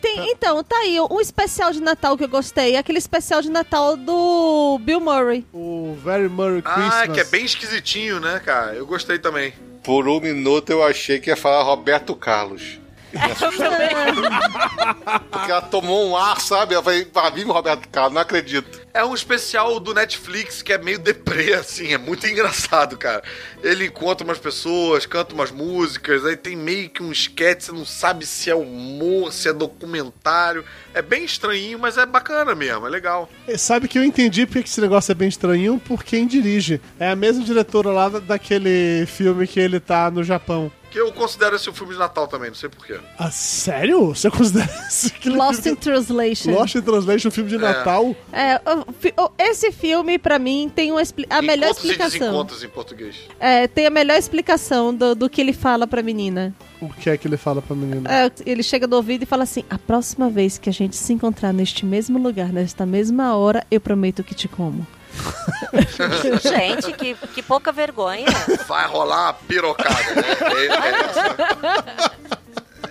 Tem- 0.00 0.30
então, 0.30 0.62
tá 0.62 0.76
aí, 0.76 0.98
um 1.10 1.20
especial 1.20 1.72
de 1.72 1.80
Natal 1.80 2.16
que 2.16 2.24
eu 2.24 2.28
gostei. 2.28 2.76
Aquele 2.76 2.98
especial 2.98 3.40
de 3.40 3.50
Natal 3.50 3.96
do 3.96 4.78
Bill 4.82 5.00
Murray. 5.00 5.46
O 5.52 5.96
Very 6.04 6.28
Merry 6.28 6.62
Christmas. 6.62 6.94
Ah, 6.94 7.08
que 7.08 7.20
é 7.20 7.24
bem 7.24 7.44
esquisitinho, 7.44 8.20
né, 8.20 8.40
cara? 8.44 8.74
Eu 8.74 8.86
gostei 8.86 9.18
também. 9.18 9.52
Por 9.84 10.08
um 10.08 10.18
minuto 10.18 10.70
eu 10.70 10.82
achei 10.82 11.20
que 11.20 11.28
ia 11.28 11.36
falar 11.36 11.62
Roberto 11.62 12.16
Carlos. 12.16 12.80
Porque 15.30 15.50
ela 15.50 15.62
tomou 15.62 16.08
um 16.10 16.16
ar, 16.16 16.40
sabe? 16.40 16.74
Eu 16.74 16.82
falei, 16.82 17.06
amigo 17.14 17.52
Roberto 17.52 17.88
Carlos, 17.88 18.14
não 18.14 18.20
acredito. 18.22 18.82
É 18.92 19.04
um 19.04 19.14
especial 19.14 19.80
do 19.80 19.92
Netflix 19.92 20.62
que 20.62 20.72
é 20.72 20.78
meio 20.78 20.98
deprê, 21.00 21.54
assim, 21.54 21.92
é 21.92 21.98
muito 21.98 22.26
engraçado, 22.28 22.96
cara. 22.96 23.22
Ele 23.62 23.86
encontra 23.86 24.24
umas 24.24 24.38
pessoas, 24.38 25.04
canta 25.04 25.34
umas 25.34 25.50
músicas, 25.50 26.24
aí 26.24 26.36
tem 26.36 26.54
meio 26.56 26.88
que 26.88 27.02
um 27.02 27.10
sketch, 27.10 27.62
você 27.62 27.72
não 27.72 27.84
sabe 27.84 28.24
se 28.24 28.50
é 28.50 28.54
humor, 28.54 29.32
se 29.32 29.48
é 29.48 29.52
documentário. 29.52 30.64
É 30.92 31.02
bem 31.02 31.24
estranhinho, 31.24 31.78
mas 31.78 31.98
é 31.98 32.06
bacana 32.06 32.54
mesmo, 32.54 32.86
é 32.86 32.90
legal. 32.90 33.28
E 33.48 33.58
Sabe 33.58 33.88
que 33.88 33.98
eu 33.98 34.04
entendi 34.04 34.46
porque 34.46 34.62
que 34.62 34.68
esse 34.68 34.80
negócio 34.80 35.10
é 35.10 35.14
bem 35.14 35.28
estranho 35.28 35.80
por 35.84 36.04
quem 36.04 36.26
dirige. 36.26 36.80
É 37.00 37.10
a 37.10 37.16
mesma 37.16 37.42
diretora 37.44 37.90
lá 37.90 38.08
da- 38.08 38.20
daquele 38.20 39.04
filme 39.06 39.46
que 39.46 39.58
ele 39.58 39.80
tá 39.80 40.08
no 40.10 40.22
Japão. 40.22 40.70
Que 40.94 41.00
eu 41.00 41.10
considero 41.10 41.56
esse 41.56 41.68
um 41.68 41.74
filme 41.74 41.92
de 41.92 41.98
Natal 41.98 42.28
também, 42.28 42.50
não 42.50 42.54
sei 42.54 42.68
porquê. 42.68 43.00
Ah, 43.18 43.28
sério? 43.28 44.14
Você 44.14 44.30
considera 44.30 44.70
esse 44.86 45.12
Lost 45.28 45.66
in 45.66 45.74
Translation. 45.74 46.52
Lost 46.52 46.76
in 46.76 46.82
Translation, 46.82 47.28
um 47.28 47.30
filme 47.32 47.50
de 47.50 47.58
Natal? 47.58 48.14
É, 48.32 48.60
o 48.64 48.92
fi- 48.92 49.12
o- 49.18 49.28
esse 49.36 49.72
filme, 49.72 50.20
pra 50.20 50.38
mim, 50.38 50.70
tem 50.72 50.92
uma 50.92 51.02
expli- 51.02 51.26
a 51.28 51.42
melhor 51.42 51.70
Encontros 51.70 51.84
e 51.84 51.88
explicação. 51.88 52.18
desencontros 52.20 52.62
em 52.62 52.68
português. 52.68 53.16
É, 53.40 53.66
tem 53.66 53.86
a 53.86 53.90
melhor 53.90 54.16
explicação 54.16 54.94
do, 54.94 55.16
do 55.16 55.28
que 55.28 55.40
ele 55.40 55.52
fala 55.52 55.84
pra 55.84 56.00
menina. 56.00 56.54
O 56.80 56.88
que 56.88 57.10
é 57.10 57.16
que 57.16 57.26
ele 57.26 57.36
fala 57.36 57.60
pra 57.60 57.74
menina? 57.74 58.08
É, 58.08 58.30
ele 58.46 58.62
chega 58.62 58.86
do 58.86 58.94
ouvido 58.94 59.24
e 59.24 59.26
fala 59.26 59.42
assim: 59.42 59.64
A 59.68 59.76
próxima 59.78 60.30
vez 60.30 60.58
que 60.58 60.70
a 60.70 60.72
gente 60.72 60.94
se 60.94 61.12
encontrar 61.12 61.52
neste 61.52 61.84
mesmo 61.84 62.18
lugar, 62.20 62.52
nesta 62.52 62.86
mesma 62.86 63.34
hora, 63.34 63.66
eu 63.68 63.80
prometo 63.80 64.22
que 64.22 64.32
te 64.32 64.46
como. 64.46 64.86
Gente, 66.42 66.92
que, 66.92 67.14
que 67.14 67.42
pouca 67.42 67.72
vergonha. 67.72 68.26
Vai 68.66 68.86
rolar 68.86 69.26
uma 69.26 69.34
pirocada, 69.34 70.14
né? 70.14 70.22
É- 70.40 70.66
é 70.66 71.00
essa. 71.04 72.14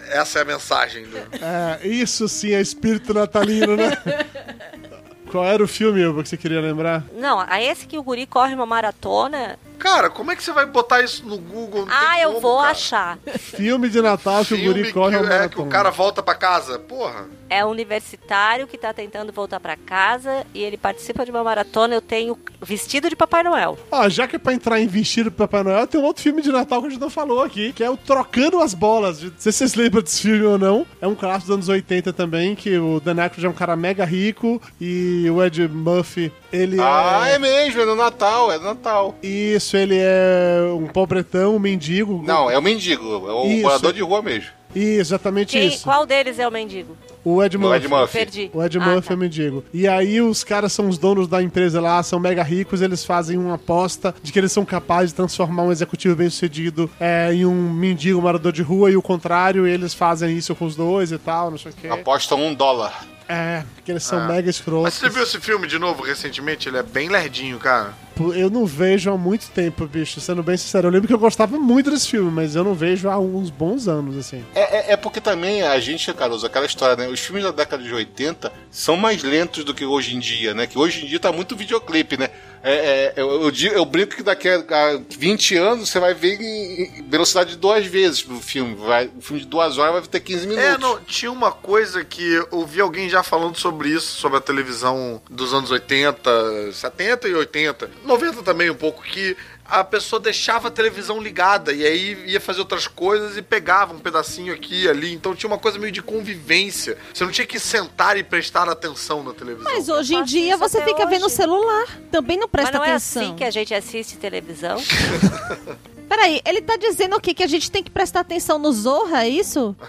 Essa 0.09 0.39
é 0.39 0.41
a 0.41 0.45
mensagem 0.45 1.05
do. 1.05 1.17
É, 1.17 1.79
isso 1.87 2.27
sim 2.27 2.53
é 2.53 2.61
espírito 2.61 3.13
natalino, 3.13 3.75
né? 3.75 3.97
Qual 5.31 5.43
era 5.43 5.63
o 5.63 5.67
filme, 5.67 5.99
que 6.21 6.29
você 6.29 6.37
queria 6.37 6.61
lembrar? 6.61 7.03
Não, 7.13 7.39
a 7.39 7.59
esse 7.59 7.87
que 7.87 7.97
o 7.97 8.03
guri 8.03 8.27
corre 8.27 8.53
uma 8.53 8.67
maratona. 8.67 9.57
Cara, 9.79 10.09
como 10.09 10.31
é 10.31 10.35
que 10.35 10.43
você 10.43 10.51
vai 10.51 10.65
botar 10.65 11.01
isso 11.01 11.25
no 11.25 11.37
Google? 11.37 11.85
Não 11.85 11.93
Ah, 11.93 12.19
eu 12.21 12.29
como, 12.29 12.41
vou 12.41 12.57
cara. 12.59 12.71
achar. 12.71 13.17
Filme 13.37 13.89
de 13.89 14.01
Natal 14.01 14.45
que 14.45 14.53
o 14.53 14.57
Filme 14.57 14.65
guri 14.81 14.93
corre 14.93 15.17
que, 15.19 15.33
é, 15.33 15.49
que 15.49 15.59
o 15.61 15.65
cara 15.65 15.89
volta 15.89 16.23
pra 16.23 16.35
casa. 16.35 16.79
Porra. 16.79 17.25
É 17.49 17.63
um 17.63 17.69
universitário 17.69 18.65
que 18.65 18.77
tá 18.77 18.91
tentando 18.93 19.31
voltar 19.31 19.59
pra 19.59 19.75
casa 19.75 20.45
e 20.55 20.63
ele 20.63 20.75
participa 20.77 21.23
de 21.25 21.31
uma 21.31 21.43
maratona. 21.43 21.93
Eu 21.93 22.01
tenho 22.01 22.37
vestido 22.61 23.09
de 23.09 23.15
Papai 23.15 23.43
Noel. 23.43 23.77
Ó, 23.91 24.09
já 24.09 24.27
que 24.27 24.37
é 24.37 24.39
pra 24.39 24.53
entrar 24.53 24.79
em 24.79 24.87
vestido 24.87 25.29
pro 25.31 25.47
Papai 25.47 25.63
Noel, 25.63 25.85
tem 25.85 25.99
um 26.01 26.03
outro 26.03 26.23
filme 26.23 26.41
de 26.41 26.51
Natal 26.51 26.81
que 26.81 26.87
a 26.87 26.89
gente 26.89 27.01
não 27.01 27.09
falou 27.11 27.43
aqui, 27.43 27.71
que 27.73 27.83
é 27.83 27.89
o 27.89 27.97
Trocando 27.97 28.59
as 28.61 28.73
Bolas. 28.73 29.21
Não 29.21 29.31
sei 29.37 29.51
se 29.51 29.59
vocês 29.59 29.75
lembram 29.75 30.01
desse 30.01 30.21
filme 30.21 30.43
ou 30.45 30.57
não. 30.57 30.87
É 31.01 31.07
um 31.07 31.13
clássico 31.15 31.47
dos 31.47 31.55
anos 31.55 31.69
80 31.69 32.11
também, 32.13 32.55
que 32.55 32.77
o 32.77 32.99
Dan 32.99 33.21
Aykroyd 33.21 33.45
é 33.45 33.49
um 33.49 33.53
cara 33.53 33.75
mega 33.75 34.03
rico 34.05 34.61
e 34.81 35.29
o 35.29 35.43
Ed 35.43 35.67
Murphy, 35.67 36.31
ele 36.51 36.77
Ah, 36.81 37.23
é... 37.27 37.33
é 37.35 37.39
mesmo, 37.39 37.81
é 37.81 37.85
no 37.85 37.95
Natal, 37.95 38.51
é 38.51 38.57
no 38.57 38.63
Natal. 38.65 39.15
Isso, 39.63 39.77
ele 39.77 39.95
é 39.97 40.59
um 40.77 40.87
pobretão, 40.87 41.55
um 41.55 41.59
mendigo. 41.59 42.21
Não, 42.25 42.51
é 42.51 42.57
o 42.57 42.61
mendigo, 42.61 43.29
é 43.29 43.31
o 43.31 43.45
Isso. 43.47 43.61
morador 43.61 43.93
de 43.93 44.01
rua 44.01 44.21
mesmo. 44.21 44.49
Isso, 44.75 45.01
exatamente 45.01 45.51
Quem, 45.57 45.67
isso. 45.67 45.83
qual 45.83 46.05
deles 46.05 46.37
é 46.39 46.47
o 46.47 46.51
mendigo? 46.51 46.97
O 47.23 47.41
Ed 47.43 47.55
O 47.55 47.59
Murphy. 47.59 47.77
Ed 47.77 47.87
Murphy. 47.87 48.17
Perdi. 48.17 48.51
O 48.53 48.61
Ed 48.63 48.77
Ah, 48.77 48.81
Murphy, 48.85 49.07
tá. 49.07 49.13
eu 49.13 49.17
me 49.17 49.29
digo. 49.29 49.63
E 49.73 49.87
aí 49.87 50.19
os 50.19 50.43
caras 50.43 50.73
são 50.73 50.89
os 50.89 50.97
donos 50.97 51.27
da 51.27 51.41
empresa 51.43 51.79
lá, 51.79 52.01
são 52.03 52.19
mega 52.19 52.41
ricos, 52.43 52.81
eles 52.81 53.05
fazem 53.05 53.37
uma 53.37 53.53
aposta 53.55 54.13
de 54.21 54.31
que 54.33 54.39
eles 54.39 54.51
são 54.51 54.65
capazes 54.65 55.11
de 55.11 55.15
transformar 55.15 55.63
um 55.63 55.71
executivo 55.71 56.15
bem 56.15 56.29
sucedido 56.29 56.89
é, 56.99 57.31
em 57.33 57.45
um 57.45 57.71
mendigo 57.71 58.19
morador 58.21 58.51
de 58.51 58.63
rua 58.63 58.89
e 58.91 58.97
o 58.97 59.01
contrário, 59.01 59.67
e 59.67 59.71
eles 59.71 59.93
fazem 59.93 60.35
isso 60.35 60.53
com 60.55 60.65
os 60.65 60.75
dois 60.75 61.11
e 61.11 61.17
tal, 61.19 61.51
não 61.51 61.57
sei 61.57 61.71
o 61.71 61.75
quê. 61.75 61.87
Aposta 61.87 62.35
um 62.35 62.53
dólar. 62.53 63.05
É, 63.29 63.63
porque 63.75 63.89
eles 63.91 64.03
são 64.03 64.19
Ah. 64.19 64.27
mega 64.27 64.47
Mas 64.47 64.55
escrotos. 64.55 64.93
você 64.95 65.09
viu 65.09 65.23
esse 65.23 65.39
filme 65.39 65.65
de 65.65 65.79
novo 65.79 66.03
recentemente? 66.03 66.67
Ele 66.67 66.77
é 66.77 66.83
bem 66.83 67.07
lerdinho, 67.07 67.57
cara. 67.57 67.93
Eu 68.35 68.49
não 68.49 68.65
vejo 68.65 69.11
há 69.11 69.17
muito 69.17 69.49
tempo, 69.49 69.85
bicho, 69.87 70.19
sendo 70.21 70.43
bem 70.43 70.55
sincero. 70.57 70.87
Eu 70.87 70.91
lembro 70.91 71.07
que 71.07 71.13
eu 71.13 71.19
gostava 71.19 71.57
muito 71.57 71.89
desse 71.89 72.09
filme, 72.09 72.29
mas 72.31 72.55
eu 72.55 72.63
não 72.63 72.73
vejo 72.73 73.09
há 73.09 73.17
uns 73.17 73.49
bons 73.49 73.87
anos, 73.87 74.17
assim. 74.17 74.43
É, 74.53 74.77
é- 74.77 74.93
é 74.93 74.97
porque 74.97 75.19
também 75.19 75.63
a 75.63 75.79
gente, 75.79 76.13
Caruso, 76.13 76.45
aquela 76.45 76.65
história, 76.65 76.95
né? 76.95 77.07
Os 77.11 77.19
filmes 77.19 77.43
da 77.43 77.51
década 77.51 77.81
de 77.83 77.93
80 77.93 78.51
são 78.69 78.95
mais 78.95 79.23
lentos 79.23 79.63
do 79.63 79.73
que 79.73 79.85
hoje 79.85 80.15
em 80.15 80.19
dia, 80.19 80.53
né? 80.53 80.67
Que 80.67 80.77
hoje 80.77 81.03
em 81.05 81.07
dia 81.07 81.19
tá 81.19 81.31
muito 81.31 81.55
videoclipe, 81.55 82.17
né? 82.17 82.29
É, 82.65 82.73
é, 82.75 83.13
eu, 83.17 83.41
eu, 83.43 83.51
digo- 83.51 83.75
eu 83.75 83.83
brinco 83.83 84.15
que 84.15 84.23
daqui 84.23 84.47
a, 84.47 84.55
a 84.55 84.99
20 85.17 85.57
anos 85.57 85.89
você 85.89 85.99
vai 85.99 86.13
ver 86.13 86.39
em, 86.39 86.99
em 86.99 87.09
velocidade 87.09 87.51
de 87.51 87.57
duas 87.57 87.85
vezes 87.85 88.25
o 88.25 88.35
filme. 88.39 88.75
Vai, 88.75 89.09
o 89.17 89.21
filme 89.21 89.41
de 89.41 89.47
duas 89.47 89.77
horas 89.77 89.93
vai 89.95 90.01
ter 90.03 90.21
15 90.21 90.47
minutos. 90.47 90.63
É, 90.69 90.77
não, 90.77 90.97
tinha 91.01 91.29
uma 91.29 91.51
coisa 91.51 92.05
que 92.05 92.23
eu 92.51 92.65
vi 92.65 92.79
alguém 92.79 93.09
já 93.09 93.21
falando 93.21 93.57
sobre 93.57 93.89
isso, 93.89 94.15
sobre 94.17 94.37
a 94.37 94.41
televisão 94.41 95.21
dos 95.29 95.53
anos 95.53 95.71
80, 95.71 96.71
70 96.71 97.27
e 97.27 97.33
80, 97.33 97.89
90 98.03 98.43
também 98.43 98.69
um 98.69 98.75
pouco, 98.75 99.01
que 99.03 99.35
a 99.65 99.83
pessoa 99.83 100.19
deixava 100.19 100.67
a 100.67 100.71
televisão 100.71 101.21
ligada 101.21 101.71
e 101.71 101.85
aí 101.85 102.23
ia 102.27 102.39
fazer 102.41 102.59
outras 102.59 102.85
coisas 102.85 103.37
e 103.37 103.41
pegava 103.41 103.93
um 103.93 103.99
pedacinho 103.99 104.53
aqui 104.53 104.83
e 104.83 104.89
ali. 104.89 105.13
Então 105.13 105.33
tinha 105.33 105.49
uma 105.49 105.57
coisa 105.57 105.79
meio 105.79 105.91
de 105.91 106.01
convivência. 106.01 106.97
Você 107.13 107.23
não 107.23 107.31
tinha 107.31 107.47
que 107.47 107.59
sentar 107.59 108.17
e 108.17 108.23
prestar 108.23 108.67
atenção 108.69 109.23
na 109.23 109.33
televisão. 109.33 109.71
Mas 109.71 109.89
hoje 109.89 110.15
em 110.15 110.23
dia 110.23 110.57
você 110.57 110.83
fica 110.83 111.05
vendo 111.05 111.23
o 111.23 111.25
hoje. 111.25 111.35
celular. 111.35 111.87
Também 112.11 112.37
não 112.37 112.47
Mas 112.51 112.51
presta 112.51 112.77
não 112.77 112.85
é 112.85 112.89
atenção. 112.91 113.23
assim 113.23 113.35
que 113.35 113.43
a 113.43 113.51
gente 113.51 113.73
assiste 113.73 114.17
televisão? 114.17 114.77
Peraí, 116.07 116.41
ele 116.45 116.61
tá 116.61 116.77
dizendo 116.77 117.15
o 117.15 117.19
quê? 117.19 117.33
Que 117.33 117.43
a 117.43 117.47
gente 117.47 117.71
tem 117.71 117.81
que 117.81 117.89
prestar 117.89 118.19
atenção 118.19 118.59
no 118.59 118.71
Zorra, 118.71 119.23
é 119.25 119.29
isso? 119.29 119.75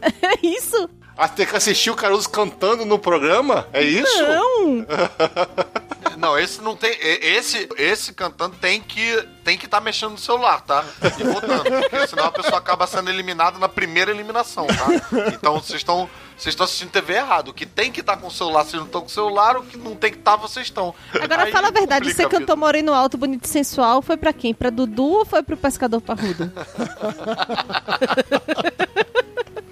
é 0.02 0.46
isso? 0.46 0.88
Ah, 1.20 1.28
tem 1.28 1.44
que 1.44 1.56
assistir 1.56 1.90
o 1.90 1.96
Caruso 1.96 2.30
cantando 2.30 2.84
no 2.84 2.96
programa? 2.96 3.66
É 3.72 3.82
isso? 3.82 4.22
Não! 4.22 4.86
Não, 6.16 6.36
esse 6.36 6.60
não 6.60 6.74
tem. 6.74 6.96
Esse, 7.00 7.68
esse 7.76 8.12
cantando 8.12 8.56
tem 8.56 8.80
que 8.80 9.24
tem 9.48 9.56
que 9.56 9.64
estar 9.64 9.80
mexendo 9.80 10.10
no 10.10 10.18
celular, 10.18 10.60
tá? 10.60 10.84
E 11.18 11.24
votando. 11.24 11.64
Porque 11.64 12.06
senão 12.06 12.26
a 12.26 12.32
pessoa 12.32 12.58
acaba 12.58 12.86
sendo 12.86 13.08
eliminada 13.08 13.58
na 13.58 13.66
primeira 13.66 14.10
eliminação, 14.10 14.66
tá? 14.66 14.86
Então 15.32 15.54
vocês 15.54 15.80
estão. 15.80 16.06
Vocês 16.36 16.52
estão 16.52 16.64
assistindo 16.64 16.90
TV 16.90 17.14
errado. 17.14 17.48
O 17.48 17.54
que 17.54 17.64
tem 17.64 17.90
que 17.90 18.00
estar 18.00 18.18
com 18.18 18.26
o 18.26 18.30
celular, 18.30 18.62
vocês 18.62 18.74
não 18.74 18.84
estão 18.84 19.00
com 19.00 19.06
o 19.06 19.10
celular. 19.10 19.56
O 19.56 19.62
que 19.62 19.78
não 19.78 19.96
tem 19.96 20.12
que 20.12 20.18
estar, 20.18 20.36
vocês 20.36 20.66
estão. 20.66 20.94
Agora 21.18 21.44
Aí 21.44 21.50
fala 21.50 21.68
a 21.68 21.70
verdade, 21.70 22.12
você 22.12 22.28
cantou 22.28 22.58
Moreno 22.58 22.92
Alto, 22.92 23.16
Bonito 23.16 23.46
e 23.46 23.48
Sensual, 23.48 24.02
foi 24.02 24.18
pra 24.18 24.34
quem? 24.34 24.52
Pra 24.52 24.68
Dudu 24.68 25.02
ou 25.02 25.24
foi 25.24 25.42
pro 25.42 25.56
Pescador 25.56 26.02
Parrudo? 26.02 26.52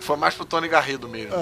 Foi 0.01 0.17
mais 0.17 0.35
pro 0.35 0.47
Tony 0.47 0.69
Garrido 0.69 1.07
mesmo. 1.07 1.35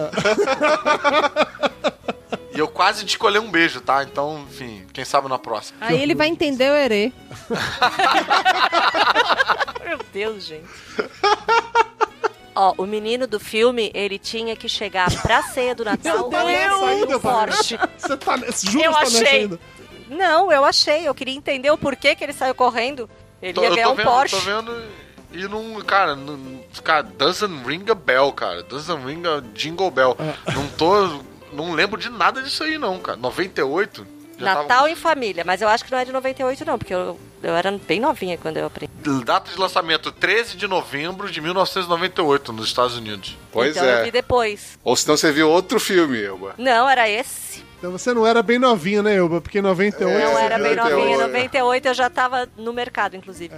E 2.55 2.59
eu 2.59 2.69
quase 2.69 3.05
de 3.05 3.11
escolher 3.11 3.41
um 3.41 3.51
beijo, 3.51 3.81
tá? 3.81 4.03
Então, 4.05 4.47
enfim, 4.49 4.87
quem 4.93 5.05
sabe 5.05 5.29
na 5.29 5.39
próxima. 5.39 5.79
Aí 5.81 6.01
ele 6.01 6.15
vai 6.15 6.29
entender 6.29 6.71
o 6.71 6.75
Herê. 6.75 7.13
Meu 9.85 9.99
Deus, 10.13 10.45
gente. 10.45 10.65
Ó, 12.57 12.73
o 12.79 12.87
menino 12.87 13.27
do 13.27 13.41
filme, 13.41 13.91
ele 13.93 14.17
tinha 14.17 14.55
que 14.55 14.69
chegar 14.69 15.11
pra 15.21 15.43
ceia 15.43 15.75
do 15.75 15.85
Natal 15.85 16.31
tá 16.31 16.45
nessa 16.45 16.79
com 16.79 16.85
ainda, 16.87 17.17
um 17.17 17.21
Porsche. 17.21 17.77
Você 17.99 18.17
tá, 18.17 18.37
jura 18.37 18.85
Eu 18.85 18.93
que 18.93 18.99
tá 18.99 19.01
nessa 19.01 19.23
achei. 19.23 19.41
ainda? 19.41 19.61
Não, 20.09 20.53
eu 20.53 20.65
achei. 20.65 21.09
Eu 21.09 21.15
queria 21.15 21.35
entender 21.35 21.71
o 21.73 21.79
porquê 21.79 22.15
que 22.15 22.23
ele 22.23 22.33
saiu 22.33 22.55
correndo. 22.55 23.11
Ele 23.43 23.59
ia 23.59 23.67
eu 23.67 23.75
ganhar 23.75 23.87
tô 23.89 23.93
um 23.93 23.97
vendo, 23.97 24.07
Porsche. 24.07 24.37
tô 24.37 24.43
vendo 24.43 24.85
e 25.33 25.49
não, 25.49 25.83
cara, 25.83 26.15
não, 26.15 26.61
cara, 26.85 27.03
doesn't 27.03 27.67
ring 27.67 27.85
a 27.91 27.95
bell, 27.95 28.31
cara. 28.33 28.63
Doesn't 28.63 29.05
ring 29.05 29.23
a 29.27 29.43
jingle 29.53 29.91
bell. 29.91 30.17
É. 30.21 30.53
Não 30.53 30.69
tô, 30.69 31.25
não 31.55 31.73
lembro 31.73 31.99
de 31.99 32.09
nada 32.11 32.43
disso 32.43 32.63
aí 32.65 32.77
não, 32.79 32.99
cara. 32.99 33.17
98? 33.17 34.07
Já 34.39 34.47
Natal 34.47 34.67
tava- 34.67 34.91
em 34.91 34.97
família, 34.97 35.45
mas 35.47 35.63
eu 35.63 35.69
acho 35.69 35.85
que 35.85 35.93
não 35.93 35.99
é 35.99 36.05
de 36.05 36.13
98 36.13 36.65
não, 36.65 36.77
porque 36.77 36.93
eu, 36.93 37.19
eu 37.43 37.55
era 37.55 37.71
bem 37.71 38.01
novinha 38.01 38.37
quando 38.37 38.57
eu 38.57 38.67
aprendi. 38.67 38.93
Data 39.25 39.51
de 39.51 39.59
lançamento 39.59 40.11
13 40.11 40.57
de 40.57 40.67
novembro 40.67 41.31
de 41.31 41.41
1998 41.41 42.53
nos 42.53 42.67
Estados 42.67 42.97
Unidos. 42.97 43.37
Pois 43.53 43.77
então 43.77 43.89
eu 43.89 44.03
vi 44.03 44.09
é. 44.09 44.13
depois. 44.13 44.79
Ou 44.83 44.97
senão 44.97 45.17
você 45.17 45.31
viu 45.31 45.49
outro 45.49 45.79
filme, 45.79 46.21
Elba. 46.21 46.55
Não, 46.59 46.89
era 46.89 47.09
esse. 47.09 47.65
Então 47.85 47.93
você 47.93 48.15
não 48.15 48.27
era 48.27 48.43
bem 48.43 48.59
novinha, 48.59 49.03
né, 49.03 49.15
Elba? 49.15 49.43
Porque 49.43 49.59
em 49.59 49.61
98... 49.61 50.09
É, 50.19 50.25
Não 50.25 50.39
era 50.39 50.57
bem 50.59 50.75
98. 50.75 50.97
novinha. 50.97 51.19
98 51.27 51.89
eu 51.89 51.93
já 51.93 52.09
tava 52.09 52.49
no 52.57 52.73
mercado, 52.73 53.15
inclusive. 53.15 53.55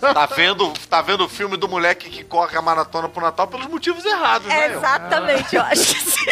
Tá 0.00 0.26
vendo, 0.26 0.72
tá 0.88 1.02
vendo 1.02 1.24
o 1.24 1.28
filme 1.28 1.56
do 1.56 1.68
moleque 1.68 2.08
que 2.08 2.22
corre 2.22 2.56
a 2.56 2.62
maratona 2.62 3.08
pro 3.08 3.20
Natal 3.20 3.48
pelos 3.48 3.66
motivos 3.66 4.04
errados, 4.04 4.46
É, 4.48 4.68
né? 4.68 4.76
exatamente, 4.76 5.56
eu 5.56 5.62
acho 5.62 5.84
que 5.96 6.00
sim. 6.00 6.30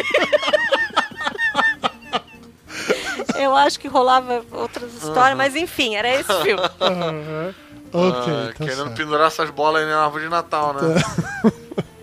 Eu 3.34 3.56
acho 3.56 3.80
que 3.80 3.88
rolava 3.88 4.44
outras 4.52 4.94
histórias, 4.94 5.36
mas 5.36 5.56
enfim, 5.56 5.96
era 5.96 6.08
esse 6.14 6.32
filme. 6.42 6.62
Aham. 6.80 7.54
Ok, 7.92 8.32
Ah, 8.32 8.46
tá 8.46 8.52
querendo 8.64 8.76
certo. 8.84 8.96
pendurar 8.96 9.26
essas 9.26 9.50
bolas 9.50 9.82
aí 9.82 9.88
na 9.88 10.04
árvore 10.04 10.22
de 10.24 10.30
Natal, 10.30 10.74
né? 10.74 11.02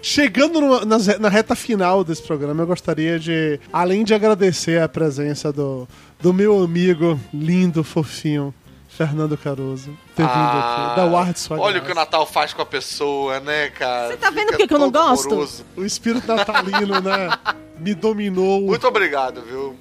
Chegando 0.02 0.62
no- 0.62 0.98
re- 0.98 1.18
na 1.20 1.30
reta 1.30 1.56
final 1.56 2.04
desse 2.04 2.22
programa, 2.24 2.64
eu 2.64 2.68
gostaria 2.68 3.20
de, 3.20 3.60
além 3.74 4.04
de 4.04 4.14
agradecer 4.14 4.82
a 4.82 4.88
presença 4.88 5.52
do, 5.52 5.88
do 6.22 6.34
meu 6.34 6.64
amigo 6.64 7.20
lindo, 7.34 7.84
fofinho, 7.84 8.54
Fernando 8.90 9.38
Caruso, 9.38 9.92
ter 10.16 10.24
vindo 10.24 10.30
aqui, 10.34 10.96
da 10.96 11.06
Ward 11.06 11.38
sua 11.40 11.58
Ah, 11.58 11.62
Olha 11.62 11.82
o 11.82 11.86
que 11.86 11.92
o 11.92 11.96
Natal 11.96 12.26
faz 12.26 12.54
com 12.54 12.62
a 12.62 12.66
pessoa, 12.66 13.40
né, 13.40 13.70
cara? 13.70 14.10
Você 14.10 14.18
tá 14.18 14.30
vendo 14.32 14.54
o 14.54 14.58
que 14.58 14.68
que 14.68 14.74
eu 14.74 14.80
não 14.80 14.90
gosto? 14.92 15.28
amoroso. 15.28 15.66
O 15.76 15.84
espírito 15.84 16.28
natalino, 16.28 17.00
né? 17.02 17.30
Me 17.80 17.94
dominou. 17.94 18.62
Muito 18.62 18.88
obrigado, 18.88 19.42
viu? 19.44 19.76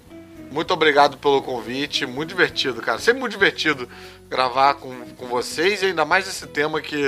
Muito 0.51 0.73
obrigado 0.75 1.17
pelo 1.17 1.41
convite. 1.43 2.05
Muito 2.05 2.29
divertido, 2.31 2.83
cara. 2.83 2.99
Sempre 2.99 3.21
muito 3.21 3.33
divertido 3.33 3.89
gravar 4.29 4.75
com, 4.75 4.95
com 5.17 5.27
vocês 5.29 5.83
e 5.83 5.87
ainda 5.87 6.05
mais 6.05 6.29
esse 6.29 6.47
tema 6.47 6.81
que 6.83 7.03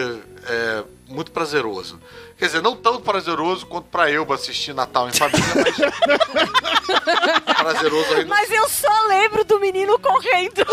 é 0.47 0.85
muito 1.09 1.31
prazeroso. 1.31 2.01
Quer 2.39 2.47
dizer, 2.47 2.63
não 2.63 2.77
tão 2.77 3.01
prazeroso 3.01 3.67
quanto 3.67 3.87
pra 3.87 4.09
eu 4.11 4.31
assistir 4.33 4.73
Natal 4.73 5.09
em 5.09 5.13
família, 5.13 5.43
mas 5.57 5.75
prazeroso 7.57 8.15
ainda. 8.15 8.27
Mas 8.27 8.51
eu 8.51 8.69
só 8.69 9.07
lembro 9.09 9.45
do 9.45 9.59
menino 9.59 9.99
correndo. 9.99 10.65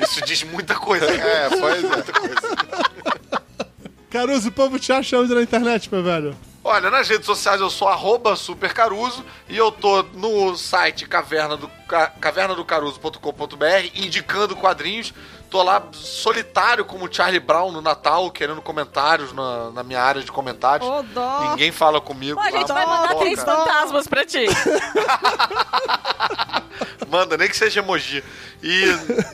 Isso 0.00 0.24
diz 0.24 0.42
muita 0.44 0.74
coisa. 0.74 1.04
É, 1.04 1.48
pois 1.50 1.84
é. 1.84 1.86
Muita 1.86 2.12
coisa. 2.12 2.56
Caruso, 4.10 4.48
o 4.48 4.52
povo 4.52 4.78
te 4.78 4.92
acha 4.92 5.18
onde 5.18 5.34
na 5.34 5.42
internet, 5.42 5.92
meu 5.92 6.02
velho? 6.02 6.34
Olha, 6.64 6.90
nas 6.90 7.08
redes 7.08 7.26
sociais 7.26 7.60
eu 7.60 7.68
sou 7.68 7.88
arroba 7.88 8.36
supercaruso 8.36 9.24
e 9.48 9.56
eu 9.56 9.70
tô 9.72 10.02
no 10.14 10.56
site 10.56 11.06
caverna 11.06 11.56
do, 11.56 11.68
ca- 11.88 12.06
cavernadocaruso.com.br 12.20 13.90
indicando 13.94 14.54
quadrinhos. 14.56 15.12
Tô 15.52 15.62
lá 15.62 15.86
solitário 15.92 16.82
como 16.82 17.12
Charlie 17.12 17.38
Brown 17.38 17.70
no 17.70 17.82
Natal, 17.82 18.30
querendo 18.30 18.62
comentários 18.62 19.34
na, 19.34 19.70
na 19.70 19.82
minha 19.82 20.00
área 20.00 20.22
de 20.22 20.32
comentários. 20.32 20.88
Ô, 20.88 21.02
dó. 21.02 21.50
Ninguém 21.50 21.70
fala 21.70 22.00
comigo. 22.00 22.40
Pô, 22.40 22.42
a 22.46 22.50
gente 22.50 22.70
lá, 22.70 22.74
vai 22.74 22.86
mandar 22.86 23.14
três 23.16 23.44
cara. 23.44 23.58
fantasmas 23.58 24.08
pra 24.08 24.24
ti. 24.24 24.46
Manda, 27.06 27.36
nem 27.36 27.50
que 27.50 27.56
seja 27.56 27.80
emoji. 27.80 28.24
E 28.62 28.86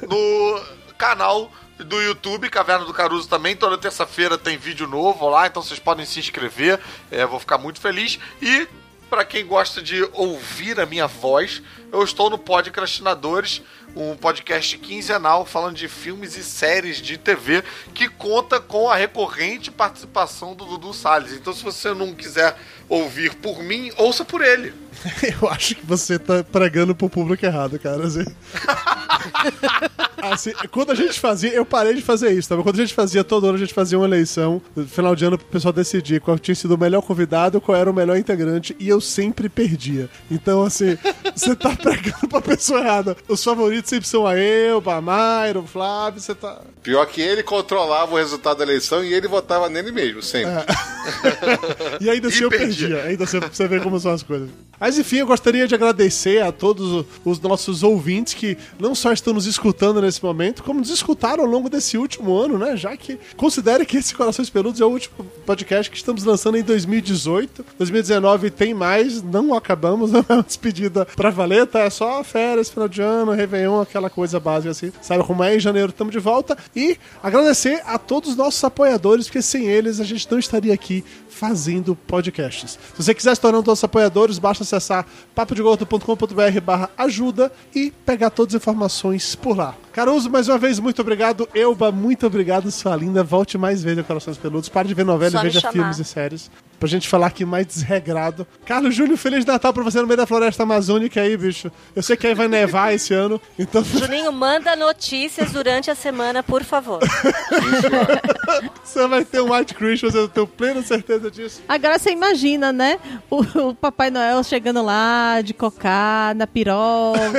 no 0.08 0.60
canal 0.98 1.52
do 1.78 2.02
YouTube, 2.02 2.50
Caverna 2.50 2.84
do 2.84 2.92
Caruso 2.92 3.28
também, 3.28 3.54
toda 3.54 3.78
terça-feira 3.78 4.36
tem 4.36 4.58
vídeo 4.58 4.88
novo 4.88 5.28
lá, 5.28 5.46
então 5.46 5.62
vocês 5.62 5.78
podem 5.78 6.04
se 6.04 6.18
inscrever, 6.18 6.80
é, 7.12 7.24
vou 7.24 7.38
ficar 7.38 7.58
muito 7.58 7.80
feliz. 7.80 8.18
E 8.42 8.66
para 9.08 9.24
quem 9.24 9.46
gosta 9.46 9.80
de 9.80 10.02
ouvir 10.12 10.80
a 10.80 10.84
minha 10.84 11.06
voz, 11.06 11.62
eu 11.92 12.02
estou 12.02 12.28
no 12.30 12.38
Podcrastinadores, 12.38 13.62
um 13.96 14.16
podcast 14.16 14.76
quinzenal 14.78 15.44
falando 15.44 15.76
de 15.76 15.88
filmes 15.88 16.36
e 16.36 16.44
séries 16.44 16.98
de 16.98 17.16
TV 17.16 17.64
que 17.94 18.08
conta 18.08 18.60
com 18.60 18.88
a 18.88 18.96
recorrente 18.96 19.70
participação 19.70 20.54
do 20.54 20.64
Dudu 20.64 20.92
Salles. 20.92 21.32
Então, 21.32 21.52
se 21.52 21.64
você 21.64 21.92
não 21.94 22.14
quiser 22.14 22.56
ouvir 22.88 23.34
por 23.34 23.62
mim, 23.62 23.90
ouça 23.96 24.24
por 24.24 24.42
ele. 24.42 24.72
Eu 25.40 25.48
acho 25.48 25.74
que 25.74 25.86
você 25.86 26.18
tá 26.18 26.44
pregando 26.44 26.94
pro 26.94 27.08
público 27.08 27.44
errado, 27.44 27.78
cara. 27.78 28.06
assim. 28.06 28.24
Assim, 30.20 30.52
quando 30.70 30.90
a 30.90 30.94
gente 30.94 31.18
fazia, 31.18 31.54
eu 31.54 31.64
parei 31.64 31.94
de 31.94 32.02
fazer 32.02 32.32
isso, 32.32 32.48
tá? 32.48 32.56
Mas 32.56 32.64
Quando 32.64 32.74
a 32.76 32.80
gente 32.80 32.92
fazia, 32.92 33.22
todo 33.22 33.46
ano 33.46 33.54
a 33.54 33.58
gente 33.58 33.72
fazia 33.72 33.96
uma 33.96 34.06
eleição, 34.06 34.60
no 34.74 34.86
final 34.86 35.14
de 35.14 35.24
ano, 35.24 35.38
pro 35.38 35.46
pessoal 35.46 35.72
decidir 35.72 36.20
qual 36.20 36.38
tinha 36.38 36.54
sido 36.54 36.74
o 36.74 36.78
melhor 36.78 37.02
convidado, 37.02 37.60
qual 37.60 37.76
era 37.76 37.90
o 37.90 37.94
melhor 37.94 38.16
integrante, 38.16 38.74
e 38.78 38.88
eu 38.88 39.00
sempre 39.00 39.48
perdia. 39.48 40.10
Então, 40.30 40.62
assim, 40.62 40.98
você 41.34 41.54
tá 41.54 41.74
pregando 41.82 42.28
pra 42.28 42.40
pessoa 42.40 42.80
errada. 42.80 43.16
Os 43.28 43.42
favoritos 43.42 43.88
sempre 43.88 44.08
são 44.08 44.26
a 44.26 44.36
eu, 44.38 44.82
a 44.86 45.00
Mayra, 45.00 45.60
o 45.60 45.66
Flávio, 45.66 46.20
você 46.20 46.34
tá. 46.34 46.60
Pior 46.82 47.04
que 47.06 47.20
ele 47.20 47.42
controlava 47.42 48.12
o 48.12 48.16
resultado 48.16 48.58
da 48.58 48.64
eleição 48.64 49.04
e 49.04 49.12
ele 49.12 49.28
votava 49.28 49.68
nele 49.68 49.92
mesmo, 49.92 50.22
sempre. 50.22 50.52
E 52.00 52.08
ainda 52.10 52.28
assim 52.28 52.40
E 52.40 52.42
eu 52.42 52.50
perdia. 52.50 52.88
perdia. 52.88 53.02
Ainda 53.04 53.24
assim 53.24 53.40
você 53.40 53.66
vê 53.66 53.80
como 53.80 53.98
são 53.98 54.12
as 54.12 54.22
coisas. 54.22 54.48
Mas 54.78 54.98
enfim, 54.98 55.16
eu 55.16 55.26
gostaria 55.26 55.66
de 55.66 55.74
agradecer 55.74 56.40
a 56.42 56.52
todos 56.52 57.04
os 57.24 57.40
nossos 57.40 57.82
ouvintes 57.82 58.34
que 58.34 58.56
não 58.78 58.94
só 58.94 59.12
estão 59.12 59.32
nos 59.34 59.46
escutando 59.46 60.00
nesse 60.00 60.22
momento, 60.22 60.62
como 60.62 60.78
nos 60.80 60.90
escutaram 60.90 61.42
ao 61.44 61.50
longo 61.50 61.68
desse 61.68 61.98
último 61.98 62.36
ano, 62.38 62.58
né? 62.58 62.76
Já 62.76 62.96
que 62.96 63.18
considere 63.36 63.84
que 63.84 63.96
esse 63.96 64.14
Corações 64.14 64.48
Peludos 64.50 64.80
é 64.80 64.84
o 64.84 64.88
último 64.88 65.24
podcast 65.44 65.90
que 65.90 65.96
estamos 65.96 66.22
lançando 66.24 66.56
em 66.58 66.62
2018. 66.62 67.64
2019 67.78 68.50
tem 68.50 68.72
mais, 68.72 69.20
não 69.22 69.52
acabamos, 69.54 70.12
não 70.12 70.24
é 70.28 70.32
uma 70.34 70.42
despedida 70.42 71.04
pra 71.16 71.30
valer, 71.30 71.66
tá? 71.68 71.80
É 71.80 71.90
só 71.90 72.22
férias, 72.24 72.68
final 72.68 72.88
de 72.88 73.00
ano, 73.02 73.32
Réveillon, 73.32 73.80
aquela 73.80 74.10
coisa 74.10 74.40
básica 74.40 74.70
assim. 74.70 74.92
Sabe 75.00 75.24
como 75.24 75.44
é? 75.44 75.56
Em 75.56 75.60
janeiro 75.60 75.90
estamos 75.90 76.12
de 76.12 76.18
volta. 76.18 76.56
E 76.74 76.98
agradecer 77.22 77.82
a 77.86 77.98
todos 77.98 78.30
os 78.30 78.36
nossos 78.36 78.62
apoiadores, 78.64 79.26
porque 79.26 79.42
sem 79.42 79.66
eles 79.66 80.00
a 80.00 80.04
gente 80.04 80.26
não 80.30 80.38
estaria 80.38 80.74
aqui 80.74 81.04
fazendo 81.28 81.94
podcasts. 81.94 82.78
Se 82.96 83.02
você 83.02 83.14
quiser 83.14 83.34
se 83.34 83.40
tornar 83.40 83.58
um 83.58 83.62
dos 83.62 83.82
apoiadores, 83.82 84.38
basta 84.38 84.64
acessar 84.64 85.06
papodegordo.com.br 85.34 86.60
barra 86.62 86.90
ajuda 86.96 87.52
e 87.74 87.90
pegar 88.04 88.30
todas 88.30 88.54
as 88.54 88.60
informações 88.60 89.34
por 89.34 89.56
lá. 89.56 89.74
Caruso, 89.98 90.30
mais 90.30 90.48
uma 90.48 90.58
vez, 90.58 90.78
muito 90.78 91.02
obrigado. 91.02 91.48
Elba, 91.52 91.90
muito 91.90 92.24
obrigado, 92.24 92.70
sua 92.70 92.94
linda. 92.94 93.24
Volte 93.24 93.58
mais 93.58 93.82
vezes 93.82 93.98
a 93.98 94.04
Corações 94.04 94.38
Peludos. 94.38 94.68
Pare 94.68 94.86
de 94.86 94.94
ver 94.94 95.04
novela 95.04 95.32
Só 95.32 95.40
e 95.40 95.42
veja 95.42 95.72
filmes 95.72 95.98
e 95.98 96.04
séries. 96.04 96.48
Pra 96.78 96.88
gente 96.88 97.08
falar 97.08 97.26
aqui 97.26 97.44
mais 97.44 97.66
desregrado. 97.66 98.46
Carlos 98.64 98.94
Júnior, 98.94 99.16
Feliz 99.16 99.44
Natal 99.44 99.72
pra 99.72 99.82
você 99.82 100.00
no 100.00 100.06
meio 100.06 100.16
da 100.16 100.26
floresta 100.26 100.62
amazônica 100.62 101.20
aí, 101.20 101.36
bicho. 101.36 101.72
Eu 101.96 102.02
sei 102.04 102.16
que 102.16 102.28
aí 102.28 102.34
vai 102.34 102.46
nevar 102.46 102.94
esse 102.94 103.12
ano, 103.12 103.40
então 103.58 103.82
Juninho, 103.82 104.30
manda 104.30 104.76
notícias 104.76 105.50
durante 105.50 105.90
a 105.90 105.96
semana, 105.96 106.44
por 106.44 106.62
favor. 106.62 107.00
você 108.84 109.08
vai 109.08 109.24
ter 109.24 109.40
um 109.40 109.52
White 109.52 109.74
Christmas, 109.74 110.14
eu 110.14 110.28
tenho 110.28 110.46
plena 110.46 110.80
certeza 110.82 111.27
disso. 111.30 111.62
Agora 111.68 111.98
você 111.98 112.10
imagina, 112.10 112.72
né? 112.72 112.98
O, 113.30 113.40
o 113.68 113.74
Papai 113.74 114.10
Noel 114.10 114.42
chegando 114.44 114.82
lá 114.82 115.40
de 115.42 115.54
cocá, 115.54 116.32
na 116.36 116.46
piroga. 116.46 117.18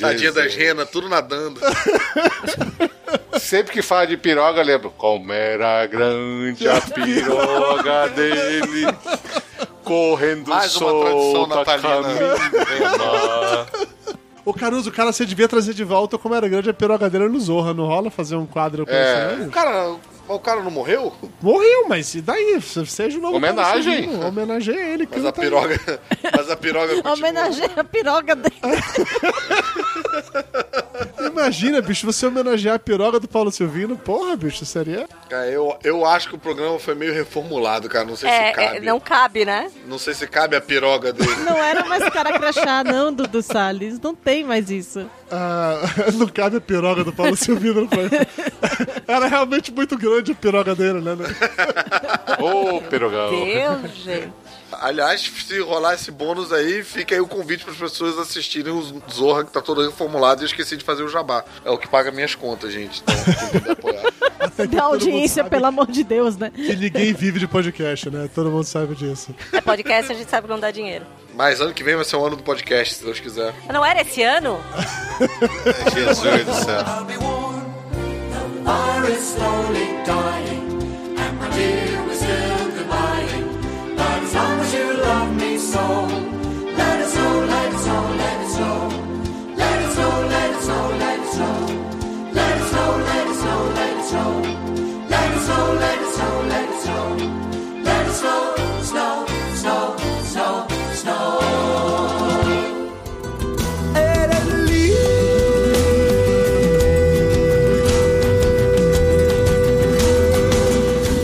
Tadinha 0.00 0.32
das 0.32 0.54
renas, 0.54 0.88
tudo 0.90 1.08
nadando. 1.08 1.60
Sempre 3.38 3.72
que 3.72 3.82
fala 3.82 4.06
de 4.06 4.16
piroga, 4.16 4.60
eu 4.60 4.64
lembro. 4.64 4.90
Como 4.96 5.32
era 5.32 5.86
grande 5.86 6.66
a 6.68 6.80
piroga 6.90 8.08
dele. 8.08 8.86
Correndo 9.84 10.48
Mais 10.48 10.74
uma 10.76 11.00
tradição 11.04 11.46
natalina. 11.46 12.08
Ô 14.44 14.52
Caruso, 14.54 14.90
o 14.90 14.92
cara 14.92 15.12
você 15.12 15.24
devia 15.26 15.46
trazer 15.48 15.74
de 15.74 15.84
volta 15.84 16.16
como 16.18 16.34
era 16.34 16.48
grande 16.48 16.70
a 16.70 16.74
pirogadeira 16.74 17.28
no 17.28 17.38
Zorra. 17.38 17.74
Não 17.74 17.84
rola 17.86 18.10
fazer 18.10 18.36
um 18.36 18.46
quadro 18.46 18.86
com 18.86 18.92
É. 18.92 19.34
isso, 19.38 19.48
O 19.48 19.50
cara, 19.50 19.94
o 20.28 20.38
cara 20.38 20.62
não 20.62 20.70
morreu? 20.70 21.12
Morreu, 21.40 21.88
mas 21.88 22.14
e 22.14 22.20
daí? 22.20 22.60
Seja 22.60 23.18
o 23.18 23.20
novo 23.20 23.36
Homenagem. 23.36 24.04
Júnior. 24.04 24.26
Homenageia 24.26 24.94
ele. 24.94 25.08
Mas 25.10 25.24
a 25.24 25.32
piroga. 25.32 25.80
Mas 26.36 26.50
a 26.50 26.56
piroga 26.56 26.94
continua. 26.94 27.14
Homenageia 27.14 27.72
a 27.76 27.84
piroga 27.84 28.36
dele. 28.36 28.56
Imagina, 31.32 31.80
bicho, 31.80 32.04
você 32.06 32.26
homenagear 32.26 32.76
a 32.76 32.78
piroga 32.78 33.18
do 33.18 33.26
Paulo 33.26 33.50
Silvino. 33.50 33.96
Porra, 33.96 34.36
bicho, 34.36 34.64
seria... 34.66 35.08
Cara, 35.30 35.46
eu, 35.48 35.74
eu 35.82 36.04
acho 36.04 36.28
que 36.28 36.34
o 36.34 36.38
programa 36.38 36.78
foi 36.78 36.94
meio 36.94 37.14
reformulado, 37.14 37.88
cara. 37.88 38.04
Não 38.04 38.14
sei 38.16 38.28
se 38.28 38.34
É, 38.36 38.52
cabe. 38.52 38.76
é, 38.76 38.80
não 38.80 39.00
cabe, 39.00 39.44
né? 39.46 39.70
Não 39.86 39.98
sei 39.98 40.12
se 40.12 40.26
cabe 40.26 40.54
a 40.56 40.60
piroga 40.60 41.12
dele. 41.12 41.34
Não 41.44 41.56
era 41.56 41.84
mais 41.86 42.06
cara 42.10 42.38
crachá, 42.38 42.84
não, 42.84 43.12
Dudu 43.12 43.42
Salles. 43.42 43.98
Não 43.98 44.14
tem 44.14 44.44
mais 44.44 44.70
isso. 44.70 45.06
Ah, 45.30 45.80
não 46.14 46.26
cabe 46.28 46.58
a 46.58 46.60
piroga 46.60 47.02
do 47.02 47.12
Paulo 47.12 47.34
Silvino. 47.36 47.88
Era 49.08 49.26
realmente 49.26 49.72
muito 49.72 49.96
grande 49.96 50.32
a 50.32 50.34
piroga 50.34 50.74
dele, 50.74 51.00
né? 51.00 51.16
Ô, 52.38 52.80
pirogão. 52.82 53.30
Deus, 53.30 53.96
gente. 53.96 54.32
Aliás, 54.80 55.20
se 55.20 55.60
rolar 55.60 55.94
esse 55.94 56.10
bônus 56.10 56.52
aí, 56.52 56.82
fica 56.82 57.14
aí 57.14 57.20
o 57.20 57.26
convite 57.26 57.64
para 57.64 57.72
as 57.72 57.78
pessoas 57.78 58.18
assistirem 58.18 58.72
o 58.72 59.02
Zorra, 59.10 59.44
que 59.44 59.52
tá 59.52 59.60
todo 59.60 59.82
reformulado 59.82 60.42
e 60.42 60.44
eu 60.44 60.46
esqueci 60.46 60.76
de 60.76 60.84
fazer 60.84 61.02
o 61.02 61.08
jabá. 61.08 61.44
É 61.64 61.70
o 61.70 61.78
que 61.78 61.88
paga 61.88 62.10
minhas 62.10 62.34
contas, 62.34 62.72
gente. 62.72 63.02
Então, 63.02 63.14
quem 63.34 63.60
puder 63.60 63.72
apoiar. 63.72 64.12
Dá 64.68 64.82
audiência, 64.84 65.44
pelo 65.44 65.66
amor 65.66 65.90
de 65.90 66.04
Deus, 66.04 66.36
né? 66.36 66.50
Que 66.54 66.74
ninguém 66.76 67.12
vive 67.12 67.38
de 67.38 67.46
podcast, 67.46 68.10
né? 68.10 68.28
Todo 68.34 68.50
mundo 68.50 68.64
sabe 68.64 68.94
disso. 68.94 69.34
É 69.52 69.60
podcast, 69.60 70.12
a 70.12 70.14
gente 70.14 70.28
sabe 70.28 70.46
que 70.46 70.52
não 70.52 70.60
dá 70.60 70.70
dinheiro. 70.70 71.06
Mas 71.34 71.60
ano 71.60 71.72
que 71.72 71.82
vem 71.82 71.94
vai 71.96 72.04
ser 72.04 72.16
o 72.16 72.24
ano 72.24 72.36
do 72.36 72.42
podcast, 72.42 72.94
se 72.94 73.04
Deus 73.04 73.18
quiser. 73.20 73.54
Não 73.72 73.84
era 73.84 74.02
esse 74.02 74.22
ano? 74.22 74.60
Jesus 75.94 76.44
do 76.44 76.54
céu. 76.54 76.84
Fire 78.64 79.10
is 79.10 79.34
slowly 79.34 79.86
dying, 80.04 81.18
and 81.18 81.38
my 81.40 81.50
dear, 81.50 82.04
we're 82.06 82.14
still 82.14 82.70
goodbying. 82.76 83.21
As 84.04 84.34
long 84.34 84.60
as 84.60 84.74
you 84.74 84.86
love 85.08 85.36
me 85.36 85.58
so, 85.58 85.84
let 86.78 87.00
it 87.00 87.08
snow, 87.14 87.44
let 87.52 87.72
it 87.72 87.78
snow, 87.84 88.02
let 88.22 88.40
it 88.40 88.48
snow. 88.54 88.78
Let 89.56 89.76
it 89.82 89.92
snow, 89.94 90.12
let 90.34 90.50
it 90.50 90.62
snow, 90.62 90.84
let 90.98 91.18
it 91.20 91.28
snow. 91.34 91.56
Let 92.38 92.58
it 92.60 92.64
snow, 92.70 92.90
let 93.08 93.26
it 93.28 93.36
snow, 96.84 97.06
let 97.84 98.06
it 98.06 98.12
snow, 98.12 98.51